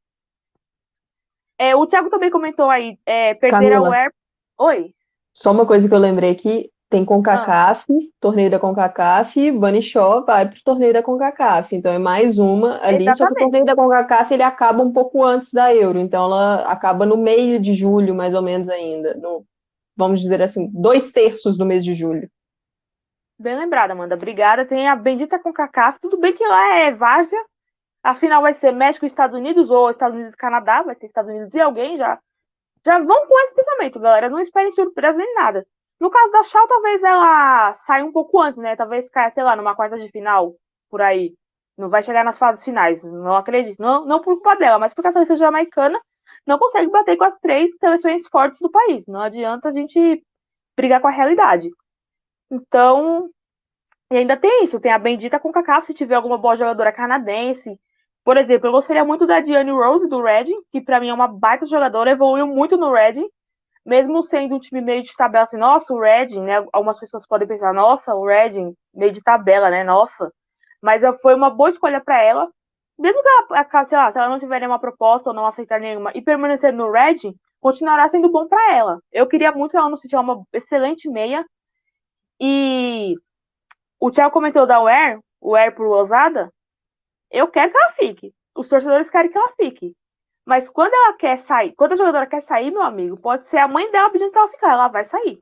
É, 1.58 1.74
o 1.74 1.86
Thiago 1.86 2.10
também 2.10 2.30
comentou 2.30 2.68
aí, 2.68 2.98
é, 3.06 3.34
perder 3.34 3.70
Camila, 3.70 3.88
a 3.88 3.98
Air... 3.98 4.12
Oi. 4.58 4.94
Só 5.32 5.52
uma 5.52 5.66
coisa 5.66 5.88
que 5.88 5.94
eu 5.94 5.98
lembrei 5.98 6.30
aqui, 6.30 6.70
tem 6.88 7.04
CONCACAF, 7.04 7.84
ah. 7.90 8.08
torneio 8.20 8.50
da 8.50 8.60
CONCACAF, 8.60 9.50
Bunny 9.50 9.82
Shaw 9.82 10.24
vai 10.24 10.48
para 10.48 10.56
o 10.56 10.62
torneio 10.64 10.92
da 10.92 11.02
CONCACAF. 11.02 11.74
Então 11.74 11.92
é 11.92 11.98
mais 11.98 12.38
uma 12.38 12.80
ali, 12.82 13.06
Exatamente. 13.06 13.16
só 13.18 13.26
que 13.26 13.32
o 13.32 13.36
torneio 13.36 13.64
da 13.64 13.74
CONCACAF 13.74 14.32
ele 14.32 14.42
acaba 14.42 14.82
um 14.82 14.92
pouco 14.92 15.24
antes 15.24 15.52
da 15.52 15.74
Euro, 15.74 15.98
então 15.98 16.24
ela 16.24 16.62
acaba 16.70 17.04
no 17.04 17.16
meio 17.16 17.58
de 17.58 17.74
julho, 17.74 18.14
mais 18.14 18.34
ou 18.34 18.42
menos 18.42 18.68
ainda. 18.68 19.14
No, 19.14 19.44
vamos 19.96 20.20
dizer 20.20 20.40
assim, 20.40 20.70
dois 20.72 21.10
terços 21.10 21.58
do 21.58 21.66
mês 21.66 21.84
de 21.84 21.94
julho. 21.94 22.28
Bem 23.38 23.58
lembrada, 23.58 23.92
Amanda. 23.92 24.14
Obrigada. 24.14 24.64
Tem 24.64 24.88
a 24.88 24.96
bendita 24.96 25.38
CONCACAF. 25.38 26.00
Tudo 26.00 26.16
bem 26.16 26.32
que 26.32 26.46
lá 26.46 26.78
é 26.78 26.92
várzea. 26.92 27.38
A 28.02 28.14
final 28.14 28.40
vai 28.40 28.54
ser 28.54 28.72
México 28.72 29.04
e 29.04 29.08
Estados 29.08 29.36
Unidos, 29.36 29.70
ou 29.70 29.90
Estados 29.90 30.14
Unidos 30.14 30.34
e 30.34 30.38
Canadá. 30.38 30.82
Vai 30.82 30.94
ser 30.94 31.06
Estados 31.06 31.30
Unidos 31.30 31.52
e 31.52 31.60
alguém 31.60 31.98
já. 31.98 32.18
Já 32.84 32.98
vão 32.98 33.26
com 33.26 33.40
esse 33.40 33.54
pensamento, 33.54 33.98
galera. 33.98 34.30
Não 34.30 34.38
esperem 34.38 34.70
surpresa 34.70 35.18
nem 35.18 35.34
nada. 35.34 35.66
No 36.00 36.10
caso 36.10 36.30
da 36.30 36.44
Shaw, 36.44 36.68
talvez 36.68 37.02
ela 37.02 37.74
saia 37.76 38.04
um 38.04 38.12
pouco 38.12 38.40
antes, 38.40 38.60
né? 38.60 38.76
Talvez 38.76 39.08
caia, 39.08 39.30
sei 39.30 39.42
lá, 39.42 39.56
numa 39.56 39.74
quarta 39.74 39.98
de 39.98 40.08
final, 40.10 40.54
por 40.90 41.00
aí. 41.00 41.34
Não 41.76 41.88
vai 41.88 42.02
chegar 42.02 42.24
nas 42.24 42.38
fases 42.38 42.64
finais. 42.64 43.02
Não 43.02 43.36
acredito. 43.36 43.80
Não, 43.80 44.04
não 44.06 44.20
por 44.20 44.34
culpa 44.34 44.56
dela, 44.56 44.78
mas 44.78 44.92
porque 44.94 45.08
a 45.08 45.12
seleção 45.12 45.36
jamaicana 45.36 45.98
não 46.46 46.58
consegue 46.58 46.90
bater 46.90 47.16
com 47.16 47.24
as 47.24 47.36
três 47.40 47.70
seleções 47.78 48.26
fortes 48.28 48.60
do 48.60 48.70
país. 48.70 49.06
Não 49.06 49.20
adianta 49.20 49.68
a 49.68 49.72
gente 49.72 50.22
brigar 50.76 51.00
com 51.00 51.08
a 51.08 51.10
realidade. 51.10 51.70
Então, 52.50 53.30
e 54.12 54.16
ainda 54.16 54.36
tem 54.36 54.64
isso. 54.64 54.80
Tem 54.80 54.92
a 54.92 54.98
bendita 54.98 55.40
com 55.40 55.52
Kaká, 55.52 55.82
se 55.82 55.94
tiver 55.94 56.14
alguma 56.14 56.38
boa 56.38 56.56
jogadora 56.56 56.92
canadense. 56.92 57.78
Por 58.24 58.36
exemplo, 58.36 58.68
eu 58.68 58.72
gostaria 58.72 59.04
muito 59.04 59.26
da 59.26 59.40
Diane 59.40 59.70
Rose, 59.70 60.08
do 60.08 60.22
Reading, 60.22 60.60
que 60.72 60.80
para 60.80 61.00
mim 61.00 61.08
é 61.08 61.14
uma 61.14 61.28
baita 61.28 61.64
jogadora, 61.66 62.10
evoluiu 62.10 62.46
muito 62.46 62.76
no 62.76 62.92
Reading 62.92 63.28
mesmo 63.86 64.22
sendo 64.24 64.56
um 64.56 64.58
time 64.58 64.80
meio 64.80 65.02
de 65.04 65.14
tabela, 65.16 65.44
assim, 65.44 65.56
nossa, 65.56 65.94
o 65.94 66.00
Reading, 66.00 66.42
né? 66.42 66.56
Algumas 66.72 66.98
pessoas 66.98 67.26
podem 67.26 67.46
pensar, 67.46 67.72
nossa, 67.72 68.14
o 68.14 68.26
Reading, 68.26 68.74
meio 68.92 69.12
de 69.12 69.22
tabela, 69.22 69.70
né? 69.70 69.84
Nossa. 69.84 70.32
Mas 70.82 71.02
foi 71.22 71.34
uma 71.34 71.50
boa 71.50 71.68
escolha 71.70 72.02
para 72.02 72.20
ela. 72.22 72.50
Mesmo 72.98 73.22
que 73.22 73.28
ela, 73.28 73.86
sei 73.86 73.96
lá, 73.96 74.10
se 74.10 74.18
ela 74.18 74.28
não 74.28 74.38
tiver 74.38 74.58
nenhuma 74.58 74.80
proposta 74.80 75.30
ou 75.30 75.34
não 75.34 75.46
aceitar 75.46 75.78
nenhuma 75.78 76.10
e 76.14 76.22
permanecer 76.22 76.72
no 76.72 76.90
Reading, 76.90 77.34
continuará 77.60 78.08
sendo 78.08 78.28
bom 78.28 78.48
para 78.48 78.74
ela. 78.74 78.98
Eu 79.12 79.28
queria 79.28 79.52
muito 79.52 79.76
ela 79.76 79.88
no 79.88 79.96
City, 79.96 80.16
ela 80.16 80.24
é 80.24 80.26
uma 80.26 80.44
excelente 80.52 81.08
meia. 81.08 81.44
E 82.40 83.14
o 84.00 84.10
Thiago 84.10 84.32
comentou 84.32 84.66
da 84.66 84.80
Ware, 84.80 85.20
o 85.40 85.52
Ware 85.52 85.74
por 85.74 85.86
ousada. 85.86 86.50
Eu 87.30 87.48
quero 87.48 87.70
que 87.70 87.78
ela 87.78 87.92
fique. 87.92 88.32
Os 88.54 88.66
torcedores 88.66 89.10
querem 89.10 89.30
que 89.30 89.38
ela 89.38 89.52
fique. 89.56 89.94
Mas 90.46 90.68
quando 90.68 90.94
ela 90.94 91.14
quer 91.14 91.38
sair, 91.38 91.74
quando 91.74 91.92
a 91.92 91.96
jogadora 91.96 92.26
quer 92.26 92.42
sair, 92.42 92.70
meu 92.70 92.82
amigo, 92.82 93.16
pode 93.16 93.46
ser 93.46 93.58
a 93.58 93.66
mãe 93.66 93.90
dela 93.90 94.10
pedindo 94.10 94.30
pra 94.30 94.42
ela 94.42 94.50
ficar, 94.50 94.72
ela 94.72 94.88
vai 94.88 95.04
sair. 95.04 95.40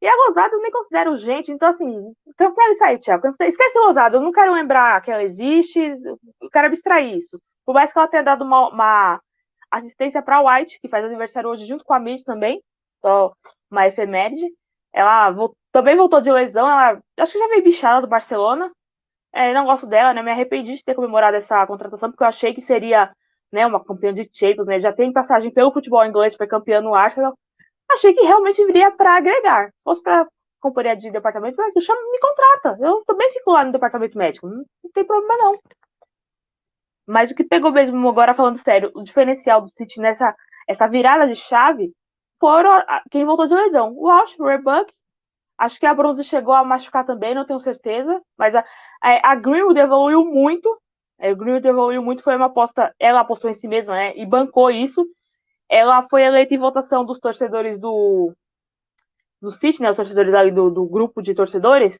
E 0.00 0.06
a 0.06 0.12
Rosada 0.26 0.54
eu 0.54 0.62
nem 0.62 0.70
considero 0.70 1.16
gente, 1.16 1.50
então 1.52 1.68
assim, 1.68 2.14
cancela 2.36 2.72
isso 2.72 2.84
aí, 2.84 2.98
Thiago. 2.98 3.26
Esquece 3.28 3.78
a 3.78 3.86
Rosada, 3.86 4.16
eu 4.16 4.20
não 4.20 4.32
quero 4.32 4.52
lembrar 4.52 5.02
que 5.02 5.10
ela 5.10 5.22
existe, 5.22 5.80
eu 6.40 6.50
quero 6.50 6.68
abstrair 6.68 7.16
isso. 7.16 7.40
Por 7.66 7.74
mais 7.74 7.92
que 7.92 7.98
ela 7.98 8.08
tenha 8.08 8.22
dado 8.22 8.42
uma, 8.44 8.68
uma 8.68 9.20
assistência 9.70 10.22
para 10.22 10.40
White, 10.40 10.80
que 10.80 10.88
faz 10.88 11.04
aniversário 11.04 11.50
hoje 11.50 11.66
junto 11.66 11.84
com 11.84 11.92
a 11.92 11.98
Mid 11.98 12.22
também, 12.24 12.62
só 13.00 13.32
uma 13.70 13.86
efeméride. 13.88 14.46
Ela 14.92 15.30
voltou, 15.30 15.56
também 15.72 15.96
voltou 15.96 16.20
de 16.20 16.32
lesão, 16.32 16.68
ela 16.68 17.00
acho 17.18 17.32
que 17.32 17.38
já 17.38 17.48
veio 17.48 17.62
bichada 17.64 18.00
do 18.00 18.08
Barcelona. 18.08 18.70
É, 19.32 19.52
não 19.54 19.64
gosto 19.64 19.86
dela, 19.86 20.12
né? 20.14 20.22
Me 20.22 20.30
arrependi 20.30 20.74
de 20.74 20.84
ter 20.84 20.94
comemorado 20.94 21.36
essa 21.36 21.66
contratação, 21.66 22.10
porque 22.10 22.22
eu 22.24 22.28
achei 22.28 22.54
que 22.54 22.60
seria 22.60 23.12
né, 23.52 23.66
uma 23.66 23.84
campeã 23.84 24.12
de 24.12 24.28
Champions, 24.32 24.66
né, 24.66 24.80
já 24.80 24.92
tem 24.92 25.12
passagem 25.12 25.50
pelo 25.52 25.72
futebol 25.72 26.04
inglês, 26.04 26.36
foi 26.36 26.46
campeã 26.46 26.80
no 26.80 26.94
Arsenal. 26.94 27.36
Achei 27.90 28.14
que 28.14 28.22
realmente 28.22 28.64
viria 28.66 28.90
para 28.90 29.16
agregar. 29.16 29.68
Se 29.70 29.82
fosse 29.84 30.02
para 30.02 30.26
companhia 30.60 30.96
de 30.96 31.10
departamento 31.10 31.56
médico, 31.56 31.80
chama, 31.80 32.00
me 32.10 32.18
contrata. 32.20 32.76
Eu 32.80 33.02
também 33.06 33.32
fico 33.32 33.50
lá 33.50 33.64
no 33.64 33.72
departamento 33.72 34.16
médico, 34.16 34.48
não, 34.48 34.64
tem 34.94 35.04
problema 35.04 35.36
não. 35.36 35.58
Mas 37.06 37.30
o 37.30 37.34
que 37.34 37.42
pegou 37.42 37.72
mesmo, 37.72 38.08
agora 38.08 38.34
falando 38.34 38.58
sério, 38.58 38.92
o 38.94 39.02
diferencial 39.02 39.62
do 39.62 39.70
City 39.70 39.98
nessa 40.00 40.34
essa 40.68 40.86
virada 40.86 41.26
de 41.26 41.34
chave 41.34 41.92
foram 42.38 42.70
quem 43.10 43.24
voltou 43.24 43.46
de 43.46 43.54
lesão. 43.54 43.92
O 43.92 44.06
Walsh, 44.06 44.38
o 44.38 44.46
Rebuck, 44.46 44.92
acho 45.58 45.80
que 45.80 45.86
a 45.86 45.92
Bronze 45.92 46.22
chegou 46.22 46.54
a 46.54 46.62
machucar 46.62 47.04
também, 47.04 47.34
não 47.34 47.44
tenho 47.44 47.58
certeza, 47.58 48.20
mas 48.38 48.54
a, 48.54 48.64
a, 49.02 49.32
a 49.32 49.34
Greenwood 49.34 49.80
evoluiu 49.80 50.24
muito, 50.24 50.80
o 51.20 51.36
Greenwood 51.36 51.68
evoluiu 51.68 52.02
muito, 52.02 52.22
foi 52.22 52.36
uma 52.36 52.46
aposta, 52.46 52.94
ela 52.98 53.20
apostou 53.20 53.50
em 53.50 53.54
si 53.54 53.68
mesma, 53.68 53.94
né, 53.94 54.16
e 54.16 54.24
bancou 54.24 54.70
isso. 54.70 55.06
Ela 55.68 56.06
foi 56.08 56.22
eleita 56.22 56.54
em 56.54 56.58
votação 56.58 57.04
dos 57.04 57.20
torcedores 57.20 57.78
do, 57.78 58.32
do 59.40 59.50
City, 59.50 59.82
né, 59.82 59.90
os 59.90 59.96
torcedores 59.96 60.34
ali 60.34 60.50
do, 60.50 60.70
do 60.70 60.86
grupo 60.86 61.22
de 61.22 61.34
torcedores, 61.34 61.98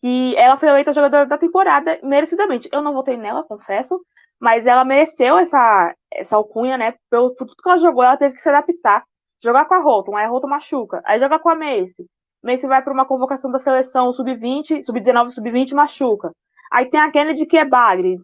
que 0.00 0.34
ela 0.36 0.56
foi 0.58 0.68
eleita 0.68 0.92
jogadora 0.92 1.26
da 1.26 1.38
temporada 1.38 1.98
merecidamente. 2.02 2.68
Eu 2.72 2.82
não 2.82 2.94
votei 2.94 3.16
nela, 3.16 3.44
confesso, 3.44 4.00
mas 4.40 4.66
ela 4.66 4.84
mereceu 4.84 5.38
essa, 5.38 5.94
essa 6.12 6.36
alcunha, 6.36 6.78
né, 6.78 6.94
pelo, 7.10 7.34
por 7.34 7.46
tudo 7.46 7.62
que 7.62 7.68
ela 7.68 7.78
jogou, 7.78 8.02
ela 8.02 8.16
teve 8.16 8.34
que 8.34 8.40
se 8.40 8.48
adaptar. 8.48 9.04
Jogar 9.42 9.66
com 9.66 9.74
a 9.74 9.78
Holton, 9.78 10.16
aí 10.16 10.26
a 10.26 10.28
Holton 10.28 10.48
machuca, 10.48 11.02
aí 11.04 11.18
joga 11.18 11.38
com 11.38 11.48
a 11.48 11.54
Mace. 11.54 12.06
Mace 12.42 12.66
vai 12.66 12.82
para 12.82 12.92
uma 12.92 13.06
convocação 13.06 13.50
da 13.50 13.58
seleção 13.58 14.12
sub-20, 14.12 14.82
sub-19, 14.82 15.30
sub-20 15.30 15.74
machuca. 15.74 16.32
Aí 16.70 16.86
tem 16.88 17.00
a 17.00 17.10
Kennedy 17.10 17.46
que 17.46 17.58
é 17.58 17.64
bagre, 17.64 18.18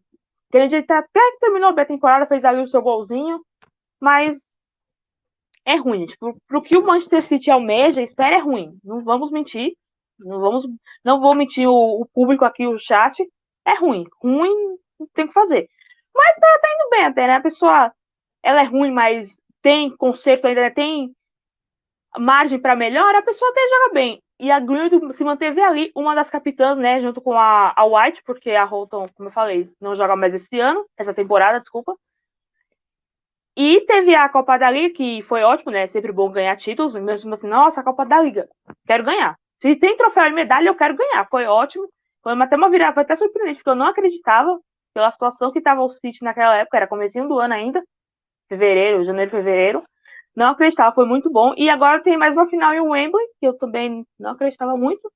Kennedy 0.50 0.76
até 0.76 1.30
que 1.32 1.38
terminou 1.40 1.72
bem 1.74 1.82
a 1.82 1.86
temporada, 1.86 2.26
fez 2.26 2.44
ali 2.44 2.62
o 2.62 2.68
seu 2.68 2.82
golzinho, 2.82 3.40
mas 4.00 4.38
é 5.64 5.76
ruim. 5.76 6.06
Tipo, 6.06 6.36
pro 6.46 6.62
que 6.62 6.76
o 6.76 6.84
Manchester 6.84 7.22
City 7.24 7.50
almeja, 7.50 8.02
espera 8.02 8.36
é 8.36 8.38
ruim. 8.38 8.78
Não 8.84 9.02
vamos 9.02 9.30
mentir. 9.30 9.72
Não 10.18 10.40
vamos, 10.40 10.64
não 11.04 11.20
vou 11.20 11.34
mentir 11.34 11.68
o, 11.68 12.00
o 12.00 12.06
público 12.14 12.44
aqui, 12.44 12.66
o 12.66 12.78
chat. 12.78 13.22
É 13.66 13.74
ruim. 13.74 14.04
Ruim 14.22 14.78
tem 15.14 15.26
que 15.26 15.32
fazer. 15.32 15.68
Mas 16.14 16.36
tá, 16.36 16.58
tá 16.62 16.68
indo 16.74 16.90
bem 16.90 17.04
até, 17.04 17.26
né? 17.26 17.34
A 17.34 17.42
pessoa, 17.42 17.92
ela 18.42 18.62
é 18.62 18.64
ruim, 18.64 18.90
mas 18.90 19.28
tem 19.60 19.94
conserto 19.96 20.46
ainda, 20.46 20.62
né? 20.62 20.70
tem 20.70 21.14
margem 22.18 22.60
para 22.60 22.76
melhor, 22.76 23.14
a 23.14 23.22
pessoa 23.22 23.50
até 23.50 23.60
joga 23.68 23.94
bem. 23.94 24.22
E 24.38 24.50
a 24.50 24.60
Greenwood 24.60 25.14
se 25.16 25.24
manteve 25.24 25.60
ali, 25.62 25.90
uma 25.94 26.14
das 26.14 26.28
capitãs, 26.28 26.76
né, 26.76 27.00
junto 27.00 27.20
com 27.22 27.32
a, 27.32 27.72
a 27.74 27.84
White, 27.86 28.22
porque 28.24 28.50
a 28.50 28.64
Holton, 28.64 29.08
como 29.16 29.28
eu 29.30 29.32
falei, 29.32 29.70
não 29.80 29.96
joga 29.96 30.14
mais 30.14 30.34
esse 30.34 30.60
ano, 30.60 30.84
essa 30.96 31.14
temporada, 31.14 31.60
desculpa. 31.60 31.96
E 33.56 33.80
teve 33.86 34.14
a 34.14 34.28
Copa 34.28 34.58
da 34.58 34.70
Liga, 34.70 34.94
que 34.94 35.22
foi 35.22 35.42
ótimo, 35.42 35.72
né? 35.72 35.86
Sempre 35.86 36.12
bom 36.12 36.30
ganhar 36.30 36.54
títulos, 36.56 36.92
mesmo 36.92 37.32
assim, 37.32 37.46
nossa, 37.46 37.80
a 37.80 37.84
Copa 37.84 38.04
da 38.04 38.20
Liga, 38.20 38.46
quero 38.86 39.02
ganhar. 39.04 39.36
Se 39.62 39.74
tem 39.76 39.96
troféu 39.96 40.26
e 40.26 40.32
medalha, 40.32 40.68
eu 40.68 40.74
quero 40.74 40.94
ganhar. 40.94 41.26
Foi 41.30 41.46
ótimo. 41.46 41.88
Foi 42.22 42.32
até 42.42 42.56
uma 42.56 42.68
virada, 42.68 42.92
foi 42.92 43.04
até 43.04 43.16
surpreendente, 43.16 43.58
porque 43.58 43.70
eu 43.70 43.74
não 43.74 43.86
acreditava 43.86 44.58
pela 44.92 45.12
situação 45.12 45.52
que 45.52 45.58
estava 45.58 45.82
o 45.82 45.92
City 45.92 46.22
naquela 46.22 46.56
época, 46.56 46.76
era 46.76 46.86
comecinho 46.86 47.28
do 47.28 47.38
ano 47.38 47.54
ainda, 47.54 47.82
fevereiro, 48.48 49.04
janeiro, 49.04 49.30
fevereiro. 49.30 49.84
Não 50.36 50.50
acreditava, 50.50 50.94
foi 50.94 51.06
muito 51.06 51.30
bom. 51.30 51.54
E 51.56 51.70
agora 51.70 52.02
tem 52.02 52.16
mais 52.18 52.34
uma 52.34 52.48
final 52.48 52.74
em 52.74 52.80
Wembley, 52.80 53.26
que 53.40 53.46
eu 53.46 53.56
também 53.58 54.06
não 54.18 54.32
acreditava 54.32 54.76
muito. 54.76 55.10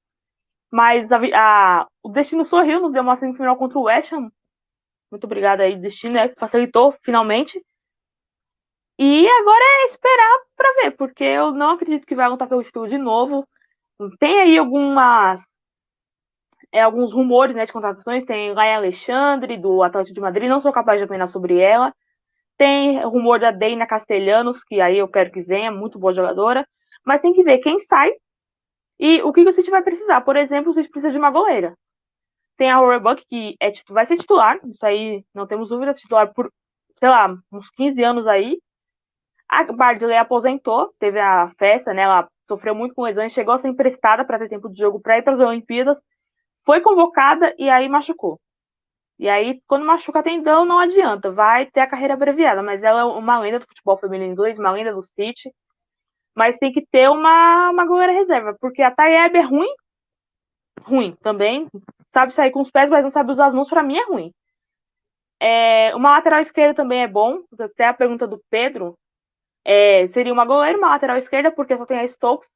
Mas 0.73 1.11
a, 1.13 1.19
a, 1.35 1.89
o 2.03 2.09
Destino 2.11 2.45
sorriu, 2.47 2.81
nos 2.81 2.93
deu 2.93 3.03
uma 3.03 3.17
semifinal 3.17 3.57
contra 3.57 3.79
o 3.79 3.83
West 3.83 4.13
Ham. 4.13 4.31
Muito 5.11 5.25
obrigada 5.25 5.65
aí, 5.65 5.77
Destino, 5.77 6.15
né, 6.15 6.29
facilitou 6.39 6.95
finalmente. 7.05 7.61
E 8.99 9.29
agora 9.29 9.65
é 9.65 9.87
esperar 9.89 10.39
para 10.57 10.73
ver, 10.83 10.91
porque 10.97 11.25
eu 11.25 11.53
não 11.53 11.71
acredito 11.71 12.07
que 12.07 12.15
vai 12.15 12.29
lutar 12.29 12.49
pelo 12.49 12.63
título 12.63 12.89
de 12.89 12.99
novo. 12.99 13.47
Tem 14.19 14.41
aí 14.41 14.59
algumas 14.59 15.43
é, 16.73 16.81
alguns 16.83 17.13
rumores 17.13 17.55
né, 17.55 17.67
de 17.67 17.73
contratações. 17.73 18.25
Tem 18.25 18.53
Laia 18.55 18.77
Alexandre, 18.77 19.57
do 19.59 19.83
Atlético 19.83 20.15
de 20.15 20.21
Madrid, 20.21 20.49
não 20.49 20.61
sou 20.61 20.73
capaz 20.73 20.99
de 20.99 21.05
opinar 21.05 21.29
sobre 21.29 21.59
ela. 21.59 21.93
Tem 22.61 23.03
rumor 23.07 23.41
da 23.41 23.51
Deina 23.51 23.87
Castelhanos, 23.87 24.62
que 24.62 24.82
aí 24.82 24.99
eu 24.99 25.09
quero 25.09 25.32
que 25.32 25.41
venha, 25.41 25.73
muito 25.73 25.99
boa 25.99 26.12
jogadora. 26.12 26.69
Mas 27.03 27.23
tem 27.23 27.32
que 27.32 27.43
ver 27.43 27.57
quem 27.61 27.81
sai 27.81 28.11
e 28.99 29.23
o 29.23 29.32
que, 29.32 29.41
o 29.41 29.53
City 29.55 29.70
vai 29.70 29.82
precisar. 29.82 30.20
Por 30.20 30.37
exemplo, 30.37 30.70
o 30.70 30.74
City 30.74 30.91
precisa 30.91 31.11
de 31.11 31.16
uma 31.16 31.31
goleira. 31.31 31.73
Tem 32.59 32.70
a 32.70 32.77
Roebuck, 32.77 33.24
que 33.31 33.57
é, 33.59 33.73
vai 33.89 34.05
ser 34.05 34.19
titular, 34.19 34.61
isso 34.66 34.85
aí 34.85 35.24
não 35.35 35.47
temos 35.47 35.70
dúvida, 35.70 35.95
titular 35.95 36.35
por, 36.35 36.53
sei 36.99 37.09
lá, 37.09 37.35
uns 37.51 37.70
15 37.70 38.05
anos 38.05 38.27
aí. 38.27 38.59
A 39.49 39.65
Bardley 39.65 40.19
aposentou, 40.19 40.93
teve 40.99 41.19
a 41.19 41.51
festa, 41.59 41.95
né? 41.95 42.03
Ela 42.03 42.28
sofreu 42.47 42.74
muito 42.74 42.95
com 42.95 43.05
lesões, 43.05 43.32
chegou 43.32 43.55
a 43.55 43.59
ser 43.59 43.69
emprestada 43.69 44.23
para 44.23 44.39
ter 44.39 44.51
tempo 44.51 44.69
de 44.69 44.78
jogo 44.78 45.01
para 45.01 45.16
ir 45.16 45.23
para 45.23 45.32
as 45.32 45.41
Olimpíadas, 45.41 45.99
foi 46.66 46.82
convocada 46.82 47.55
e 47.59 47.70
aí 47.70 47.89
machucou. 47.89 48.39
E 49.21 49.29
aí, 49.29 49.61
quando 49.69 49.85
machuca 49.85 50.23
tendão, 50.23 50.65
não 50.65 50.79
adianta, 50.79 51.31
vai 51.31 51.67
ter 51.67 51.81
a 51.81 51.87
carreira 51.87 52.15
abreviada, 52.15 52.63
mas 52.63 52.83
ela 52.83 53.03
é 53.03 53.05
uma 53.05 53.39
lenda 53.39 53.59
do 53.59 53.67
futebol 53.67 53.99
feminino 53.99 54.33
inglês, 54.33 54.59
uma 54.59 54.73
lenda 54.73 54.95
do 54.95 55.03
City. 55.03 55.53
Mas 56.35 56.57
tem 56.57 56.73
que 56.73 56.87
ter 56.87 57.11
uma, 57.11 57.71
uma 57.71 57.85
goleira 57.85 58.15
reserva, 58.15 58.57
porque 58.59 58.81
a 58.81 58.91
Tayeb 58.91 59.37
é 59.37 59.43
ruim, 59.43 59.69
ruim 60.85 61.15
também, 61.23 61.69
sabe 62.15 62.35
sair 62.35 62.51
com 62.51 62.63
os 62.63 62.71
pés, 62.71 62.89
mas 62.89 63.05
não 63.05 63.11
sabe 63.11 63.33
usar 63.33 63.49
as 63.49 63.55
mãos, 63.55 63.69
para 63.69 63.83
mim 63.83 63.99
é 63.99 64.05
ruim. 64.07 64.33
É, 65.39 65.95
uma 65.95 66.13
lateral 66.13 66.41
esquerda 66.41 66.75
também 66.75 67.03
é 67.03 67.09
bom, 67.09 67.41
até 67.59 67.89
a 67.89 67.95
pergunta 67.95 68.27
do 68.27 68.41
Pedro, 68.49 68.97
é, 69.67 70.09
seria 70.09 70.33
uma 70.33 70.47
goleira, 70.47 70.79
uma 70.79 70.89
lateral 70.91 71.19
esquerda, 71.19 71.53
porque 71.53 71.77
só 71.77 71.85
tem 71.85 71.99
a 71.99 72.09
Stokes. 72.09 72.49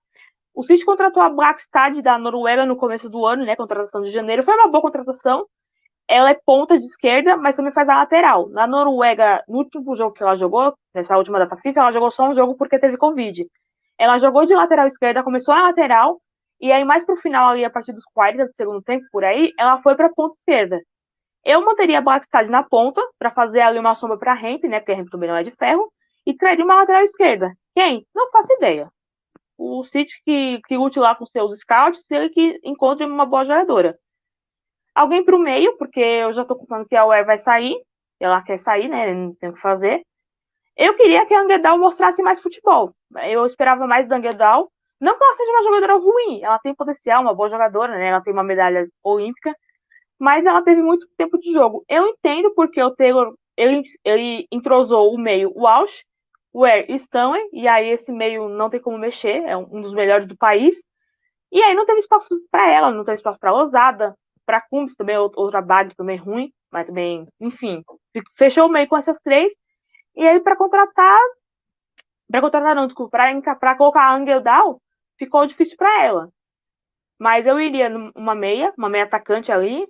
O 0.54 0.62
City 0.62 0.82
contratou 0.82 1.22
a 1.22 1.28
Blackstad 1.28 2.00
da 2.00 2.18
Noruega 2.18 2.64
no 2.64 2.76
começo 2.76 3.10
do 3.10 3.26
ano, 3.26 3.44
né, 3.44 3.54
contratação 3.54 4.02
de 4.02 4.10
janeiro, 4.10 4.44
foi 4.44 4.54
uma 4.54 4.68
boa 4.68 4.80
contratação, 4.80 5.46
ela 6.08 6.30
é 6.30 6.40
ponta 6.44 6.78
de 6.78 6.84
esquerda, 6.86 7.36
mas 7.36 7.56
também 7.56 7.72
faz 7.72 7.88
a 7.88 7.96
lateral. 7.96 8.48
Na 8.50 8.66
Noruega, 8.66 9.42
no 9.48 9.58
último 9.58 9.96
jogo 9.96 10.14
que 10.14 10.22
ela 10.22 10.36
jogou, 10.36 10.74
nessa 10.94 11.16
última 11.16 11.38
data 11.38 11.56
FIFA, 11.56 11.80
ela 11.80 11.92
jogou 11.92 12.10
só 12.10 12.28
um 12.28 12.34
jogo 12.34 12.56
porque 12.56 12.78
teve 12.78 12.96
Covid. 12.96 13.46
Ela 13.98 14.18
jogou 14.18 14.44
de 14.44 14.54
lateral 14.54 14.86
esquerda, 14.86 15.22
começou 15.22 15.54
na 15.54 15.64
lateral, 15.64 16.20
e 16.60 16.70
aí 16.72 16.84
mais 16.84 17.04
pro 17.04 17.16
final 17.16 17.50
ali, 17.50 17.64
a 17.64 17.70
partir 17.70 17.92
dos 17.92 18.04
40 18.12 18.46
do 18.46 18.54
segundo 18.54 18.82
tempo, 18.82 19.04
por 19.10 19.24
aí, 19.24 19.52
ela 19.58 19.80
foi 19.82 19.94
pra 19.94 20.10
ponta 20.10 20.34
esquerda. 20.38 20.80
Eu 21.44 21.64
manteria 21.64 21.98
a 21.98 22.02
Blackstad 22.02 22.48
na 22.48 22.62
ponta, 22.62 23.00
para 23.18 23.30
fazer 23.30 23.60
ali 23.60 23.78
uma 23.78 23.94
sombra 23.94 24.18
pra 24.18 24.38
Hemp, 24.40 24.64
né, 24.64 24.80
porque 24.80 24.92
a 24.92 24.96
Hemp 24.96 25.08
também 25.10 25.28
não 25.28 25.36
é 25.36 25.42
de 25.42 25.52
ferro, 25.52 25.90
e 26.26 26.34
traria 26.34 26.64
uma 26.64 26.76
lateral 26.76 27.04
esquerda. 27.04 27.52
Quem? 27.74 28.06
Não 28.14 28.30
faço 28.30 28.52
ideia. 28.54 28.88
O 29.56 29.84
City 29.84 30.14
que, 30.24 30.60
que 30.66 30.76
lute 30.76 30.98
lá 30.98 31.14
com 31.14 31.26
seus 31.26 31.58
scouts, 31.60 32.04
ele 32.10 32.28
que 32.30 32.60
encontre 32.64 33.06
uma 33.06 33.26
boa 33.26 33.44
jogadora 33.44 33.96
alguém 34.94 35.24
para 35.24 35.36
o 35.36 35.38
meio, 35.38 35.76
porque 35.78 36.00
eu 36.00 36.32
já 36.32 36.42
estou 36.42 36.56
contando 36.56 36.86
que 36.86 36.96
a 36.96 37.06
UER 37.06 37.26
vai 37.26 37.38
sair, 37.38 37.76
ela 38.20 38.42
quer 38.42 38.58
sair, 38.58 38.88
né? 38.88 39.12
Não 39.12 39.34
tem 39.34 39.50
o 39.50 39.54
que 39.54 39.60
fazer. 39.60 40.02
Eu 40.76 40.94
queria 40.96 41.26
que 41.26 41.34
a 41.34 41.40
Angedal 41.42 41.78
mostrasse 41.78 42.22
mais 42.22 42.40
futebol. 42.40 42.92
Eu 43.24 43.46
esperava 43.46 43.86
mais 43.86 44.08
da 44.08 44.16
Angedal. 44.16 44.70
Não 45.00 45.16
que 45.18 45.24
ela 45.24 45.36
seja 45.36 45.50
uma 45.50 45.62
jogadora 45.62 45.96
ruim, 45.96 46.42
ela 46.42 46.58
tem 46.60 46.74
potencial, 46.74 47.22
uma 47.22 47.34
boa 47.34 47.50
jogadora, 47.50 47.96
né? 47.96 48.08
Ela 48.08 48.20
tem 48.22 48.32
uma 48.32 48.44
medalha 48.44 48.88
olímpica, 49.02 49.54
mas 50.18 50.46
ela 50.46 50.62
teve 50.62 50.82
muito 50.82 51.06
tempo 51.16 51.38
de 51.38 51.52
jogo. 51.52 51.84
Eu 51.88 52.06
entendo 52.06 52.52
porque 52.54 52.82
o 52.82 52.94
Taylor 52.94 53.34
ele, 53.56 53.82
ele 54.04 54.46
entrosou 54.50 55.12
o 55.12 55.18
meio 55.18 55.52
Walsh, 55.54 56.04
Ware 56.52 56.86
e 56.88 56.96
Stanley, 56.96 57.48
e 57.52 57.68
aí 57.68 57.90
esse 57.90 58.12
meio 58.12 58.48
não 58.48 58.70
tem 58.70 58.80
como 58.80 58.98
mexer, 58.98 59.42
é 59.44 59.56
um 59.56 59.82
dos 59.82 59.92
melhores 59.92 60.26
do 60.26 60.36
país. 60.36 60.80
E 61.52 61.62
aí 61.62 61.74
não 61.74 61.86
teve 61.86 62.00
espaço 62.00 62.28
para 62.50 62.70
ela, 62.70 62.90
não 62.90 63.04
teve 63.04 63.16
espaço 63.16 63.38
para 63.38 63.52
Ousada, 63.52 64.14
para 64.46 64.60
Cumbs 64.60 64.94
também, 64.96 65.16
outra 65.18 65.60
bag 65.60 65.94
também 65.96 66.16
ruim, 66.16 66.52
mas 66.70 66.86
também, 66.86 67.26
enfim, 67.40 67.82
fechou 68.36 68.66
o 68.66 68.70
meio 68.70 68.88
com 68.88 68.96
essas 68.96 69.18
três. 69.20 69.52
E 70.16 70.26
aí 70.26 70.40
para 70.40 70.56
contratar, 70.56 71.20
para 72.30 72.40
contratar 72.40 72.74
não, 72.74 72.86
desculpa, 72.86 73.18
para 73.60 73.76
colocar 73.76 74.02
a 74.02 74.14
Angel 74.16 74.40
Down, 74.42 74.78
ficou 75.18 75.46
difícil 75.46 75.76
para 75.76 76.04
ela. 76.04 76.28
Mas 77.18 77.46
eu 77.46 77.60
iria 77.60 77.88
numa 77.88 78.34
meia, 78.34 78.72
uma 78.76 78.88
meia 78.88 79.04
atacante 79.04 79.52
ali, 79.52 79.86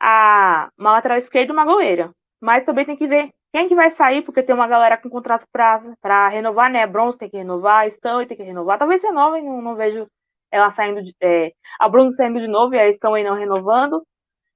a, 0.00 0.70
uma 0.78 0.92
lateral 0.92 1.18
esquerda 1.18 1.52
e 1.52 1.54
uma 1.54 1.64
goleira. 1.64 2.10
Mas 2.40 2.64
também 2.64 2.84
tem 2.86 2.96
que 2.96 3.06
ver 3.06 3.30
quem 3.52 3.68
que 3.68 3.74
vai 3.74 3.90
sair, 3.90 4.22
porque 4.22 4.42
tem 4.42 4.54
uma 4.54 4.68
galera 4.68 4.96
com 4.96 5.10
contrato 5.10 5.46
para 5.50 6.28
renovar, 6.28 6.70
né? 6.70 6.86
Bronze 6.86 7.18
tem 7.18 7.28
que 7.28 7.36
renovar, 7.36 7.86
Stanley 7.88 8.26
tem 8.26 8.36
que 8.36 8.42
renovar. 8.42 8.78
Talvez 8.78 9.02
renove, 9.02 9.42
não, 9.42 9.60
não 9.60 9.74
vejo 9.76 10.06
ela 10.50 10.70
saindo 10.70 11.02
de, 11.02 11.14
é, 11.20 11.52
a 11.78 11.88
Bruno 11.88 12.12
saindo 12.12 12.40
de 12.40 12.48
novo 12.48 12.74
e 12.74 12.78
a 12.78 12.88
Stanley 12.90 13.24
não 13.24 13.34
renovando. 13.34 14.04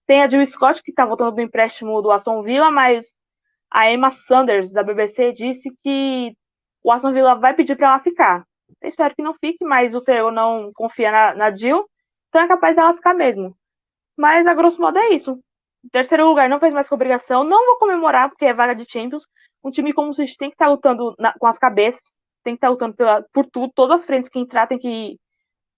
Tem 0.06 0.22
a 0.22 0.28
Jill 0.28 0.46
Scott, 0.46 0.82
que 0.82 0.90
está 0.90 1.06
voltando 1.06 1.32
do 1.36 1.40
empréstimo 1.40 2.00
do 2.02 2.10
Aston 2.10 2.42
Villa, 2.42 2.70
mas 2.70 3.14
a 3.70 3.90
Emma 3.90 4.10
Sanders, 4.10 4.70
da 4.72 4.82
BBC, 4.82 5.32
disse 5.32 5.70
que 5.82 6.36
o 6.82 6.92
Aston 6.92 7.12
Villa 7.12 7.34
vai 7.34 7.54
pedir 7.54 7.76
para 7.76 7.88
ela 7.88 8.00
ficar. 8.00 8.44
Eu 8.82 8.88
espero 8.88 9.14
que 9.14 9.22
não 9.22 9.34
fique, 9.34 9.64
mas 9.64 9.94
o 9.94 10.00
Theo 10.02 10.30
não 10.30 10.70
confia 10.74 11.10
na, 11.10 11.34
na 11.34 11.56
Jill, 11.56 11.84
então 12.28 12.42
é 12.42 12.48
capaz 12.48 12.76
dela 12.76 12.94
ficar 12.94 13.14
mesmo. 13.14 13.56
Mas, 14.16 14.46
a 14.46 14.54
grosso 14.54 14.80
modo, 14.80 14.98
é 14.98 15.10
isso. 15.10 15.38
Terceiro 15.92 16.26
lugar 16.26 16.48
não 16.48 16.60
fez 16.60 16.72
mais 16.72 16.88
com 16.88 16.94
obrigação. 16.94 17.44
Não 17.44 17.66
vou 17.66 17.78
comemorar, 17.78 18.28
porque 18.28 18.44
é 18.44 18.54
vaga 18.54 18.74
de 18.74 18.90
Champions. 18.90 19.24
Um 19.62 19.70
time 19.70 19.92
como 19.92 20.10
o 20.10 20.14
City 20.14 20.36
tem 20.36 20.48
que 20.50 20.54
estar 20.54 20.66
tá 20.66 20.70
lutando 20.70 21.14
na, 21.18 21.32
com 21.38 21.46
as 21.46 21.58
cabeças, 21.58 22.00
tem 22.42 22.54
que 22.54 22.58
estar 22.58 22.68
tá 22.68 22.70
lutando 22.70 22.94
pela, 22.94 23.24
por 23.32 23.46
tudo. 23.46 23.72
Todas 23.74 24.00
as 24.00 24.06
frentes 24.06 24.30
que 24.30 24.38
entrar 24.38 24.66
tem 24.66 24.78
que, 24.78 25.16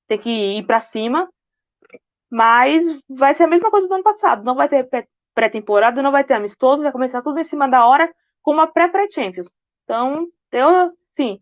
tem 0.07 0.19
que 0.19 0.31
ir 0.31 0.67
para 0.67 0.81
cima. 0.81 1.29
Mas 2.31 2.85
vai 3.09 3.35
ser 3.35 3.45
a 3.45 3.49
mesma 3.49 3.71
coisa 3.71 3.89
do 3.89 3.95
ano 3.95 4.03
passado. 4.03 4.45
Não 4.45 4.55
vai 4.55 4.69
ter 4.69 4.89
pré-temporada, 5.35 6.03
não 6.03 6.13
vai 6.13 6.25
ter 6.25 6.35
amistoso, 6.35 6.83
vai 6.83 6.93
começar 6.93 7.23
tudo 7.23 7.39
em 7.39 7.45
cima 7.45 7.69
da 7.69 7.87
hora 7.87 8.13
com 8.43 8.53
uma 8.53 8.67
pré-pré-Champions. 8.67 9.49
Então, 9.85 10.27
eu, 10.53 10.93
sim, 11.17 11.39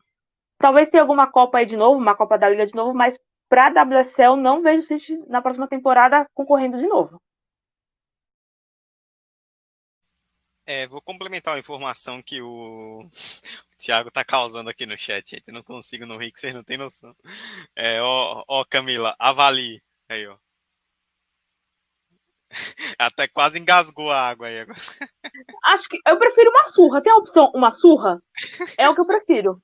talvez 0.58 0.90
tenha 0.90 1.02
alguma 1.02 1.30
Copa 1.30 1.58
aí 1.58 1.66
de 1.66 1.76
novo, 1.76 1.98
uma 1.98 2.16
Copa 2.16 2.36
da 2.38 2.48
Liga 2.48 2.66
de 2.66 2.74
novo, 2.74 2.94
mas 2.94 3.16
para 3.48 3.68
a 3.68 3.84
WSL 3.84 4.36
não 4.36 4.62
vejo 4.62 4.80
o 4.80 4.82
City 4.82 5.18
na 5.28 5.40
próxima 5.40 5.68
temporada 5.68 6.26
concorrendo 6.34 6.78
de 6.78 6.86
novo. 6.86 7.20
É, 10.66 10.86
vou 10.86 11.02
complementar 11.02 11.54
uma 11.54 11.60
informação 11.60 12.22
que 12.22 12.40
o, 12.40 13.00
o 13.00 13.10
Thiago 13.78 14.10
tá 14.10 14.24
causando 14.24 14.70
aqui 14.70 14.86
no 14.86 14.96
chat, 14.96 15.30
gente. 15.30 15.52
Não 15.52 15.62
consigo 15.62 16.06
no 16.06 16.16
rir, 16.16 16.32
vocês 16.34 16.54
não 16.54 16.64
têm 16.64 16.78
noção. 16.78 17.14
É, 17.76 18.00
ó, 18.00 18.42
ó, 18.48 18.64
Camila, 18.64 19.14
avalie. 19.18 19.82
Aí, 20.08 20.26
ó. 20.26 20.36
Até 22.98 23.28
quase 23.28 23.58
engasgou 23.58 24.10
a 24.10 24.28
água 24.28 24.46
aí 24.46 24.60
agora. 24.60 24.78
Acho 25.66 25.88
que 25.88 25.98
eu 26.06 26.18
prefiro 26.18 26.50
uma 26.50 26.64
surra. 26.72 27.02
Tem 27.02 27.12
a 27.12 27.16
opção 27.16 27.50
uma 27.54 27.72
surra? 27.72 28.22
É 28.78 28.88
o 28.88 28.94
que 28.94 29.00
eu 29.02 29.06
prefiro. 29.06 29.62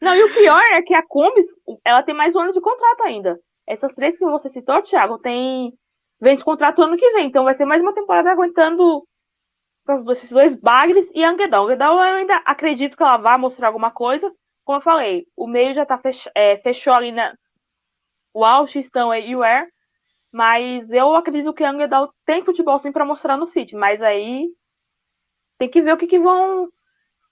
Não, 0.00 0.14
e 0.14 0.24
o 0.24 0.32
pior 0.32 0.62
é 0.72 0.80
que 0.80 0.94
a 0.94 1.02
Combis, 1.06 1.46
ela 1.84 2.02
tem 2.02 2.14
mais 2.14 2.34
um 2.34 2.40
ano 2.40 2.52
de 2.52 2.60
contrato 2.60 3.02
ainda. 3.02 3.38
Essas 3.66 3.92
três 3.94 4.16
que 4.16 4.24
você 4.24 4.48
citou, 4.48 4.82
Thiago, 4.82 5.18
tem 5.18 5.72
vence 6.20 6.42
contrato 6.42 6.82
ano 6.82 6.96
que 6.96 7.10
vem. 7.12 7.26
Então 7.26 7.44
vai 7.44 7.54
ser 7.54 7.66
mais 7.66 7.82
uma 7.82 7.94
temporada 7.94 8.30
aguentando 8.30 9.06
esses 10.12 10.30
dois 10.30 10.56
bagres 10.56 11.06
e 11.14 11.22
a 11.22 11.30
Angedal. 11.30 11.66
Angedal 11.66 11.94
eu 11.94 12.00
ainda 12.00 12.36
acredito 12.44 12.96
que 12.96 13.02
ela 13.02 13.16
vai 13.16 13.36
mostrar 13.38 13.68
alguma 13.68 13.90
coisa. 13.90 14.32
Como 14.64 14.78
eu 14.78 14.82
falei, 14.82 15.26
o 15.36 15.46
meio 15.46 15.74
já 15.74 15.84
tá 15.84 15.98
fech 15.98 16.30
é, 16.34 16.56
fechou 16.58 16.92
ali 16.92 17.12
na 17.12 17.34
o 18.32 18.44
Alt, 18.44 18.74
estão 18.74 19.14
e 19.14 19.36
o 19.36 19.42
Air. 19.42 19.68
Mas 20.32 20.90
eu 20.90 21.14
acredito 21.14 21.52
que 21.54 21.62
a 21.62 21.72
tem 22.26 22.44
futebol 22.44 22.78
sim 22.80 22.90
para 22.90 23.04
mostrar 23.04 23.36
no 23.36 23.46
City. 23.46 23.76
Mas 23.76 24.02
aí 24.02 24.48
tem 25.58 25.70
que 25.70 25.80
ver 25.80 25.92
o 25.92 25.96
que, 25.96 26.06
que 26.06 26.18
vão. 26.18 26.68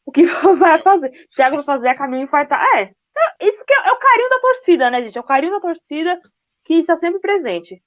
O 0.07 0.13
que 0.13 0.25
vai 0.59 0.81
fazer. 0.83 1.11
Thiago 1.35 1.57
vai 1.57 1.65
fazer 1.65 1.89
a 1.89 1.97
caminho 1.97 2.25
infartar. 2.25 2.63
É, 2.77 2.95
isso 3.41 3.65
que 3.65 3.73
é, 3.73 3.89
é 3.89 3.93
o 3.93 3.99
carinho 3.99 4.29
da 4.29 4.41
torcida, 4.41 4.91
né, 4.91 5.03
gente? 5.03 5.19
É 5.19 5.21
o 5.21 5.25
carinho 5.25 5.53
da 5.53 5.61
torcida 5.61 6.21
que 6.65 6.75
está 6.75 6.97
sempre 6.99 7.21
presente. 7.21 7.83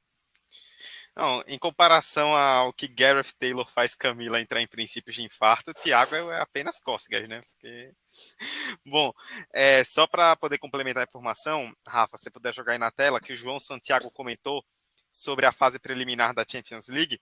Não, 1.16 1.42
em 1.48 1.58
comparação 1.58 2.36
ao 2.36 2.74
que 2.74 2.90
Gareth 2.90 3.32
Taylor 3.40 3.66
faz 3.66 3.96
Camila 3.96 4.42
entrar 4.42 4.62
em 4.62 4.68
princípios 4.68 5.16
de 5.16 5.24
infarto, 5.24 5.74
Thiago 5.74 6.14
é 6.14 6.42
apenas 6.42 6.80
cócegas, 6.80 7.28
né? 7.30 7.42
Porque... 7.42 7.94
Bom, 8.86 9.14
é, 9.54 9.82
só 9.86 10.06
para 10.06 10.36
poder 10.36 10.58
complementar 10.58 11.04
a 11.04 11.08
informação, 11.08 11.74
Rafa, 11.88 12.18
se 12.18 12.30
puder 12.30 12.54
jogar 12.54 12.74
aí 12.74 12.78
na 12.78 12.92
tela, 12.92 13.22
que 13.22 13.32
o 13.32 13.36
João 13.36 13.62
Santiago 13.62 14.12
comentou 14.12 14.66
sobre 15.10 15.46
a 15.46 15.54
fase 15.54 15.80
preliminar 15.80 16.36
da 16.36 16.44
Champions 16.46 16.90
League. 16.90 17.22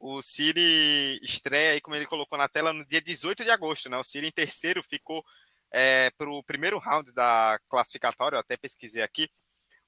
O 0.00 0.20
City 0.20 1.20
estreia 1.22 1.72
aí, 1.74 1.80
como 1.80 1.94
ele 1.94 2.06
colocou 2.06 2.36
na 2.36 2.48
tela, 2.48 2.72
no 2.72 2.84
dia 2.84 3.00
18 3.00 3.44
de 3.44 3.50
agosto, 3.50 3.88
né? 3.88 3.96
O 3.96 4.04
City 4.04 4.26
em 4.26 4.32
terceiro 4.32 4.82
ficou 4.82 5.24
é, 5.72 6.10
para 6.18 6.28
o 6.28 6.42
primeiro 6.42 6.78
round 6.78 7.12
da 7.12 7.58
classificatória, 7.68 8.36
eu 8.36 8.40
até 8.40 8.56
pesquisei 8.56 9.02
aqui. 9.02 9.30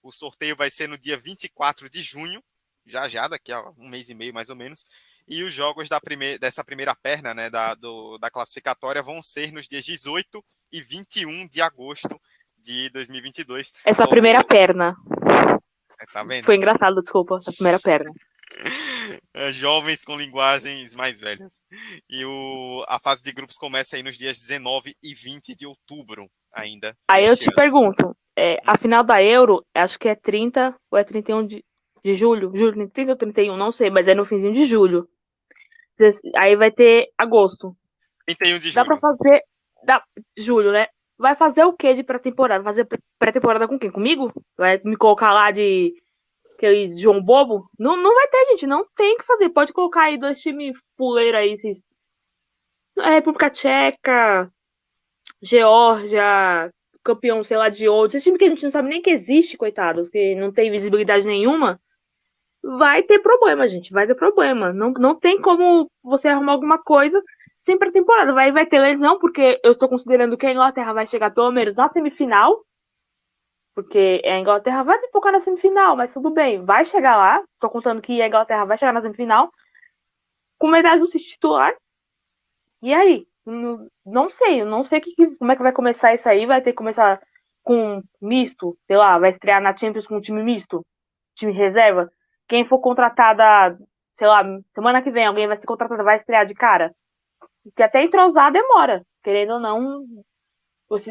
O 0.02 0.12
sorteio 0.12 0.56
vai 0.56 0.70
ser 0.70 0.89
no 0.89 0.97
dia 0.97 1.18
24 1.18 1.89
de 1.89 2.01
junho, 2.01 2.43
já 2.90 3.08
já, 3.08 3.28
daqui 3.28 3.52
a 3.52 3.62
um 3.78 3.88
mês 3.88 4.08
e 4.08 4.14
meio 4.14 4.34
mais 4.34 4.50
ou 4.50 4.56
menos. 4.56 4.84
E 5.26 5.44
os 5.44 5.54
jogos 5.54 5.88
da 5.88 6.00
primeir, 6.00 6.38
dessa 6.38 6.64
primeira 6.64 6.94
perna, 6.94 7.32
né, 7.32 7.48
da, 7.48 7.74
do, 7.74 8.18
da 8.18 8.30
classificatória, 8.30 9.02
vão 9.02 9.22
ser 9.22 9.52
nos 9.52 9.68
dias 9.68 9.84
18 9.84 10.44
e 10.72 10.82
21 10.82 11.46
de 11.48 11.60
agosto 11.60 12.20
de 12.58 12.90
2022. 12.90 13.72
Essa 13.84 14.02
então, 14.02 14.10
primeira 14.10 14.42
perna. 14.44 14.96
É, 16.00 16.06
tá 16.12 16.24
vendo? 16.24 16.44
Foi 16.44 16.56
engraçado, 16.56 17.00
desculpa, 17.00 17.40
a 17.46 17.52
primeira 17.52 17.78
perna. 17.78 18.10
É, 19.32 19.52
jovens 19.52 20.02
com 20.02 20.16
linguagens 20.16 20.94
mais 20.94 21.20
velhas. 21.20 21.52
E 22.08 22.24
o, 22.24 22.84
a 22.88 22.98
fase 22.98 23.22
de 23.22 23.32
grupos 23.32 23.56
começa 23.56 23.96
aí 23.96 24.02
nos 24.02 24.16
dias 24.16 24.38
19 24.38 24.94
e 25.02 25.14
20 25.14 25.54
de 25.54 25.66
outubro 25.66 26.28
ainda. 26.52 26.96
Aí 27.08 27.26
eu 27.26 27.36
te 27.36 27.48
ano. 27.48 27.54
pergunto, 27.54 28.16
é, 28.36 28.60
a 28.66 28.76
final 28.76 29.02
da 29.02 29.22
Euro, 29.22 29.64
acho 29.74 29.98
que 29.98 30.08
é 30.08 30.14
30 30.14 30.74
ou 30.90 30.98
é 30.98 31.04
31 31.04 31.46
de, 31.46 31.64
de 32.05 32.14
julho, 32.14 32.51
julho 32.55 32.89
30 32.89 33.12
ou 33.12 33.16
31, 33.16 33.56
não 33.56 33.70
sei, 33.70 33.90
mas 33.90 34.09
é 34.09 34.14
no 34.14 34.24
finzinho 34.24 34.55
de 34.55 34.64
julho. 34.64 35.09
Aí 36.36 36.56
vai 36.56 36.70
ter 36.70 37.10
agosto. 37.16 37.77
31 38.27 38.59
de 38.59 38.70
julho. 38.70 38.74
Dá 38.74 38.85
pra 38.85 38.98
fazer. 38.98 39.43
Dá, 39.85 40.02
julho, 40.36 40.72
né? 40.72 40.86
Vai 41.18 41.36
fazer 41.36 41.64
o 41.64 41.72
que 41.74 41.93
de 41.93 42.02
pré-temporada? 42.02 42.64
Fazer 42.64 42.89
pré-temporada 43.18 43.68
com 43.68 43.78
quem? 43.78 43.90
Comigo? 43.90 44.32
Vai 44.56 44.81
me 44.82 44.97
colocar 44.97 45.32
lá 45.35 45.51
de 45.51 45.94
aqueles 46.55 46.98
João 46.98 47.22
Bobo? 47.22 47.68
Não, 47.78 47.97
não 47.97 48.14
vai 48.14 48.28
ter, 48.28 48.47
gente. 48.51 48.66
Não 48.66 48.86
tem 48.97 49.18
que 49.18 49.24
fazer. 49.24 49.51
Pode 49.51 49.72
colocar 49.72 50.05
aí 50.05 50.18
dois 50.18 50.40
times 50.40 50.77
fuleiro 50.97 51.36
aí. 51.36 51.52
Esses... 51.52 51.85
É, 52.98 53.10
República 53.10 53.51
Tcheca, 53.51 54.51
Geórgia, 55.43 56.72
campeão, 57.05 57.44
sei 57.44 57.56
lá, 57.59 57.68
de 57.68 57.86
outros. 57.89 58.14
Esse 58.14 58.24
time 58.24 58.39
que 58.39 58.44
a 58.44 58.48
gente 58.48 58.62
não 58.62 58.70
sabe 58.70 58.89
nem 58.89 59.02
que 59.02 59.10
existe, 59.10 59.59
coitados, 59.59 60.09
que 60.09 60.35
não 60.35 60.51
tem 60.52 60.70
visibilidade 60.70 61.27
nenhuma 61.27 61.78
vai 62.62 63.03
ter 63.03 63.19
problema, 63.20 63.66
gente. 63.66 63.93
Vai 63.93 64.07
ter 64.07 64.15
problema. 64.15 64.73
Não, 64.73 64.93
não 64.93 65.19
tem 65.19 65.41
como 65.41 65.91
você 66.03 66.28
arrumar 66.28 66.53
alguma 66.53 66.78
coisa 66.78 67.23
sem 67.61 67.78
pré-temporada. 67.78 68.32
Vai, 68.32 68.53
vai 68.53 68.66
ter 68.66 68.78
lesão, 68.78 69.19
porque 69.19 69.61
eu 69.65 69.73
estou 69.73 69.89
considerando 69.89 70.37
que 70.37 70.47
a 70.47 70.53
Inglaterra 70.53 70.93
vai 70.93 71.07
chegar 71.07 71.31
pelo 71.32 71.51
menos 71.51 71.74
na 71.74 71.89
semifinal. 71.91 72.65
Porque 73.74 74.20
a 74.24 74.39
Inglaterra 74.39 74.82
vai 74.82 74.99
focar 75.11 75.32
na 75.32 75.41
semifinal, 75.41 75.97
mas 75.97 76.12
tudo 76.12 76.31
bem, 76.31 76.65
vai 76.65 76.85
chegar 76.85 77.16
lá. 77.16 77.43
Estou 77.55 77.70
contando 77.70 78.03
que 78.03 78.20
a 78.20 78.27
Inglaterra 78.27 78.65
vai 78.65 78.77
chegar 78.77 78.93
na 78.93 79.01
semifinal 79.01 79.51
com 80.59 80.69
metade 80.69 81.01
do 81.01 81.09
titular. 81.09 81.74
E 82.82 82.93
aí? 82.93 83.27
Não, 83.47 84.28
sei, 84.31 84.65
não 84.65 84.85
sei 84.85 85.01
que, 85.01 85.37
como 85.37 85.53
é 85.53 85.57
que 85.57 85.62
vai 85.62 85.73
começar 85.73 86.12
isso 86.15 86.28
aí. 86.28 86.47
Vai 86.47 86.62
ter 86.62 86.73
que 86.73 86.77
começar 86.77 87.20
com 87.62 88.03
misto, 88.20 88.77
sei 88.87 88.97
lá, 88.97 89.19
vai 89.19 89.31
estrear 89.31 89.61
na 89.62 89.77
Champions 89.77 90.07
com 90.07 90.16
um 90.16 90.20
time 90.20 90.43
misto, 90.43 90.85
time 91.37 91.53
reserva 91.53 92.11
quem 92.51 92.66
for 92.66 92.81
contratada, 92.81 93.78
sei 94.18 94.27
lá, 94.27 94.43
semana 94.74 95.01
que 95.01 95.10
vem 95.12 95.24
alguém 95.24 95.47
vai 95.47 95.56
ser 95.56 95.66
contratado, 95.66 96.02
vai 96.02 96.18
estrear 96.18 96.44
de 96.44 96.52
cara. 96.52 96.93
Que 97.77 97.82
até 97.82 98.02
entrosar 98.02 98.52
demora, 98.52 99.06
querendo 99.22 99.55
ou 99.55 99.60
não. 99.60 100.05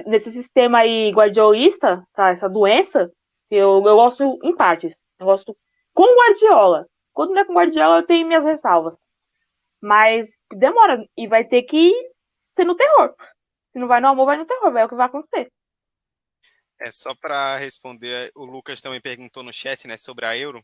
Nesse 0.06 0.34
sistema 0.34 0.80
aí 0.80 1.10
guardiolista, 1.11 2.06
tá, 2.14 2.32
essa 2.32 2.49
doença, 2.49 3.10
eu, 3.49 3.82
eu 3.86 3.95
gosto 3.95 4.38
em 4.44 4.53
partes. 4.53 4.94
Eu 5.18 5.28
gosto 5.28 5.56
com 5.94 6.03
Guardiola. 6.03 6.86
Quando 7.14 7.34
não 7.34 7.41
é 7.41 7.45
com 7.45 7.53
Guardiola, 7.53 7.99
eu 7.99 8.06
tenho 8.06 8.28
minhas 8.28 8.44
ressalvas. 8.44 8.95
Mas 9.82 10.30
demora. 10.53 11.02
E 11.16 11.26
vai 11.26 11.45
ter 11.45 11.64
que 11.64 11.94
ser 12.53 12.66
no 12.66 12.76
terror. 12.76 13.16
Se 13.72 13.80
não 13.80 13.88
vai 13.88 14.02
no 14.02 14.10
amor, 14.10 14.26
vai 14.26 14.38
no 14.38 14.45
terror. 14.45 14.74
Vai 14.74 14.82
é 14.82 14.86
o 14.86 14.90
que 14.90 14.95
vai 14.95 15.06
acontecer. 15.06 15.49
É 16.82 16.91
só 16.91 17.16
para 17.16 17.56
responder, 17.56 18.30
o 18.36 18.44
Lucas 18.44 18.82
também 18.82 18.99
perguntou 18.99 19.41
no 19.41 19.53
chat, 19.53 19.88
né, 19.88 19.95
sobre 19.95 20.26
a 20.26 20.38
Euro 20.38 20.64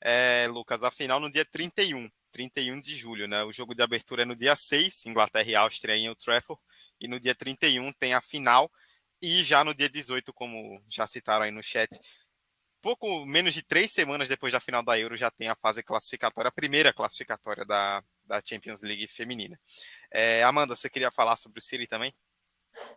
é, 0.00 0.46
Lucas, 0.48 0.82
a 0.82 0.90
final 0.90 1.20
no 1.20 1.30
dia 1.30 1.44
31, 1.44 2.10
31 2.30 2.80
de 2.80 2.94
julho, 2.94 3.26
né? 3.26 3.42
O 3.44 3.52
jogo 3.52 3.74
de 3.74 3.82
abertura 3.82 4.22
é 4.22 4.24
no 4.24 4.36
dia 4.36 4.54
6, 4.54 5.06
Inglaterra 5.06 5.48
e 5.48 5.54
Áustria 5.54 5.96
em 5.96 6.08
Old 6.08 6.22
Trafford, 6.22 6.60
e 7.00 7.08
no 7.08 7.18
dia 7.18 7.34
31 7.34 7.92
tem 7.92 8.14
a 8.14 8.20
final, 8.20 8.70
e 9.20 9.42
já 9.42 9.64
no 9.64 9.74
dia 9.74 9.88
18, 9.88 10.32
como 10.32 10.82
já 10.88 11.06
citaram 11.06 11.44
aí 11.44 11.50
no 11.50 11.62
chat, 11.62 11.98
pouco 12.80 13.24
menos 13.26 13.54
de 13.54 13.62
três 13.62 13.90
semanas 13.90 14.28
depois 14.28 14.52
da 14.52 14.60
final 14.60 14.82
da 14.82 14.98
Euro 14.98 15.16
já 15.16 15.30
tem 15.30 15.48
a 15.48 15.56
fase 15.56 15.82
classificatória, 15.82 16.48
a 16.48 16.52
primeira 16.52 16.92
classificatória 16.92 17.64
da, 17.64 18.02
da 18.24 18.40
Champions 18.44 18.82
League 18.82 19.08
feminina. 19.08 19.58
É, 20.12 20.42
Amanda, 20.42 20.76
você 20.76 20.88
queria 20.88 21.10
falar 21.10 21.36
sobre 21.36 21.58
o 21.58 21.62
City 21.62 21.86
também? 21.86 22.14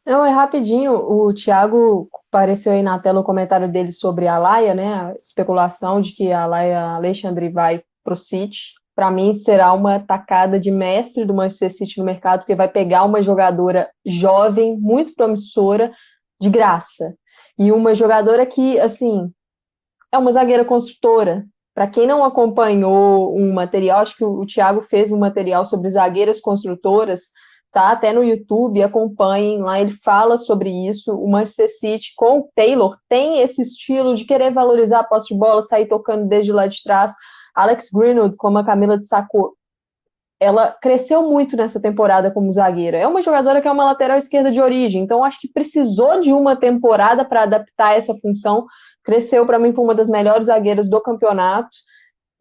Não, 0.06 0.26
é 0.26 0.32
rapidinho. 0.32 0.94
O 0.94 1.34
Thiago 1.34 2.10
apareceu 2.30 2.74
aí 2.74 2.82
na 2.82 2.98
tela 3.00 3.20
o 3.20 3.24
comentário 3.24 3.72
dele 3.72 3.92
sobre 3.92 4.28
a 4.28 4.38
Laia, 4.38 4.74
né? 4.74 4.94
A 4.94 5.14
especulação 5.14 6.02
de 6.02 6.14
que 6.14 6.32
a 6.32 6.46
Laia 6.46 6.82
Alexandre 6.96 7.50
vai 7.50 7.84
para 8.04 8.14
o 8.14 8.18
City. 8.18 8.74
Para 8.96 9.12
mim, 9.12 9.34
será 9.34 9.72
uma 9.74 10.00
tacada 10.00 10.60
de 10.60 10.72
mestre 10.72 11.24
do 11.24 11.34
Manchester 11.34 11.72
City 11.72 12.00
no 12.00 12.06
mercado, 12.06 12.40
porque 12.40 12.56
vai 12.56 12.68
pegar 12.68 13.04
uma 13.04 13.22
jogadora 13.22 13.90
jovem, 14.06 14.78
muito 14.78 15.14
promissora, 15.16 15.92
de 16.40 16.50
graça. 16.50 17.14
E 17.58 17.72
uma 17.72 17.94
jogadora 17.94 18.46
que, 18.46 18.80
assim, 18.80 19.32
é 20.12 20.18
uma 20.18 20.32
zagueira 20.32 20.66
construtora. 20.66 21.46
Para 21.74 21.88
quem 21.88 22.06
não 22.06 22.24
acompanhou 22.24 23.38
um 23.38 23.54
material, 23.54 24.00
acho 24.00 24.18
que 24.18 24.26
o 24.26 24.46
Thiago 24.46 24.82
fez 24.90 25.12
um 25.12 25.20
material 25.20 25.66
sobre 25.66 25.90
zagueiras 25.90 26.40
construtoras 26.40 27.30
tá 27.72 27.92
até 27.92 28.12
no 28.12 28.24
YouTube, 28.24 28.84
acompanhem 28.84 29.62
lá, 29.62 29.80
ele 29.80 29.92
fala 30.04 30.38
sobre 30.38 30.70
isso. 30.88 31.16
O 31.16 31.30
Manchester 31.30 31.70
City 31.70 32.14
com 32.16 32.40
o 32.40 32.50
Taylor 32.56 32.98
tem 33.08 33.42
esse 33.42 33.62
estilo 33.62 34.16
de 34.16 34.26
querer 34.26 34.52
valorizar 34.52 35.00
a 35.00 35.04
posse 35.04 35.34
de 35.34 35.40
bola, 35.40 35.64
sair 35.64 35.88
tocando 35.88 36.28
desde 36.28 36.52
lá 36.52 36.68
de 36.68 36.84
trás. 36.84 37.14
Alex 37.56 37.90
Greenwood, 37.92 38.36
como 38.36 38.58
a 38.58 38.66
Camila 38.66 38.98
destacou, 38.98 39.56
ela 40.40 40.76
cresceu 40.82 41.30
muito 41.30 41.56
nessa 41.56 41.80
temporada 41.80 42.32
como 42.32 42.52
zagueira. 42.52 42.98
É 42.98 43.08
uma 43.08 43.22
jogadora 43.22 43.62
que 43.62 43.68
é 43.68 43.72
uma 43.72 43.86
lateral 43.86 44.18
esquerda 44.18 44.52
de 44.52 44.60
origem, 44.60 45.04
então 45.04 45.24
acho 45.24 45.40
que 45.40 45.48
precisou 45.48 46.20
de 46.20 46.34
uma 46.34 46.56
temporada 46.56 47.24
para 47.24 47.44
adaptar 47.44 47.96
essa 47.96 48.16
função. 48.16 48.66
Cresceu 49.04 49.46
para 49.46 49.60
mim 49.60 49.72
como 49.72 49.88
uma 49.88 49.96
das 49.96 50.10
melhores 50.10 50.48
zagueiras 50.48 50.90
do 50.90 51.00
campeonato. 51.00 51.70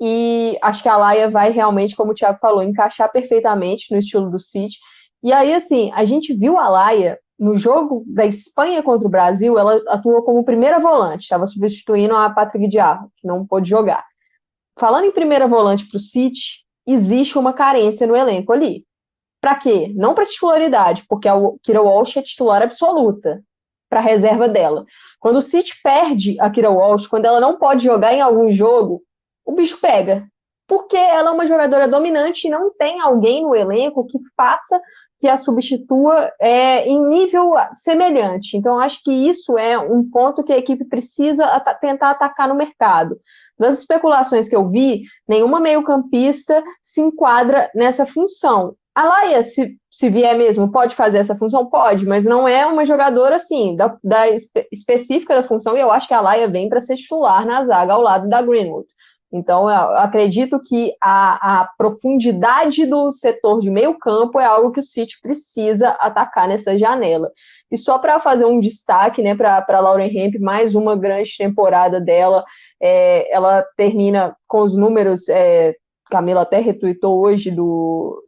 E 0.00 0.58
acho 0.62 0.82
que 0.82 0.88
a 0.88 0.96
Laia 0.96 1.28
vai 1.28 1.50
realmente, 1.50 1.94
como 1.94 2.12
o 2.12 2.14
Thiago 2.14 2.38
falou, 2.40 2.62
encaixar 2.62 3.12
perfeitamente 3.12 3.92
no 3.92 3.98
estilo 3.98 4.30
do 4.30 4.38
City. 4.38 4.78
E 5.22 5.32
aí, 5.32 5.52
assim, 5.52 5.90
a 5.94 6.04
gente 6.04 6.34
viu 6.34 6.58
a 6.58 6.68
Laia 6.68 7.18
no 7.38 7.56
jogo 7.56 8.04
da 8.06 8.26
Espanha 8.26 8.82
contra 8.82 9.08
o 9.08 9.10
Brasil, 9.10 9.58
ela 9.58 9.80
atuou 9.88 10.22
como 10.22 10.44
primeira 10.44 10.78
volante, 10.78 11.22
estava 11.22 11.46
substituindo 11.46 12.14
a 12.14 12.28
Patrick 12.28 12.68
Diarro, 12.68 13.10
que 13.16 13.26
não 13.26 13.46
pôde 13.46 13.68
jogar. 13.68 14.04
Falando 14.78 15.06
em 15.06 15.12
primeira 15.12 15.48
volante 15.48 15.86
para 15.88 15.96
o 15.96 16.00
City, 16.00 16.64
existe 16.86 17.38
uma 17.38 17.52
carência 17.52 18.06
no 18.06 18.14
elenco 18.14 18.52
ali. 18.52 18.84
Para 19.40 19.54
quê? 19.54 19.90
Não 19.96 20.14
para 20.14 20.26
titularidade, 20.26 21.04
porque 21.08 21.28
a 21.28 21.34
Kira 21.62 21.80
Walsh 21.80 22.18
é 22.18 22.22
titular 22.22 22.62
absoluta 22.62 23.42
para 23.88 24.00
a 24.00 24.02
reserva 24.02 24.46
dela. 24.48 24.84
Quando 25.18 25.36
o 25.36 25.42
City 25.42 25.80
perde 25.82 26.38
a 26.40 26.50
Kira 26.50 26.70
Walsh, 26.70 27.06
quando 27.06 27.24
ela 27.24 27.40
não 27.40 27.56
pode 27.58 27.84
jogar 27.84 28.12
em 28.12 28.20
algum 28.20 28.52
jogo, 28.52 29.02
o 29.44 29.52
bicho 29.52 29.78
pega. 29.78 30.26
Porque 30.68 30.96
ela 30.96 31.30
é 31.30 31.32
uma 31.32 31.46
jogadora 31.46 31.88
dominante 31.88 32.46
e 32.46 32.50
não 32.50 32.72
tem 32.72 33.00
alguém 33.00 33.42
no 33.42 33.56
elenco 33.56 34.06
que 34.06 34.18
faça 34.36 34.80
que 35.20 35.28
a 35.28 35.36
substitua 35.36 36.32
é, 36.40 36.88
em 36.88 36.98
nível 37.06 37.52
semelhante. 37.72 38.56
Então, 38.56 38.80
acho 38.80 39.02
que 39.04 39.12
isso 39.12 39.58
é 39.58 39.78
um 39.78 40.08
ponto 40.10 40.42
que 40.42 40.52
a 40.52 40.58
equipe 40.58 40.84
precisa 40.86 41.44
at 41.44 41.78
tentar 41.78 42.10
atacar 42.10 42.48
no 42.48 42.54
mercado. 42.54 43.18
Das 43.58 43.78
especulações 43.78 44.48
que 44.48 44.56
eu 44.56 44.68
vi, 44.70 45.02
nenhuma 45.28 45.60
meio-campista 45.60 46.62
se 46.80 47.02
enquadra 47.02 47.70
nessa 47.74 48.06
função. 48.06 48.74
A 48.94 49.04
Laia, 49.04 49.42
se, 49.42 49.76
se 49.90 50.08
vier 50.08 50.36
mesmo, 50.36 50.72
pode 50.72 50.94
fazer 50.94 51.18
essa 51.18 51.36
função? 51.36 51.66
Pode, 51.66 52.06
mas 52.06 52.24
não 52.24 52.48
é 52.48 52.66
uma 52.66 52.84
jogadora 52.86 53.36
assim, 53.36 53.76
da, 53.76 53.96
da 54.02 54.28
espe 54.30 54.66
específica 54.72 55.34
da 55.34 55.46
função, 55.46 55.76
e 55.76 55.80
eu 55.80 55.90
acho 55.90 56.08
que 56.08 56.14
a 56.14 56.20
Laia 56.20 56.48
vem 56.48 56.68
para 56.68 56.80
ser 56.80 56.96
titular 56.96 57.46
na 57.46 57.62
zaga 57.62 57.92
ao 57.92 58.00
lado 58.00 58.28
da 58.28 58.40
Greenwood. 58.40 58.88
Então, 59.32 59.70
eu 59.70 59.96
acredito 59.96 60.60
que 60.60 60.92
a, 61.00 61.60
a, 61.60 61.64
profundidade 61.78 62.84
do 62.84 63.12
setor 63.12 63.60
de 63.60 63.70
meio 63.70 63.96
campo 63.96 64.40
é 64.40 64.44
algo 64.44 64.72
que 64.72 64.80
o 64.80 64.82
City 64.82 65.20
precisa 65.22 65.90
atacar 66.00 66.48
nessa 66.48 66.76
janela. 66.76 67.30
E 67.70 67.78
só 67.78 67.98
para 67.98 68.18
fazer 68.18 68.44
um 68.44 68.58
destaque 68.58 69.22
né, 69.22 69.36
para 69.36 69.64
a 69.68 69.80
Lauren 69.80 70.10
Hemp, 70.12 70.40
mais 70.40 70.74
uma 70.74 70.96
grande 70.96 71.30
temporada 71.38 72.00
dela, 72.00 72.44
é, 72.82 73.32
ela 73.32 73.64
termina 73.76 74.36
com 74.48 74.62
os 74.62 74.76
números, 74.76 75.28
é, 75.28 75.76
Camila 76.10 76.42
até 76.42 76.58
retuitou 76.58 77.20
hoje 77.20 77.52
do, 77.52 78.20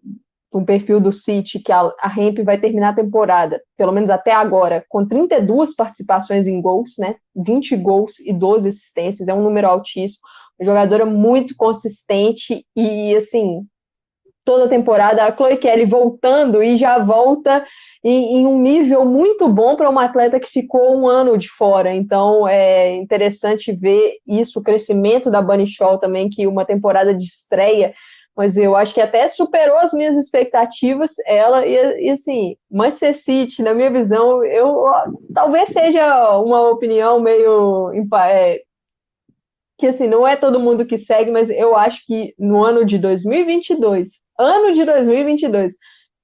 um 0.52 0.64
perfil 0.64 1.00
do 1.00 1.10
City, 1.10 1.58
que 1.58 1.72
a, 1.72 1.80
a 2.00 2.14
Hemp 2.16 2.44
vai 2.44 2.58
terminar 2.58 2.90
a 2.90 2.94
temporada, 2.94 3.60
pelo 3.76 3.90
menos 3.90 4.08
até 4.08 4.32
agora, 4.32 4.84
com 4.88 5.04
32 5.04 5.74
participações 5.74 6.46
em 6.46 6.60
gols, 6.60 6.92
né, 6.96 7.16
20 7.34 7.76
gols 7.76 8.20
e 8.20 8.32
12 8.32 8.68
assistências, 8.68 9.26
é 9.26 9.34
um 9.34 9.42
número 9.42 9.66
altíssimo 9.66 10.22
jogadora 10.64 11.04
muito 11.06 11.54
consistente 11.56 12.64
e, 12.76 13.14
assim, 13.14 13.66
toda 14.44 14.68
temporada 14.68 15.24
a 15.24 15.34
Chloe 15.34 15.56
Kelly 15.56 15.84
voltando 15.84 16.62
e 16.62 16.76
já 16.76 16.98
volta 16.98 17.64
em, 18.04 18.38
em 18.38 18.46
um 18.46 18.60
nível 18.60 19.04
muito 19.04 19.48
bom 19.48 19.76
para 19.76 19.88
uma 19.88 20.04
atleta 20.04 20.40
que 20.40 20.50
ficou 20.50 20.96
um 20.96 21.08
ano 21.08 21.38
de 21.38 21.48
fora. 21.48 21.94
Então 21.94 22.46
é 22.48 22.94
interessante 22.96 23.72
ver 23.72 24.16
isso, 24.26 24.58
o 24.58 24.62
crescimento 24.62 25.30
da 25.30 25.40
Bunny 25.40 25.66
Shaw 25.66 25.98
também, 25.98 26.28
que 26.28 26.46
uma 26.46 26.64
temporada 26.64 27.14
de 27.14 27.24
estreia, 27.24 27.94
mas 28.36 28.56
eu 28.56 28.74
acho 28.74 28.94
que 28.94 29.00
até 29.00 29.28
superou 29.28 29.76
as 29.76 29.92
minhas 29.92 30.16
expectativas, 30.16 31.12
ela, 31.26 31.66
e, 31.66 32.06
e 32.06 32.10
assim, 32.10 32.56
Manchester 32.70 33.14
City, 33.14 33.62
na 33.62 33.74
minha 33.74 33.90
visão, 33.90 34.42
eu 34.44 34.84
talvez 35.34 35.68
seja 35.68 36.38
uma 36.38 36.70
opinião 36.70 37.20
meio 37.20 37.92
é, 38.26 38.62
que 39.82 39.88
assim, 39.88 40.06
não 40.06 40.24
é 40.24 40.36
todo 40.36 40.60
mundo 40.60 40.86
que 40.86 40.96
segue, 40.96 41.32
mas 41.32 41.50
eu 41.50 41.74
acho 41.74 42.06
que 42.06 42.32
no 42.38 42.62
ano 42.62 42.84
de 42.84 42.98
2022, 42.98 44.10
ano 44.38 44.72
de 44.72 44.84
2022, 44.84 45.72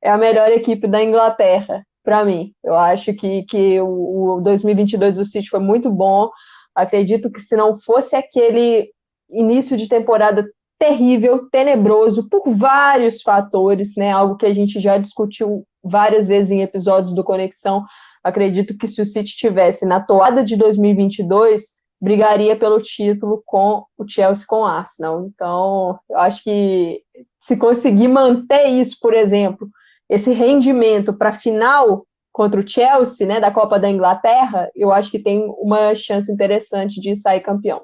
é 0.01 0.11
a 0.11 0.17
melhor 0.17 0.49
equipe 0.53 0.87
da 0.87 1.03
Inglaterra, 1.03 1.85
para 2.05 2.25
mim. 2.25 2.53
Eu 2.63 2.77
acho 2.77 3.13
que, 3.15 3.43
que 3.43 3.81
o, 3.81 4.37
o 4.37 4.41
2022 4.43 5.17
do 5.17 5.25
City 5.25 5.49
foi 5.51 5.59
muito 5.59 5.91
bom. 5.91 6.31
Acredito 6.73 7.33
que 7.33 7.41
se 7.41 7.57
não 7.57 7.81
fosse 7.81 8.15
aquele 8.15 8.93
início 9.29 9.77
de 9.77 9.89
temporada 9.89 10.49
terrível, 10.79 11.49
tenebroso, 11.51 12.29
por 12.29 12.49
vários 12.55 13.23
fatores, 13.23 13.97
né? 13.97 14.13
Algo 14.13 14.37
que 14.37 14.47
a 14.47 14.55
gente 14.55 14.79
já 14.79 14.99
discutiu 14.99 15.65
várias 15.83 16.29
vezes 16.29 16.53
em 16.53 16.63
episódios 16.63 17.13
do 17.13 17.25
Conexão. 17.25 17.83
Acredito 18.23 18.79
que 18.79 18.87
se 18.87 19.03
o 19.03 19.05
City 19.05 19.35
tivesse 19.37 19.85
na 19.85 19.99
toada 19.99 20.45
de 20.45 20.57
2022, 20.57 21.78
brigaria 22.01 22.57
pelo 22.57 22.81
título 22.81 23.43
com 23.45 23.85
o 23.97 24.09
Chelsea 24.09 24.47
com 24.47 24.61
o 24.61 24.65
Arsenal. 24.65 25.27
Então, 25.27 25.99
eu 26.09 26.19
acho 26.19 26.43
que 26.43 27.03
se 27.41 27.57
conseguir 27.57 28.09
manter 28.09 28.67
isso, 28.69 28.97
por 29.01 29.15
exemplo, 29.15 29.69
esse 30.09 30.33
rendimento 30.33 31.13
para 31.13 31.31
a 31.31 31.35
final 31.35 32.07
contra 32.33 32.61
o 32.61 32.69
Chelsea, 32.69 33.27
né, 33.27 33.41
da 33.41 33.51
Copa 33.51 33.81
da 33.81 33.91
Inglaterra, 33.91 34.71
eu 34.75 34.93
acho 34.93 35.11
que 35.11 35.19
tem 35.19 35.45
uma 35.59 35.95
chance 35.95 36.31
interessante 36.31 37.01
de 37.01 37.17
sair 37.17 37.41
campeão. 37.41 37.83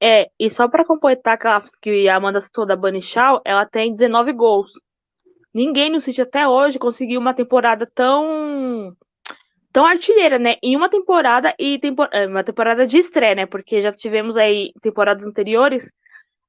É, 0.00 0.30
e 0.38 0.50
só 0.50 0.68
para 0.68 0.84
completar 0.84 1.38
que 1.80 2.08
a 2.08 2.16
Amanda 2.16 2.40
citou 2.40 2.66
da 2.66 2.76
Shaw, 3.00 3.40
ela 3.44 3.64
tem 3.66 3.92
19 3.92 4.32
gols. 4.32 4.72
Ninguém 5.54 5.90
no 5.90 6.00
City 6.00 6.22
até 6.22 6.46
hoje 6.48 6.78
conseguiu 6.78 7.20
uma 7.20 7.34
temporada 7.34 7.88
tão 7.94 8.96
tão 9.72 9.86
artilheira, 9.86 10.38
né? 10.38 10.56
Em 10.62 10.76
uma 10.76 10.88
temporada 10.88 11.54
e 11.58 11.80
é, 12.12 12.26
uma 12.26 12.44
temporada 12.44 12.86
de 12.86 12.98
estreia, 12.98 13.34
né? 13.34 13.46
Porque 13.46 13.80
já 13.80 13.92
tivemos 13.92 14.36
aí 14.36 14.72
temporadas 14.82 15.24
anteriores 15.24 15.90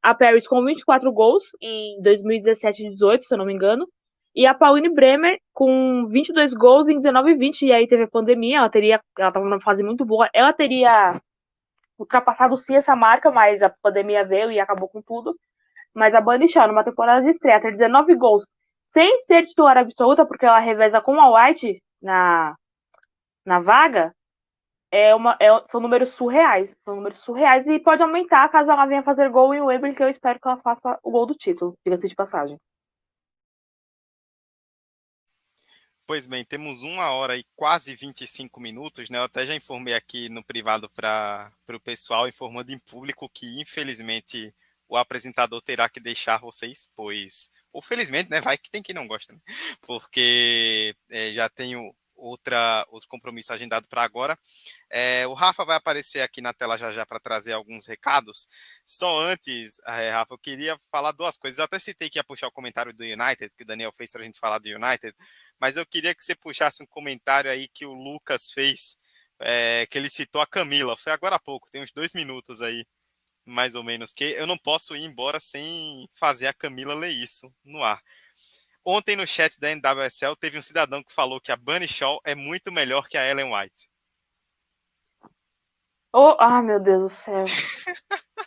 a 0.02 0.14
Paris 0.14 0.48
com 0.48 0.64
24 0.64 1.12
gols 1.12 1.44
em 1.62 2.02
2017 2.02 2.86
e 2.86 2.90
18, 2.90 3.24
se 3.26 3.34
eu 3.34 3.38
não 3.38 3.46
me 3.46 3.54
engano, 3.54 3.88
e 4.36 4.46
a 4.46 4.54
Pauline 4.54 4.90
Bremer 4.90 5.40
com 5.54 6.08
22 6.10 6.54
gols 6.54 6.90
em 6.90 6.98
19 6.98 7.32
e 7.32 7.36
20, 7.36 7.66
e 7.66 7.74
aí 7.74 7.88
teve 7.88 8.04
a 8.04 8.08
pandemia, 8.08 8.58
ela 8.58 8.70
teria, 8.70 9.00
ela 9.18 9.30
estava 9.30 9.46
numa 9.46 9.62
fase 9.62 9.84
muito 9.84 10.04
boa, 10.04 10.30
ela 10.34 10.52
teria 10.52 11.20
ultrapassado 11.98 12.58
sim 12.58 12.76
essa 12.76 12.96
marca, 12.96 13.32
mas 13.32 13.62
a 13.62 13.70
pandemia 13.82 14.26
veio 14.26 14.52
e 14.52 14.60
acabou 14.60 14.90
com 14.90 15.02
tudo. 15.02 15.36
Mas 15.94 16.14
a 16.16 16.48
Shaw, 16.48 16.68
numa 16.68 16.84
temporada 16.84 17.22
de 17.24 17.30
estreia, 17.30 17.62
tem 17.62 17.72
19 17.72 18.16
gols, 18.16 18.44
sem 18.90 19.22
ser 19.22 19.46
titular 19.46 19.78
absoluta, 19.78 20.26
porque 20.26 20.46
ela 20.46 20.60
reveza 20.60 21.00
com 21.00 21.20
a 21.22 21.48
White 21.48 21.82
na, 22.02 22.56
na 23.46 23.60
vaga, 23.60 24.14
é 24.92 25.16
uma, 25.16 25.36
é, 25.42 25.48
são 25.70 25.82
números 25.82 26.12
surreais. 26.12 26.70
São 26.86 26.96
números 26.96 27.18
surreais 27.20 27.66
e 27.68 27.80
pode 27.80 28.04
aumentar 28.04 28.50
caso 28.50 28.70
ela 28.70 28.86
venha 28.86 29.04
fazer 29.04 29.30
gol 29.30 29.54
em 29.54 29.62
Wembley, 29.62 29.96
que 29.96 30.04
eu 30.04 30.10
espero 30.10 30.40
que 30.40 30.48
ela 30.48 30.62
faça 30.62 31.00
o 31.02 31.12
gol 31.12 31.26
do 31.26 31.36
título, 31.36 31.76
diga-se 31.84 32.08
de 32.08 32.16
passagem. 32.16 32.60
Pois 36.06 36.28
bem, 36.28 36.44
temos 36.46 36.84
uma 36.84 37.12
hora 37.12 37.38
e 37.38 37.46
quase 37.56 37.96
25 37.96 38.60
minutos, 38.60 39.10
né? 39.10 39.18
Eu 39.18 39.24
até 39.24 39.46
já 39.46 39.56
informei 39.56 39.94
aqui 39.96 40.30
no 40.30 40.44
privado 40.44 40.90
para 40.90 41.52
o 41.70 41.80
pessoal, 41.80 42.28
informando 42.28 42.72
em 42.72 42.78
público 42.78 43.30
que, 43.30 43.60
infelizmente, 43.60 44.54
o 44.88 44.98
apresentador 44.98 45.62
terá 45.62 45.90
que 45.90 46.00
deixar 46.00 46.40
vocês, 46.40 46.90
pois, 46.96 47.50
ou 47.72 47.82
felizmente, 47.82 48.30
né, 48.30 48.42
vai 48.42 48.58
que 48.58 48.70
tem 48.70 48.84
quem 48.84 48.94
não 48.94 49.08
gosta, 49.08 49.34
né? 49.34 49.40
porque 49.82 50.96
é, 51.10 51.32
já 51.34 51.50
tenho 51.50 51.96
outra, 52.16 52.86
outro 52.90 53.08
compromisso 53.10 53.54
agendado 53.54 53.88
para 53.88 54.04
agora. 54.04 54.38
É, 54.90 55.26
o 55.28 55.34
Rafa 55.34 55.66
vai 55.66 55.78
aparecer 55.78 56.22
aqui 56.22 56.42
na 56.42 56.54
tela 56.54 56.78
já 56.78 56.92
já 56.92 57.06
para 57.06 57.20
trazer 57.20 57.54
alguns 57.54 57.86
recados. 57.86 58.48
Só 58.86 59.20
antes, 59.22 59.82
é, 59.88 60.10
Rafa, 60.12 60.34
eu 60.34 60.38
queria 60.38 60.78
falar 60.92 61.12
duas 61.12 61.38
coisas. 61.38 61.60
Eu 61.60 61.66
até 61.66 61.80
citei 61.80 62.10
que 62.10 62.20
ia 62.20 62.24
puxar 62.24 62.48
o 62.48 62.52
comentário 62.52 62.94
do 62.94 63.04
United, 63.04 63.54
que 63.56 63.64
o 63.64 63.68
Daniel 63.68 63.92
fez 63.92 64.12
para 64.12 64.22
a 64.22 64.26
gente 64.26 64.40
falar 64.40 64.60
do 64.60 64.70
United, 64.70 65.16
mas 65.60 65.78
eu 65.78 65.86
queria 65.86 66.14
que 66.16 66.24
você 66.24 66.36
puxasse 66.36 66.84
um 66.84 66.88
comentário 66.88 67.50
aí 67.50 67.68
que 67.68 67.86
o 67.86 67.94
Lucas 67.94 68.52
fez, 68.52 68.98
é, 69.40 69.86
que 69.90 69.98
ele 69.98 70.10
citou 70.10 70.42
a 70.42 70.48
Camila. 70.48 70.98
Foi 70.98 71.12
agora 71.12 71.36
há 71.36 71.40
pouco, 71.40 71.70
tem 71.72 71.82
uns 71.82 71.92
dois 71.92 72.14
minutos 72.14 72.62
aí, 72.62 72.86
mais 73.46 73.76
ou 73.76 73.84
menos, 73.84 74.12
que 74.14 74.24
eu 74.24 74.48
não 74.48 74.58
posso 74.58 74.96
ir 74.96 75.04
embora 75.04 75.40
sem 75.40 76.08
fazer 76.14 76.48
a 76.48 76.54
Camila 76.54 76.94
ler 76.94 77.12
isso 77.12 77.54
no 77.64 77.84
ar. 77.84 78.02
Ontem 78.86 79.16
no 79.16 79.26
chat 79.26 79.60
da 79.60 79.70
NWSL 79.70 80.36
teve 80.36 80.58
um 80.58 80.62
cidadão 80.62 81.02
que 81.02 81.14
falou 81.14 81.40
que 81.40 81.52
a 81.52 81.56
Bunny 81.56 81.88
Shaw 81.88 82.20
é 82.26 82.36
muito 82.36 82.72
melhor 82.72 83.08
que 83.08 83.18
a 83.18 83.30
Ellen 83.30 83.54
White. 83.54 83.88
Oh, 86.14 86.36
ah, 86.40 86.62
meu 86.62 86.80
Deus 86.80 87.12
do 87.12 87.18
céu. 87.18 87.44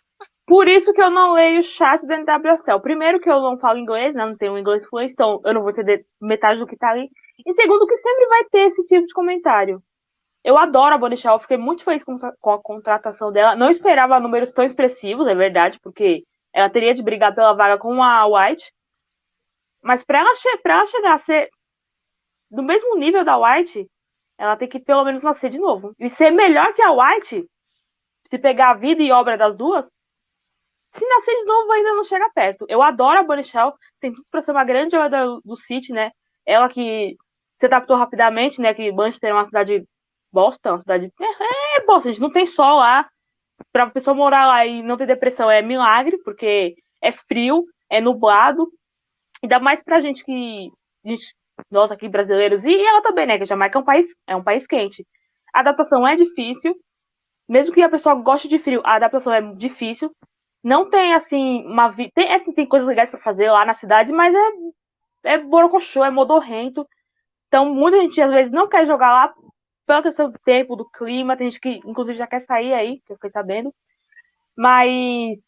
Por 0.46 0.68
isso 0.68 0.92
que 0.92 1.02
eu 1.02 1.10
não 1.10 1.32
leio 1.32 1.60
o 1.60 1.64
chat 1.64 2.06
da 2.06 2.18
NWSL. 2.18 2.80
Primeiro 2.80 3.18
que 3.18 3.28
eu 3.28 3.40
não 3.40 3.58
falo 3.58 3.78
inglês, 3.78 4.14
né? 4.14 4.24
Não 4.24 4.36
tenho 4.36 4.52
um 4.52 4.58
inglês 4.58 4.86
fluente, 4.86 5.12
então 5.12 5.40
eu 5.44 5.52
não 5.52 5.62
vou 5.62 5.70
entender 5.70 6.06
metade 6.20 6.60
do 6.60 6.66
que 6.66 6.76
tá 6.76 6.90
ali. 6.90 7.10
E 7.44 7.54
segundo 7.54 7.86
que 7.86 7.96
sempre 7.96 8.26
vai 8.28 8.44
ter 8.44 8.68
esse 8.68 8.86
tipo 8.86 9.06
de 9.06 9.12
comentário. 9.12 9.82
Eu 10.44 10.56
adoro 10.56 10.94
a 10.94 10.98
Bonnie 10.98 11.16
Shaw, 11.16 11.40
fiquei 11.40 11.56
muito 11.56 11.82
feliz 11.82 12.04
com, 12.04 12.16
com 12.40 12.50
a 12.52 12.62
contratação 12.62 13.32
dela. 13.32 13.56
Não 13.56 13.68
esperava 13.68 14.20
números 14.20 14.52
tão 14.52 14.64
expressivos, 14.64 15.26
é 15.26 15.34
verdade, 15.34 15.80
porque 15.82 16.22
ela 16.54 16.70
teria 16.70 16.94
de 16.94 17.02
brigar 17.02 17.34
pela 17.34 17.52
vaga 17.52 17.76
com 17.78 18.00
a 18.00 18.24
White. 18.26 18.72
Mas 19.86 20.02
para 20.02 20.18
ela, 20.18 20.32
ela 20.64 20.86
chegar 20.86 21.14
a 21.14 21.18
ser 21.20 21.48
do 22.50 22.62
mesmo 22.62 22.96
nível 22.96 23.24
da 23.24 23.38
White, 23.38 23.88
ela 24.36 24.56
tem 24.56 24.68
que 24.68 24.80
pelo 24.80 25.04
menos 25.04 25.22
nascer 25.22 25.48
de 25.48 25.58
novo. 25.58 25.94
E 25.98 26.10
ser 26.10 26.32
melhor 26.32 26.74
que 26.74 26.82
a 26.82 26.90
White, 26.90 27.46
se 28.28 28.38
pegar 28.38 28.70
a 28.70 28.74
vida 28.74 29.00
e 29.00 29.12
obra 29.12 29.38
das 29.38 29.56
duas, 29.56 29.86
se 30.92 31.06
nascer 31.06 31.36
de 31.36 31.44
novo 31.44 31.70
ainda 31.70 31.94
não 31.94 32.04
chega 32.04 32.28
perto. 32.34 32.66
Eu 32.68 32.82
adoro 32.82 33.20
a 33.20 33.22
Bonnie 33.22 33.44
tem 34.00 34.12
tudo 34.12 34.26
para 34.28 34.42
ser 34.42 34.50
uma 34.50 34.64
grande 34.64 34.96
jogadora 34.96 35.40
do 35.44 35.56
City, 35.56 35.92
né? 35.92 36.10
Ela 36.44 36.68
que 36.68 37.16
se 37.58 37.66
adaptou 37.66 37.96
rapidamente, 37.96 38.60
né? 38.60 38.74
Que 38.74 38.90
Manchester 38.90 39.30
é 39.30 39.34
uma 39.34 39.46
cidade 39.46 39.84
bosta, 40.32 40.72
uma 40.72 40.80
cidade. 40.80 41.12
É, 41.20 41.76
é 41.78 41.86
bosta, 41.86 42.08
a 42.08 42.12
gente 42.12 42.20
não 42.20 42.32
tem 42.32 42.46
sol 42.46 42.78
lá. 42.78 43.08
Pra 43.72 43.88
pessoa 43.88 44.14
morar 44.16 44.46
lá 44.46 44.66
e 44.66 44.82
não 44.82 44.96
ter 44.96 45.06
depressão 45.06 45.50
é 45.50 45.62
milagre, 45.62 46.18
porque 46.24 46.74
é 47.00 47.12
frio, 47.12 47.64
é 47.88 48.00
nublado, 48.00 48.68
Ainda 49.42 49.58
mais 49.60 49.82
pra 49.82 50.00
gente 50.00 50.24
que. 50.24 50.70
Gente, 51.04 51.34
nós 51.70 51.90
aqui 51.90 52.08
brasileiros, 52.08 52.64
e 52.64 52.74
ela 52.74 53.02
também, 53.02 53.26
né? 53.26 53.38
Que 53.38 53.44
Jamaica 53.46 53.78
é 53.78 53.82
um 53.82 53.84
país, 53.84 54.06
é 54.26 54.36
um 54.36 54.42
país 54.42 54.66
quente. 54.66 55.06
A 55.54 55.60
adaptação 55.60 56.06
é 56.06 56.16
difícil. 56.16 56.74
Mesmo 57.48 57.72
que 57.74 57.82
a 57.82 57.88
pessoa 57.88 58.14
goste 58.16 58.48
de 58.48 58.58
frio, 58.58 58.82
a 58.84 58.96
adaptação 58.96 59.32
é 59.32 59.40
difícil. 59.54 60.10
Não 60.64 60.90
tem 60.90 61.14
assim 61.14 61.64
uma 61.66 61.88
vida. 61.88 62.10
Tem, 62.14 62.34
assim, 62.34 62.52
tem 62.52 62.66
coisas 62.66 62.88
legais 62.88 63.10
para 63.10 63.20
fazer 63.20 63.50
lá 63.50 63.64
na 63.64 63.74
cidade, 63.74 64.12
mas 64.12 64.34
é, 65.24 65.34
é 65.34 65.38
borocochô, 65.38 66.04
é 66.04 66.10
modorrento. 66.10 66.86
Então, 67.48 67.72
muita 67.74 67.98
gente 68.00 68.20
às 68.20 68.32
vezes 68.32 68.52
não 68.52 68.68
quer 68.68 68.86
jogar 68.86 69.12
lá 69.12 69.34
pela 69.86 70.02
questão 70.02 70.30
do 70.30 70.38
tempo, 70.44 70.76
do 70.76 70.88
clima. 70.90 71.36
Tem 71.36 71.50
gente 71.50 71.60
que, 71.60 71.80
inclusive, 71.86 72.18
já 72.18 72.26
quer 72.26 72.40
sair 72.42 72.74
aí, 72.74 73.00
que 73.06 73.12
eu 73.12 73.16
fiquei 73.16 73.30
sabendo. 73.30 73.72
Mas 74.56 75.40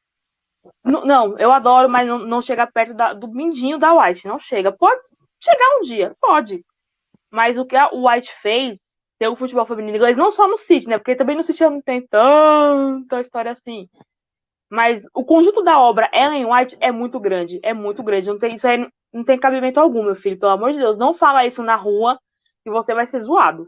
não, 0.84 1.38
eu 1.38 1.52
adoro, 1.52 1.88
mas 1.88 2.06
não, 2.06 2.18
não 2.18 2.40
chega 2.40 2.66
perto 2.66 2.94
da, 2.94 3.12
do 3.12 3.28
mindinho 3.28 3.78
da 3.78 3.92
White. 3.92 4.26
Não 4.26 4.38
chega. 4.38 4.72
Pode 4.72 5.00
chegar 5.42 5.78
um 5.78 5.82
dia, 5.82 6.14
pode. 6.20 6.64
Mas 7.30 7.58
o 7.58 7.64
que 7.64 7.76
a 7.76 7.90
White 7.92 8.32
fez, 8.40 8.78
ter 9.18 9.28
o 9.28 9.36
futebol 9.36 9.66
feminino 9.66 9.96
inglês, 9.96 10.16
não 10.16 10.32
só 10.32 10.48
no 10.48 10.58
City, 10.58 10.88
né? 10.88 10.98
Porque 10.98 11.16
também 11.16 11.36
no 11.36 11.44
City 11.44 11.62
não 11.62 11.82
tem 11.82 12.06
tanta 12.06 13.20
história 13.20 13.52
assim. 13.52 13.88
Mas 14.70 15.04
o 15.14 15.24
conjunto 15.24 15.62
da 15.62 15.78
obra 15.78 16.10
Ellen 16.12 16.46
White 16.46 16.76
é 16.80 16.92
muito 16.92 17.18
grande. 17.18 17.58
É 17.62 17.72
muito 17.72 18.02
grande. 18.02 18.28
Não 18.28 18.38
tem, 18.38 18.54
isso 18.54 18.66
aí 18.66 18.86
não 19.12 19.24
tem 19.24 19.38
cabimento 19.38 19.80
algum, 19.80 20.02
meu 20.02 20.16
filho. 20.16 20.38
Pelo 20.38 20.52
amor 20.52 20.72
de 20.72 20.78
Deus. 20.78 20.98
Não 20.98 21.14
fala 21.14 21.46
isso 21.46 21.62
na 21.62 21.76
rua 21.76 22.18
que 22.64 22.70
você 22.70 22.94
vai 22.94 23.06
ser 23.06 23.20
zoado. 23.20 23.66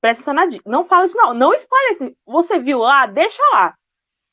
Presta 0.00 0.22
atenção 0.22 0.34
na 0.34 0.46
dica. 0.46 0.68
Não 0.68 0.84
fala 0.84 1.06
isso, 1.06 1.16
não. 1.16 1.34
Não 1.34 1.54
espalha 1.54 1.92
assim. 1.92 2.14
Você 2.26 2.58
viu 2.58 2.78
lá, 2.78 3.06
deixa 3.06 3.42
lá 3.52 3.74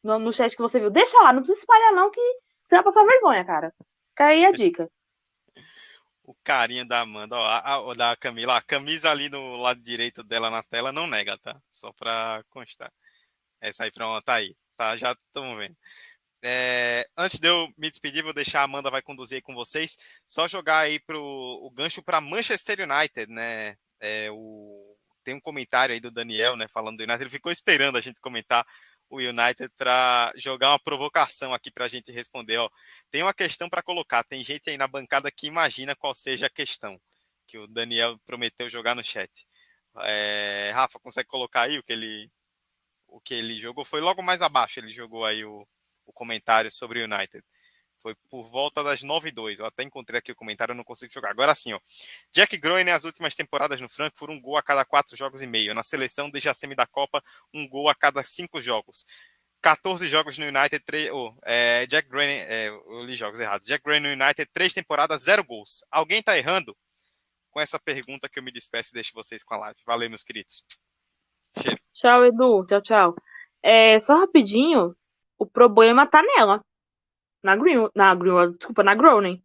no, 0.03 0.19
no 0.19 0.33
chat 0.33 0.55
que 0.55 0.61
você 0.61 0.79
viu. 0.79 0.89
Deixa 0.89 1.17
lá, 1.21 1.33
não 1.33 1.41
precisa 1.41 1.59
espalhar, 1.59 1.93
não, 1.93 2.11
que 2.11 2.21
você 2.67 2.75
vai 2.75 2.83
passar 2.83 3.05
vergonha, 3.05 3.45
cara. 3.45 3.73
Fica 4.09 4.25
aí 4.25 4.45
a 4.45 4.51
dica. 4.51 4.89
O 6.23 6.35
carinha 6.45 6.85
da 6.85 7.01
Amanda, 7.01 7.35
ó, 7.35 7.43
a, 7.43 7.91
a, 7.91 7.93
da 7.93 8.15
Camila, 8.15 8.55
a 8.55 8.61
camisa 8.61 9.09
ali 9.09 9.27
no 9.27 9.57
lado 9.57 9.81
direito 9.81 10.23
dela 10.23 10.49
na 10.49 10.63
tela 10.63 10.91
não 10.91 11.05
nega, 11.05 11.37
tá? 11.39 11.59
Só 11.69 11.91
pra 11.91 12.41
constar. 12.49 12.93
Essa 13.59 13.83
aí, 13.83 13.91
pronto, 13.91 14.23
tá 14.23 14.35
aí. 14.35 14.55
Tá, 14.77 14.95
já 14.95 15.11
estamos 15.11 15.57
vendo. 15.57 15.75
É, 16.43 17.05
antes 17.17 17.39
de 17.39 17.47
eu 17.47 17.67
me 17.77 17.89
despedir, 17.89 18.23
vou 18.23 18.33
deixar 18.33 18.61
a 18.61 18.63
Amanda 18.63 18.89
vai 18.89 19.01
conduzir 19.01 19.37
aí 19.37 19.41
com 19.41 19.53
vocês. 19.53 19.97
Só 20.25 20.47
jogar 20.47 20.79
aí 20.79 20.99
pro, 20.99 21.21
o 21.21 21.69
gancho 21.69 22.01
para 22.01 22.21
Manchester 22.21 22.79
United, 22.79 23.31
né? 23.31 23.75
É, 23.99 24.29
o, 24.31 24.95
tem 25.23 25.35
um 25.35 25.41
comentário 25.41 25.93
aí 25.93 25.99
do 25.99 26.11
Daniel, 26.11 26.55
né? 26.55 26.67
Falando 26.67 26.97
do 26.97 27.03
United. 27.03 27.23
Ele 27.23 27.29
ficou 27.29 27.51
esperando 27.51 27.97
a 27.97 28.01
gente 28.01 28.19
comentar 28.21 28.65
o 29.11 29.17
United 29.17 29.69
para 29.77 30.31
jogar 30.37 30.69
uma 30.69 30.79
provocação 30.79 31.53
aqui 31.53 31.69
para 31.69 31.85
a 31.85 31.87
gente 31.89 32.11
responder. 32.11 32.57
Ó. 32.57 32.69
Tem 33.11 33.21
uma 33.21 33.33
questão 33.33 33.69
para 33.69 33.83
colocar. 33.83 34.23
Tem 34.23 34.41
gente 34.43 34.69
aí 34.69 34.77
na 34.77 34.87
bancada 34.87 35.29
que 35.29 35.47
imagina 35.47 35.95
qual 35.95 36.13
seja 36.13 36.47
a 36.47 36.49
questão 36.49 36.99
que 37.45 37.57
o 37.57 37.67
Daniel 37.67 38.17
prometeu 38.25 38.69
jogar 38.69 38.95
no 38.95 39.03
chat. 39.03 39.45
É, 40.03 40.71
Rafa, 40.73 40.97
consegue 40.99 41.27
colocar 41.27 41.63
aí 41.63 41.77
o 41.77 41.83
que 41.83 41.91
ele 41.91 42.31
o 43.07 43.19
que 43.19 43.33
ele 43.33 43.59
jogou? 43.59 43.83
Foi 43.83 43.99
logo 43.99 44.23
mais 44.23 44.41
abaixo. 44.41 44.79
Ele 44.79 44.89
jogou 44.89 45.25
aí 45.25 45.43
o, 45.43 45.67
o 46.05 46.13
comentário 46.13 46.71
sobre 46.71 47.01
o 47.01 47.03
United. 47.03 47.43
Foi 48.01 48.15
por 48.29 48.43
volta 48.43 48.83
das 48.83 49.03
9 49.03 49.29
e 49.29 49.31
2. 49.31 49.59
Eu 49.59 49.65
até 49.65 49.83
encontrei 49.83 50.17
aqui 50.17 50.31
o 50.31 50.35
comentário, 50.35 50.71
eu 50.71 50.75
não 50.75 50.83
consigo 50.83 51.13
jogar. 51.13 51.29
Agora 51.29 51.53
sim, 51.53 51.73
ó. 51.73 51.79
Jack 52.31 52.57
Groen, 52.57 52.83
nas 52.83 53.03
últimas 53.03 53.35
temporadas 53.35 53.79
no 53.79 53.87
Frankfurt, 53.87 54.31
um 54.31 54.41
gol 54.41 54.57
a 54.57 54.63
cada 54.63 54.83
quatro 54.83 55.15
jogos 55.15 55.41
e 55.41 55.47
meio. 55.47 55.73
Na 55.73 55.83
seleção, 55.83 56.29
desde 56.29 56.49
a 56.49 56.53
semi 56.53 56.75
da 56.75 56.87
Copa, 56.87 57.23
um 57.53 57.67
gol 57.67 57.89
a 57.89 57.95
cada 57.95 58.23
cinco 58.23 58.59
jogos. 58.61 59.05
14 59.61 60.09
jogos 60.09 60.39
no 60.39 60.45
United, 60.45 60.79
3, 60.83 61.11
oh, 61.13 61.35
é, 61.43 61.85
Jack 61.85 62.09
Groen, 62.09 62.27
é, 62.27 62.69
eu 62.69 63.03
li 63.05 63.15
jogos 63.15 63.39
errados. 63.39 63.67
Jack 63.67 63.83
Groen 63.83 63.99
no 63.99 64.09
United, 64.09 64.49
três 64.51 64.73
temporadas, 64.73 65.21
zero 65.21 65.43
gols. 65.43 65.85
Alguém 65.91 66.23
tá 66.23 66.35
errando? 66.35 66.75
Com 67.51 67.59
essa 67.59 67.79
pergunta 67.79 68.27
que 68.27 68.39
eu 68.39 68.43
me 68.43 68.51
despeço 68.51 68.91
e 68.91 68.95
deixo 68.95 69.11
vocês 69.13 69.43
com 69.43 69.53
a 69.53 69.57
live. 69.57 69.79
Valeu, 69.85 70.09
meus 70.09 70.23
queridos. 70.23 70.63
Cheiro. 71.61 71.79
Tchau, 71.93 72.25
Edu. 72.25 72.65
Tchau, 72.65 72.81
tchau. 72.81 73.15
É, 73.61 73.99
só 73.99 74.17
rapidinho, 74.17 74.95
o 75.37 75.45
problema 75.45 76.07
tá 76.07 76.23
nela 76.23 76.63
na 77.43 77.55
Green, 77.55 77.89
na 77.95 78.15
Green, 78.15 78.51
desculpa, 78.53 78.83
na 78.83 78.95
Groningen. 78.95 79.41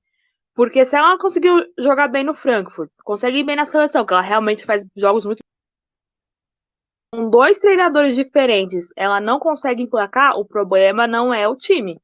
Porque 0.54 0.84
se 0.84 0.96
ela 0.96 1.18
conseguiu 1.18 1.64
jogar 1.78 2.08
bem 2.08 2.24
no 2.24 2.34
Frankfurt, 2.34 2.90
consegue 3.04 3.38
ir 3.38 3.44
bem 3.44 3.56
na 3.56 3.66
seleção, 3.66 4.06
que 4.06 4.12
ela 4.12 4.22
realmente 4.22 4.64
faz 4.64 4.84
jogos 4.96 5.26
muito 5.26 5.40
com 7.12 7.30
dois 7.30 7.58
treinadores 7.58 8.16
diferentes, 8.16 8.92
ela 8.96 9.20
não 9.20 9.38
consegue 9.38 9.82
emplacar, 9.82 10.38
o 10.38 10.44
problema 10.44 11.06
não 11.06 11.32
é 11.32 11.48
o 11.48 11.56
time. 11.56 11.94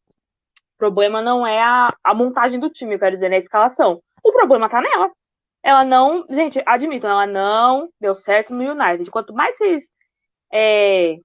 O 0.74 0.78
problema 0.78 1.20
não 1.20 1.47
é 1.47 1.60
a, 1.62 1.89
a 2.02 2.14
montagem 2.14 2.59
do 2.59 2.70
time, 2.70 2.98
quero 2.98 3.16
dizer, 3.16 3.28
na 3.28 3.36
escalação. 3.39 4.02
O 4.23 4.32
problema 4.32 4.69
tá 4.69 4.81
nela. 4.81 5.10
Ela 5.62 5.85
não, 5.85 6.27
gente, 6.28 6.62
admitam, 6.66 7.10
ela 7.10 7.27
não 7.27 7.89
deu 8.01 8.14
certo 8.14 8.55
no 8.55 8.62
United. 8.62 9.10
Quanto 9.10 9.32
mais 9.32 9.56
vocês 9.56 9.90
é, 10.52 11.16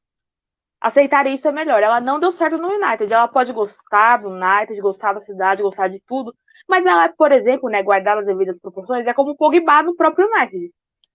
aceitar 0.81 1.27
isso 1.27 1.47
é 1.47 1.51
melhor. 1.51 1.81
Ela 1.81 1.99
não 1.99 2.19
deu 2.19 2.31
certo 2.31 2.57
no 2.57 2.69
United. 2.69 3.11
Ela 3.13 3.27
pode 3.27 3.51
gostar 3.53 4.17
do 4.17 4.29
United, 4.29 4.79
gostar 4.81 5.13
da 5.13 5.21
cidade, 5.21 5.63
gostar 5.63 5.87
de 5.87 5.99
tudo, 6.07 6.33
mas 6.67 6.85
ela, 6.85 7.09
por 7.09 7.31
exemplo, 7.31 7.69
né, 7.69 7.81
guardar 7.83 8.17
as 8.17 8.25
devidas 8.25 8.59
proporções, 8.59 9.05
é 9.07 9.13
como 9.13 9.31
o 9.31 9.37
Pogba 9.37 9.83
no 9.83 9.95
próprio 9.95 10.27
United. 10.27 10.71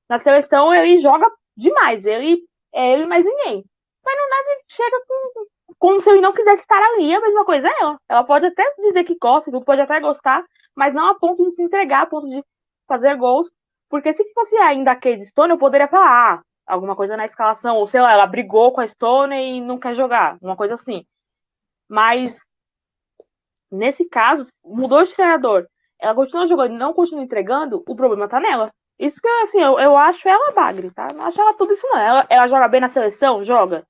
Na 0.09 0.19
seleção 0.19 0.75
ele 0.75 0.99
joga 0.99 1.31
demais, 1.57 2.05
ele 2.07 2.43
é 2.75 2.93
ele 2.95 3.07
mais 3.07 3.25
ninguém. 3.25 3.65
Mas 4.05 4.17
no 4.17 4.25
United 4.25 4.65
chega 4.69 4.97
com, 5.07 5.47
como 5.79 6.03
se 6.03 6.11
ele 6.11 6.21
não 6.21 6.33
quisesse 6.33 6.63
estar 6.63 6.83
ali, 6.83 7.15
a 7.15 7.21
mesma 7.21 7.45
coisa 7.45 7.69
é 7.69 7.83
ela. 7.83 7.99
Ela 8.09 8.25
pode 8.25 8.47
até 8.47 8.65
dizer 8.79 9.05
que 9.05 9.17
gosta, 9.21 9.51
pode 9.65 9.81
até 9.81 10.01
gostar, 10.01 10.45
mas 10.75 10.95
não 10.95 11.09
a 11.09 11.19
ponto 11.19 11.45
de 11.45 11.53
se 11.53 11.63
entregar, 11.63 12.03
a 12.03 12.07
ponto 12.07 12.29
de 12.29 12.43
fazer 12.89 13.17
gols. 13.17 13.49
Porque 13.89 14.13
se 14.15 14.25
fosse 14.33 14.57
ainda 14.57 14.93
a 14.93 14.97
Case 14.97 15.27
Stone, 15.27 15.53
eu 15.53 15.59
poderia 15.59 15.87
falar, 15.87 16.37
ah, 16.37 16.43
alguma 16.73 16.97
coisa 16.97 17.17
na 17.17 17.25
escalação, 17.25 17.77
ou 17.77 17.87
sei 17.87 18.01
lá, 18.01 18.13
ela 18.13 18.27
brigou 18.27 18.73
com 18.73 18.81
a 18.81 18.87
Stone 18.87 19.35
e 19.35 19.61
não 19.61 19.79
quer 19.79 19.95
jogar, 19.95 20.39
uma 20.41 20.57
coisa 20.57 20.75
assim. 20.75 21.05
Mas 21.89 22.39
nesse 23.71 24.05
caso, 24.09 24.47
mudou 24.65 25.05
de 25.05 25.15
treinador, 25.15 25.67
ela 26.01 26.15
continua 26.15 26.47
jogando 26.47 26.75
e 26.75 26.79
não 26.79 26.93
continua 26.93 27.25
entregando, 27.25 27.83
o 27.87 27.95
problema 27.95 28.29
tá 28.29 28.41
nela. 28.41 28.71
Isso 28.99 29.21
que 29.21 29.29
assim, 29.43 29.61
eu, 29.61 29.79
eu 29.79 29.97
acho 29.97 30.29
ela 30.29 30.53
bagre, 30.53 30.91
tá? 30.91 31.09
Não 31.15 31.27
acho 31.27 31.41
ela 31.41 31.55
tudo 31.55 31.73
isso, 31.73 31.87
não. 31.89 31.99
Ela, 31.99 32.27
ela 32.29 32.49
joga 32.49 32.69
bem 32.69 32.81
na 32.81 32.89
seleção? 32.89 33.43
Joga. 33.43 33.85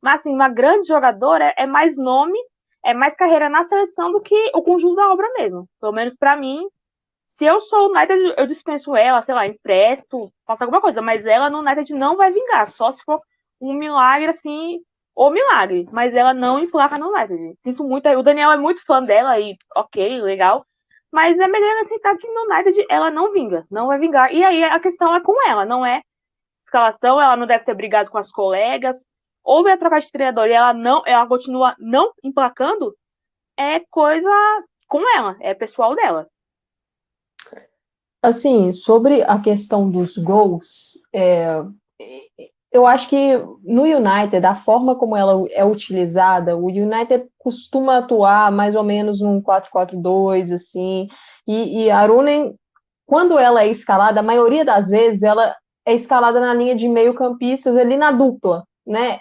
Mas 0.00 0.20
assim, 0.20 0.32
uma 0.32 0.48
grande 0.48 0.88
jogadora 0.88 1.44
é, 1.56 1.64
é 1.64 1.66
mais 1.66 1.96
nome 1.96 2.38
é 2.84 2.92
mais 2.92 3.14
carreira 3.14 3.48
na 3.48 3.64
seleção 3.64 4.10
do 4.10 4.20
que 4.20 4.50
o 4.54 4.62
conjunto 4.62 4.96
da 4.96 5.12
obra 5.12 5.28
mesmo. 5.34 5.68
Pelo 5.80 5.92
menos 5.92 6.16
para 6.16 6.36
mim, 6.36 6.66
se 7.32 7.44
eu 7.46 7.60
sou 7.62 7.88
o 7.88 7.90
United, 7.90 8.34
eu 8.36 8.46
dispenso 8.46 8.94
ela, 8.94 9.22
sei 9.22 9.34
lá, 9.34 9.46
empresto, 9.46 10.30
faço 10.46 10.64
alguma 10.64 10.80
coisa, 10.80 11.00
mas 11.00 11.24
ela 11.24 11.48
no 11.48 11.60
United 11.60 11.92
não 11.94 12.16
vai 12.16 12.30
vingar, 12.30 12.70
só 12.72 12.92
se 12.92 13.02
for 13.04 13.20
um 13.60 13.72
milagre 13.72 14.30
assim, 14.30 14.80
ou 15.14 15.30
milagre, 15.30 15.86
mas 15.92 16.14
ela 16.14 16.34
não 16.34 16.58
emplaca 16.58 16.98
no 16.98 17.08
United. 17.10 17.58
Sinto 17.62 17.84
muito, 17.84 18.08
o 18.08 18.22
Daniel 18.22 18.52
é 18.52 18.56
muito 18.58 18.84
fã 18.84 19.02
dela 19.02 19.38
e 19.40 19.56
ok, 19.76 20.20
legal, 20.20 20.64
mas 21.10 21.38
é 21.38 21.48
melhor 21.48 21.82
aceitar 21.82 22.16
que 22.18 22.28
no 22.28 22.42
United 22.52 22.86
ela 22.90 23.10
não 23.10 23.32
vinga, 23.32 23.64
não 23.70 23.86
vai 23.86 23.98
vingar. 23.98 24.32
E 24.32 24.44
aí 24.44 24.62
a 24.64 24.78
questão 24.80 25.14
é 25.14 25.20
com 25.20 25.34
ela, 25.48 25.64
não 25.64 25.84
é 25.86 26.02
escalação, 26.66 27.20
ela 27.20 27.36
não 27.36 27.46
deve 27.46 27.64
ter 27.64 27.74
brigado 27.74 28.10
com 28.10 28.18
as 28.18 28.30
colegas, 28.30 28.96
houve 29.44 29.70
a 29.70 29.78
troca 29.78 30.00
de 30.00 30.10
treinador 30.12 30.46
e 30.48 30.52
ela 30.52 30.74
não, 30.74 31.02
ela 31.06 31.26
continua 31.26 31.74
não 31.78 32.12
emplacando, 32.24 32.94
é 33.58 33.80
coisa 33.90 34.28
com 34.88 35.00
ela, 35.16 35.36
é 35.40 35.54
pessoal 35.54 35.94
dela. 35.94 36.26
Assim, 38.22 38.70
sobre 38.70 39.22
a 39.22 39.40
questão 39.40 39.90
dos 39.90 40.16
gols, 40.16 40.92
é, 41.12 41.60
eu 42.72 42.86
acho 42.86 43.08
que 43.08 43.36
no 43.64 43.82
United, 43.82 44.40
da 44.40 44.54
forma 44.54 44.94
como 44.94 45.16
ela 45.16 45.44
é 45.50 45.64
utilizada, 45.64 46.56
o 46.56 46.66
United 46.66 47.26
costuma 47.36 47.98
atuar 47.98 48.52
mais 48.52 48.74
ou 48.74 48.82
menos 48.82 49.20
num 49.20 49.42
4-4-2, 49.42 50.54
assim, 50.54 51.08
e, 51.46 51.82
e 51.82 51.90
a 51.90 51.98
Arunen, 51.98 52.54
quando 53.04 53.38
ela 53.38 53.62
é 53.64 53.68
escalada, 53.68 54.20
a 54.20 54.22
maioria 54.22 54.64
das 54.64 54.88
vezes 54.88 55.22
ela 55.22 55.54
é 55.84 55.92
escalada 55.92 56.40
na 56.40 56.54
linha 56.54 56.74
de 56.74 56.88
meio-campistas, 56.88 57.76
ali 57.76 57.96
na 57.96 58.12
dupla, 58.12 58.64
né? 58.86 59.18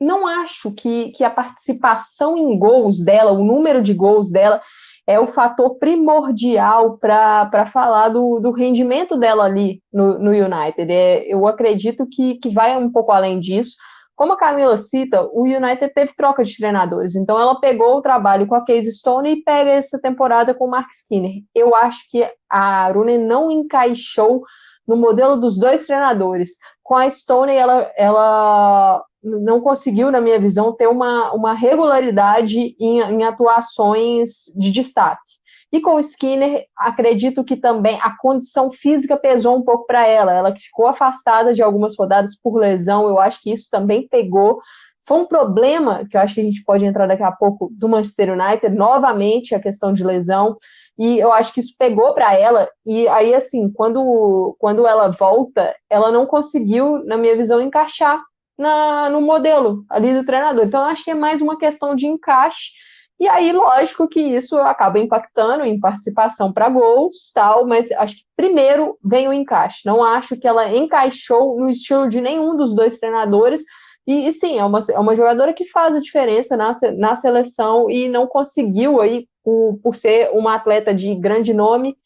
Não 0.00 0.26
acho 0.26 0.70
que, 0.72 1.10
que 1.10 1.22
a 1.22 1.28
participação 1.28 2.36
em 2.38 2.58
gols 2.58 3.04
dela, 3.04 3.32
o 3.32 3.44
número 3.44 3.82
de 3.82 3.92
gols 3.92 4.30
dela, 4.30 4.62
é 5.06 5.18
o 5.18 5.26
fator 5.26 5.76
primordial 5.78 6.98
para 6.98 7.66
falar 7.66 8.08
do, 8.10 8.38
do 8.40 8.50
rendimento 8.50 9.16
dela 9.16 9.44
ali 9.44 9.82
no, 9.92 10.18
no 10.18 10.30
United. 10.30 10.90
É, 10.92 11.24
eu 11.26 11.46
acredito 11.46 12.06
que, 12.06 12.36
que 12.36 12.50
vai 12.50 12.76
um 12.76 12.90
pouco 12.90 13.12
além 13.12 13.40
disso. 13.40 13.76
Como 14.14 14.34
a 14.34 14.36
Camila 14.36 14.76
cita, 14.76 15.26
o 15.32 15.44
United 15.44 15.94
teve 15.94 16.14
troca 16.14 16.44
de 16.44 16.54
treinadores, 16.54 17.16
então 17.16 17.40
ela 17.40 17.58
pegou 17.58 17.96
o 17.96 18.02
trabalho 18.02 18.46
com 18.46 18.54
a 18.54 18.64
Casey 18.64 18.92
Stone 18.92 19.30
e 19.30 19.42
pega 19.42 19.70
essa 19.70 19.98
temporada 19.98 20.52
com 20.52 20.66
o 20.66 20.70
Mark 20.70 20.90
Skinner. 20.90 21.42
Eu 21.54 21.74
acho 21.74 22.00
que 22.10 22.30
a 22.48 22.92
Rooney 22.92 23.16
não 23.16 23.50
encaixou 23.50 24.42
no 24.86 24.94
modelo 24.94 25.36
dos 25.36 25.58
dois 25.58 25.86
treinadores. 25.86 26.50
Com 26.82 26.96
a 26.96 27.08
Stone, 27.08 27.54
ela, 27.54 27.90
ela 27.96 29.02
não 29.22 29.60
conseguiu, 29.60 30.10
na 30.10 30.20
minha 30.20 30.38
visão, 30.40 30.72
ter 30.72 30.88
uma, 30.88 31.32
uma 31.32 31.52
regularidade 31.52 32.74
em, 32.78 33.00
em 33.00 33.24
atuações 33.24 34.46
de 34.56 34.70
destaque. 34.70 35.40
E 35.72 35.80
com 35.80 35.94
o 35.94 36.00
Skinner, 36.00 36.66
acredito 36.76 37.44
que 37.44 37.56
também 37.56 37.98
a 38.02 38.16
condição 38.16 38.72
física 38.72 39.16
pesou 39.16 39.56
um 39.56 39.62
pouco 39.62 39.86
para 39.86 40.04
ela. 40.04 40.32
Ela 40.32 40.52
que 40.52 40.62
ficou 40.62 40.86
afastada 40.86 41.54
de 41.54 41.62
algumas 41.62 41.96
rodadas 41.96 42.34
por 42.34 42.56
lesão, 42.58 43.08
eu 43.08 43.20
acho 43.20 43.40
que 43.40 43.52
isso 43.52 43.68
também 43.70 44.08
pegou. 44.08 44.60
Foi 45.06 45.18
um 45.18 45.26
problema 45.26 46.04
que 46.10 46.16
eu 46.16 46.20
acho 46.20 46.34
que 46.34 46.40
a 46.40 46.44
gente 46.44 46.64
pode 46.64 46.84
entrar 46.84 47.06
daqui 47.06 47.22
a 47.22 47.30
pouco 47.30 47.70
do 47.72 47.88
Manchester 47.88 48.32
United, 48.32 48.74
novamente 48.74 49.54
a 49.54 49.60
questão 49.60 49.92
de 49.92 50.02
lesão. 50.02 50.56
E 50.98 51.18
eu 51.18 51.32
acho 51.32 51.52
que 51.54 51.60
isso 51.60 51.74
pegou 51.78 52.14
para 52.14 52.34
ela. 52.34 52.68
E 52.84 53.06
aí, 53.08 53.32
assim, 53.32 53.70
quando, 53.72 54.56
quando 54.58 54.86
ela 54.86 55.08
volta, 55.08 55.74
ela 55.88 56.10
não 56.10 56.26
conseguiu, 56.26 57.04
na 57.04 57.16
minha 57.16 57.36
visão, 57.36 57.60
encaixar 57.60 58.20
na, 58.60 59.08
no 59.08 59.22
modelo 59.22 59.84
ali 59.88 60.12
do 60.12 60.24
treinador. 60.24 60.66
Então, 60.66 60.84
acho 60.84 61.02
que 61.02 61.10
é 61.10 61.14
mais 61.14 61.40
uma 61.40 61.58
questão 61.58 61.96
de 61.96 62.06
encaixe. 62.06 62.72
E 63.18 63.26
aí, 63.28 63.52
lógico 63.52 64.06
que 64.06 64.20
isso 64.20 64.58
acaba 64.58 64.98
impactando 64.98 65.64
em 65.64 65.80
participação 65.80 66.52
para 66.52 66.68
gols, 66.68 67.32
tal, 67.34 67.66
mas 67.66 67.90
acho 67.92 68.16
que 68.16 68.22
primeiro 68.36 68.98
vem 69.02 69.28
o 69.28 69.32
encaixe. 69.32 69.80
Não 69.84 70.04
acho 70.04 70.36
que 70.36 70.46
ela 70.46 70.70
encaixou 70.74 71.58
no 71.58 71.70
estilo 71.70 72.08
de 72.08 72.20
nenhum 72.20 72.56
dos 72.56 72.74
dois 72.74 72.98
treinadores. 72.98 73.62
E, 74.06 74.26
e 74.26 74.32
sim, 74.32 74.58
é 74.58 74.64
uma, 74.64 74.78
é 74.90 74.98
uma 74.98 75.16
jogadora 75.16 75.52
que 75.52 75.66
faz 75.66 75.96
a 75.96 76.00
diferença 76.00 76.56
na, 76.56 76.72
na 76.96 77.16
seleção 77.16 77.90
e 77.90 78.08
não 78.08 78.26
conseguiu 78.26 79.00
aí, 79.00 79.26
por, 79.42 79.78
por 79.82 79.96
ser 79.96 80.30
uma 80.32 80.54
atleta 80.54 80.94
de 80.94 81.14
grande 81.14 81.52
nome, 81.54 81.96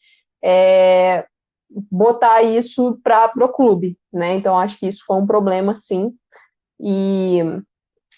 é, 0.43 1.25
botar 1.91 2.43
isso 2.43 2.99
para 3.03 3.31
o 3.41 3.49
clube, 3.49 3.97
né? 4.11 4.33
Então 4.33 4.57
acho 4.57 4.77
que 4.77 4.87
isso 4.87 5.03
foi 5.05 5.17
um 5.17 5.25
problema, 5.25 5.75
sim. 5.75 6.13
E 6.79 7.39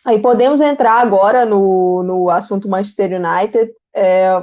aí 0.05 0.19
podemos 0.21 0.61
entrar 0.61 0.99
agora 0.99 1.45
no, 1.45 2.03
no 2.03 2.29
assunto 2.29 2.69
Manchester 2.69 3.19
United. 3.19 3.71
É, 3.95 4.41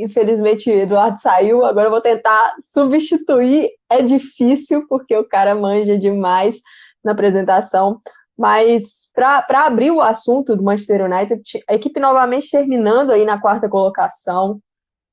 infelizmente, 0.00 0.70
Eduardo 0.70 1.18
saiu, 1.18 1.64
agora 1.64 1.86
eu 1.86 1.90
vou 1.90 2.00
tentar 2.00 2.54
substituir. 2.60 3.70
É 3.90 4.02
difícil, 4.02 4.86
porque 4.88 5.16
o 5.16 5.28
cara 5.28 5.54
manja 5.54 5.98
demais 5.98 6.60
na 7.04 7.12
apresentação. 7.12 8.00
Mas 8.36 9.10
para 9.14 9.66
abrir 9.66 9.90
o 9.90 10.00
assunto 10.00 10.54
do 10.54 10.62
Manchester 10.62 11.04
United, 11.04 11.42
a 11.68 11.74
equipe 11.74 11.98
novamente 11.98 12.50
terminando 12.50 13.10
aí 13.10 13.24
na 13.24 13.40
quarta 13.40 13.68
colocação. 13.68 14.60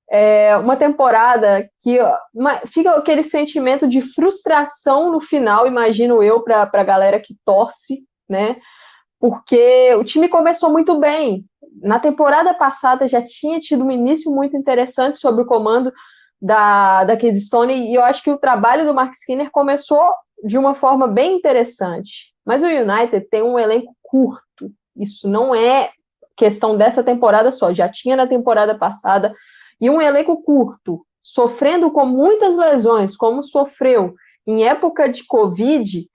É 0.10 0.56
uma 0.58 0.76
temporada 0.76 1.68
que 1.82 1.98
uma, 2.34 2.60
fica 2.68 2.92
aquele 2.92 3.24
sentimento 3.24 3.88
de 3.88 4.02
frustração 4.02 5.12
no 5.12 5.22
final, 5.22 5.66
imagino 5.66 6.22
eu, 6.22 6.42
para 6.42 6.70
a 6.72 6.84
galera 6.84 7.20
que 7.20 7.36
torce, 7.46 8.04
né? 8.30 8.58
Porque 9.20 9.96
o 9.96 10.04
time 10.04 10.28
começou 10.28 10.70
muito 10.70 11.00
bem. 11.00 11.46
Na 11.82 12.00
temporada 12.00 12.54
passada 12.54 13.08
já 13.08 13.22
tinha 13.22 13.60
tido 13.60 13.84
um 13.84 13.92
início 13.92 14.32
muito 14.32 14.56
interessante 14.56 15.18
sobre 15.18 15.44
o 15.44 15.46
comando 15.46 15.92
da, 16.42 17.06
da 17.06 17.16
Casey 17.16 17.40
Stone, 17.40 17.74
e 17.74 17.96
eu 17.96 18.04
acho 18.04 18.22
que 18.22 18.30
o 18.30 18.38
trabalho 18.38 18.86
do 18.86 18.94
Mark 18.94 19.14
Skinner 19.14 19.50
começou 19.50 20.04
de 20.44 20.58
uma 20.58 20.76
forma 20.76 21.08
bem 21.08 21.38
interessante. 21.38 22.34
Mas 22.46 22.62
o 22.62 22.66
United 22.66 23.28
tem 23.32 23.42
um 23.42 23.58
elenco 23.58 23.96
curto. 24.02 24.70
Isso 24.96 25.30
não 25.30 25.56
é 25.56 25.92
questão 26.36 26.76
dessa 26.76 27.04
temporada 27.04 27.52
só, 27.52 27.74
já 27.74 27.88
tinha 27.88 28.16
na 28.16 28.28
temporada 28.28 28.76
passada. 28.78 29.34
E 29.84 29.90
um 29.90 30.02
elenco 30.02 30.42
curto, 30.42 31.06
sofrendo 31.22 31.92
com 31.92 32.06
muitas 32.06 32.56
lesões, 32.56 33.18
como 33.18 33.44
sofreu 33.44 34.16
em 34.48 34.64
época 34.64 35.10
de 35.10 35.26
Covid, 35.26 36.08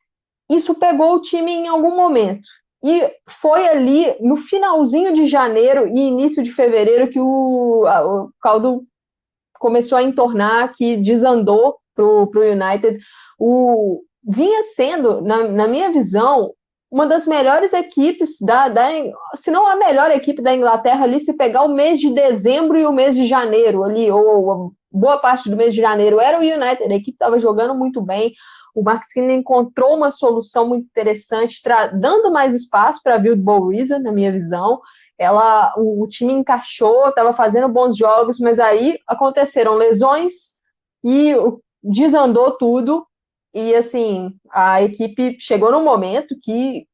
isso 0.50 0.74
pegou 0.74 1.16
o 1.16 1.20
time 1.20 1.52
em 1.52 1.68
algum 1.68 1.94
momento. 1.94 2.48
E 2.82 3.12
foi 3.28 3.68
ali 3.68 4.06
no 4.20 4.38
finalzinho 4.38 5.12
de 5.12 5.26
janeiro 5.26 5.86
e 5.86 6.00
início 6.00 6.42
de 6.42 6.50
fevereiro 6.50 7.10
que 7.10 7.20
o, 7.20 7.84
o 7.84 8.30
caldo 8.40 8.84
começou 9.58 9.98
a 9.98 10.02
entornar, 10.02 10.72
que 10.74 10.96
desandou 10.96 11.76
para 11.94 12.06
o 12.06 12.30
United. 12.36 12.98
O, 13.38 14.00
vinha 14.24 14.62
sendo, 14.62 15.20
na, 15.20 15.46
na 15.46 15.68
minha 15.68 15.92
visão, 15.92 16.54
uma 16.90 17.06
das 17.06 17.26
melhores 17.26 17.72
equipes 17.72 18.38
da, 18.40 18.68
da, 18.68 18.88
se 19.34 19.50
não 19.50 19.66
a 19.66 19.76
melhor 19.76 20.10
equipe 20.10 20.40
da 20.40 20.54
Inglaterra 20.54 21.04
ali, 21.04 21.20
se 21.20 21.36
pegar 21.36 21.62
o 21.62 21.68
mês 21.68 22.00
de 22.00 22.12
dezembro 22.12 22.78
e 22.78 22.86
o 22.86 22.92
mês 22.92 23.14
de 23.14 23.26
janeiro 23.26 23.84
ali, 23.84 24.10
ou 24.10 24.72
boa 24.90 25.18
parte 25.18 25.50
do 25.50 25.56
mês 25.56 25.74
de 25.74 25.80
janeiro, 25.80 26.18
era 26.18 26.38
o 26.38 26.40
United, 26.40 26.90
a 26.90 26.96
equipe 26.96 27.12
estava 27.12 27.38
jogando 27.38 27.74
muito 27.74 28.00
bem, 28.00 28.32
o 28.74 28.82
Mark 28.82 29.02
Skinner 29.04 29.36
encontrou 29.36 29.94
uma 29.96 30.10
solução 30.10 30.66
muito 30.66 30.86
interessante, 30.86 31.60
dando 32.00 32.32
mais 32.32 32.54
espaço 32.54 33.00
para 33.02 33.16
a 33.16 33.18
Wild 33.18 33.42
Riza, 33.70 33.98
na 33.98 34.12
minha 34.12 34.32
visão, 34.32 34.80
ela, 35.18 35.74
o, 35.76 36.04
o 36.04 36.08
time 36.08 36.32
encaixou, 36.32 37.08
estava 37.08 37.34
fazendo 37.34 37.68
bons 37.68 37.96
jogos, 37.96 38.38
mas 38.38 38.60
aí 38.60 38.98
aconteceram 39.06 39.74
lesões 39.74 40.58
e 41.04 41.34
desandou 41.82 42.52
tudo, 42.52 43.04
e 43.54 43.74
assim, 43.74 44.32
a 44.50 44.82
equipe 44.82 45.36
chegou 45.38 45.70
num 45.70 45.84
momento 45.84 46.36
que 46.42 46.86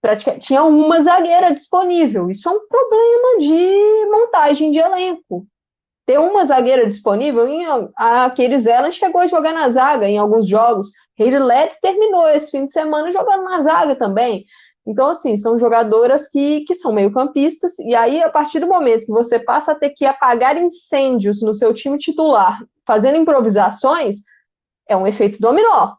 praticamente 0.00 0.46
tinha 0.46 0.62
uma 0.64 1.02
zagueira 1.02 1.52
disponível. 1.52 2.30
Isso 2.30 2.48
é 2.48 2.52
um 2.52 2.66
problema 2.68 3.38
de 3.38 4.10
montagem 4.10 4.70
de 4.70 4.78
elenco. 4.78 5.46
Ter 6.06 6.18
uma 6.18 6.44
zagueira 6.44 6.86
disponível, 6.86 7.46
em, 7.46 7.64
a 7.96 8.34
Ellen 8.36 8.92
chegou 8.92 9.20
a 9.20 9.26
jogar 9.26 9.52
na 9.52 9.68
zaga 9.70 10.08
em 10.08 10.18
alguns 10.18 10.48
jogos. 10.48 10.88
Hayley 11.18 11.38
Letts 11.38 11.78
terminou 11.80 12.28
esse 12.28 12.50
fim 12.50 12.64
de 12.64 12.72
semana 12.72 13.12
jogando 13.12 13.44
na 13.44 13.62
zaga 13.62 13.94
também. 13.94 14.44
Então, 14.84 15.08
assim, 15.10 15.36
são 15.36 15.56
jogadoras 15.58 16.28
que, 16.28 16.62
que 16.62 16.74
são 16.74 16.92
meio-campistas, 16.92 17.78
e 17.78 17.94
aí, 17.94 18.20
a 18.20 18.28
partir 18.28 18.58
do 18.58 18.66
momento 18.66 19.06
que 19.06 19.12
você 19.12 19.38
passa 19.38 19.72
a 19.72 19.74
ter 19.76 19.90
que 19.90 20.04
apagar 20.04 20.56
incêndios 20.56 21.40
no 21.40 21.54
seu 21.54 21.72
time 21.72 21.98
titular, 21.98 22.58
fazendo 22.84 23.16
improvisações, 23.16 24.16
é 24.88 24.96
um 24.96 25.06
efeito 25.06 25.40
dominó. 25.40 25.94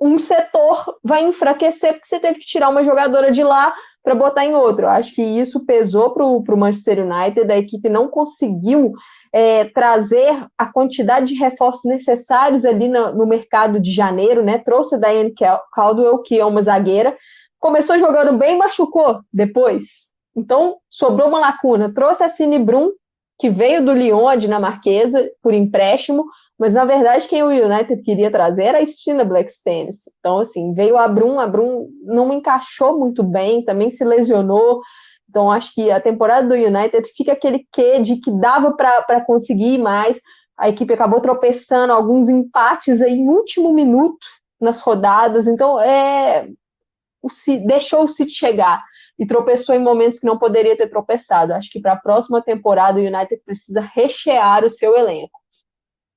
Um 0.00 0.18
setor 0.18 0.96
vai 1.02 1.24
enfraquecer 1.24 1.92
porque 1.92 2.06
você 2.06 2.18
teve 2.18 2.40
que 2.40 2.46
tirar 2.46 2.68
uma 2.68 2.84
jogadora 2.84 3.30
de 3.30 3.42
lá 3.42 3.74
para 4.02 4.14
botar 4.14 4.44
em 4.44 4.54
outro. 4.54 4.86
Acho 4.86 5.14
que 5.14 5.22
isso 5.22 5.64
pesou 5.64 6.10
para 6.10 6.24
o 6.24 6.56
Manchester 6.56 7.06
United, 7.06 7.50
a 7.50 7.58
equipe 7.58 7.88
não 7.88 8.08
conseguiu 8.08 8.92
é, 9.32 9.64
trazer 9.64 10.46
a 10.58 10.66
quantidade 10.66 11.26
de 11.26 11.34
reforços 11.34 11.84
necessários 11.84 12.66
ali 12.66 12.86
no, 12.86 13.14
no 13.14 13.26
mercado 13.26 13.80
de 13.80 13.90
janeiro, 13.90 14.44
né? 14.44 14.58
Trouxe 14.58 14.94
a 14.94 14.98
Diane 14.98 15.32
Caldwell, 15.72 16.18
que 16.18 16.38
é 16.38 16.44
uma 16.44 16.62
zagueira, 16.62 17.16
começou 17.58 17.98
jogando 17.98 18.36
bem, 18.36 18.58
machucou 18.58 19.20
depois. 19.32 20.12
Então, 20.36 20.76
sobrou 20.88 21.28
uma 21.28 21.38
lacuna. 21.38 21.92
Trouxe 21.94 22.22
a 22.22 22.28
Cine 22.28 22.58
Brum, 22.58 22.90
que 23.38 23.48
veio 23.48 23.84
do 23.84 23.92
Lyon, 23.92 24.28
a 24.28 24.36
dinamarquesa, 24.36 25.26
por 25.42 25.54
empréstimo, 25.54 26.26
mas 26.64 26.72
na 26.72 26.86
verdade 26.86 27.28
quem 27.28 27.42
o 27.42 27.48
United 27.48 28.00
queria 28.00 28.30
trazer 28.30 28.62
era 28.62 28.78
a 28.78 28.86
Stina 28.86 29.22
Blackstanis. 29.22 30.08
Então, 30.18 30.38
assim, 30.38 30.72
veio 30.72 30.96
a 30.96 31.06
Brum, 31.06 31.38
a 31.38 31.46
Brum 31.46 31.90
não 32.00 32.32
encaixou 32.32 32.98
muito 32.98 33.22
bem, 33.22 33.62
também 33.62 33.92
se 33.92 34.02
lesionou. 34.02 34.80
Então, 35.28 35.52
acho 35.52 35.74
que 35.74 35.90
a 35.90 36.00
temporada 36.00 36.48
do 36.48 36.54
United 36.54 37.06
fica 37.14 37.32
aquele 37.32 37.68
quê 37.70 38.00
de 38.00 38.16
que 38.16 38.30
dava 38.30 38.72
para 38.72 39.22
conseguir 39.26 39.76
mais. 39.76 40.18
A 40.56 40.70
equipe 40.70 40.90
acabou 40.94 41.20
tropeçando, 41.20 41.92
alguns 41.92 42.30
empates 42.30 43.02
aí 43.02 43.12
em 43.12 43.28
último 43.28 43.70
minuto 43.70 44.26
nas 44.58 44.80
rodadas. 44.80 45.46
Então, 45.46 45.78
é, 45.78 46.48
o, 47.20 47.28
deixou 47.66 48.04
o 48.04 48.08
City 48.08 48.32
chegar 48.32 48.82
e 49.18 49.26
tropeçou 49.26 49.74
em 49.74 49.82
momentos 49.82 50.18
que 50.18 50.24
não 50.24 50.38
poderia 50.38 50.78
ter 50.78 50.88
tropeçado. 50.88 51.52
Acho 51.52 51.70
que 51.70 51.78
para 51.78 51.92
a 51.92 52.00
próxima 52.00 52.40
temporada 52.40 52.98
o 52.98 53.02
United 53.02 53.42
precisa 53.44 53.82
rechear 53.82 54.64
o 54.64 54.70
seu 54.70 54.96
elenco. 54.96 55.43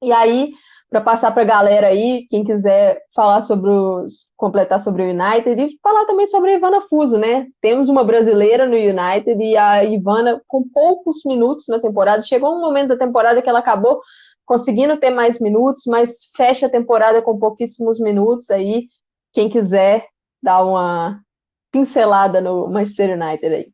E 0.01 0.11
aí, 0.11 0.53
para 0.89 1.01
passar 1.01 1.31
para 1.33 1.41
a 1.41 1.45
galera 1.45 1.87
aí, 1.87 2.27
quem 2.29 2.43
quiser 2.43 3.01
falar 3.13 3.41
sobre 3.41 3.69
os, 3.69 4.29
completar 4.37 4.79
sobre 4.79 5.03
o 5.03 5.09
United 5.09 5.61
e 5.61 5.79
falar 5.81 6.05
também 6.05 6.25
sobre 6.27 6.51
a 6.51 6.55
Ivana 6.55 6.81
Fuso, 6.87 7.17
né? 7.17 7.47
Temos 7.59 7.89
uma 7.89 8.03
brasileira 8.03 8.65
no 8.65 8.75
United 8.75 9.43
e 9.43 9.57
a 9.57 9.83
Ivana 9.83 10.41
com 10.47 10.67
poucos 10.69 11.23
minutos 11.25 11.65
na 11.67 11.79
temporada. 11.79 12.21
Chegou 12.21 12.55
um 12.55 12.61
momento 12.61 12.89
da 12.89 12.97
temporada 12.97 13.41
que 13.41 13.49
ela 13.49 13.59
acabou 13.59 14.01
conseguindo 14.45 14.97
ter 14.97 15.09
mais 15.09 15.39
minutos, 15.39 15.83
mas 15.85 16.29
fecha 16.35 16.67
a 16.67 16.71
temporada 16.71 17.21
com 17.21 17.37
pouquíssimos 17.37 17.99
minutos 17.99 18.49
aí. 18.49 18.87
Quem 19.33 19.49
quiser 19.49 20.07
dar 20.41 20.63
uma 20.63 21.21
pincelada 21.69 22.39
no 22.39 22.67
Manchester 22.67 23.19
United 23.19 23.53
aí. 23.53 23.73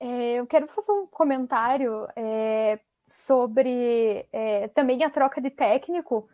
É, 0.00 0.34
eu 0.34 0.46
quero 0.46 0.66
fazer 0.68 0.92
um 0.92 1.06
comentário 1.06 2.06
é, 2.16 2.78
sobre 3.08 4.28
é, 4.30 4.68
também 4.68 5.02
a 5.02 5.08
troca 5.08 5.40
de 5.40 5.48
técnico 5.48 6.28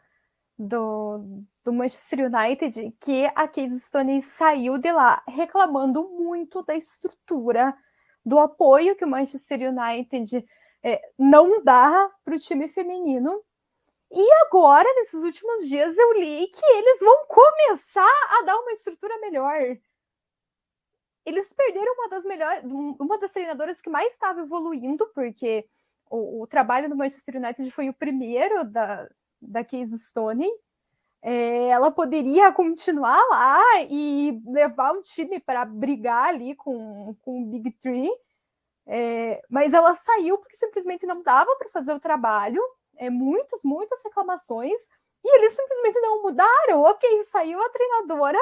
do, 0.58 1.44
do 1.62 1.72
Manchester 1.72 2.26
United, 2.26 2.96
que 3.00 3.26
a 3.26 3.46
Casey 3.46 3.78
Stone 3.78 4.20
saiu 4.20 4.76
de 4.76 4.90
lá 4.90 5.22
reclamando 5.28 6.08
muito 6.08 6.64
da 6.64 6.74
estrutura, 6.74 7.76
do 8.26 8.40
apoio 8.40 8.96
que 8.96 9.04
o 9.04 9.08
Manchester 9.08 9.72
United 9.72 10.44
é, 10.82 11.00
não 11.16 11.62
dá 11.62 12.10
para 12.24 12.34
o 12.34 12.38
time 12.38 12.68
feminino. 12.68 13.40
E 14.10 14.32
agora, 14.46 14.88
nesses 14.96 15.22
últimos 15.22 15.68
dias, 15.68 15.96
eu 15.96 16.12
li 16.14 16.48
que 16.48 16.66
eles 16.66 17.00
vão 17.00 17.26
começar 17.26 18.38
a 18.38 18.42
dar 18.42 18.58
uma 18.58 18.72
estrutura 18.72 19.16
melhor. 19.18 19.76
Eles 21.24 21.52
perderam 21.52 21.94
uma 21.94 22.08
das 22.08 22.24
melhores, 22.24 22.64
uma 22.64 23.18
das 23.18 23.32
treinadoras 23.32 23.80
que 23.80 23.90
mais 23.90 24.12
estava 24.12 24.40
evoluindo, 24.40 25.06
porque 25.14 25.66
o, 26.14 26.42
o, 26.42 26.46
trabalho 26.46 26.88
do 26.88 26.96
Manchester 26.96 27.36
United 27.36 27.70
foi 27.70 27.88
o 27.88 27.94
primeiro 27.94 28.64
da, 28.64 29.08
da 29.40 29.64
Case 29.64 29.98
Stone. 29.98 30.48
É, 31.22 31.68
ela 31.68 31.90
poderia 31.90 32.52
continuar 32.52 33.18
lá 33.30 33.60
e 33.88 34.42
levar 34.46 34.92
o 34.92 35.02
time 35.02 35.40
para 35.40 35.64
brigar 35.64 36.28
ali 36.28 36.54
com, 36.54 37.16
com 37.22 37.42
o 37.42 37.46
Big 37.46 37.70
Three, 37.78 38.10
é, 38.86 39.42
mas 39.48 39.72
ela 39.72 39.94
saiu 39.94 40.36
porque 40.38 40.56
simplesmente 40.56 41.06
não 41.06 41.22
dava 41.22 41.54
para 41.56 41.70
fazer 41.70 41.94
o 41.94 42.00
trabalho. 42.00 42.60
É, 42.96 43.10
muitas, 43.10 43.62
muitas 43.64 44.02
reclamações 44.04 44.80
e 45.24 45.36
eles 45.36 45.54
simplesmente 45.54 45.98
não 46.00 46.22
mudaram. 46.22 46.82
Ok, 46.82 47.22
saiu 47.24 47.60
a 47.60 47.70
treinadora, 47.70 48.38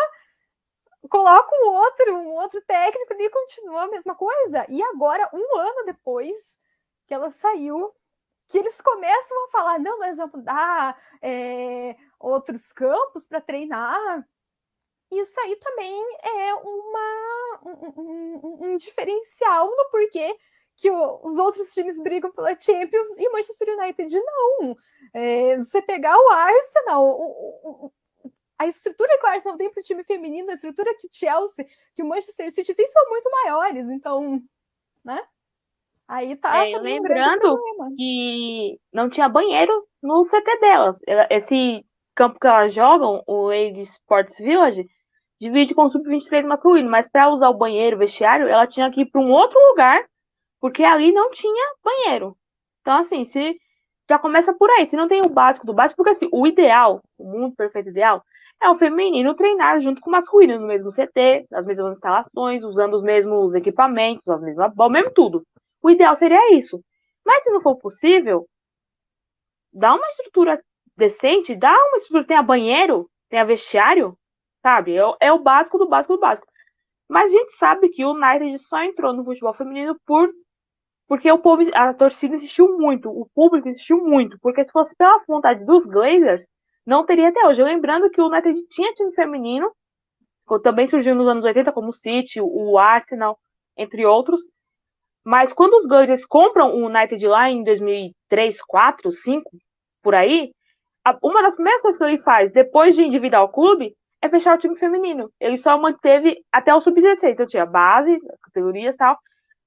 coloca 1.08 1.48
um 1.62 1.68
outro, 1.70 2.16
um 2.16 2.34
outro 2.34 2.60
técnico 2.62 3.14
e 3.14 3.30
continua 3.30 3.84
a 3.84 3.88
mesma 3.88 4.14
coisa. 4.14 4.66
E 4.68 4.82
agora, 4.82 5.30
um 5.32 5.56
ano 5.58 5.86
depois, 5.86 6.58
que 7.12 7.14
ela 7.14 7.30
saiu, 7.30 7.94
que 8.48 8.56
eles 8.56 8.80
começam 8.80 9.44
a 9.44 9.48
falar: 9.48 9.78
não, 9.78 9.98
nós 9.98 10.16
vamos 10.16 10.42
dar 10.42 10.98
é, 11.20 11.94
outros 12.18 12.72
campos 12.72 13.26
para 13.26 13.40
treinar. 13.40 14.26
Isso 15.10 15.38
aí 15.40 15.56
também 15.56 15.94
é 16.22 16.54
uma, 16.54 17.60
um, 17.66 18.00
um, 18.00 18.58
um 18.62 18.76
diferencial 18.78 19.66
no 19.66 19.90
porquê 19.90 20.34
que 20.74 20.90
os 20.90 21.36
outros 21.36 21.74
times 21.74 22.02
brigam 22.02 22.32
pela 22.32 22.58
Champions 22.58 23.18
e 23.18 23.28
o 23.28 23.32
Manchester 23.32 23.76
United 23.78 24.18
não. 24.18 24.74
É, 25.12 25.58
você 25.58 25.82
pegar 25.82 26.16
o 26.16 26.30
Arsenal, 26.30 27.06
o, 27.06 27.84
o, 27.84 27.92
a 28.58 28.66
estrutura 28.66 29.18
que 29.18 29.26
o 29.26 29.28
Arsenal 29.28 29.58
tem 29.58 29.70
para 29.70 29.80
o 29.80 29.84
time 29.84 30.02
feminino, 30.02 30.50
a 30.50 30.54
estrutura 30.54 30.94
que 30.94 31.08
o 31.08 31.10
Chelsea, 31.12 31.66
que 31.94 32.02
o 32.02 32.06
Manchester 32.06 32.50
City 32.50 32.74
tem 32.74 32.88
são 32.88 33.06
muito 33.10 33.30
maiores. 33.30 33.90
Então, 33.90 34.42
né? 35.04 35.22
Aí 36.08 36.36
tá. 36.36 36.66
É, 36.66 36.76
lembrando 36.78 37.58
que 37.96 38.78
não 38.92 39.08
tinha 39.08 39.28
banheiro 39.28 39.72
no 40.02 40.24
CT 40.24 40.60
delas. 40.60 40.98
Esse 41.30 41.84
campo 42.14 42.38
que 42.38 42.46
elas 42.46 42.74
jogam, 42.74 43.22
o 43.26 43.48
Age 43.48 43.80
Sports 43.82 44.36
Village, 44.38 44.86
divide 45.40 45.74
com 45.74 45.86
o 45.86 45.90
sub-23 45.90 46.46
masculino, 46.46 46.90
mas 46.90 47.08
para 47.08 47.30
usar 47.30 47.48
o 47.48 47.56
banheiro, 47.56 47.96
o 47.96 47.98
vestiário, 47.98 48.48
ela 48.48 48.66
tinha 48.66 48.90
que 48.90 49.02
ir 49.02 49.06
para 49.06 49.20
um 49.20 49.30
outro 49.30 49.58
lugar, 49.70 50.04
porque 50.60 50.84
ali 50.84 51.10
não 51.12 51.30
tinha 51.30 51.74
banheiro. 51.82 52.36
Então, 52.80 52.98
assim, 52.98 53.24
se 53.24 53.56
já 54.08 54.18
começa 54.18 54.52
por 54.52 54.70
aí, 54.70 54.86
se 54.86 54.96
não 54.96 55.08
tem 55.08 55.22
o 55.22 55.28
básico 55.28 55.66
do 55.66 55.72
básico, 55.72 55.96
porque 55.96 56.10
assim, 56.10 56.28
o 56.30 56.46
ideal, 56.46 57.00
o 57.18 57.24
mundo 57.24 57.56
perfeito 57.56 57.88
ideal, 57.88 58.22
é 58.62 58.68
o 58.68 58.76
feminino 58.76 59.34
treinar 59.34 59.80
junto 59.80 60.00
com 60.00 60.10
o 60.10 60.12
masculino 60.12 60.60
no 60.60 60.66
mesmo 60.66 60.90
CT, 60.92 61.46
nas 61.50 61.66
mesmas 61.66 61.92
instalações, 61.92 62.62
usando 62.62 62.94
os 62.94 63.02
mesmos 63.02 63.54
equipamentos, 63.54 64.28
a 64.28 64.38
mesma 64.38 64.68
bola, 64.68 64.90
mesmo 64.90 65.10
tudo. 65.12 65.42
O 65.82 65.90
ideal 65.90 66.14
seria 66.14 66.54
isso. 66.54 66.82
Mas 67.24 67.42
se 67.42 67.50
não 67.50 67.60
for 67.60 67.76
possível, 67.76 68.46
dá 69.72 69.94
uma 69.94 70.08
estrutura 70.08 70.62
decente, 70.96 71.54
dá 71.54 71.72
uma 71.72 71.96
estrutura, 71.96 72.26
tenha 72.26 72.42
banheiro, 72.42 73.10
tenha 73.28 73.44
vestiário, 73.44 74.16
sabe? 74.62 74.96
É, 74.96 75.02
é, 75.20 75.32
o 75.32 75.38
básico 75.38 75.78
do 75.78 75.88
básico 75.88 76.14
do 76.14 76.20
básico. 76.20 76.46
Mas 77.08 77.30
a 77.30 77.38
gente 77.38 77.52
sabe 77.54 77.88
que 77.88 78.04
o 78.04 78.12
United 78.12 78.58
só 78.64 78.82
entrou 78.82 79.12
no 79.12 79.24
futebol 79.24 79.54
feminino 79.54 79.96
por 80.06 80.30
porque 81.08 81.30
o 81.30 81.38
povo, 81.38 81.62
a 81.74 81.92
torcida 81.92 82.36
insistiu 82.36 82.78
muito, 82.78 83.10
o 83.10 83.28
público 83.34 83.68
insistiu 83.68 83.98
muito, 83.98 84.38
porque 84.40 84.64
se 84.64 84.72
fosse 84.72 84.96
pela 84.96 85.22
vontade 85.28 85.62
dos 85.62 85.84
Glazers, 85.84 86.46
não 86.86 87.04
teria 87.04 87.28
até 87.28 87.46
hoje. 87.46 87.62
Lembrando 87.62 88.08
que 88.08 88.18
o 88.18 88.28
United 88.28 88.66
tinha 88.68 88.94
time 88.94 89.12
feminino, 89.12 89.70
também 90.62 90.86
surgiu 90.86 91.14
nos 91.14 91.28
anos 91.28 91.44
80, 91.44 91.70
como 91.72 91.90
o 91.90 91.92
City, 91.92 92.40
o 92.40 92.78
Arsenal, 92.78 93.38
entre 93.76 94.06
outros, 94.06 94.40
mas 95.24 95.52
quando 95.52 95.74
os 95.74 95.86
Glazers 95.86 96.24
compram 96.24 96.74
o 96.74 96.86
United 96.86 97.26
lá 97.26 97.50
em 97.50 97.62
2003, 97.62 98.60
4, 98.62 99.12
5, 99.12 99.50
por 100.02 100.14
aí, 100.14 100.50
uma 101.22 101.42
das 101.42 101.54
primeiras 101.54 101.82
coisas 101.82 101.98
que 101.98 102.04
ele 102.04 102.22
faz 102.22 102.52
depois 102.52 102.94
de 102.94 103.02
endividar 103.02 103.42
o 103.42 103.48
clube 103.48 103.94
é 104.20 104.28
fechar 104.28 104.54
o 104.54 104.58
time 104.58 104.76
feminino. 104.76 105.30
Ele 105.40 105.56
só 105.56 105.76
manteve 105.78 106.44
até 106.52 106.74
o 106.74 106.80
sub-16. 106.80 107.32
Então 107.32 107.46
tinha 107.46 107.66
base, 107.66 108.18
categorias 108.44 108.94
e 108.94 108.98
tal. 108.98 109.18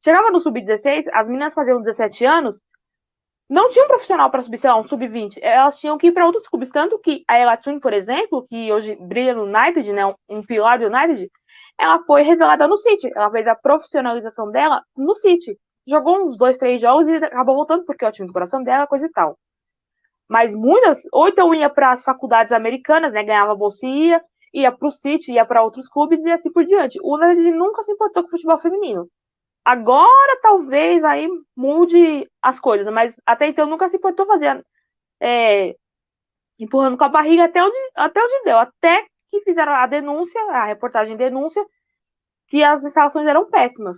Chegava 0.03 0.31
no 0.31 0.39
sub-16, 0.39 1.05
as 1.13 1.27
meninas 1.27 1.53
faziam 1.53 1.81
17 1.81 2.25
anos, 2.25 2.61
não 3.49 3.69
tinha 3.69 3.85
um 3.85 3.87
profissional 3.87 4.31
para 4.31 4.41
subir, 4.41 4.57
sei 4.57 4.69
lá, 4.69 4.77
um 4.77 4.87
sub-20. 4.87 5.37
Elas 5.41 5.77
tinham 5.77 5.97
que 5.97 6.07
ir 6.07 6.11
para 6.11 6.25
outros 6.25 6.47
clubes. 6.47 6.69
Tanto 6.69 6.97
que 6.99 7.23
a 7.27 7.39
Elatune, 7.39 7.79
por 7.79 7.93
exemplo, 7.93 8.45
que 8.47 8.71
hoje 8.71 8.95
brilha 8.95 9.35
no 9.35 9.43
United, 9.43 9.91
né, 9.93 10.01
um 10.27 10.41
pilar 10.41 10.79
do 10.79 10.85
United, 10.85 11.29
ela 11.77 12.03
foi 12.03 12.23
revelada 12.23 12.67
no 12.67 12.77
City. 12.77 13.11
Ela 13.15 13.29
fez 13.31 13.47
a 13.47 13.55
profissionalização 13.55 14.51
dela 14.51 14.83
no 14.95 15.15
City. 15.15 15.57
Jogou 15.87 16.27
uns 16.27 16.37
dois, 16.37 16.57
três 16.57 16.81
jogos 16.81 17.07
e 17.07 17.15
acabou 17.17 17.55
voltando 17.55 17.85
porque 17.85 18.05
é 18.05 18.07
o 18.09 18.11
time 18.11 18.27
do 18.27 18.33
coração 18.33 18.63
dela, 18.63 18.87
coisa 18.87 19.05
e 19.05 19.11
tal. 19.11 19.37
Mas 20.27 20.55
muitas, 20.55 21.03
ou 21.11 21.27
então 21.27 21.53
ia 21.53 21.69
para 21.69 21.91
as 21.91 22.03
faculdades 22.03 22.51
americanas, 22.51 23.13
né, 23.13 23.23
ganhava 23.23 23.55
bolsa 23.55 23.85
e 23.85 24.07
ia, 24.07 24.23
ia 24.53 24.71
para 24.71 24.87
o 24.87 24.91
City, 24.91 25.33
ia 25.33 25.45
para 25.45 25.61
outros 25.61 25.87
clubes 25.87 26.19
e 26.23 26.31
assim 26.31 26.51
por 26.51 26.65
diante. 26.65 26.99
O 27.03 27.15
United 27.15 27.51
nunca 27.51 27.83
se 27.83 27.91
importou 27.91 28.23
com 28.23 28.29
o 28.29 28.31
futebol 28.31 28.59
feminino. 28.59 29.07
Agora 29.63 30.39
talvez 30.41 31.03
aí 31.03 31.27
mude 31.55 32.29
as 32.41 32.59
coisas, 32.59 32.91
mas 32.91 33.15
até 33.25 33.47
então 33.47 33.67
nunca 33.67 33.89
se 33.89 33.97
importou 33.97 34.25
fazer 34.25 34.63
é, 35.19 35.75
empurrando 36.59 36.97
com 36.97 37.03
a 37.03 37.09
barriga 37.09 37.45
até 37.45 37.63
onde, 37.63 37.77
até 37.95 38.21
onde 38.21 38.43
deu, 38.43 38.57
até 38.57 39.05
que 39.39 39.49
fizeram 39.49 39.73
a 39.73 39.85
denúncia, 39.87 40.39
a 40.51 40.65
reportagem 40.65 41.15
denúncia, 41.15 41.63
que 42.47 42.63
as 42.63 42.83
instalações 42.83 43.27
eram 43.27 43.49
péssimas. 43.49 43.97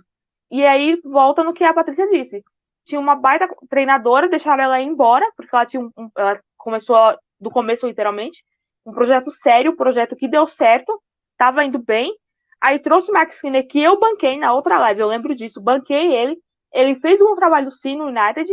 E 0.50 0.64
aí 0.64 1.00
volta 1.04 1.44
no 1.44 1.52
que 1.52 1.64
a 1.64 1.74
Patrícia 1.74 2.08
disse. 2.08 2.42
Tinha 2.84 3.00
uma 3.00 3.14
baita 3.14 3.48
treinadora, 3.68 4.28
deixaram 4.28 4.64
ela 4.64 4.80
ir 4.80 4.86
embora, 4.86 5.30
porque 5.36 5.54
ela 5.54 5.66
tinha 5.66 5.82
um, 5.82 6.10
ela 6.16 6.40
começou 6.56 6.96
do 7.38 7.50
começo 7.50 7.86
literalmente, 7.86 8.42
um 8.84 8.92
projeto 8.92 9.30
sério, 9.30 9.72
um 9.72 9.76
projeto 9.76 10.16
que 10.16 10.26
deu 10.26 10.46
certo, 10.46 11.00
estava 11.32 11.64
indo 11.64 11.78
bem. 11.78 12.12
Aí 12.60 12.78
trouxe 12.78 13.10
o 13.10 13.14
Max 13.14 13.36
Skinner, 13.36 13.66
que 13.68 13.80
eu 13.80 13.98
banquei 13.98 14.38
na 14.38 14.52
outra 14.52 14.78
live, 14.78 15.00
eu 15.00 15.08
lembro 15.08 15.34
disso, 15.34 15.60
banquei 15.60 16.14
ele. 16.14 16.36
Ele 16.72 16.96
fez 16.96 17.20
um 17.20 17.36
trabalho 17.36 17.70
sim 17.70 17.96
no 17.96 18.06
United. 18.06 18.52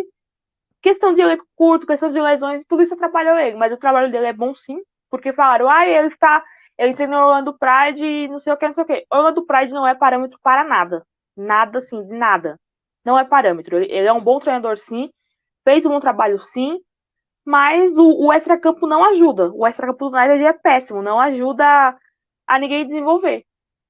Questão 0.82 1.14
de 1.14 1.22
elenco 1.22 1.46
curto, 1.56 1.88
questão 1.88 2.12
de 2.12 2.22
lesões, 2.22 2.64
tudo 2.68 2.84
isso 2.84 2.94
atrapalhou 2.94 3.40
ele, 3.40 3.58
mas 3.58 3.74
o 3.74 3.78
trabalho 3.78 4.12
dele 4.12 4.28
é 4.28 4.34
bom 4.34 4.54
sim, 4.54 4.80
porque 5.10 5.34
falaram, 5.34 5.68
ah, 5.68 5.88
ele 5.88 6.10
está 6.10 6.44
ele 6.78 6.94
treinou 6.94 7.22
Orlando 7.22 7.58
Pride 7.58 8.06
e 8.06 8.28
não 8.28 8.40
sei 8.40 8.54
o 8.54 8.58
que, 8.58 8.66
não 8.66 8.74
sei 8.74 8.84
o 8.84 8.88
que. 8.88 9.06
Orlando 9.12 9.46
Pride 9.46 9.74
não 9.74 9.88
é 9.88 9.96
parâmetro 9.96 10.40
para 10.42 10.64
nada. 10.64 11.06
Nada, 11.36 11.80
assim, 11.80 12.04
nada. 12.08 12.60
Não 13.04 13.18
é 13.18 13.24
parâmetro. 13.24 13.78
Ele, 13.78 14.08
é 14.08 14.14
um 14.14 14.22
bom 14.22 14.40
treinador, 14.40 14.78
sim. 14.78 15.10
Fez 15.64 15.86
um 15.86 15.90
bom 15.90 16.00
trabalho, 16.00 16.40
sim. 16.40 16.80
Mas 17.46 17.98
o, 17.98 18.26
o 18.26 18.34
extra-campo 18.34 18.88
não 18.88 19.04
ajuda. 19.06 19.52
O 19.54 19.66
extra-campo 19.66 20.10
do 20.10 20.18
United 20.18 20.44
é 20.44 20.54
péssimo. 20.54 21.02
Não 21.02 21.20
ajuda 21.20 21.64
a, 21.66 21.98
a 22.48 22.60
ninguém 22.60 22.88
desenvolver. 22.88 23.46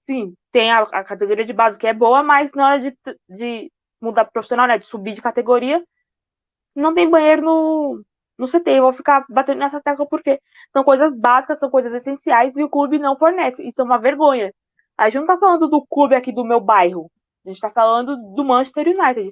Sim, 0.09 0.35
tem 0.51 0.71
a, 0.71 0.81
a, 0.81 1.03
categoria 1.03 1.45
de 1.45 1.53
base 1.53 1.79
que 1.79 1.87
é 1.87 1.93
boa, 1.93 2.21
mas 2.21 2.51
na 2.53 2.67
hora 2.67 2.79
de, 2.79 2.95
de 3.27 3.71
mudar 3.99 4.25
profissional, 4.25 4.67
né, 4.67 4.77
de 4.77 4.85
subir 4.85 5.13
de 5.13 5.21
categoria, 5.21 5.83
não 6.75 6.93
tem 6.93 7.09
banheiro 7.09 7.41
no, 7.41 8.03
no 8.37 8.47
CT. 8.47 8.81
Vou 8.81 8.93
ficar 8.93 9.25
batendo 9.29 9.59
nessa 9.59 9.81
tecla 9.81 10.07
porque 10.07 10.39
são 10.71 10.83
coisas 10.83 11.15
básicas, 11.15 11.59
são 11.59 11.69
coisas 11.69 11.93
essenciais 11.93 12.55
e 12.57 12.63
o 12.63 12.69
clube 12.69 12.99
não 12.99 13.17
fornece. 13.17 13.67
Isso 13.67 13.81
é 13.81 13.83
uma 13.83 13.97
vergonha. 13.97 14.51
A 14.97 15.09
gente 15.09 15.19
não 15.19 15.27
tá 15.27 15.37
falando 15.37 15.67
do 15.67 15.85
clube 15.85 16.15
aqui 16.15 16.31
do 16.31 16.45
meu 16.45 16.59
bairro. 16.59 17.09
A 17.45 17.49
gente 17.49 17.59
tá 17.59 17.69
falando 17.69 18.15
do 18.33 18.43
Manchester 18.43 18.87
United, 18.87 19.31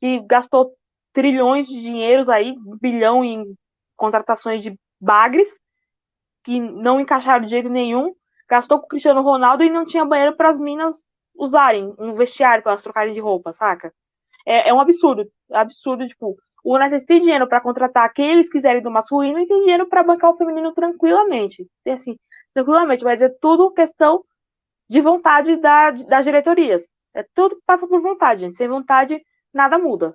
que 0.00 0.20
gastou 0.26 0.72
trilhões 1.12 1.66
de 1.66 1.80
dinheiros 1.80 2.28
aí, 2.28 2.54
bilhão 2.80 3.24
em 3.24 3.44
contratações 3.96 4.62
de 4.62 4.74
bagres, 5.00 5.48
que 6.44 6.58
não 6.58 6.98
encaixaram 6.98 7.44
de 7.44 7.50
jeito 7.50 7.68
nenhum. 7.68 8.12
Gastou 8.48 8.80
com 8.80 8.86
o 8.86 8.88
Cristiano 8.88 9.22
Ronaldo 9.22 9.62
e 9.62 9.70
não 9.70 9.86
tinha 9.86 10.04
banheiro 10.04 10.36
para 10.36 10.50
as 10.50 10.58
minas 10.58 10.96
usarem, 11.34 11.94
um 11.98 12.14
vestiário 12.14 12.62
para 12.62 12.72
elas 12.72 12.82
trocarem 12.82 13.14
de 13.14 13.20
roupa, 13.20 13.52
saca? 13.52 13.92
É, 14.46 14.68
é 14.68 14.74
um 14.74 14.80
absurdo. 14.80 15.24
Absurdo, 15.52 16.06
tipo, 16.06 16.36
o 16.62 16.76
United 16.76 17.04
tem 17.06 17.20
dinheiro 17.20 17.48
para 17.48 17.60
contratar 17.60 18.12
quem 18.12 18.32
eles 18.32 18.48
quiserem 18.48 18.82
do 18.82 18.90
masculino 18.90 19.40
e 19.40 19.46
tem 19.46 19.60
dinheiro 19.62 19.86
para 19.88 20.02
bancar 20.02 20.30
o 20.30 20.36
feminino 20.36 20.72
tranquilamente. 20.72 21.66
Tem 21.84 21.94
assim, 21.94 22.16
tranquilamente, 22.54 23.04
mas 23.04 23.20
é 23.20 23.28
tudo 23.28 23.72
questão 23.72 24.24
de 24.88 25.00
vontade 25.00 25.56
da, 25.56 25.90
das 25.90 26.24
diretorias. 26.24 26.86
É 27.14 27.24
tudo 27.34 27.60
passa 27.66 27.86
por 27.86 28.00
vontade, 28.00 28.42
gente. 28.42 28.56
Sem 28.56 28.68
vontade, 28.68 29.20
nada 29.52 29.78
muda. 29.78 30.14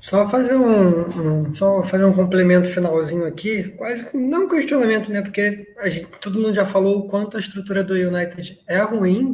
Só 0.00 0.28
fazer 0.28 0.56
um, 0.56 1.44
um, 1.44 1.54
só 1.54 1.84
fazer 1.84 2.04
um 2.04 2.12
complemento 2.12 2.72
finalzinho 2.74 3.24
aqui, 3.24 3.68
quase 3.76 4.04
não 4.12 4.48
questionamento, 4.48 5.08
né? 5.12 5.22
Porque 5.22 5.72
gente, 5.84 6.08
todo 6.20 6.40
mundo 6.40 6.54
já 6.54 6.66
falou 6.66 6.98
o 6.98 7.08
quanto 7.08 7.36
a 7.36 7.40
estrutura 7.40 7.84
do 7.84 7.94
United 7.94 8.60
é 8.66 8.78
ruim, 8.80 9.32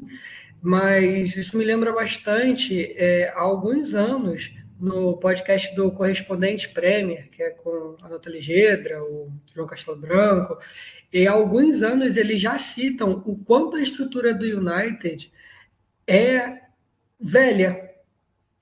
mas 0.61 1.37
isso 1.37 1.57
me 1.57 1.65
lembra 1.65 1.93
bastante 1.93 2.93
é, 2.97 3.33
há 3.35 3.41
alguns 3.41 3.95
anos 3.95 4.53
no 4.81 5.17
podcast 5.17 5.75
do 5.75 5.91
Correspondente 5.91 6.69
Premier, 6.69 7.29
que 7.31 7.43
é 7.43 7.51
com 7.51 7.97
a 8.01 8.09
Nathalie 8.09 8.41
Gedra, 8.41 9.03
o 9.03 9.31
João 9.55 9.67
Castelo 9.67 9.97
Branco, 9.97 10.59
e 11.13 11.27
há 11.27 11.33
alguns 11.33 11.83
anos 11.83 12.17
eles 12.17 12.41
já 12.41 12.59
citam 12.59 13.23
o 13.27 13.37
quanto 13.37 13.77
a 13.77 13.83
estrutura 13.83 14.35
do 14.35 14.45
United 14.45 15.33
é 16.07 16.61
velha. 17.21 17.91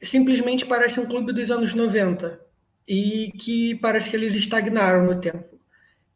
Simplesmente 0.00 0.64
parece 0.64 1.00
um 1.00 1.06
clube 1.06 1.32
dos 1.32 1.50
anos 1.50 1.74
90 1.74 2.40
e 2.86 3.32
que 3.38 3.74
parece 3.76 4.08
que 4.08 4.16
eles 4.16 4.34
estagnaram 4.34 5.04
no 5.06 5.20
tempo. 5.20 5.55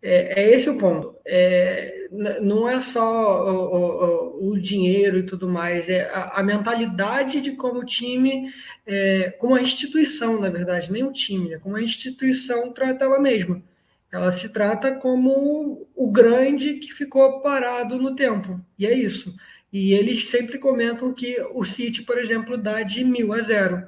É, 0.03 0.43
é 0.43 0.57
esse 0.57 0.69
o 0.71 0.79
ponto. 0.79 1.15
É, 1.27 2.09
não 2.41 2.69
é 2.69 2.81
só 2.81 3.45
o, 3.45 4.49
o, 4.49 4.51
o, 4.53 4.59
dinheiro 4.61 5.19
e 5.19 5.27
tudo 5.27 5.49
mais, 5.49 5.89
é 5.89 6.09
a, 6.11 6.41
a 6.41 6.43
mentalidade 6.43 7.41
de 7.41 7.53
como 7.53 7.81
o 7.81 7.85
time, 7.85 8.53
é, 8.87 9.31
como 9.39 9.55
a 9.55 9.63
instituição, 9.63 10.41
na 10.41 10.49
verdade, 10.49 10.91
nem 10.91 11.05
o 11.05 11.13
time, 11.13 11.51
né? 11.51 11.59
como 11.59 11.77
a 11.77 11.83
instituição 11.83 12.73
trata 12.73 13.05
ela 13.05 13.21
mesma. 13.21 13.63
Ela 14.11 14.33
se 14.33 14.49
trata 14.49 14.93
como 14.93 15.87
o 15.95 16.11
grande 16.11 16.75
que 16.75 16.93
ficou 16.93 17.41
parado 17.41 17.97
no 17.97 18.17
tempo. 18.17 18.61
E 18.77 18.85
é 18.85 18.93
isso. 18.93 19.35
E 19.73 19.93
eles 19.93 20.29
sempre 20.29 20.59
comentam 20.59 21.15
que 21.15 21.41
o 21.55 21.65
City, 21.65 22.03
por 22.03 22.19
exemplo, 22.19 22.57
dá 22.57 22.83
de 22.83 23.05
mil 23.05 23.33
a 23.33 23.41
zero. 23.41 23.87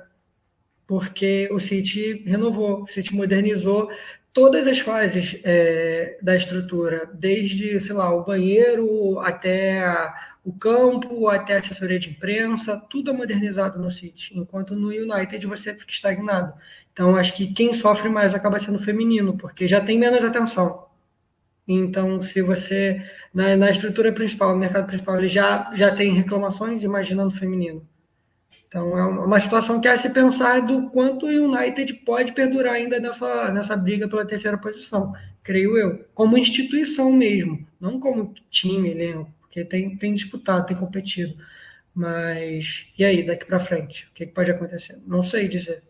Porque 0.87 1.49
o 1.51 1.59
City 1.59 2.23
renovou, 2.25 2.83
o 2.83 2.87
City 2.87 3.13
modernizou, 3.15 3.91
todas 4.33 4.67
as 4.67 4.79
fases 4.79 5.39
é, 5.45 6.19
da 6.23 6.37
estrutura, 6.37 7.11
desde, 7.15 7.81
sei 7.81 7.95
lá, 7.95 8.15
o 8.15 8.25
banheiro 8.25 9.21
até 9.21 10.13
o 10.45 10.53
campo, 10.53 11.29
até 11.29 11.57
a 11.57 11.59
assessoria 11.61 11.99
de 11.99 12.11
imprensa, 12.11 12.77
tudo 12.91 13.11
é 13.11 13.15
modernizado 13.15 13.79
no 13.81 13.91
City, 13.91 14.37
enquanto 14.37 14.75
no 14.75 14.89
United 14.89 15.47
você 15.47 15.75
fica 15.75 15.93
estagnado. 15.93 16.53
Então, 16.93 17.17
acho 17.17 17.35
que 17.35 17.53
quem 17.53 17.73
sofre 17.73 18.09
mais 18.09 18.35
acaba 18.35 18.59
sendo 18.59 18.79
feminino, 18.79 19.37
porque 19.37 19.69
já 19.69 19.81
tem 19.81 19.99
menos 19.99 20.25
atenção. 20.25 20.87
Então, 21.67 22.23
se 22.23 22.43
você, 22.43 23.01
na, 23.33 23.57
na 23.57 23.71
estrutura 23.71 24.13
principal, 24.13 24.51
no 24.53 24.59
mercado 24.59 24.87
principal, 24.87 25.17
ele 25.19 25.29
já, 25.29 25.73
já 25.77 25.95
tem 25.95 26.13
reclamações, 26.13 26.83
imagina 26.83 27.25
no 27.25 27.31
feminino. 27.31 27.87
Então, 28.73 28.97
é 28.99 29.05
uma 29.05 29.39
situação 29.39 29.83
que 29.83 29.87
a 29.87 29.99
se 29.99 30.09
pensar 30.09 30.63
do 30.63 30.89
quanto 30.89 31.27
o 31.27 31.29
United 31.29 31.93
pode 32.07 32.33
perdurar 32.33 32.73
ainda 32.73 32.99
nessa, 32.99 33.53
nessa 33.53 33.77
briga 33.77 34.09
pela 34.09 34.25
terceira 34.25 34.57
posição, 34.57 35.13
creio 35.43 35.77
eu. 35.77 36.07
Como 36.15 36.39
instituição 36.39 37.13
mesmo, 37.13 37.67
não 37.79 38.01
como 38.01 38.33
time, 38.51 38.89
elenco, 38.89 39.31
porque 39.43 39.63
tem, 39.63 39.95
tem 39.99 40.15
disputado, 40.15 40.65
tem 40.65 40.75
competido. 40.75 41.37
Mas, 41.95 42.87
e 42.99 43.05
aí, 43.05 43.23
daqui 43.23 43.45
para 43.45 43.61
frente? 43.61 44.07
O 44.07 44.15
que, 44.15 44.25
que 44.25 44.33
pode 44.33 44.51
acontecer? 44.51 44.99
Não 45.07 45.23
sei 45.23 45.49
dizer. 45.49 45.83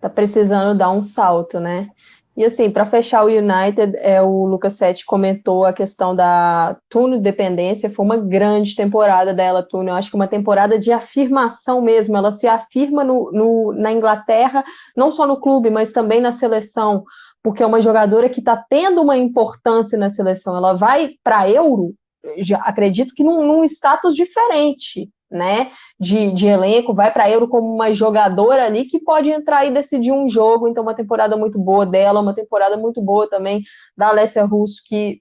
Tá 0.00 0.08
precisando 0.08 0.78
dar 0.78 0.92
um 0.92 1.02
salto, 1.02 1.58
né? 1.58 1.90
E 2.36 2.44
assim, 2.44 2.68
para 2.68 2.84
fechar 2.84 3.24
o 3.24 3.28
United, 3.28 3.96
é, 3.98 4.20
o 4.20 4.44
Lucas 4.46 4.74
Sete 4.74 5.06
comentou 5.06 5.64
a 5.64 5.72
questão 5.72 6.16
da 6.16 6.76
Tuno 6.88 7.20
dependência, 7.20 7.88
foi 7.90 8.04
uma 8.04 8.16
grande 8.16 8.74
temporada 8.74 9.32
dela, 9.32 9.62
Tuno. 9.62 9.90
Eu 9.90 9.94
acho 9.94 10.10
que 10.10 10.16
uma 10.16 10.26
temporada 10.26 10.76
de 10.76 10.90
afirmação 10.90 11.80
mesmo. 11.80 12.16
Ela 12.16 12.32
se 12.32 12.48
afirma 12.48 13.04
no, 13.04 13.30
no, 13.32 13.72
na 13.74 13.92
Inglaterra, 13.92 14.64
não 14.96 15.12
só 15.12 15.26
no 15.26 15.40
clube, 15.40 15.70
mas 15.70 15.92
também 15.92 16.20
na 16.20 16.32
seleção, 16.32 17.04
porque 17.40 17.62
é 17.62 17.66
uma 17.66 17.80
jogadora 17.80 18.28
que 18.28 18.40
está 18.40 18.56
tendo 18.68 19.00
uma 19.00 19.16
importância 19.16 19.96
na 19.96 20.08
seleção. 20.08 20.56
Ela 20.56 20.72
vai 20.72 21.10
para 21.22 21.48
Euro, 21.48 21.94
já 22.38 22.58
acredito 22.58 23.14
que 23.14 23.22
num, 23.22 23.46
num 23.46 23.62
status 23.64 24.16
diferente 24.16 25.08
né, 25.34 25.72
de, 25.98 26.30
de 26.30 26.46
elenco, 26.46 26.94
vai 26.94 27.12
para 27.12 27.28
Euro 27.28 27.48
como 27.48 27.74
uma 27.74 27.92
jogadora 27.92 28.64
ali 28.64 28.84
que 28.84 29.00
pode 29.00 29.30
entrar 29.30 29.66
e 29.66 29.74
decidir 29.74 30.12
um 30.12 30.30
jogo, 30.30 30.68
então 30.68 30.84
uma 30.84 30.94
temporada 30.94 31.36
muito 31.36 31.58
boa 31.58 31.84
dela, 31.84 32.20
uma 32.20 32.32
temporada 32.32 32.76
muito 32.76 33.02
boa 33.02 33.28
também 33.28 33.64
da 33.96 34.08
Alessia 34.08 34.44
Russo, 34.44 34.80
que 34.86 35.20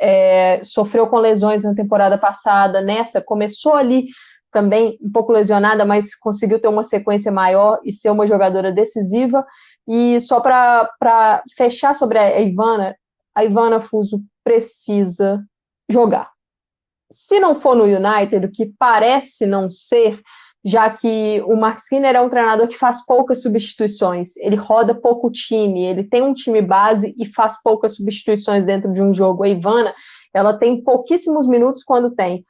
é, 0.00 0.64
sofreu 0.64 1.06
com 1.08 1.18
lesões 1.18 1.62
na 1.62 1.74
temporada 1.74 2.16
passada, 2.16 2.80
nessa, 2.80 3.20
começou 3.20 3.74
ali 3.74 4.06
também 4.50 4.98
um 5.02 5.12
pouco 5.12 5.30
lesionada, 5.30 5.84
mas 5.84 6.14
conseguiu 6.14 6.58
ter 6.58 6.68
uma 6.68 6.82
sequência 6.82 7.30
maior 7.30 7.80
e 7.84 7.92
ser 7.92 8.08
uma 8.08 8.26
jogadora 8.26 8.72
decisiva, 8.72 9.44
e 9.86 10.18
só 10.22 10.40
para 10.40 11.42
fechar 11.54 11.94
sobre 11.94 12.18
a 12.18 12.40
Ivana, 12.40 12.96
a 13.34 13.44
Ivana 13.44 13.78
Fuso 13.78 14.22
precisa 14.42 15.44
jogar 15.90 16.33
se 17.14 17.38
não 17.38 17.54
for 17.54 17.76
no 17.76 17.84
United, 17.84 18.44
o 18.44 18.50
que 18.50 18.74
parece 18.76 19.46
não 19.46 19.70
ser, 19.70 20.20
já 20.64 20.90
que 20.90 21.40
o 21.46 21.54
Mark 21.54 21.78
Skinner 21.78 22.16
é 22.16 22.20
um 22.20 22.28
treinador 22.28 22.66
que 22.66 22.76
faz 22.76 23.04
poucas 23.06 23.40
substituições, 23.40 24.36
ele 24.38 24.56
roda 24.56 24.94
pouco 24.94 25.30
time, 25.30 25.84
ele 25.84 26.02
tem 26.02 26.22
um 26.22 26.34
time 26.34 26.60
base 26.60 27.14
e 27.16 27.26
faz 27.26 27.62
poucas 27.62 27.94
substituições 27.94 28.66
dentro 28.66 28.92
de 28.92 29.00
um 29.00 29.14
jogo. 29.14 29.44
A 29.44 29.48
Ivana, 29.48 29.94
ela 30.32 30.58
tem 30.58 30.82
pouquíssimos 30.82 31.46
minutos 31.46 31.84
quando 31.84 32.14
tem. 32.14 32.44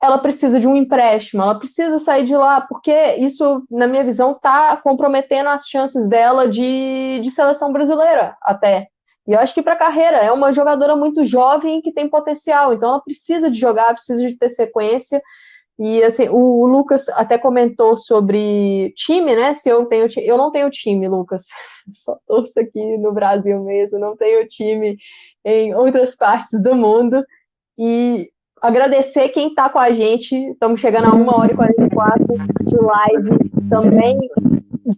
Ela 0.00 0.18
precisa 0.18 0.60
de 0.60 0.68
um 0.68 0.76
empréstimo, 0.76 1.42
ela 1.42 1.58
precisa 1.58 1.98
sair 1.98 2.24
de 2.24 2.36
lá, 2.36 2.60
porque 2.60 3.16
isso, 3.16 3.64
na 3.70 3.88
minha 3.88 4.04
visão, 4.04 4.32
está 4.32 4.76
comprometendo 4.76 5.48
as 5.48 5.66
chances 5.66 6.08
dela 6.08 6.46
de, 6.48 7.20
de 7.22 7.30
seleção 7.30 7.72
brasileira, 7.72 8.36
até. 8.40 8.88
E 9.26 9.32
eu 9.32 9.38
acho 9.38 9.54
que 9.54 9.62
para 9.62 9.76
carreira 9.76 10.18
é 10.18 10.30
uma 10.30 10.52
jogadora 10.52 10.94
muito 10.94 11.24
jovem 11.24 11.80
que 11.80 11.92
tem 11.92 12.08
potencial, 12.08 12.74
então 12.74 12.90
ela 12.90 13.00
precisa 13.00 13.50
de 13.50 13.58
jogar, 13.58 13.94
precisa 13.94 14.20
de 14.20 14.36
ter 14.36 14.50
sequência. 14.50 15.22
E 15.78 16.02
assim, 16.04 16.28
o, 16.28 16.36
o 16.36 16.66
Lucas 16.66 17.08
até 17.10 17.36
comentou 17.36 17.96
sobre 17.96 18.92
time, 18.96 19.34
né? 19.34 19.54
Se 19.54 19.68
eu 19.68 19.86
tenho 19.86 20.08
eu 20.18 20.38
não 20.38 20.52
tenho 20.52 20.70
time, 20.70 21.08
Lucas. 21.08 21.46
Só 21.94 22.18
torço 22.26 22.60
aqui 22.60 22.96
no 22.98 23.12
Brasil 23.12 23.62
mesmo, 23.64 23.98
não 23.98 24.16
tenho 24.16 24.46
time 24.46 24.96
em 25.44 25.74
outras 25.74 26.14
partes 26.14 26.62
do 26.62 26.76
mundo. 26.76 27.24
E 27.76 28.30
agradecer 28.60 29.28
quem 29.30 29.48
está 29.48 29.68
com 29.68 29.78
a 29.78 29.92
gente. 29.92 30.34
Estamos 30.50 30.80
chegando 30.80 31.06
a 31.06 31.14
1 31.14 31.28
hora 31.28 31.52
e 31.52 31.56
44 31.56 32.26
de 32.64 32.76
live 32.76 33.50
também 33.68 34.18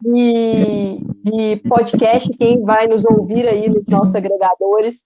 de, 0.02 1.00
de 1.24 1.56
podcast, 1.68 2.28
quem 2.36 2.62
vai 2.62 2.86
nos 2.86 3.04
ouvir 3.04 3.46
aí 3.46 3.68
nos 3.68 3.86
nossos 3.88 4.14
agregadores. 4.14 5.04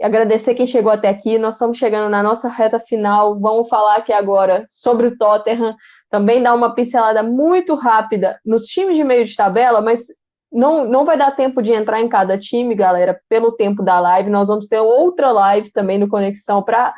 Agradecer 0.00 0.54
quem 0.54 0.66
chegou 0.66 0.92
até 0.92 1.08
aqui. 1.08 1.38
Nós 1.38 1.54
estamos 1.54 1.76
chegando 1.76 2.08
na 2.08 2.22
nossa 2.22 2.48
reta 2.48 2.78
final. 2.78 3.38
Vamos 3.38 3.68
falar 3.68 3.96
aqui 3.96 4.12
agora 4.12 4.64
sobre 4.68 5.08
o 5.08 5.16
Tottenham. 5.16 5.74
Também 6.10 6.42
dar 6.42 6.54
uma 6.54 6.74
pincelada 6.74 7.22
muito 7.22 7.74
rápida 7.74 8.38
nos 8.44 8.64
times 8.64 8.96
de 8.96 9.04
meio 9.04 9.24
de 9.24 9.36
tabela, 9.36 9.80
mas 9.80 10.06
não, 10.50 10.84
não 10.84 11.04
vai 11.04 11.18
dar 11.18 11.36
tempo 11.36 11.60
de 11.60 11.72
entrar 11.72 12.00
em 12.00 12.08
cada 12.08 12.38
time, 12.38 12.74
galera, 12.74 13.20
pelo 13.28 13.52
tempo 13.52 13.82
da 13.82 14.00
live. 14.00 14.30
Nós 14.30 14.48
vamos 14.48 14.68
ter 14.68 14.80
outra 14.80 15.30
live 15.32 15.70
também 15.70 15.98
no 15.98 16.08
Conexão 16.08 16.62
para 16.62 16.94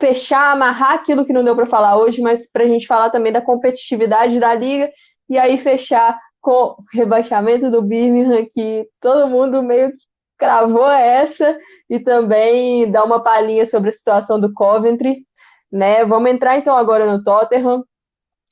fechar, 0.00 0.52
amarrar 0.52 0.94
aquilo 0.94 1.24
que 1.24 1.32
não 1.32 1.44
deu 1.44 1.54
para 1.56 1.66
falar 1.66 1.96
hoje, 1.98 2.20
mas 2.20 2.50
para 2.50 2.64
a 2.64 2.68
gente 2.68 2.86
falar 2.86 3.10
também 3.10 3.32
da 3.32 3.40
competitividade 3.40 4.38
da 4.38 4.54
liga 4.54 4.90
e 5.28 5.38
aí 5.38 5.58
fechar 5.58 6.18
com 6.40 6.52
o 6.52 6.76
rebaixamento 6.92 7.70
do 7.70 7.82
Birmingham, 7.82 8.46
que 8.54 8.86
todo 9.00 9.28
mundo 9.28 9.62
meio 9.62 9.90
que 9.90 10.04
cravou 10.38 10.88
essa, 10.90 11.58
e 11.88 11.98
também 11.98 12.90
dar 12.90 13.04
uma 13.04 13.22
palhinha 13.22 13.64
sobre 13.64 13.90
a 13.90 13.92
situação 13.92 14.38
do 14.38 14.52
Coventry. 14.52 15.24
Né? 15.72 16.04
Vamos 16.04 16.30
entrar 16.30 16.56
então 16.56 16.76
agora 16.76 17.10
no 17.10 17.22
Tottenham. 17.22 17.84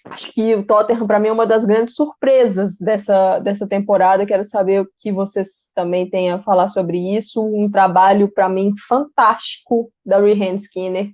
Acho 0.06 0.32
que 0.32 0.54
o 0.54 0.66
Tottenham, 0.66 1.06
para 1.06 1.18
mim, 1.18 1.28
é 1.28 1.32
uma 1.32 1.46
das 1.46 1.64
grandes 1.64 1.94
surpresas 1.94 2.76
dessa, 2.78 3.38
dessa 3.38 3.66
temporada. 3.66 4.26
Quero 4.26 4.44
saber 4.44 4.82
o 4.82 4.88
que 5.00 5.10
vocês 5.10 5.70
também 5.74 6.08
têm 6.10 6.30
a 6.30 6.42
falar 6.42 6.68
sobre 6.68 6.98
isso. 7.16 7.42
Um 7.42 7.70
trabalho, 7.70 8.30
para 8.30 8.48
mim, 8.48 8.72
fantástico 8.86 9.90
da 10.04 10.20
Rihanna 10.20 10.56
Skinner. 10.56 11.10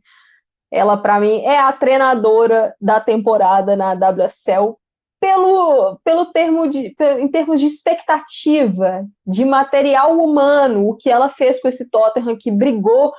Ela, 0.71 0.97
para 0.97 1.19
mim, 1.21 1.41
é 1.43 1.59
a 1.59 1.73
treinadora 1.73 2.75
da 2.81 3.01
temporada 3.01 3.77
na 3.77 3.93
WSL 3.95 4.77
pelo, 5.21 5.99
pelo 6.03 6.27
termo 6.27 6.69
de, 6.69 6.95
em 7.19 7.29
termos 7.29 7.61
de 7.61 7.67
expectativa, 7.67 9.05
de 9.27 9.45
material 9.45 10.19
humano, 10.19 10.89
o 10.89 10.97
que 10.97 11.11
ela 11.11 11.29
fez 11.29 11.61
com 11.61 11.69
esse 11.69 11.91
Tottenham 11.91 12.37
que 12.39 12.51
brigou 12.51 13.13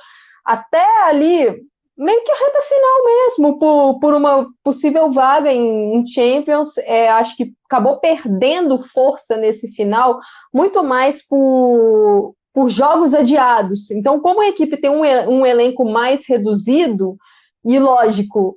até 0.44 0.84
ali 1.04 1.62
meio 1.96 2.24
que 2.24 2.32
a 2.32 2.34
reta 2.34 2.62
final 2.62 3.04
mesmo, 3.04 3.58
por, 3.58 4.00
por 4.00 4.14
uma 4.14 4.46
possível 4.64 5.12
vaga 5.12 5.52
em, 5.52 5.94
em 5.94 6.06
Champions, 6.06 6.76
é, 6.78 7.08
acho 7.10 7.36
que 7.36 7.52
acabou 7.66 7.98
perdendo 7.98 8.82
força 8.82 9.36
nesse 9.36 9.70
final, 9.72 10.18
muito 10.52 10.82
mais 10.82 11.24
por, 11.24 12.34
por 12.52 12.68
jogos 12.68 13.14
adiados. 13.14 13.90
Então, 13.90 14.18
como 14.20 14.40
a 14.40 14.48
equipe 14.48 14.76
tem 14.76 14.90
um, 14.90 15.02
um 15.02 15.46
elenco 15.46 15.84
mais 15.84 16.26
reduzido, 16.26 17.16
e 17.64 17.78
lógico, 17.78 18.56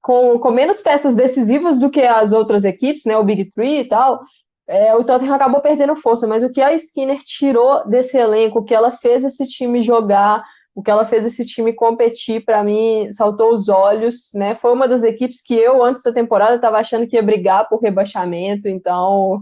com, 0.00 0.38
com 0.38 0.50
menos 0.50 0.80
peças 0.80 1.14
decisivas 1.14 1.78
do 1.78 1.90
que 1.90 2.02
as 2.02 2.32
outras 2.32 2.64
equipes, 2.64 3.04
né, 3.04 3.16
o 3.16 3.24
Big 3.24 3.50
Three 3.52 3.80
e 3.80 3.88
tal, 3.88 4.20
é, 4.66 4.94
o 4.94 5.04
Tottenham 5.04 5.34
acabou 5.34 5.60
perdendo 5.60 5.96
força, 5.96 6.26
mas 6.26 6.42
o 6.42 6.50
que 6.50 6.60
a 6.60 6.72
Skinner 6.74 7.20
tirou 7.24 7.86
desse 7.86 8.16
elenco, 8.16 8.60
o 8.60 8.64
que 8.64 8.74
ela 8.74 8.92
fez 8.92 9.24
esse 9.24 9.46
time 9.46 9.82
jogar, 9.82 10.42
o 10.74 10.82
que 10.82 10.90
ela 10.90 11.06
fez 11.06 11.24
esse 11.24 11.44
time 11.46 11.72
competir, 11.72 12.44
para 12.44 12.64
mim, 12.64 13.08
saltou 13.10 13.52
os 13.52 13.68
olhos, 13.68 14.30
né? 14.34 14.56
Foi 14.56 14.72
uma 14.72 14.88
das 14.88 15.04
equipes 15.04 15.40
que 15.40 15.54
eu, 15.54 15.84
antes 15.84 16.02
da 16.02 16.12
temporada, 16.12 16.56
estava 16.56 16.78
achando 16.78 17.06
que 17.06 17.16
ia 17.16 17.22
brigar 17.22 17.68
por 17.68 17.80
rebaixamento, 17.80 18.66
então, 18.66 19.40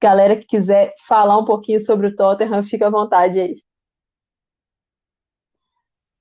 galera 0.00 0.36
que 0.36 0.46
quiser 0.46 0.94
falar 1.06 1.36
um 1.38 1.44
pouquinho 1.44 1.80
sobre 1.80 2.06
o 2.06 2.16
Tottenham, 2.16 2.64
fica 2.64 2.86
à 2.86 2.90
vontade 2.90 3.38
aí. 3.38 3.56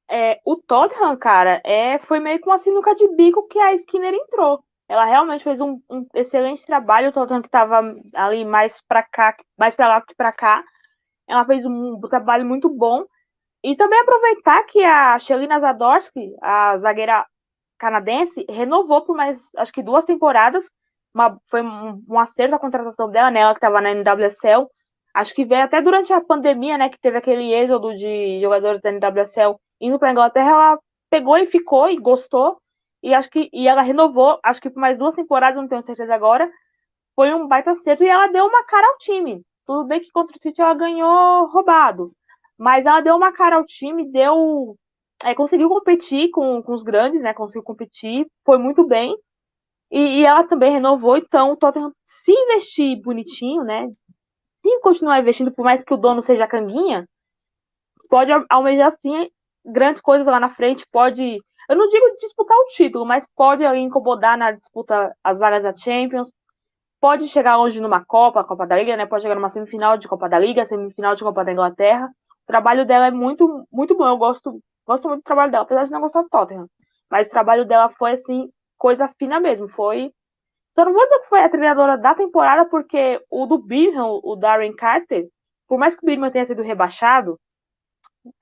É, 0.10 0.40
o 0.46 0.56
Tottenham, 0.56 1.18
cara, 1.18 1.62
é, 1.66 2.00
foi 2.00 2.20
meio 2.20 2.40
com 2.40 2.50
uma 2.50 2.58
sinuca 2.58 2.96
de 2.96 3.08
bico 3.16 3.48
que 3.48 3.60
a 3.60 3.74
Skinner 3.74 4.14
entrou. 4.14 4.64
Ela 4.88 5.04
realmente 5.06 5.44
fez 5.44 5.60
um, 5.60 5.82
um 5.90 6.06
excelente 6.16 6.66
trabalho, 6.66 7.10
o 7.10 7.12
Tottenham 7.12 7.42
que 7.42 7.50
estava 7.50 7.82
ali 8.16 8.46
mais 8.46 8.82
para 8.88 9.04
cá, 9.04 9.36
mais 9.58 9.76
para 9.76 9.88
lá 9.90 10.02
que 10.02 10.16
para 10.16 10.32
cá. 10.32 10.64
Ela 11.28 11.46
fez 11.46 11.66
um, 11.66 11.96
um 11.96 12.00
trabalho 12.02 12.46
muito 12.46 12.70
bom 12.70 13.04
e 13.64 13.76
também 13.76 14.00
aproveitar 14.00 14.64
que 14.66 14.84
a 14.84 15.20
Shelina 15.20 15.60
Zadorsky, 15.60 16.36
a 16.42 16.78
zagueira 16.78 17.26
canadense, 17.78 18.46
renovou 18.50 19.04
por 19.06 19.16
mais, 19.16 19.40
acho 19.58 19.74
que 19.74 19.84
duas 19.84 20.06
temporadas. 20.06 20.66
Uma, 21.14 21.38
foi 21.50 21.62
um, 21.62 22.04
um 22.08 22.20
acerto 22.20 22.56
a 22.56 22.60
contratação 22.60 23.10
dela, 23.10 23.32
né? 23.32 23.42
Ela 23.42 23.54
que 23.54 23.58
estava 23.58 23.82
na 23.82 23.92
NWSL. 23.94 24.70
Acho 25.18 25.34
que 25.34 25.46
veio 25.46 25.64
até 25.64 25.82
durante 25.82 26.14
a 26.14 26.22
pandemia, 26.22 26.78
né? 26.78 26.90
Que 26.90 27.00
teve 27.00 27.18
aquele 27.18 27.52
êxodo 27.52 27.96
de 27.96 28.40
jogadores 28.40 28.80
da 28.82 28.92
NWSL 28.92 29.56
indo 29.82 29.98
para 29.98 30.12
Inglaterra. 30.12 30.52
Ela 30.52 30.80
pegou 31.10 31.36
e 31.40 31.48
ficou 31.48 31.90
e 31.90 31.98
gostou. 31.98 32.60
E 33.02 33.16
acho 33.16 33.28
que 33.32 33.50
e 33.52 33.68
ela 33.68 33.82
renovou, 33.82 34.40
acho 34.44 34.62
que 34.62 34.70
por 34.70 34.80
mais 34.80 34.96
duas 34.96 35.16
temporadas, 35.16 35.60
não 35.60 35.68
tenho 35.68 35.82
certeza 35.82 36.14
agora. 36.14 36.48
Foi 37.16 37.34
um 37.34 37.48
baita 37.48 37.72
acerto 37.72 38.04
e 38.04 38.08
ela 38.08 38.28
deu 38.28 38.46
uma 38.46 38.64
cara 38.66 38.88
ao 38.88 38.98
time. 38.98 39.42
Tudo 39.66 39.86
bem 39.88 40.02
que 40.02 40.12
contra 40.12 40.38
o 40.38 40.40
City 40.40 40.62
ela 40.62 40.76
ganhou 40.76 41.48
roubado. 41.48 42.12
Mas 42.56 42.86
ela 42.86 43.02
deu 43.02 43.16
uma 43.16 43.32
cara 43.34 43.56
ao 43.56 43.66
time, 43.66 44.12
deu. 44.12 44.76
É, 45.24 45.34
conseguiu 45.34 45.68
competir 45.68 46.30
com, 46.30 46.62
com 46.62 46.74
os 46.76 46.84
grandes, 46.84 47.22
né? 47.24 47.34
Conseguiu 47.34 47.64
competir, 47.64 48.28
foi 48.46 48.60
muito 48.60 48.86
bem. 48.86 49.18
E, 49.92 50.20
e, 50.20 50.26
ela 50.26 50.44
também 50.44 50.72
renovou, 50.74 51.18
então 51.18 51.54
o 51.54 51.58
Tottenham, 51.58 51.92
se 52.06 52.32
investir 52.32 53.02
bonitinho, 53.02 53.64
né? 53.64 53.88
Continuar 54.82 55.20
investindo, 55.20 55.52
por 55.52 55.64
mais 55.64 55.84
que 55.84 55.94
o 55.94 55.98
dono 55.98 56.24
seja 56.24 56.48
canguinha, 56.48 57.06
pode 58.10 58.32
almejar 58.50 58.92
sim 58.92 59.30
grandes 59.66 60.02
coisas 60.02 60.28
lá 60.28 60.40
na 60.40 60.54
frente, 60.54 60.86
pode. 60.92 61.40
Eu 61.70 61.76
não 61.76 61.90
digo 61.90 62.06
disputar 62.20 62.58
o 62.58 62.68
título, 62.70 63.06
mas 63.06 63.28
pode 63.36 63.66
incomodar 63.66 64.38
na 64.38 64.52
disputa 64.52 65.14
as 65.24 65.38
vagas 65.38 65.64
da 65.64 65.76
Champions. 65.76 66.32
Pode 67.00 67.28
chegar 67.28 67.58
longe 67.58 67.80
numa 67.82 68.04
Copa, 68.06 68.44
Copa 68.44 68.66
da 68.66 68.78
Liga, 68.78 68.96
né? 68.98 69.06
Pode 69.06 69.24
chegar 69.24 69.36
numa 69.36 69.50
semifinal 69.50 69.98
de 69.98 70.08
Copa 70.08 70.30
da 70.30 70.40
Liga, 70.40 70.66
semifinal 70.66 71.16
de 71.16 71.24
Copa 71.24 71.44
da 71.44 71.52
Inglaterra 71.52 72.10
trabalho 72.48 72.86
dela 72.86 73.08
é 73.08 73.12
muito, 73.12 73.68
muito 73.72 73.96
bom. 73.96 74.08
Eu 74.08 74.18
gosto, 74.18 74.60
gosto 74.88 75.08
muito 75.08 75.22
do 75.22 75.26
trabalho 75.26 75.52
dela, 75.52 75.64
apesar 75.64 75.84
de 75.84 75.92
não 75.92 76.02
gostar 76.02 76.24
do 76.24 76.30
Tottenham. 76.30 76.68
Mas 77.12 77.28
o 77.28 77.30
trabalho 77.30 77.66
dela 77.66 77.90
foi, 77.90 78.14
assim, 78.14 78.50
coisa 78.78 79.08
fina 79.20 79.40
mesmo. 79.40 79.68
Foi. 79.68 80.12
Só 80.78 80.86
não 80.86 80.94
vou 80.94 81.04
dizer 81.06 81.20
que 81.20 81.30
foi 81.30 81.42
a 81.42 81.50
treinadora 81.50 81.98
da 81.98 82.14
temporada, 82.14 82.70
porque 82.70 83.20
o 83.32 83.48
do 83.48 83.58
Birmingham, 83.58 84.20
o 84.24 84.36
Darren 84.36 84.76
Carter, 84.76 85.28
por 85.68 85.80
mais 85.80 85.96
que 85.96 86.04
o 86.04 86.06
Birmingham 86.06 86.32
tenha 86.32 86.46
sido 86.46 86.62
rebaixado, 86.62 87.40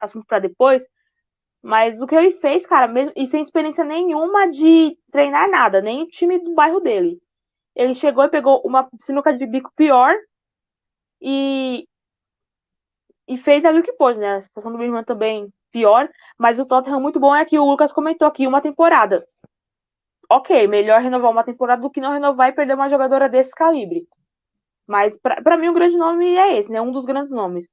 assunto 0.01 0.25
para 0.25 0.39
depois, 0.39 0.85
mas 1.63 2.01
o 2.01 2.07
que 2.07 2.15
ele 2.15 2.33
fez, 2.39 2.65
cara, 2.67 2.87
mesmo 2.87 3.13
e 3.15 3.25
sem 3.25 3.41
experiência 3.41 3.85
nenhuma 3.85 4.51
de 4.51 4.97
treinar 5.11 5.49
nada, 5.49 5.81
nem 5.81 6.03
o 6.03 6.07
time 6.07 6.37
do 6.39 6.53
bairro 6.53 6.81
dele. 6.81 7.19
Ele 7.75 7.95
chegou 7.95 8.25
e 8.25 8.29
pegou 8.29 8.61
uma 8.65 8.89
sinuca 9.01 9.33
de 9.33 9.45
bico 9.45 9.71
pior 9.75 10.13
e 11.21 11.87
e 13.27 13.37
fez 13.37 13.65
ali 13.65 13.79
o 13.79 13.83
que 13.83 13.93
pôde, 13.93 14.19
né? 14.19 14.35
A 14.35 14.41
situação 14.41 14.71
do 14.71 14.77
Birman 14.77 15.03
também 15.03 15.49
pior, 15.71 16.09
mas 16.37 16.59
o 16.59 16.65
Tottenham 16.65 17.01
muito 17.01 17.19
bom 17.19 17.35
é 17.35 17.45
que 17.45 17.57
o 17.57 17.65
Lucas 17.65 17.91
comentou 17.91 18.27
aqui 18.27 18.45
uma 18.45 18.61
temporada. 18.61 19.25
Ok, 20.30 20.68
melhor 20.68 21.02
renovar 21.02 21.31
uma 21.31 21.43
temporada 21.43 21.81
do 21.81 21.89
que 21.89 22.02
não 22.02 22.14
renovar 22.14 22.49
e 22.49 22.53
perder 22.53 22.73
uma 22.73 22.89
jogadora 22.89 23.30
desse 23.30 23.52
calibre. 23.53 24.07
Mas 24.88 25.18
para 25.19 25.57
mim 25.57 25.69
o 25.69 25.73
grande 25.73 25.97
nome 25.97 26.35
é 26.35 26.60
esse, 26.60 26.72
né? 26.72 26.81
Um 26.81 26.91
dos 26.91 27.06
grandes 27.06 27.31
nomes. 27.31 27.68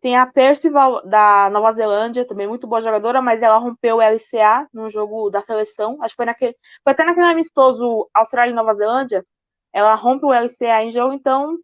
Tem 0.00 0.16
a 0.16 0.26
Percival 0.26 1.02
da 1.06 1.50
Nova 1.50 1.72
Zelândia, 1.72 2.26
também 2.26 2.46
muito 2.46 2.66
boa 2.68 2.80
jogadora, 2.80 3.20
mas 3.20 3.42
ela 3.42 3.58
rompeu 3.58 3.96
o 3.96 4.02
LCA 4.02 4.68
no 4.72 4.90
jogo 4.90 5.28
da 5.30 5.42
seleção. 5.42 5.98
Acho 6.02 6.12
que 6.12 6.16
foi 6.16 6.26
naquele. 6.26 6.54
Foi 6.84 6.92
até 6.92 7.04
naquele 7.04 7.26
amistoso 7.26 8.08
Austrália 8.14 8.52
e 8.52 8.54
Nova 8.54 8.74
Zelândia. 8.74 9.24
Ela 9.72 9.94
rompe 9.94 10.24
o 10.24 10.32
LCA 10.32 10.84
em 10.84 10.90
jogo, 10.92 11.14
então 11.14 11.58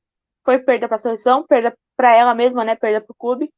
foi 0.45 0.59
perda 0.59 0.89
para 0.89 0.97
a 0.97 0.99
seleção, 0.99 1.47
perda 1.47 1.75
para 1.97 2.15
ela 2.15 2.35
mesma, 2.35 2.65
né? 2.65 2.77
Perda 2.77 3.01
para 3.01 3.12
o 3.12 3.16
clube. 3.16 3.51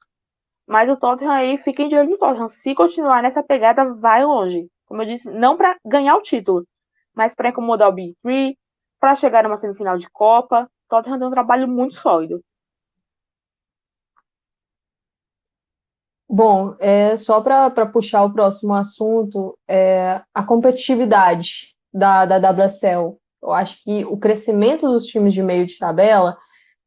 Mas 0.66 0.90
o 0.90 0.96
Tottenham 0.96 1.32
aí, 1.32 1.58
fiquem 1.58 1.88
de 1.88 1.96
olho 1.96 2.10
no 2.10 2.18
Tottenham. 2.18 2.48
Se 2.48 2.74
continuar 2.74 3.22
nessa 3.22 3.42
pegada, 3.42 3.94
vai 3.94 4.24
longe. 4.24 4.68
Como 4.86 5.02
eu 5.02 5.06
disse, 5.06 5.30
não 5.30 5.56
para 5.56 5.76
ganhar 5.84 6.16
o 6.16 6.22
título, 6.22 6.64
mas 7.16 7.34
para 7.34 7.48
incomodar 7.48 7.88
o 7.88 7.92
Big 7.92 8.14
Three, 8.22 8.58
para 9.00 9.14
chegar 9.14 9.42
numa 9.42 9.56
semifinal 9.56 9.96
de 9.96 10.08
Copa. 10.10 10.68
Tottenham 10.88 11.18
tem 11.18 11.28
um 11.28 11.32
trabalho 11.32 11.66
muito 11.66 11.96
sólido. 11.96 12.40
Bom, 16.28 16.76
é, 16.78 17.16
só 17.16 17.40
para 17.40 17.86
puxar 17.86 18.24
o 18.24 18.32
próximo 18.32 18.74
assunto, 18.74 19.56
é, 19.66 20.20
a 20.34 20.42
competitividade 20.42 21.74
da, 21.92 22.26
da 22.26 22.50
WSL. 22.50 23.16
Eu 23.42 23.52
acho 23.52 23.82
que 23.82 24.04
o 24.04 24.16
crescimento 24.16 24.90
dos 24.90 25.06
times 25.06 25.32
de 25.32 25.42
meio 25.42 25.66
de 25.66 25.78
tabela 25.78 26.36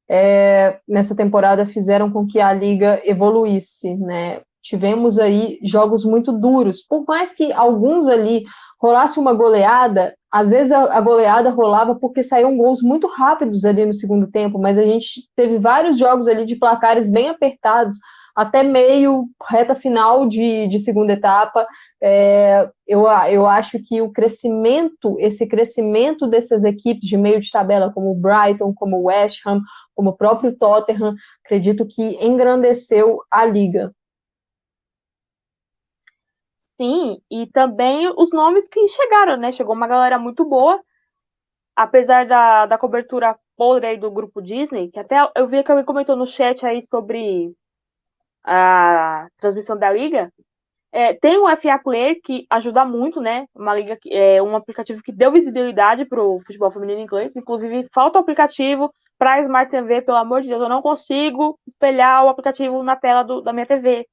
é, 0.09 0.79
nessa 0.87 1.15
temporada 1.15 1.65
fizeram 1.65 2.11
com 2.11 2.27
que 2.27 2.39
a 2.39 2.51
liga 2.51 3.01
evoluísse, 3.05 3.95
né? 3.95 4.41
Tivemos 4.61 5.17
aí 5.17 5.57
jogos 5.63 6.03
muito 6.03 6.31
duros, 6.31 6.81
por 6.81 7.05
mais 7.07 7.33
que 7.33 7.51
alguns 7.53 8.07
ali 8.07 8.43
rolasse 8.79 9.19
uma 9.19 9.33
goleada, 9.33 10.13
às 10.31 10.49
vezes 10.49 10.71
a, 10.71 11.01
goleada 11.01 11.49
rolava 11.49 11.95
porque 11.95 12.23
saíam 12.23 12.55
gols 12.55 12.81
muito 12.81 13.07
rápidos 13.07 13.65
ali 13.65 13.85
no 13.85 13.93
segundo 13.93 14.29
tempo, 14.29 14.59
mas 14.59 14.77
a 14.77 14.83
gente 14.83 15.27
teve 15.35 15.57
vários 15.57 15.97
jogos 15.97 16.27
ali 16.27 16.45
de 16.45 16.55
placares 16.55 17.11
bem 17.11 17.29
apertados, 17.29 17.95
até 18.35 18.63
meio, 18.63 19.25
reta 19.49 19.75
final 19.75 20.27
de, 20.27 20.67
de 20.67 20.79
segunda 20.79 21.13
etapa. 21.13 21.67
É, 22.01 22.69
eu, 22.87 23.05
eu 23.29 23.45
acho 23.45 23.79
que 23.83 24.01
o 24.01 24.11
crescimento, 24.11 25.17
esse 25.19 25.45
crescimento 25.45 26.25
dessas 26.27 26.63
equipes 26.63 27.09
de 27.09 27.17
meio 27.17 27.41
de 27.41 27.51
tabela, 27.51 27.91
como 27.91 28.11
o 28.11 28.15
Brighton, 28.15 28.73
como 28.73 28.97
o 28.97 29.07
West 29.07 29.45
Ham, 29.45 29.61
como 29.93 30.11
o 30.11 30.15
próprio 30.15 30.55
Tottenham, 30.55 31.15
acredito 31.43 31.85
que 31.85 32.17
engrandeceu 32.25 33.19
a 33.29 33.45
liga. 33.45 33.91
Sim, 36.79 37.21
e 37.29 37.45
também 37.47 38.07
os 38.15 38.29
nomes 38.31 38.67
que 38.67 38.87
chegaram, 38.87 39.35
né? 39.37 39.51
Chegou 39.51 39.75
uma 39.75 39.87
galera 39.87 40.17
muito 40.17 40.45
boa, 40.45 40.79
apesar 41.75 42.25
da, 42.25 42.65
da 42.67 42.77
cobertura 42.77 43.37
podre 43.57 43.87
aí 43.87 43.97
do 43.97 44.09
grupo 44.11 44.41
Disney, 44.41 44.89
que 44.89 44.99
até 44.99 45.17
eu 45.35 45.47
vi 45.47 45.63
que 45.63 45.71
alguém 45.71 45.85
comentou 45.85 46.15
no 46.15 46.25
chat 46.25 46.65
aí 46.65 46.81
sobre 46.89 47.53
a 48.43 49.27
transmissão 49.39 49.77
da 49.77 49.91
liga. 49.91 50.31
É, 50.91 51.13
tem 51.15 51.37
o 51.37 51.47
FA 51.57 51.79
Player 51.83 52.19
que 52.23 52.45
ajuda 52.49 52.85
muito, 52.85 53.21
né? 53.21 53.47
Uma 53.55 53.75
liga 53.75 53.97
que, 53.97 54.13
é 54.13 54.41
um 54.41 54.55
aplicativo 54.55 55.03
que 55.03 55.11
deu 55.11 55.31
visibilidade 55.31 56.05
para 56.05 56.23
o 56.23 56.39
futebol 56.41 56.71
feminino 56.71 57.01
inglês. 57.01 57.35
Inclusive, 57.35 57.87
falta 57.93 58.19
o 58.19 58.21
aplicativo 58.21 58.93
para 59.17 59.41
Smart 59.43 59.69
TV, 59.71 60.01
pelo 60.01 60.17
amor 60.17 60.41
de 60.41 60.47
Deus, 60.47 60.61
eu 60.61 60.69
não 60.69 60.81
consigo 60.81 61.59
espelhar 61.67 62.23
o 62.25 62.29
aplicativo 62.29 62.83
na 62.83 62.95
tela 62.95 63.23
do, 63.23 63.41
da 63.41 63.53
minha 63.53 63.65
TV. 63.65 64.07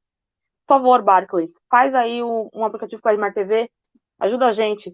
Por 0.66 0.78
favor, 0.78 1.02
Barclays, 1.02 1.52
faz 1.70 1.94
aí 1.94 2.22
um, 2.22 2.48
um 2.52 2.64
aplicativo 2.64 3.00
para 3.00 3.14
Smart 3.14 3.34
TV, 3.34 3.70
ajuda 4.18 4.46
a 4.46 4.52
gente. 4.52 4.92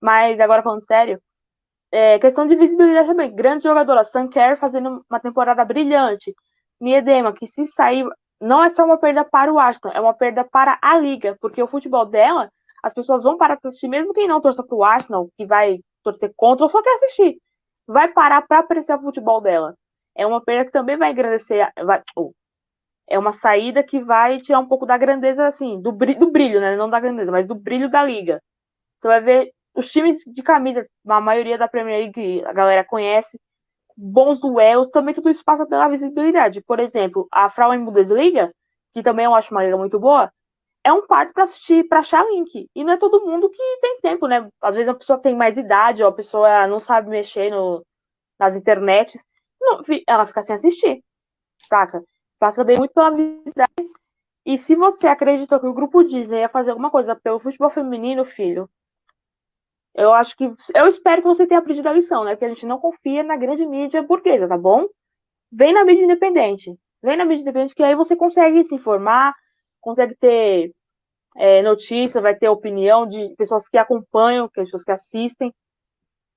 Mas 0.00 0.40
agora 0.40 0.62
falando 0.62 0.84
sério, 0.84 1.20
é, 1.92 2.18
questão 2.18 2.46
de 2.46 2.56
visibilidade 2.56 3.06
também. 3.06 3.34
Grande 3.34 3.64
jogadora, 3.64 4.04
Sun 4.04 4.28
Kerr 4.28 4.58
fazendo 4.58 5.04
uma 5.08 5.20
temporada 5.20 5.64
brilhante. 5.64 6.34
Miedema, 6.80 7.32
que 7.32 7.46
se 7.46 7.66
sair 7.68 8.04
não 8.40 8.64
é 8.64 8.68
só 8.68 8.84
uma 8.84 8.98
perda 8.98 9.24
para 9.24 9.52
o 9.52 9.58
Aston, 9.58 9.90
é 9.90 10.00
uma 10.00 10.12
perda 10.12 10.44
para 10.44 10.78
a 10.82 10.98
liga, 10.98 11.36
porque 11.40 11.62
o 11.62 11.68
futebol 11.68 12.04
dela, 12.04 12.50
as 12.82 12.92
pessoas 12.92 13.22
vão 13.22 13.38
parar 13.38 13.56
para 13.58 13.68
assistir, 13.68 13.88
mesmo 13.88 14.12
quem 14.12 14.26
não 14.26 14.40
torça 14.40 14.62
para 14.62 14.76
o 14.76 14.84
Arsenal, 14.84 15.28
que 15.36 15.46
vai 15.46 15.78
torcer 16.02 16.32
contra 16.36 16.64
ou 16.64 16.68
só 16.68 16.82
quer 16.82 16.94
assistir, 16.94 17.38
vai 17.86 18.12
parar 18.12 18.42
para 18.46 18.58
apreciar 18.58 18.98
o 18.98 19.02
futebol 19.02 19.40
dela. 19.40 19.74
É 20.16 20.26
uma 20.26 20.42
perda 20.42 20.66
que 20.66 20.72
também 20.72 20.96
vai 20.96 21.12
engrandecer, 21.12 21.72
vai, 21.84 22.02
oh, 22.16 22.32
é 23.08 23.18
uma 23.18 23.32
saída 23.32 23.82
que 23.82 24.00
vai 24.00 24.38
tirar 24.38 24.60
um 24.60 24.66
pouco 24.66 24.86
da 24.86 24.96
grandeza, 24.96 25.46
assim, 25.46 25.80
do 25.80 25.92
brilho, 25.92 26.18
do 26.20 26.30
brilho, 26.30 26.60
né? 26.60 26.76
Não 26.76 26.88
da 26.88 27.00
grandeza, 27.00 27.30
mas 27.30 27.46
do 27.46 27.54
brilho 27.54 27.90
da 27.90 28.04
liga. 28.04 28.42
Você 28.98 29.08
vai 29.08 29.20
ver 29.20 29.52
os 29.74 29.90
times 29.90 30.18
de 30.26 30.42
camisa, 30.42 30.86
a 31.08 31.20
maioria 31.20 31.58
da 31.58 31.68
Premier 31.68 32.00
League, 32.04 32.44
a 32.46 32.52
galera 32.52 32.84
conhece, 32.84 33.38
bons 33.96 34.38
duelos, 34.40 34.88
também 34.88 35.14
tudo 35.14 35.30
isso 35.30 35.44
passa 35.44 35.66
pela 35.66 35.88
visibilidade. 35.88 36.62
Por 36.62 36.80
exemplo, 36.80 37.28
a 37.30 37.50
Frauen 37.50 37.84
Bundesliga, 37.84 38.52
que 38.94 39.02
também 39.02 39.24
eu 39.24 39.34
acho 39.34 39.52
uma 39.52 39.64
liga 39.64 39.76
muito 39.76 39.98
boa, 39.98 40.32
é 40.84 40.92
um 40.92 41.06
parque 41.06 41.32
para 41.32 41.44
assistir, 41.44 41.88
para 41.88 42.00
achar 42.00 42.24
link. 42.26 42.68
E 42.74 42.84
não 42.84 42.92
é 42.92 42.96
todo 42.96 43.24
mundo 43.26 43.50
que 43.50 43.78
tem 43.80 44.00
tempo, 44.00 44.26
né? 44.26 44.48
Às 44.60 44.74
vezes 44.74 44.88
a 44.88 44.94
pessoa 44.94 45.18
tem 45.18 45.34
mais 45.34 45.56
idade, 45.56 46.02
ou 46.02 46.08
a 46.08 46.12
pessoa 46.12 46.66
não 46.66 46.80
sabe 46.80 47.08
mexer 47.08 47.50
no, 47.50 47.84
nas 48.38 48.56
internets, 48.56 49.22
não, 49.60 49.80
ela 50.06 50.26
fica 50.26 50.42
sem 50.42 50.54
assistir, 50.54 51.02
saca? 51.68 52.02
Passa 52.44 52.58
também 52.58 52.76
muito 52.76 52.92
pela 52.92 53.08
visibilidade. 53.08 53.90
E 54.44 54.58
se 54.58 54.76
você 54.76 55.06
acreditou 55.06 55.58
que 55.58 55.66
o 55.66 55.72
grupo 55.72 56.04
Disney 56.04 56.40
ia 56.40 56.48
fazer 56.50 56.72
alguma 56.72 56.90
coisa 56.90 57.16
pelo 57.16 57.40
futebol 57.40 57.70
feminino, 57.70 58.22
filho, 58.26 58.68
eu 59.94 60.12
acho 60.12 60.36
que. 60.36 60.52
Eu 60.74 60.86
espero 60.86 61.22
que 61.22 61.28
você 61.28 61.46
tenha 61.46 61.58
aprendido 61.58 61.88
a 61.88 61.94
lição, 61.94 62.22
né? 62.22 62.36
Que 62.36 62.44
a 62.44 62.48
gente 62.50 62.66
não 62.66 62.78
confia 62.78 63.22
na 63.22 63.38
grande 63.38 63.64
mídia 63.64 64.02
burguesa, 64.02 64.46
tá 64.46 64.58
bom? 64.58 64.86
Vem 65.50 65.72
na 65.72 65.86
mídia 65.86 66.04
independente. 66.04 66.78
Vem 67.02 67.16
na 67.16 67.24
mídia 67.24 67.40
independente, 67.40 67.74
que 67.74 67.82
aí 67.82 67.94
você 67.94 68.14
consegue 68.14 68.62
se 68.62 68.74
informar, 68.74 69.32
consegue 69.80 70.14
ter 70.14 70.70
é, 71.38 71.62
notícia, 71.62 72.20
vai 72.20 72.34
ter 72.36 72.50
opinião 72.50 73.06
de 73.06 73.34
pessoas 73.38 73.66
que 73.66 73.78
acompanham, 73.78 74.50
pessoas 74.50 74.84
que 74.84 74.92
assistem. 74.92 75.50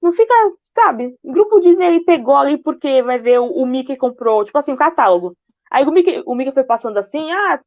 Não 0.01 0.13
fica, 0.13 0.34
sabe? 0.73 1.17
O 1.21 1.34
grupo 1.34 1.59
Disney 1.59 1.85
ele 1.85 2.05
pegou 2.05 2.38
ali 2.38 2.57
porque 2.57 3.03
vai 3.03 3.19
ver 3.19 3.41
o, 3.41 3.47
o 3.47 3.65
Mickey 3.65 3.97
comprou, 3.97 4.45
tipo 4.45 4.57
assim, 4.57 4.71
o 4.71 4.77
catálogo. 4.77 5.35
Aí 5.72 5.84
o 5.85 5.91
Mickey, 5.91 6.23
o 6.26 6.53
foi 6.53 6.64
passando 6.64 6.98
assim, 6.98 7.31
ah, 7.31 7.60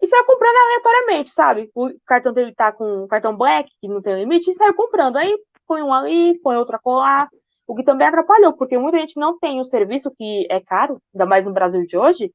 e 0.00 0.06
saiu 0.06 0.24
comprando 0.24 0.56
aleatoriamente, 0.56 1.30
sabe? 1.30 1.70
O 1.74 1.90
cartão 2.06 2.32
dele 2.32 2.54
tá 2.54 2.72
com 2.72 3.06
cartão 3.08 3.36
black, 3.36 3.70
que 3.80 3.88
não 3.88 4.02
tem 4.02 4.16
limite, 4.16 4.50
e 4.50 4.54
saiu 4.54 4.74
comprando. 4.74 5.16
Aí 5.16 5.36
põe 5.66 5.82
um 5.82 5.92
ali, 5.92 6.38
põe 6.40 6.56
outro 6.56 6.78
colar. 6.82 7.28
O 7.66 7.74
que 7.74 7.82
também 7.84 8.06
atrapalhou, 8.06 8.52
porque 8.52 8.76
muita 8.76 8.98
gente 8.98 9.18
não 9.18 9.38
tem 9.38 9.60
o 9.60 9.64
serviço 9.64 10.10
que 10.16 10.46
é 10.50 10.60
caro, 10.60 11.00
ainda 11.14 11.24
mais 11.24 11.44
no 11.44 11.52
Brasil 11.52 11.86
de 11.86 11.96
hoje, 11.96 12.30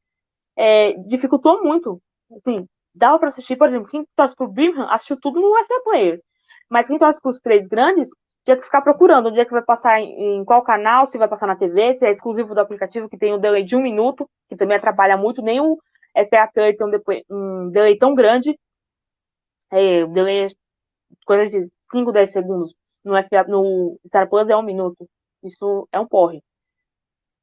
é, 0.58 0.94
dificultou 1.08 1.64
muito. 1.64 2.02
Assim, 2.36 2.68
dava 2.96 3.20
para 3.20 3.30
assistir, 3.30 3.56
por 3.56 3.68
exemplo, 3.68 3.90
quem 3.90 4.06
torce 4.16 4.36
pro 4.36 4.48
Birmingham 4.48 4.88
assistiu 4.90 5.18
tudo 5.22 5.40
no 5.40 5.56
FA 5.66 5.82
Player. 5.84 6.22
Mas 6.70 6.88
quem 6.88 6.98
torce 6.98 7.22
pros 7.22 7.40
três 7.40 7.68
grandes, 7.68 8.10
tinha 8.46 8.58
que 8.58 8.64
ficar 8.64 8.82
procurando 8.82 9.30
onde 9.30 9.40
é 9.40 9.46
que 9.46 9.52
vai 9.52 9.62
passar 9.62 10.00
em, 10.02 10.44
qual 10.46 10.64
canal, 10.64 11.06
se 11.06 11.18
vai 11.18 11.28
passar 11.28 11.48
na 11.48 11.56
TV, 11.56 11.94
se 11.94 12.06
é 12.06 12.12
exclusivo 12.12 12.56
do 12.56 12.62
aplicativo 12.62 13.10
que 13.10 13.18
tem 13.18 13.34
o 13.34 13.38
delay 13.38 13.64
de 13.64 13.76
um 13.76 13.82
minuto, 13.82 14.30
que 14.48 14.56
também 14.56 14.78
atrapalha 14.78 15.18
muito, 15.18 15.42
nem 15.42 15.60
o 15.62 15.78
FA 16.30 16.50
Player 16.54 16.76
tem 16.78 16.88
um, 16.88 17.36
um 17.36 17.70
delay 17.70 17.98
tão 17.98 18.16
grande, 18.16 18.58
é, 19.72 20.04
o 20.04 20.08
delay 20.08 20.46
é 20.46 20.48
coisa 21.26 21.50
de 21.50 21.70
5, 21.92 22.12
10 22.12 22.32
segundos, 22.32 22.74
no, 23.04 23.14
FA, 23.24 23.44
no 23.48 24.00
Star 24.08 24.30
Plus 24.30 24.50
é 24.50 24.56
um 24.56 24.64
minuto, 24.64 25.08
isso 25.44 25.88
é 25.92 26.00
um 26.00 26.08
porre. 26.08 26.42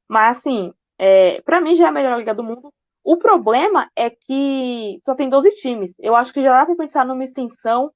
Mas 0.09 0.37
assim, 0.37 0.73
é, 0.97 1.41
para 1.41 1.61
mim 1.61 1.75
já 1.75 1.85
é 1.85 1.87
a 1.89 1.91
melhor 1.91 2.17
liga 2.17 2.33
do 2.33 2.43
mundo, 2.43 2.71
o 3.03 3.17
problema 3.17 3.89
é 3.95 4.09
que 4.09 4.99
só 5.05 5.15
tem 5.15 5.29
12 5.29 5.51
times. 5.55 5.93
Eu 5.99 6.15
acho 6.15 6.33
que 6.33 6.41
já 6.41 6.51
dá 6.59 6.65
para 6.65 6.75
pensar 6.75 7.05
numa 7.05 7.23
extensão 7.23 7.89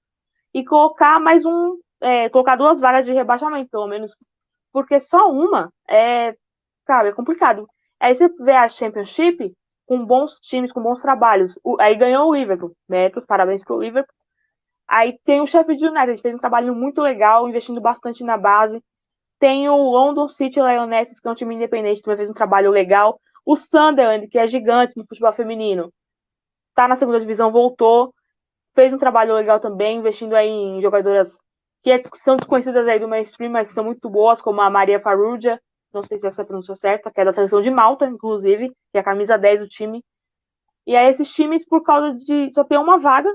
e 0.53 0.63
colocar 0.63 1.19
mais 1.19 1.45
um, 1.45 1.77
é, 2.01 2.29
colocar 2.29 2.55
duas 2.55 2.79
vagas 2.79 3.05
de 3.05 3.13
rebaixamento, 3.13 3.69
pelo 3.69 3.87
menos, 3.87 4.15
porque 4.73 4.99
só 4.99 5.31
uma 5.31 5.71
é, 5.89 6.35
sabe, 6.85 7.09
é 7.09 7.13
complicado. 7.13 7.67
Aí 7.99 8.15
você 8.15 8.27
vê 8.39 8.53
a 8.53 8.67
Championship 8.67 9.53
com 9.85 10.05
bons 10.05 10.39
times, 10.39 10.71
com 10.71 10.81
bons 10.81 11.01
trabalhos. 11.01 11.57
O, 11.63 11.79
aí 11.79 11.95
ganhou 11.95 12.29
o 12.29 12.35
Liverpool, 12.35 12.75
méritos, 12.89 13.25
parabéns 13.25 13.63
pro 13.63 13.81
Liverpool. 13.81 14.13
Aí 14.87 15.17
tem 15.23 15.41
o 15.41 15.47
Sheffield 15.47 15.85
United, 15.85 16.21
fez 16.21 16.35
um 16.35 16.39
trabalho 16.39 16.75
muito 16.75 17.01
legal, 17.01 17.47
investindo 17.47 17.79
bastante 17.79 18.23
na 18.23 18.37
base. 18.37 18.83
Tem 19.39 19.69
o 19.69 19.75
London 19.75 20.27
City 20.27 20.59
Lionesses, 20.59 21.19
que 21.19 21.27
é 21.27 21.31
um 21.31 21.35
time 21.35 21.55
independente, 21.55 22.01
também 22.01 22.17
fez 22.17 22.29
um 22.29 22.33
trabalho 22.33 22.71
legal. 22.71 23.19
O 23.45 23.55
Sunderland, 23.55 24.27
que 24.27 24.37
é 24.37 24.45
gigante 24.47 24.97
no 24.97 25.05
futebol 25.07 25.33
feminino, 25.33 25.91
tá 26.75 26.87
na 26.87 26.95
segunda 26.95 27.19
divisão, 27.19 27.51
voltou, 27.51 28.13
fez 28.75 28.93
um 28.93 28.97
trabalho 28.97 29.33
legal 29.33 29.59
também, 29.59 29.97
investindo 29.97 30.35
aí 30.35 30.49
em 30.49 30.81
jogadoras 30.81 31.39
que 31.83 31.91
é 31.91 31.99
são 32.15 32.37
desconhecidas 32.37 32.87
aí 32.87 32.99
do 32.99 33.07
mainstream, 33.07 33.51
mas 33.51 33.67
que 33.67 33.73
são 33.73 33.83
muito 33.83 34.09
boas, 34.09 34.41
como 34.41 34.61
a 34.61 34.69
Maria 34.69 34.99
Farrugia, 34.99 35.59
não 35.93 36.03
sei 36.03 36.17
se 36.17 36.27
essa 36.27 36.41
é 36.41 36.45
pronúncia 36.45 36.75
certa, 36.75 37.11
que 37.11 37.19
é 37.19 37.25
da 37.25 37.33
seleção 37.33 37.61
de 37.61 37.69
Malta, 37.69 38.05
inclusive, 38.05 38.69
que 38.69 38.97
é 38.97 38.99
a 38.99 39.03
camisa 39.03 39.37
10 39.37 39.61
do 39.61 39.67
time. 39.67 40.03
E 40.85 40.95
aí 40.95 41.09
esses 41.09 41.29
times, 41.29 41.65
por 41.65 41.83
causa 41.83 42.13
de 42.13 42.51
só 42.53 42.63
ter 42.63 42.77
uma 42.77 42.97
vaga, 42.97 43.29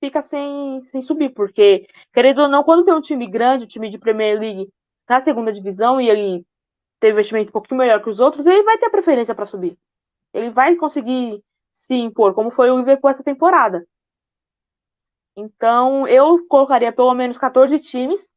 fica 0.00 0.22
sem, 0.22 0.80
sem 0.82 1.02
subir, 1.02 1.30
porque, 1.30 1.86
querendo 2.12 2.42
ou 2.42 2.48
não, 2.48 2.62
quando 2.62 2.84
tem 2.84 2.94
um 2.94 3.00
time 3.00 3.26
grande, 3.26 3.64
um 3.64 3.68
time 3.68 3.90
de 3.90 3.98
Premier 3.98 4.38
League 4.38 4.68
na 5.08 5.20
segunda 5.20 5.52
divisão, 5.52 6.00
e 6.00 6.08
ele 6.08 6.44
ter 7.00 7.10
investimento 7.10 7.50
um 7.50 7.52
pouquinho 7.52 7.78
melhor 7.78 8.02
que 8.02 8.08
os 8.08 8.20
outros, 8.20 8.46
ele 8.46 8.62
vai 8.62 8.78
ter 8.78 8.90
preferência 8.90 9.34
para 9.34 9.46
subir. 9.46 9.76
Ele 10.32 10.50
vai 10.50 10.74
conseguir 10.76 11.42
se 11.72 11.94
impor, 11.94 12.34
como 12.34 12.50
foi 12.50 12.70
o 12.70 12.78
Liverpool 12.78 13.10
essa 13.10 13.22
temporada. 13.22 13.84
Então, 15.36 16.06
eu 16.06 16.46
colocaria 16.46 16.92
pelo 16.92 17.14
menos 17.14 17.36
14 17.36 17.78
times 17.80 18.28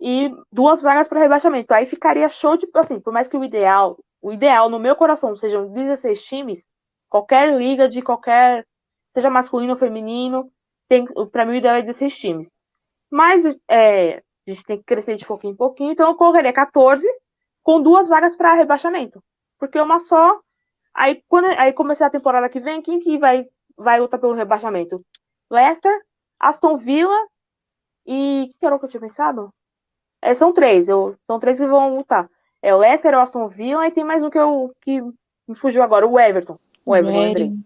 e 0.00 0.30
duas 0.52 0.82
vagas 0.82 1.08
para 1.08 1.20
rebaixamento. 1.20 1.72
Aí 1.72 1.86
ficaria 1.86 2.28
show 2.28 2.56
de, 2.56 2.68
assim, 2.74 3.00
por 3.00 3.12
mais 3.12 3.28
que 3.28 3.36
o 3.36 3.44
ideal, 3.44 3.98
o 4.20 4.32
ideal 4.32 4.68
no 4.68 4.78
meu 4.78 4.96
coração 4.96 5.36
sejam 5.36 5.72
16 5.72 6.22
times, 6.22 6.68
qualquer 7.08 7.56
liga 7.56 7.88
de 7.88 8.02
qualquer, 8.02 8.66
seja 9.14 9.30
masculino 9.30 9.72
ou 9.72 9.78
feminino, 9.78 10.50
tem, 10.88 11.04
para 11.30 11.44
mim 11.44 11.52
o 11.52 11.56
ideal 11.56 11.76
é 11.76 11.82
16 11.82 12.16
times. 12.16 12.52
Mas 13.10 13.44
é, 13.68 14.16
a 14.16 14.22
gente 14.46 14.64
tem 14.64 14.78
que 14.78 14.84
crescer 14.84 15.16
de 15.16 15.26
pouquinho 15.26 15.52
em 15.52 15.56
pouquinho, 15.56 15.92
então 15.92 16.08
eu 16.08 16.16
colocaria 16.16 16.52
14 16.52 17.06
com 17.62 17.80
duas 17.82 18.08
vagas 18.08 18.36
para 18.36 18.54
rebaixamento. 18.54 19.22
Porque 19.58 19.80
uma 19.80 19.98
só. 19.98 20.40
Aí, 20.94 21.22
quando, 21.28 21.46
aí 21.58 21.72
comecei 21.72 22.06
a 22.06 22.10
temporada 22.10 22.48
que 22.48 22.60
vem, 22.60 22.82
quem 22.82 22.98
que 22.98 23.18
vai, 23.18 23.44
vai 23.76 24.00
lutar 24.00 24.20
pelo 24.20 24.32
rebaixamento? 24.34 25.04
Leicester, 25.50 25.92
Aston 26.40 26.76
Villa 26.76 27.26
e. 28.06 28.50
que 28.58 28.66
era 28.66 28.74
o 28.74 28.78
que 28.78 28.84
eu 28.86 28.88
tinha 28.88 29.00
pensado? 29.00 29.52
É, 30.20 30.34
são 30.34 30.52
três, 30.52 30.88
eu, 30.88 31.16
são 31.26 31.38
três 31.38 31.58
que 31.58 31.66
vão 31.66 31.96
lutar. 31.96 32.28
É 32.60 32.74
o 32.74 32.78
Leicester, 32.78 33.14
o 33.14 33.20
Aston 33.20 33.48
Villa 33.48 33.86
e 33.86 33.92
tem 33.92 34.04
mais 34.04 34.22
um 34.22 34.30
que, 34.30 34.38
eu, 34.38 34.74
que 34.82 35.00
me 35.00 35.54
fugiu 35.54 35.82
agora, 35.82 36.06
o 36.06 36.18
Everton. 36.18 36.58
O 36.86 36.96
Everton, 36.96 37.20
Reading. 37.20 37.64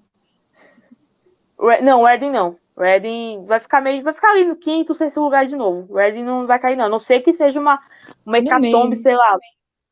Não, 1.82 2.02
o 2.02 2.06
Reading 2.06 2.30
não. 2.30 2.56
O 2.76 2.80
Reading 2.80 3.44
vai 3.46 3.60
ficar 3.60 3.80
meio. 3.80 4.02
Vai 4.02 4.12
ficar 4.12 4.32
ali 4.32 4.44
no 4.44 4.56
quinto, 4.56 4.94
sexto 4.94 5.20
lugar 5.20 5.46
de 5.46 5.56
novo. 5.56 5.92
O 5.92 5.96
Reading 5.96 6.24
não 6.24 6.46
vai 6.46 6.58
cair, 6.58 6.76
não. 6.76 6.86
A 6.86 6.88
não 6.88 6.98
sei 6.98 7.20
que 7.20 7.32
seja 7.32 7.60
uma, 7.60 7.80
uma 8.26 8.38
hecatombe, 8.38 8.96
sei 8.96 9.16
lá 9.16 9.38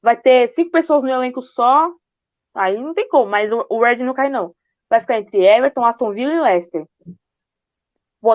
vai 0.03 0.17
ter 0.17 0.49
cinco 0.49 0.71
pessoas 0.71 1.03
no 1.03 1.11
elenco 1.11 1.43
só, 1.43 1.91
aí 2.55 2.81
não 2.81 2.95
tem 2.95 3.09
como, 3.09 3.31
mas 3.31 3.51
o, 3.53 3.67
o 3.69 3.83
Red 3.83 3.97
não 3.97 4.15
cai, 4.15 4.29
não. 4.29 4.55
Vai 4.89 5.01
ficar 5.01 5.19
entre 5.19 5.45
Everton, 5.45 5.85
Aston 5.85 6.13
Villa 6.13 6.35
e 6.35 6.41
Leicester. 6.41 6.85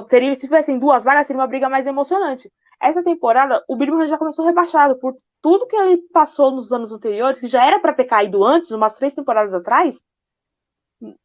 Seria, 0.10 0.32
se 0.32 0.46
tivessem 0.46 0.80
duas 0.80 1.04
vagas, 1.04 1.28
seria 1.28 1.40
uma 1.40 1.48
briga 1.48 1.70
mais 1.70 1.86
emocionante. 1.86 2.52
Essa 2.82 3.04
temporada, 3.04 3.64
o 3.68 3.76
Birmingham 3.76 4.08
já 4.08 4.18
começou 4.18 4.46
rebaixado 4.46 4.98
por 4.98 5.16
tudo 5.42 5.68
que 5.68 5.76
ele 5.76 5.98
passou 6.12 6.52
nos 6.52 6.72
anos 6.72 6.92
anteriores, 6.92 7.40
que 7.40 7.48
já 7.48 7.66
era 7.66 7.80
para 7.80 7.94
ter 7.94 8.06
caído 8.06 8.44
antes, 8.44 8.72
umas 8.72 8.96
três 8.98 9.14
temporadas 9.14 9.54
atrás. 9.54 10.02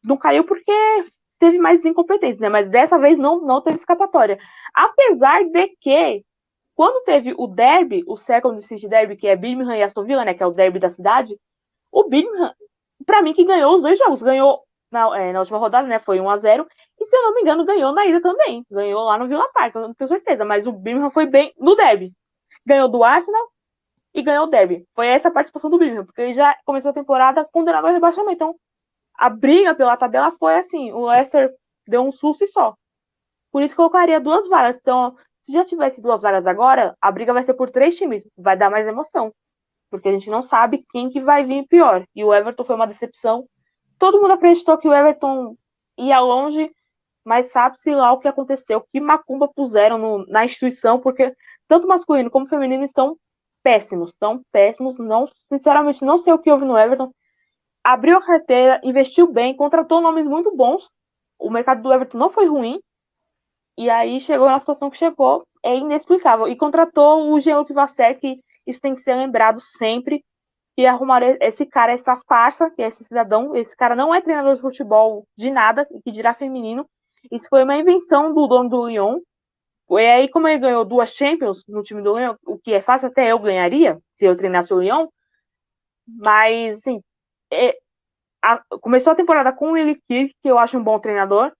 Não 0.03 0.15
caiu 0.15 0.43
porque 0.43 0.71
teve 1.39 1.57
mais 1.57 1.83
incompetentes, 1.83 2.39
né? 2.39 2.49
Mas 2.49 2.69
dessa 2.69 2.99
vez 2.99 3.17
não, 3.17 3.41
não 3.41 3.61
teve 3.61 3.77
escapatória. 3.77 4.37
Apesar 4.73 5.43
de 5.45 5.69
que 5.79 6.23
quando 6.75 7.03
teve 7.03 7.33
o 7.37 7.47
derby, 7.47 8.03
o 8.07 8.15
Second 8.17 8.61
City 8.63 8.87
Derby, 8.87 9.15
que 9.15 9.27
é 9.27 9.35
Birmingham 9.35 9.75
e 9.75 9.83
Aston 9.83 10.03
Villa, 10.03 10.23
né, 10.23 10.33
que 10.33 10.43
é 10.43 10.45
o 10.45 10.51
derby 10.51 10.79
da 10.79 10.89
cidade, 10.89 11.37
o 11.91 12.07
Birmingham, 12.07 12.53
para 13.05 13.21
mim, 13.21 13.33
que 13.33 13.43
ganhou 13.43 13.75
os 13.75 13.81
dois 13.81 13.97
jogos. 13.97 14.21
Ganhou 14.21 14.61
na, 14.91 15.19
é, 15.19 15.31
na 15.33 15.39
última 15.39 15.57
rodada, 15.57 15.87
né? 15.87 15.99
Foi 15.99 16.19
1 16.19 16.29
a 16.29 16.37
0 16.37 16.67
E 16.99 17.05
se 17.05 17.15
eu 17.15 17.21
não 17.23 17.33
me 17.33 17.41
engano, 17.41 17.65
ganhou 17.65 17.93
na 17.93 18.05
ida 18.05 18.21
também. 18.21 18.65
Ganhou 18.69 19.03
lá 19.05 19.17
no 19.17 19.27
Villa 19.27 19.49
Park, 19.53 19.75
eu 19.75 19.81
não 19.81 19.93
tenho 19.93 20.07
certeza. 20.07 20.45
Mas 20.45 20.67
o 20.67 20.71
Birmingham 20.71 21.11
foi 21.11 21.25
bem 21.25 21.53
no 21.57 21.75
derby. 21.75 22.13
Ganhou 22.65 22.89
do 22.89 23.03
Arsenal 23.03 23.49
e 24.13 24.21
ganhou 24.21 24.45
o 24.45 24.49
derby. 24.49 24.85
Foi 24.95 25.07
essa 25.07 25.29
a 25.29 25.31
participação 25.31 25.69
do 25.69 25.77
Birmingham, 25.77 26.05
porque 26.05 26.21
ele 26.21 26.33
já 26.33 26.55
começou 26.65 26.91
a 26.91 26.93
temporada 26.93 27.45
condenado 27.51 27.87
ao 27.87 27.93
rebaixamento. 27.93 28.33
Então, 28.33 28.55
a 29.15 29.29
briga 29.29 29.75
pela 29.75 29.97
tabela 29.97 30.31
foi 30.39 30.55
assim: 30.55 30.91
o 30.91 31.07
Leicester 31.07 31.53
deu 31.87 32.01
um 32.01 32.11
susto 32.11 32.43
e 32.43 32.47
só. 32.47 32.75
Por 33.51 33.61
isso 33.63 33.75
colocaria 33.75 34.19
duas 34.19 34.47
vagas. 34.47 34.77
Então, 34.79 35.15
se 35.43 35.51
já 35.51 35.65
tivesse 35.65 36.01
duas 36.01 36.21
vagas 36.21 36.45
agora, 36.47 36.95
a 37.01 37.11
briga 37.11 37.33
vai 37.33 37.43
ser 37.43 37.53
por 37.53 37.69
três 37.71 37.95
times. 37.95 38.23
Vai 38.37 38.57
dar 38.57 38.69
mais 38.69 38.87
emoção. 38.87 39.33
Porque 39.89 40.07
a 40.09 40.11
gente 40.11 40.29
não 40.29 40.41
sabe 40.41 40.85
quem 40.91 41.09
que 41.09 41.21
vai 41.21 41.43
vir 41.45 41.67
pior. 41.67 42.05
E 42.15 42.23
o 42.23 42.33
Everton 42.33 42.63
foi 42.63 42.75
uma 42.75 42.87
decepção. 42.87 43.45
Todo 44.01 44.19
mundo 44.19 44.33
acreditou 44.33 44.79
que 44.79 44.87
o 44.87 44.93
Everton 44.93 45.55
ia 45.95 46.19
longe, 46.19 46.71
mas 47.23 47.51
sabe-se 47.51 47.93
lá 47.93 48.11
o 48.11 48.17
que 48.17 48.27
aconteceu. 48.27 48.81
Que 48.81 48.99
macumba 48.99 49.47
puseram 49.47 49.99
no, 49.99 50.25
na 50.25 50.43
instituição, 50.43 50.99
porque 50.99 51.31
tanto 51.67 51.87
masculino 51.87 52.31
como 52.31 52.47
feminino 52.47 52.83
estão 52.83 53.15
péssimos. 53.61 54.09
Estão 54.09 54.41
péssimos. 54.51 54.97
Não, 54.97 55.29
sinceramente, 55.47 56.03
não 56.03 56.17
sei 56.17 56.33
o 56.33 56.39
que 56.39 56.51
houve 56.51 56.65
no 56.65 56.75
Everton. 56.75 57.13
Abriu 57.83 58.17
a 58.17 58.25
carteira, 58.25 58.81
investiu 58.83 59.31
bem, 59.31 59.55
contratou 59.55 60.01
nomes 60.01 60.25
muito 60.25 60.49
bons. 60.55 60.89
O 61.37 61.51
mercado 61.51 61.83
do 61.83 61.93
Everton 61.93 62.17
não 62.17 62.31
foi 62.31 62.47
ruim, 62.47 62.81
e 63.77 63.87
aí 63.87 64.19
chegou 64.19 64.49
na 64.49 64.59
situação 64.59 64.89
que 64.89 64.97
chegou, 64.97 65.45
é 65.63 65.75
inexplicável. 65.75 66.47
E 66.47 66.55
contratou 66.55 67.31
o 67.31 67.39
Jean-Luc 67.39 67.71
Vasser, 67.71 68.19
que 68.19 68.39
isso 68.65 68.81
tem 68.81 68.95
que 68.95 69.01
ser 69.01 69.13
lembrado 69.13 69.59
sempre, 69.59 70.23
que 70.75 70.85
arrumar 70.85 71.21
esse 71.41 71.65
cara, 71.65 71.93
essa 71.93 72.17
farsa, 72.27 72.69
que 72.71 72.81
é 72.81 72.87
esse 72.87 73.03
cidadão. 73.03 73.55
Esse 73.55 73.75
cara 73.75 73.95
não 73.95 74.13
é 74.13 74.21
treinador 74.21 74.55
de 74.55 74.61
futebol 74.61 75.25
de 75.37 75.51
nada, 75.51 75.87
que 76.03 76.11
dirá 76.11 76.33
feminino. 76.33 76.85
Isso 77.31 77.47
foi 77.49 77.63
uma 77.63 77.77
invenção 77.77 78.33
do 78.33 78.47
dono 78.47 78.69
do 78.69 78.87
Lyon. 78.87 79.19
E 79.91 79.97
aí, 79.97 80.29
como 80.29 80.47
ele 80.47 80.59
ganhou 80.59 80.85
duas 80.85 81.11
Champions 81.11 81.63
no 81.67 81.83
time 81.83 82.01
do 82.01 82.17
Lyon, 82.17 82.35
o 82.45 82.57
que 82.57 82.73
é 82.73 82.81
fácil, 82.81 83.09
até 83.09 83.31
eu 83.31 83.39
ganharia, 83.39 83.99
se 84.13 84.25
eu 84.25 84.37
treinasse 84.37 84.73
o 84.73 84.79
Lyon. 84.79 85.07
Mas, 86.07 86.77
assim, 86.79 87.01
é, 87.51 87.77
a, 88.41 88.61
começou 88.81 89.13
a 89.13 89.15
temporada 89.15 89.51
com 89.53 89.73
o 89.73 89.75
Kirk, 89.75 90.33
que 90.41 90.49
eu 90.49 90.57
acho 90.57 90.77
um 90.77 90.83
bom 90.83 90.99
treinador. 90.99 91.51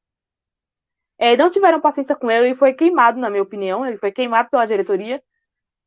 É, 1.19 1.38
não 1.38 1.51
tiveram 1.51 1.79
paciência 1.79 2.15
com 2.15 2.31
ele, 2.31 2.47
ele 2.47 2.55
foi 2.55 2.73
queimado, 2.73 3.19
na 3.19 3.29
minha 3.29 3.43
opinião, 3.43 3.85
ele 3.85 3.97
foi 3.97 4.11
queimado 4.11 4.49
pela 4.49 4.65
diretoria. 4.65 5.21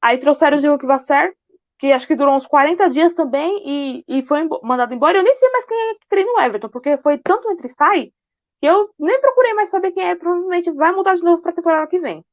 Aí 0.01 0.19
trouxeram 0.19 0.59
o 0.59 0.61
Diego 0.61 0.87
Vasser, 0.87 1.35
que 1.85 1.93
acho 1.93 2.07
que 2.07 2.17
durou 2.17 2.35
uns 2.35 2.47
40 2.47 2.89
dias 2.89 3.13
também, 3.13 3.63
e, 3.63 4.05
e 4.09 4.23
foi 4.23 4.49
mandado 4.63 4.95
embora. 4.95 5.19
Eu 5.19 5.23
nem 5.23 5.35
sei 5.35 5.51
mais 5.51 5.67
quem 5.67 5.77
é 5.77 5.95
que 5.97 6.09
treina 6.09 6.33
o 6.33 6.41
Everton, 6.41 6.69
porque 6.71 6.97
foi 6.99 7.19
tanto 7.19 7.51
entre 7.51 7.69
sai 7.69 8.11
que 8.61 8.67
eu 8.67 8.89
nem 8.99 9.21
procurei 9.21 9.53
mais 9.53 9.69
saber 9.69 9.93
quem 9.93 10.03
é, 10.03 10.15
provavelmente 10.17 10.71
vai 10.73 10.93
mudar 10.93 11.15
de 11.15 11.23
novo 11.23 11.43
para 11.43 11.51
a 11.53 11.55
temporada 11.55 11.87
que 11.87 11.99
vem. 12.01 12.25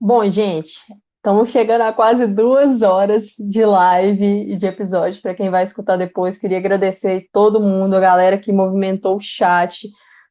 Bom, 0.00 0.28
gente, 0.30 0.80
Estamos 1.16 1.50
chegando 1.50 1.80
a 1.80 1.92
quase 1.92 2.26
duas 2.26 2.82
horas 2.82 3.28
de 3.38 3.64
live 3.64 4.52
e 4.52 4.56
de 4.56 4.66
episódio. 4.66 5.22
Para 5.22 5.34
quem 5.34 5.48
vai 5.48 5.62
escutar 5.62 5.96
depois, 5.96 6.36
queria 6.36 6.58
agradecer 6.58 7.28
todo 7.32 7.62
mundo, 7.62 7.96
a 7.96 8.00
galera 8.00 8.36
que 8.36 8.52
movimentou 8.52 9.16
o 9.16 9.22
chat. 9.22 9.88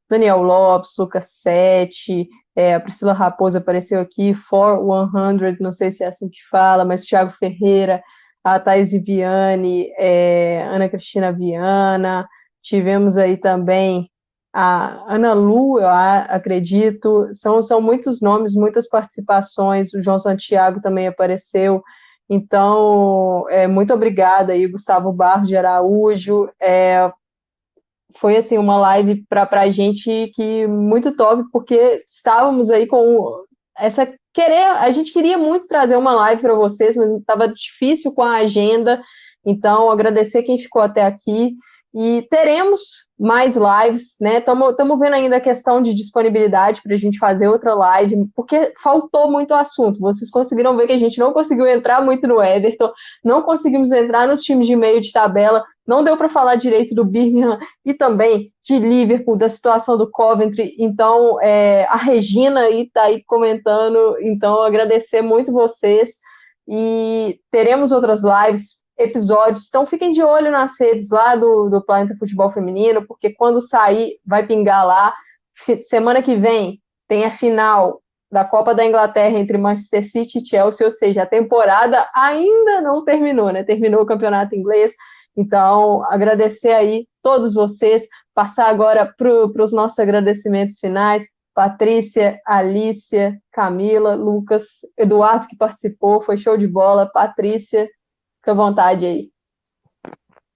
Daniel 0.09 0.41
Lopes, 0.41 0.91
Lucas 0.97 1.29
Sete, 1.41 2.27
é, 2.55 2.75
a 2.75 2.79
Priscila 2.79 3.13
Raposo 3.13 3.57
apareceu 3.57 3.99
aqui, 3.99 4.33
For 4.33 4.79
100, 4.79 5.57
não 5.59 5.71
sei 5.71 5.91
se 5.91 6.03
é 6.03 6.07
assim 6.07 6.29
que 6.29 6.39
fala, 6.49 6.85
mas 6.85 7.05
Thiago 7.05 7.31
Ferreira, 7.31 8.01
a 8.43 8.59
Thais 8.59 8.91
Viviane, 8.91 9.91
é, 9.97 10.63
Ana 10.69 10.89
Cristina 10.89 11.31
Viana, 11.31 12.27
tivemos 12.61 13.17
aí 13.17 13.37
também 13.37 14.09
a 14.53 15.03
Ana 15.11 15.33
Lu, 15.33 15.79
eu 15.79 15.87
acredito, 15.87 17.27
são, 17.31 17.63
são 17.63 17.81
muitos 17.81 18.21
nomes, 18.21 18.53
muitas 18.53 18.87
participações, 18.87 19.93
o 19.93 20.03
João 20.03 20.19
Santiago 20.19 20.79
também 20.79 21.07
apareceu, 21.07 21.81
então, 22.29 23.45
é, 23.49 23.67
muito 23.67 23.93
obrigada 23.93 24.53
aí, 24.53 24.67
Gustavo 24.67 25.11
Barros 25.11 25.47
de 25.47 25.55
Araújo, 25.57 26.49
é, 26.59 27.11
foi, 28.17 28.37
assim, 28.37 28.57
uma 28.57 28.77
live 28.77 29.25
para 29.27 29.47
a 29.61 29.69
gente 29.69 30.31
que 30.35 30.67
muito 30.67 31.15
top, 31.15 31.43
porque 31.51 32.03
estávamos 32.07 32.69
aí 32.69 32.87
com 32.87 33.43
essa 33.77 34.07
querer, 34.33 34.65
a 34.65 34.89
gente 34.91 35.13
queria 35.13 35.37
muito 35.37 35.67
trazer 35.67 35.95
uma 35.95 36.13
live 36.13 36.41
para 36.41 36.55
vocês, 36.55 36.95
mas 36.95 37.09
estava 37.11 37.47
difícil 37.47 38.11
com 38.11 38.23
a 38.23 38.37
agenda, 38.37 39.01
então, 39.45 39.91
agradecer 39.91 40.43
quem 40.43 40.57
ficou 40.57 40.81
até 40.81 41.03
aqui, 41.03 41.55
e 41.93 42.25
teremos 42.29 42.81
mais 43.19 43.55
lives, 43.55 44.15
né? 44.19 44.39
Estamos 44.39 44.99
vendo 44.99 45.13
ainda 45.13 45.37
a 45.37 45.41
questão 45.41 45.79
de 45.79 45.93
disponibilidade 45.93 46.81
para 46.81 46.95
a 46.95 46.97
gente 46.97 47.19
fazer 47.19 47.47
outra 47.47 47.75
live, 47.75 48.27
porque 48.35 48.73
faltou 48.81 49.29
muito 49.31 49.53
assunto. 49.53 49.99
Vocês 49.99 50.29
conseguiram 50.31 50.75
ver 50.75 50.87
que 50.87 50.93
a 50.93 50.97
gente 50.97 51.19
não 51.19 51.31
conseguiu 51.31 51.67
entrar 51.67 52.03
muito 52.03 52.27
no 52.27 52.41
Everton, 52.41 52.91
não 53.23 53.43
conseguimos 53.43 53.91
entrar 53.91 54.27
nos 54.27 54.41
times 54.41 54.65
de 54.65 54.75
meio 54.75 54.99
de 54.99 55.11
tabela, 55.11 55.63
não 55.85 56.03
deu 56.03 56.17
para 56.17 56.29
falar 56.29 56.55
direito 56.55 56.95
do 56.95 57.05
Birmingham 57.05 57.59
e 57.85 57.93
também 57.93 58.51
de 58.63 58.79
Liverpool, 58.79 59.37
da 59.37 59.47
situação 59.47 59.95
do 59.95 60.09
Coventry. 60.09 60.75
Então, 60.79 61.39
é, 61.41 61.85
a 61.85 61.97
Regina 61.97 62.61
aí 62.61 62.83
está 62.83 63.03
aí 63.03 63.23
comentando. 63.23 64.17
Então, 64.21 64.63
agradecer 64.63 65.21
muito 65.21 65.51
vocês 65.51 66.19
e 66.67 67.39
teremos 67.51 67.91
outras 67.91 68.21
lives 68.23 68.82
episódios. 68.97 69.67
Então 69.67 69.85
fiquem 69.85 70.11
de 70.11 70.21
olho 70.23 70.51
nas 70.51 70.79
redes 70.79 71.09
lá 71.09 71.35
do, 71.35 71.69
do 71.69 71.83
Planeta 71.83 72.15
Futebol 72.17 72.51
Feminino, 72.51 73.05
porque 73.07 73.33
quando 73.33 73.61
sair, 73.61 74.19
vai 74.25 74.45
pingar 74.45 74.85
lá. 74.85 75.13
Semana 75.81 76.21
que 76.21 76.35
vem 76.35 76.79
tem 77.07 77.25
a 77.25 77.31
final 77.31 78.01
da 78.31 78.43
Copa 78.43 78.73
da 78.73 78.83
Inglaterra 78.83 79.37
entre 79.37 79.57
Manchester 79.57 80.03
City 80.03 80.39
e 80.39 80.45
Chelsea, 80.45 80.85
ou 80.85 80.91
seja, 80.91 81.21
a 81.21 81.27
temporada 81.27 82.09
ainda 82.15 82.81
não 82.81 83.03
terminou, 83.03 83.51
né? 83.51 83.63
Terminou 83.63 84.01
o 84.01 84.05
campeonato 84.05 84.55
inglês. 84.55 84.91
Então, 85.37 86.03
agradecer 86.09 86.71
aí 86.71 87.07
todos 87.21 87.53
vocês, 87.53 88.07
passar 88.33 88.69
agora 88.69 89.11
para 89.15 89.63
os 89.63 89.71
nossos 89.71 89.99
agradecimentos 89.99 90.79
finais. 90.79 91.27
Patrícia, 91.53 92.39
Alícia, 92.45 93.37
Camila, 93.51 94.15
Lucas, 94.15 94.63
Eduardo 94.97 95.47
que 95.47 95.55
participou, 95.55 96.19
foi 96.19 96.35
show 96.35 96.57
de 96.57 96.67
bola. 96.67 97.09
Patrícia, 97.13 97.87
Fica 98.43 98.51
à 98.51 98.55
vontade 98.55 99.05
aí. 99.05 99.31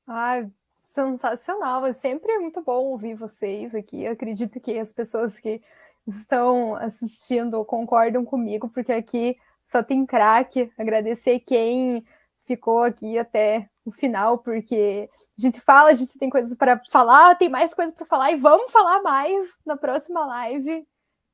Ai, 0.06 0.52
sensacional. 0.84 1.86
É 1.86 1.94
sempre 1.94 2.38
muito 2.38 2.62
bom 2.62 2.84
ouvir 2.84 3.16
vocês 3.16 3.74
aqui. 3.74 4.04
Eu 4.04 4.12
acredito 4.12 4.60
que 4.60 4.78
as 4.78 4.92
pessoas 4.92 5.40
que 5.40 5.62
estão 6.06 6.76
assistindo 6.76 7.64
concordam 7.64 8.26
comigo, 8.26 8.68
porque 8.68 8.92
aqui 8.92 9.38
só 9.64 9.82
tem 9.82 10.06
craque. 10.06 10.70
Agradecer 10.78 11.40
quem 11.40 12.06
ficou 12.44 12.84
aqui 12.84 13.18
até 13.18 13.70
o 13.86 13.92
final, 13.92 14.40
porque 14.40 15.10
a 15.38 15.42
gente 15.42 15.62
fala, 15.62 15.92
a 15.92 15.94
gente 15.94 16.20
tem 16.20 16.30
coisas 16.30 16.54
para 16.58 16.82
falar, 16.92 17.36
tem 17.36 17.48
mais 17.48 17.74
coisas 17.74 17.96
para 17.96 18.06
falar 18.06 18.34
e 18.34 18.36
vamos 18.36 18.70
falar 18.70 19.02
mais 19.02 19.58
na 19.66 19.78
próxima 19.78 20.26
live. 20.26 20.86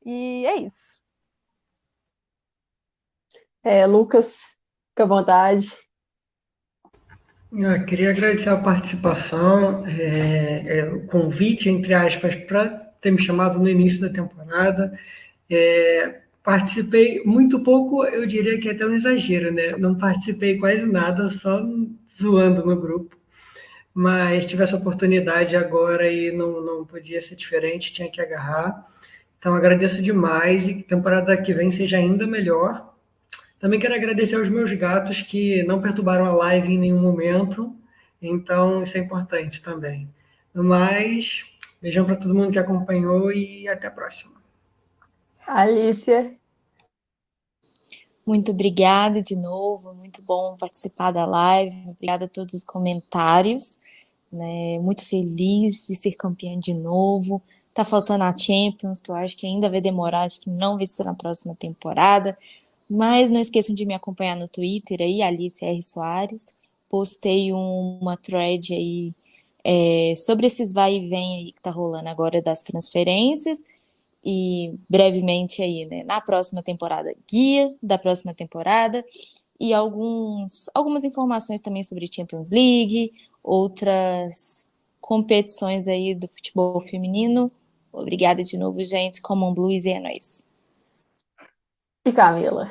E 0.06 0.46
é 0.46 0.58
isso. 0.58 1.00
É, 3.64 3.88
Lucas, 3.88 4.42
fica 4.90 5.02
à 5.02 5.08
vontade. 5.08 5.84
Eu 7.56 7.86
queria 7.86 8.10
agradecer 8.10 8.50
a 8.50 8.58
participação, 8.58 9.86
é, 9.86 10.80
é, 10.80 10.86
o 10.92 11.06
convite, 11.06 11.70
entre 11.70 11.94
aspas, 11.94 12.34
para 12.34 12.68
ter 13.00 13.12
me 13.12 13.22
chamado 13.22 13.60
no 13.60 13.70
início 13.70 14.02
da 14.02 14.10
temporada. 14.10 14.98
É, 15.48 16.22
participei 16.44 17.24
muito 17.24 17.60
pouco, 17.64 18.04
eu 18.06 18.26
diria 18.26 18.60
que 18.60 18.70
é 18.70 18.72
até 18.72 18.84
um 18.88 18.96
exagero, 18.96 19.54
né? 19.54 19.78
Não 19.78 19.94
participei 19.96 20.58
quase 20.58 20.84
nada, 20.84 21.30
só 21.30 21.64
zoando 22.20 22.66
no 22.66 22.76
grupo. 22.76 23.16
Mas 23.94 24.48
tive 24.48 24.64
essa 24.64 24.78
oportunidade 24.78 25.56
agora 25.56 26.12
e 26.12 26.32
não, 26.32 26.60
não 26.60 26.86
podia 26.86 27.22
ser 27.22 27.36
diferente, 27.36 27.94
tinha 27.94 28.10
que 28.10 28.20
agarrar. 28.20 28.88
Então 29.38 29.54
agradeço 29.54 30.02
demais 30.02 30.68
e 30.68 30.74
que 30.74 30.82
a 30.82 30.98
temporada 30.98 31.38
que 31.38 31.54
vem 31.54 31.70
seja 31.70 31.98
ainda 31.98 32.26
melhor. 32.26 32.93
Também 33.64 33.80
quero 33.80 33.96
agradecer 33.96 34.36
aos 34.36 34.50
meus 34.50 34.70
gatos 34.74 35.22
que 35.22 35.64
não 35.64 35.82
perturbaram 35.82 36.26
a 36.26 36.34
live 36.34 36.74
em 36.74 36.78
nenhum 36.78 37.00
momento, 37.00 37.74
então 38.22 38.84
isso 38.84 38.98
é 38.98 39.00
importante 39.00 39.62
também. 39.62 40.06
No 40.54 40.66
mais, 40.66 41.46
beijão 41.82 42.04
para 42.04 42.18
todo 42.18 42.36
mundo 42.36 42.52
que 42.52 42.60
acompanhou 42.60 43.32
e 43.32 43.66
até 43.70 43.88
a 43.88 43.92
próxima. 43.92 44.34
Alicia. 45.48 46.36
Muito 48.26 48.52
obrigada 48.52 49.22
de 49.22 49.38
novo, 49.38 49.94
muito 49.94 50.22
bom 50.22 50.58
participar 50.58 51.12
da 51.12 51.26
live, 51.26 51.88
obrigada 51.88 52.26
a 52.26 52.28
todos 52.28 52.54
os 52.56 52.66
comentários, 52.66 53.80
né? 54.30 54.78
muito 54.80 55.06
feliz 55.06 55.88
de 55.88 55.96
ser 55.96 56.12
campeã 56.16 56.60
de 56.60 56.74
novo. 56.74 57.42
Tá 57.74 57.86
faltando 57.86 58.26
a 58.26 58.38
Champions, 58.38 59.00
que 59.00 59.10
eu 59.10 59.16
acho 59.16 59.38
que 59.38 59.48
ainda 59.48 59.70
vai 59.70 59.80
demorar, 59.80 60.24
acho 60.24 60.42
que 60.42 60.50
não 60.50 60.76
vai 60.76 60.86
ser 60.86 61.06
na 61.06 61.14
próxima 61.14 61.56
temporada, 61.56 62.38
Mas 62.90 63.30
não 63.30 63.40
esqueçam 63.40 63.74
de 63.74 63.86
me 63.86 63.94
acompanhar 63.94 64.36
no 64.36 64.48
Twitter 64.48 65.02
aí, 65.02 65.22
Alice 65.22 65.64
R. 65.64 65.82
Soares. 65.82 66.54
Postei 66.90 67.52
uma 67.52 68.18
thread 68.18 68.74
aí 68.74 69.14
é, 69.64 70.14
sobre 70.16 70.48
esses 70.48 70.74
vai 70.74 70.96
e 70.96 71.08
vem 71.08 71.38
aí 71.38 71.52
que 71.54 71.62
tá 71.62 71.72
rolando 71.72 72.10
agora 72.10 72.42
das 72.42 72.62
transferências. 72.64 73.64
E 74.26 74.74
brevemente 74.90 75.62
aí, 75.62 75.86
né, 75.86 76.04
na 76.04 76.22
próxima 76.22 76.64
temporada, 76.64 77.14
guia 77.30 77.76
da 77.82 77.98
próxima 77.98 78.34
temporada 78.34 79.04
e 79.60 79.74
alguns, 79.74 80.70
algumas 80.74 81.04
informações 81.04 81.62
também 81.62 81.84
sobre 81.84 82.10
Champions 82.14 82.50
League, 82.50 83.12
outras 83.44 84.70
competições 85.02 85.88
aí 85.88 86.16
do 86.16 86.28
futebol 86.28 86.80
feminino. 86.80 87.52
Obrigada 87.92 88.44
de 88.44 88.58
novo, 88.58 88.82
gente. 88.82 89.22
Common 89.22 89.54
Blues 89.54 89.86
e 89.86 89.90
é 89.90 90.00
nóis. 90.00 90.46
E 92.06 92.12
Camila? 92.12 92.70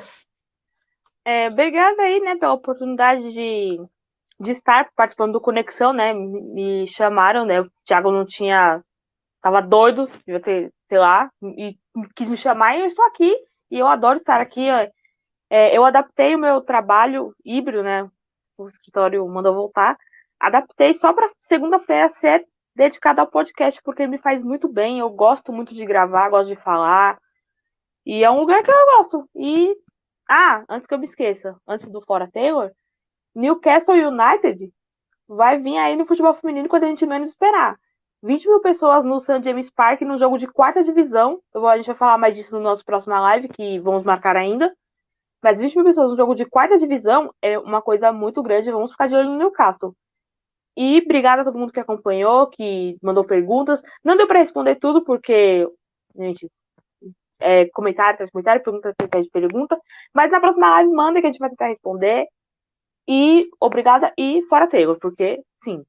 É, 1.25 1.47
obrigada 1.47 2.01
aí, 2.01 2.19
né, 2.19 2.35
pela 2.35 2.53
oportunidade 2.53 3.31
de, 3.31 3.77
de 4.39 4.51
estar 4.51 4.89
participando 4.95 5.33
do 5.33 5.41
Conexão, 5.41 5.93
né? 5.93 6.13
Me 6.13 6.87
chamaram, 6.87 7.45
né? 7.45 7.61
O 7.61 7.71
Thiago 7.85 8.11
não 8.11 8.25
tinha. 8.25 8.83
Tava 9.41 9.61
doido, 9.61 10.07
devia 10.25 10.39
ter, 10.39 10.73
sei 10.87 10.99
lá, 10.99 11.29
e 11.41 11.75
quis 12.15 12.29
me 12.29 12.37
chamar 12.37 12.77
e 12.77 12.81
eu 12.81 12.85
estou 12.85 13.05
aqui. 13.05 13.33
E 13.71 13.79
eu 13.79 13.87
adoro 13.87 14.17
estar 14.17 14.39
aqui. 14.39 14.67
É, 15.49 15.75
eu 15.77 15.83
adaptei 15.83 16.35
o 16.35 16.39
meu 16.39 16.61
trabalho 16.61 17.33
híbrido, 17.43 17.83
né? 17.83 18.09
O 18.57 18.67
escritório 18.67 19.27
mandou 19.27 19.53
voltar. 19.53 19.97
Adaptei 20.39 20.93
só 20.93 21.13
para 21.13 21.29
segunda-feira 21.39 22.09
ser 22.09 22.45
dedicada 22.75 23.21
ao 23.21 23.29
podcast, 23.29 23.81
porque 23.83 24.07
me 24.07 24.17
faz 24.17 24.43
muito 24.43 24.67
bem. 24.67 24.99
Eu 24.99 25.09
gosto 25.09 25.51
muito 25.51 25.73
de 25.73 25.85
gravar, 25.85 26.29
gosto 26.29 26.49
de 26.49 26.61
falar. 26.61 27.17
E 28.05 28.23
é 28.23 28.29
um 28.31 28.39
lugar 28.39 28.63
que 28.63 28.71
eu 28.71 28.85
gosto. 28.97 29.29
E. 29.35 29.75
Ah, 30.29 30.63
antes 30.69 30.87
que 30.87 30.93
eu 30.93 30.99
me 30.99 31.05
esqueça, 31.05 31.55
antes 31.67 31.87
do 31.89 32.01
Fora 32.01 32.29
Taylor, 32.31 32.71
Newcastle 33.35 33.95
United 33.95 34.71
vai 35.27 35.59
vir 35.59 35.77
aí 35.77 35.95
no 35.95 36.05
futebol 36.05 36.33
feminino 36.33 36.69
quando 36.69 36.83
a 36.85 36.87
gente 36.87 37.05
menos 37.05 37.29
esperar. 37.29 37.77
20 38.23 38.47
mil 38.47 38.61
pessoas 38.61 39.03
no 39.03 39.19
St. 39.19 39.43
James 39.43 39.69
Park 39.69 40.01
no 40.01 40.17
jogo 40.17 40.37
de 40.37 40.47
quarta 40.47 40.81
divisão. 40.81 41.41
A 41.53 41.75
gente 41.75 41.87
vai 41.87 41.95
falar 41.95 42.17
mais 42.17 42.35
disso 42.35 42.55
no 42.55 42.61
nosso 42.61 42.85
próximo 42.85 43.13
live, 43.13 43.49
que 43.49 43.79
vamos 43.79 44.03
marcar 44.03 44.37
ainda. 44.37 44.73
Mas 45.43 45.59
20 45.59 45.75
mil 45.75 45.85
pessoas 45.85 46.11
no 46.11 46.17
jogo 46.17 46.33
de 46.33 46.45
quarta 46.45 46.77
divisão 46.77 47.33
é 47.41 47.59
uma 47.59 47.81
coisa 47.81 48.13
muito 48.13 48.41
grande. 48.41 48.71
Vamos 48.71 48.91
ficar 48.91 49.07
de 49.07 49.15
olho 49.15 49.29
no 49.29 49.37
Newcastle. 49.37 49.93
E 50.75 51.01
obrigada 51.01 51.41
a 51.41 51.45
todo 51.45 51.59
mundo 51.59 51.73
que 51.73 51.79
acompanhou, 51.81 52.47
que 52.47 52.97
mandou 53.01 53.25
perguntas. 53.25 53.81
Não 54.03 54.15
deu 54.15 54.25
para 54.25 54.39
responder 54.39 54.75
tudo, 54.75 55.03
porque, 55.03 55.67
gente, 56.15 56.49
é, 57.39 57.65
comentário, 57.69 58.17
traz 58.17 58.31
comentário, 58.31 58.63
pergunta, 58.63 58.93
de 58.97 59.29
pergunta. 59.29 59.77
Mas 60.13 60.31
na 60.31 60.39
próxima 60.39 60.69
live, 60.69 60.91
manda 60.91 61.19
que 61.19 61.27
a 61.27 61.31
gente 61.31 61.39
vai 61.39 61.49
tentar 61.49 61.67
responder. 61.67 62.25
E 63.07 63.47
obrigada 63.59 64.13
e 64.17 64.41
fora 64.49 64.67
Taylor, 64.67 64.97
porque 64.99 65.41
sim. 65.63 65.83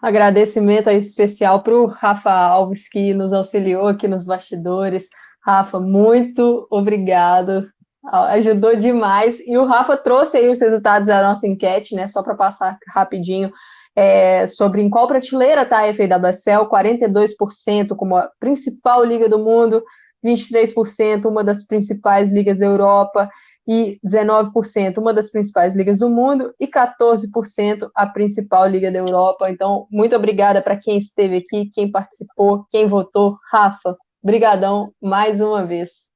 Agradecimento 0.00 0.90
especial 0.90 1.62
para 1.62 1.74
o 1.74 1.86
Rafa 1.86 2.30
Alves, 2.30 2.88
que 2.88 3.14
nos 3.14 3.32
auxiliou 3.32 3.88
aqui 3.88 4.06
nos 4.06 4.24
bastidores. 4.24 5.08
Rafa, 5.42 5.80
muito 5.80 6.66
obrigado 6.70 7.68
ajudou 8.06 8.76
demais. 8.76 9.40
E 9.40 9.56
o 9.56 9.64
Rafa 9.64 9.96
trouxe 9.96 10.36
aí 10.36 10.48
os 10.48 10.60
resultados 10.60 11.08
da 11.08 11.22
nossa 11.22 11.46
enquete, 11.46 11.94
né? 11.94 12.06
Só 12.06 12.22
para 12.22 12.34
passar 12.34 12.78
rapidinho. 12.88 13.52
É, 13.96 14.46
sobre 14.46 14.82
em 14.82 14.90
qual 14.90 15.06
prateleira 15.06 15.62
está 15.62 15.88
a 15.88 15.94
FAWSL, 15.94 16.68
42% 16.68 17.94
como 17.94 18.16
a 18.16 18.28
principal 18.40 19.04
liga 19.04 19.28
do 19.28 19.38
mundo, 19.38 19.84
23% 20.24 21.26
uma 21.26 21.44
das 21.44 21.64
principais 21.64 22.32
ligas 22.32 22.58
da 22.58 22.66
Europa 22.66 23.30
e 23.66 23.98
19% 24.04 24.98
uma 24.98 25.14
das 25.14 25.30
principais 25.30 25.74
ligas 25.74 25.98
do 26.00 26.08
mundo 26.08 26.52
e 26.58 26.66
14% 26.66 27.88
a 27.94 28.06
principal 28.06 28.66
liga 28.66 28.90
da 28.90 28.98
Europa. 28.98 29.50
Então, 29.50 29.86
muito 29.90 30.14
obrigada 30.16 30.60
para 30.60 30.76
quem 30.76 30.98
esteve 30.98 31.36
aqui, 31.36 31.70
quem 31.72 31.90
participou, 31.90 32.64
quem 32.70 32.88
votou. 32.88 33.38
Rafa, 33.50 33.96
brigadão 34.22 34.92
mais 35.00 35.40
uma 35.40 35.64
vez. 35.64 36.08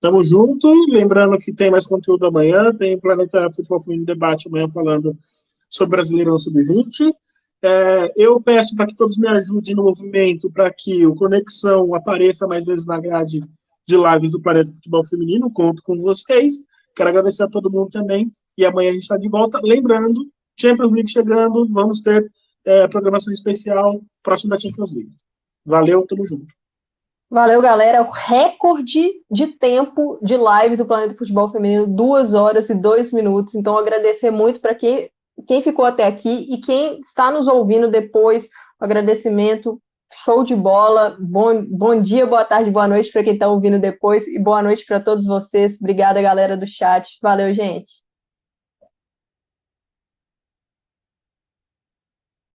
Tamo 0.00 0.22
junto. 0.22 0.70
Lembrando 0.90 1.38
que 1.38 1.54
tem 1.54 1.70
mais 1.70 1.86
conteúdo 1.86 2.26
amanhã. 2.26 2.74
Tem 2.76 3.00
Planeta 3.00 3.50
Futebol 3.50 3.80
Feminino 3.80 4.04
Debate 4.04 4.48
amanhã 4.48 4.68
falando 4.68 5.16
sobre 5.74 5.96
Brasileirão 5.96 6.38
Sub-20. 6.38 7.12
É, 7.62 8.12
eu 8.16 8.40
peço 8.40 8.76
para 8.76 8.86
que 8.86 8.94
todos 8.94 9.16
me 9.16 9.26
ajudem 9.26 9.74
no 9.74 9.84
movimento 9.84 10.50
para 10.52 10.72
que 10.72 11.06
o 11.06 11.14
Conexão 11.14 11.94
apareça 11.94 12.46
mais 12.46 12.64
vezes 12.64 12.86
na 12.86 13.00
grade 13.00 13.42
de 13.86 13.96
lives 13.96 14.32
do 14.32 14.40
Planeta 14.40 14.72
Futebol 14.72 15.04
Feminino. 15.04 15.50
Conto 15.50 15.82
com 15.82 15.98
vocês. 15.98 16.54
Quero 16.94 17.08
agradecer 17.08 17.42
a 17.42 17.48
todo 17.48 17.70
mundo 17.70 17.90
também. 17.90 18.30
E 18.56 18.64
amanhã 18.64 18.90
a 18.90 18.92
gente 18.92 19.02
está 19.02 19.16
de 19.16 19.28
volta. 19.28 19.60
Lembrando, 19.62 20.20
Champions 20.58 20.92
League 20.92 21.10
chegando, 21.10 21.66
vamos 21.66 22.00
ter 22.00 22.30
é, 22.64 22.86
programação 22.86 23.32
especial 23.32 24.00
próximo 24.22 24.50
da 24.50 24.58
Champions 24.58 24.92
League. 24.92 25.10
Valeu, 25.66 26.06
tamo 26.06 26.26
junto. 26.26 26.46
Valeu, 27.30 27.60
galera. 27.60 28.02
O 28.02 28.10
recorde 28.10 29.10
de 29.30 29.46
tempo 29.48 30.18
de 30.22 30.36
live 30.36 30.76
do 30.76 30.86
Planeta 30.86 31.16
Futebol 31.16 31.50
Feminino, 31.50 31.86
duas 31.86 32.34
horas 32.34 32.70
e 32.70 32.74
dois 32.74 33.10
minutos. 33.10 33.54
Então, 33.54 33.76
agradecer 33.76 34.30
muito 34.30 34.60
para 34.60 34.74
quem, 34.74 35.10
quem 35.46 35.62
ficou 35.62 35.84
até 35.84 36.06
aqui 36.06 36.46
e 36.50 36.58
quem 36.58 36.98
está 37.00 37.30
nos 37.30 37.48
ouvindo 37.48 37.90
depois. 37.90 38.48
Agradecimento, 38.80 39.80
show 40.12 40.44
de 40.44 40.54
bola. 40.54 41.16
Bom, 41.18 41.64
bom 41.64 42.00
dia, 42.00 42.26
boa 42.26 42.44
tarde, 42.44 42.70
boa 42.70 42.86
noite 42.86 43.10
para 43.10 43.24
quem 43.24 43.34
está 43.34 43.48
ouvindo 43.48 43.78
depois 43.78 44.26
e 44.28 44.38
boa 44.38 44.62
noite 44.62 44.84
para 44.86 45.00
todos 45.00 45.26
vocês. 45.26 45.78
Obrigada, 45.80 46.22
galera 46.22 46.56
do 46.56 46.66
chat. 46.66 47.18
Valeu, 47.22 47.52
gente. 47.54 48.03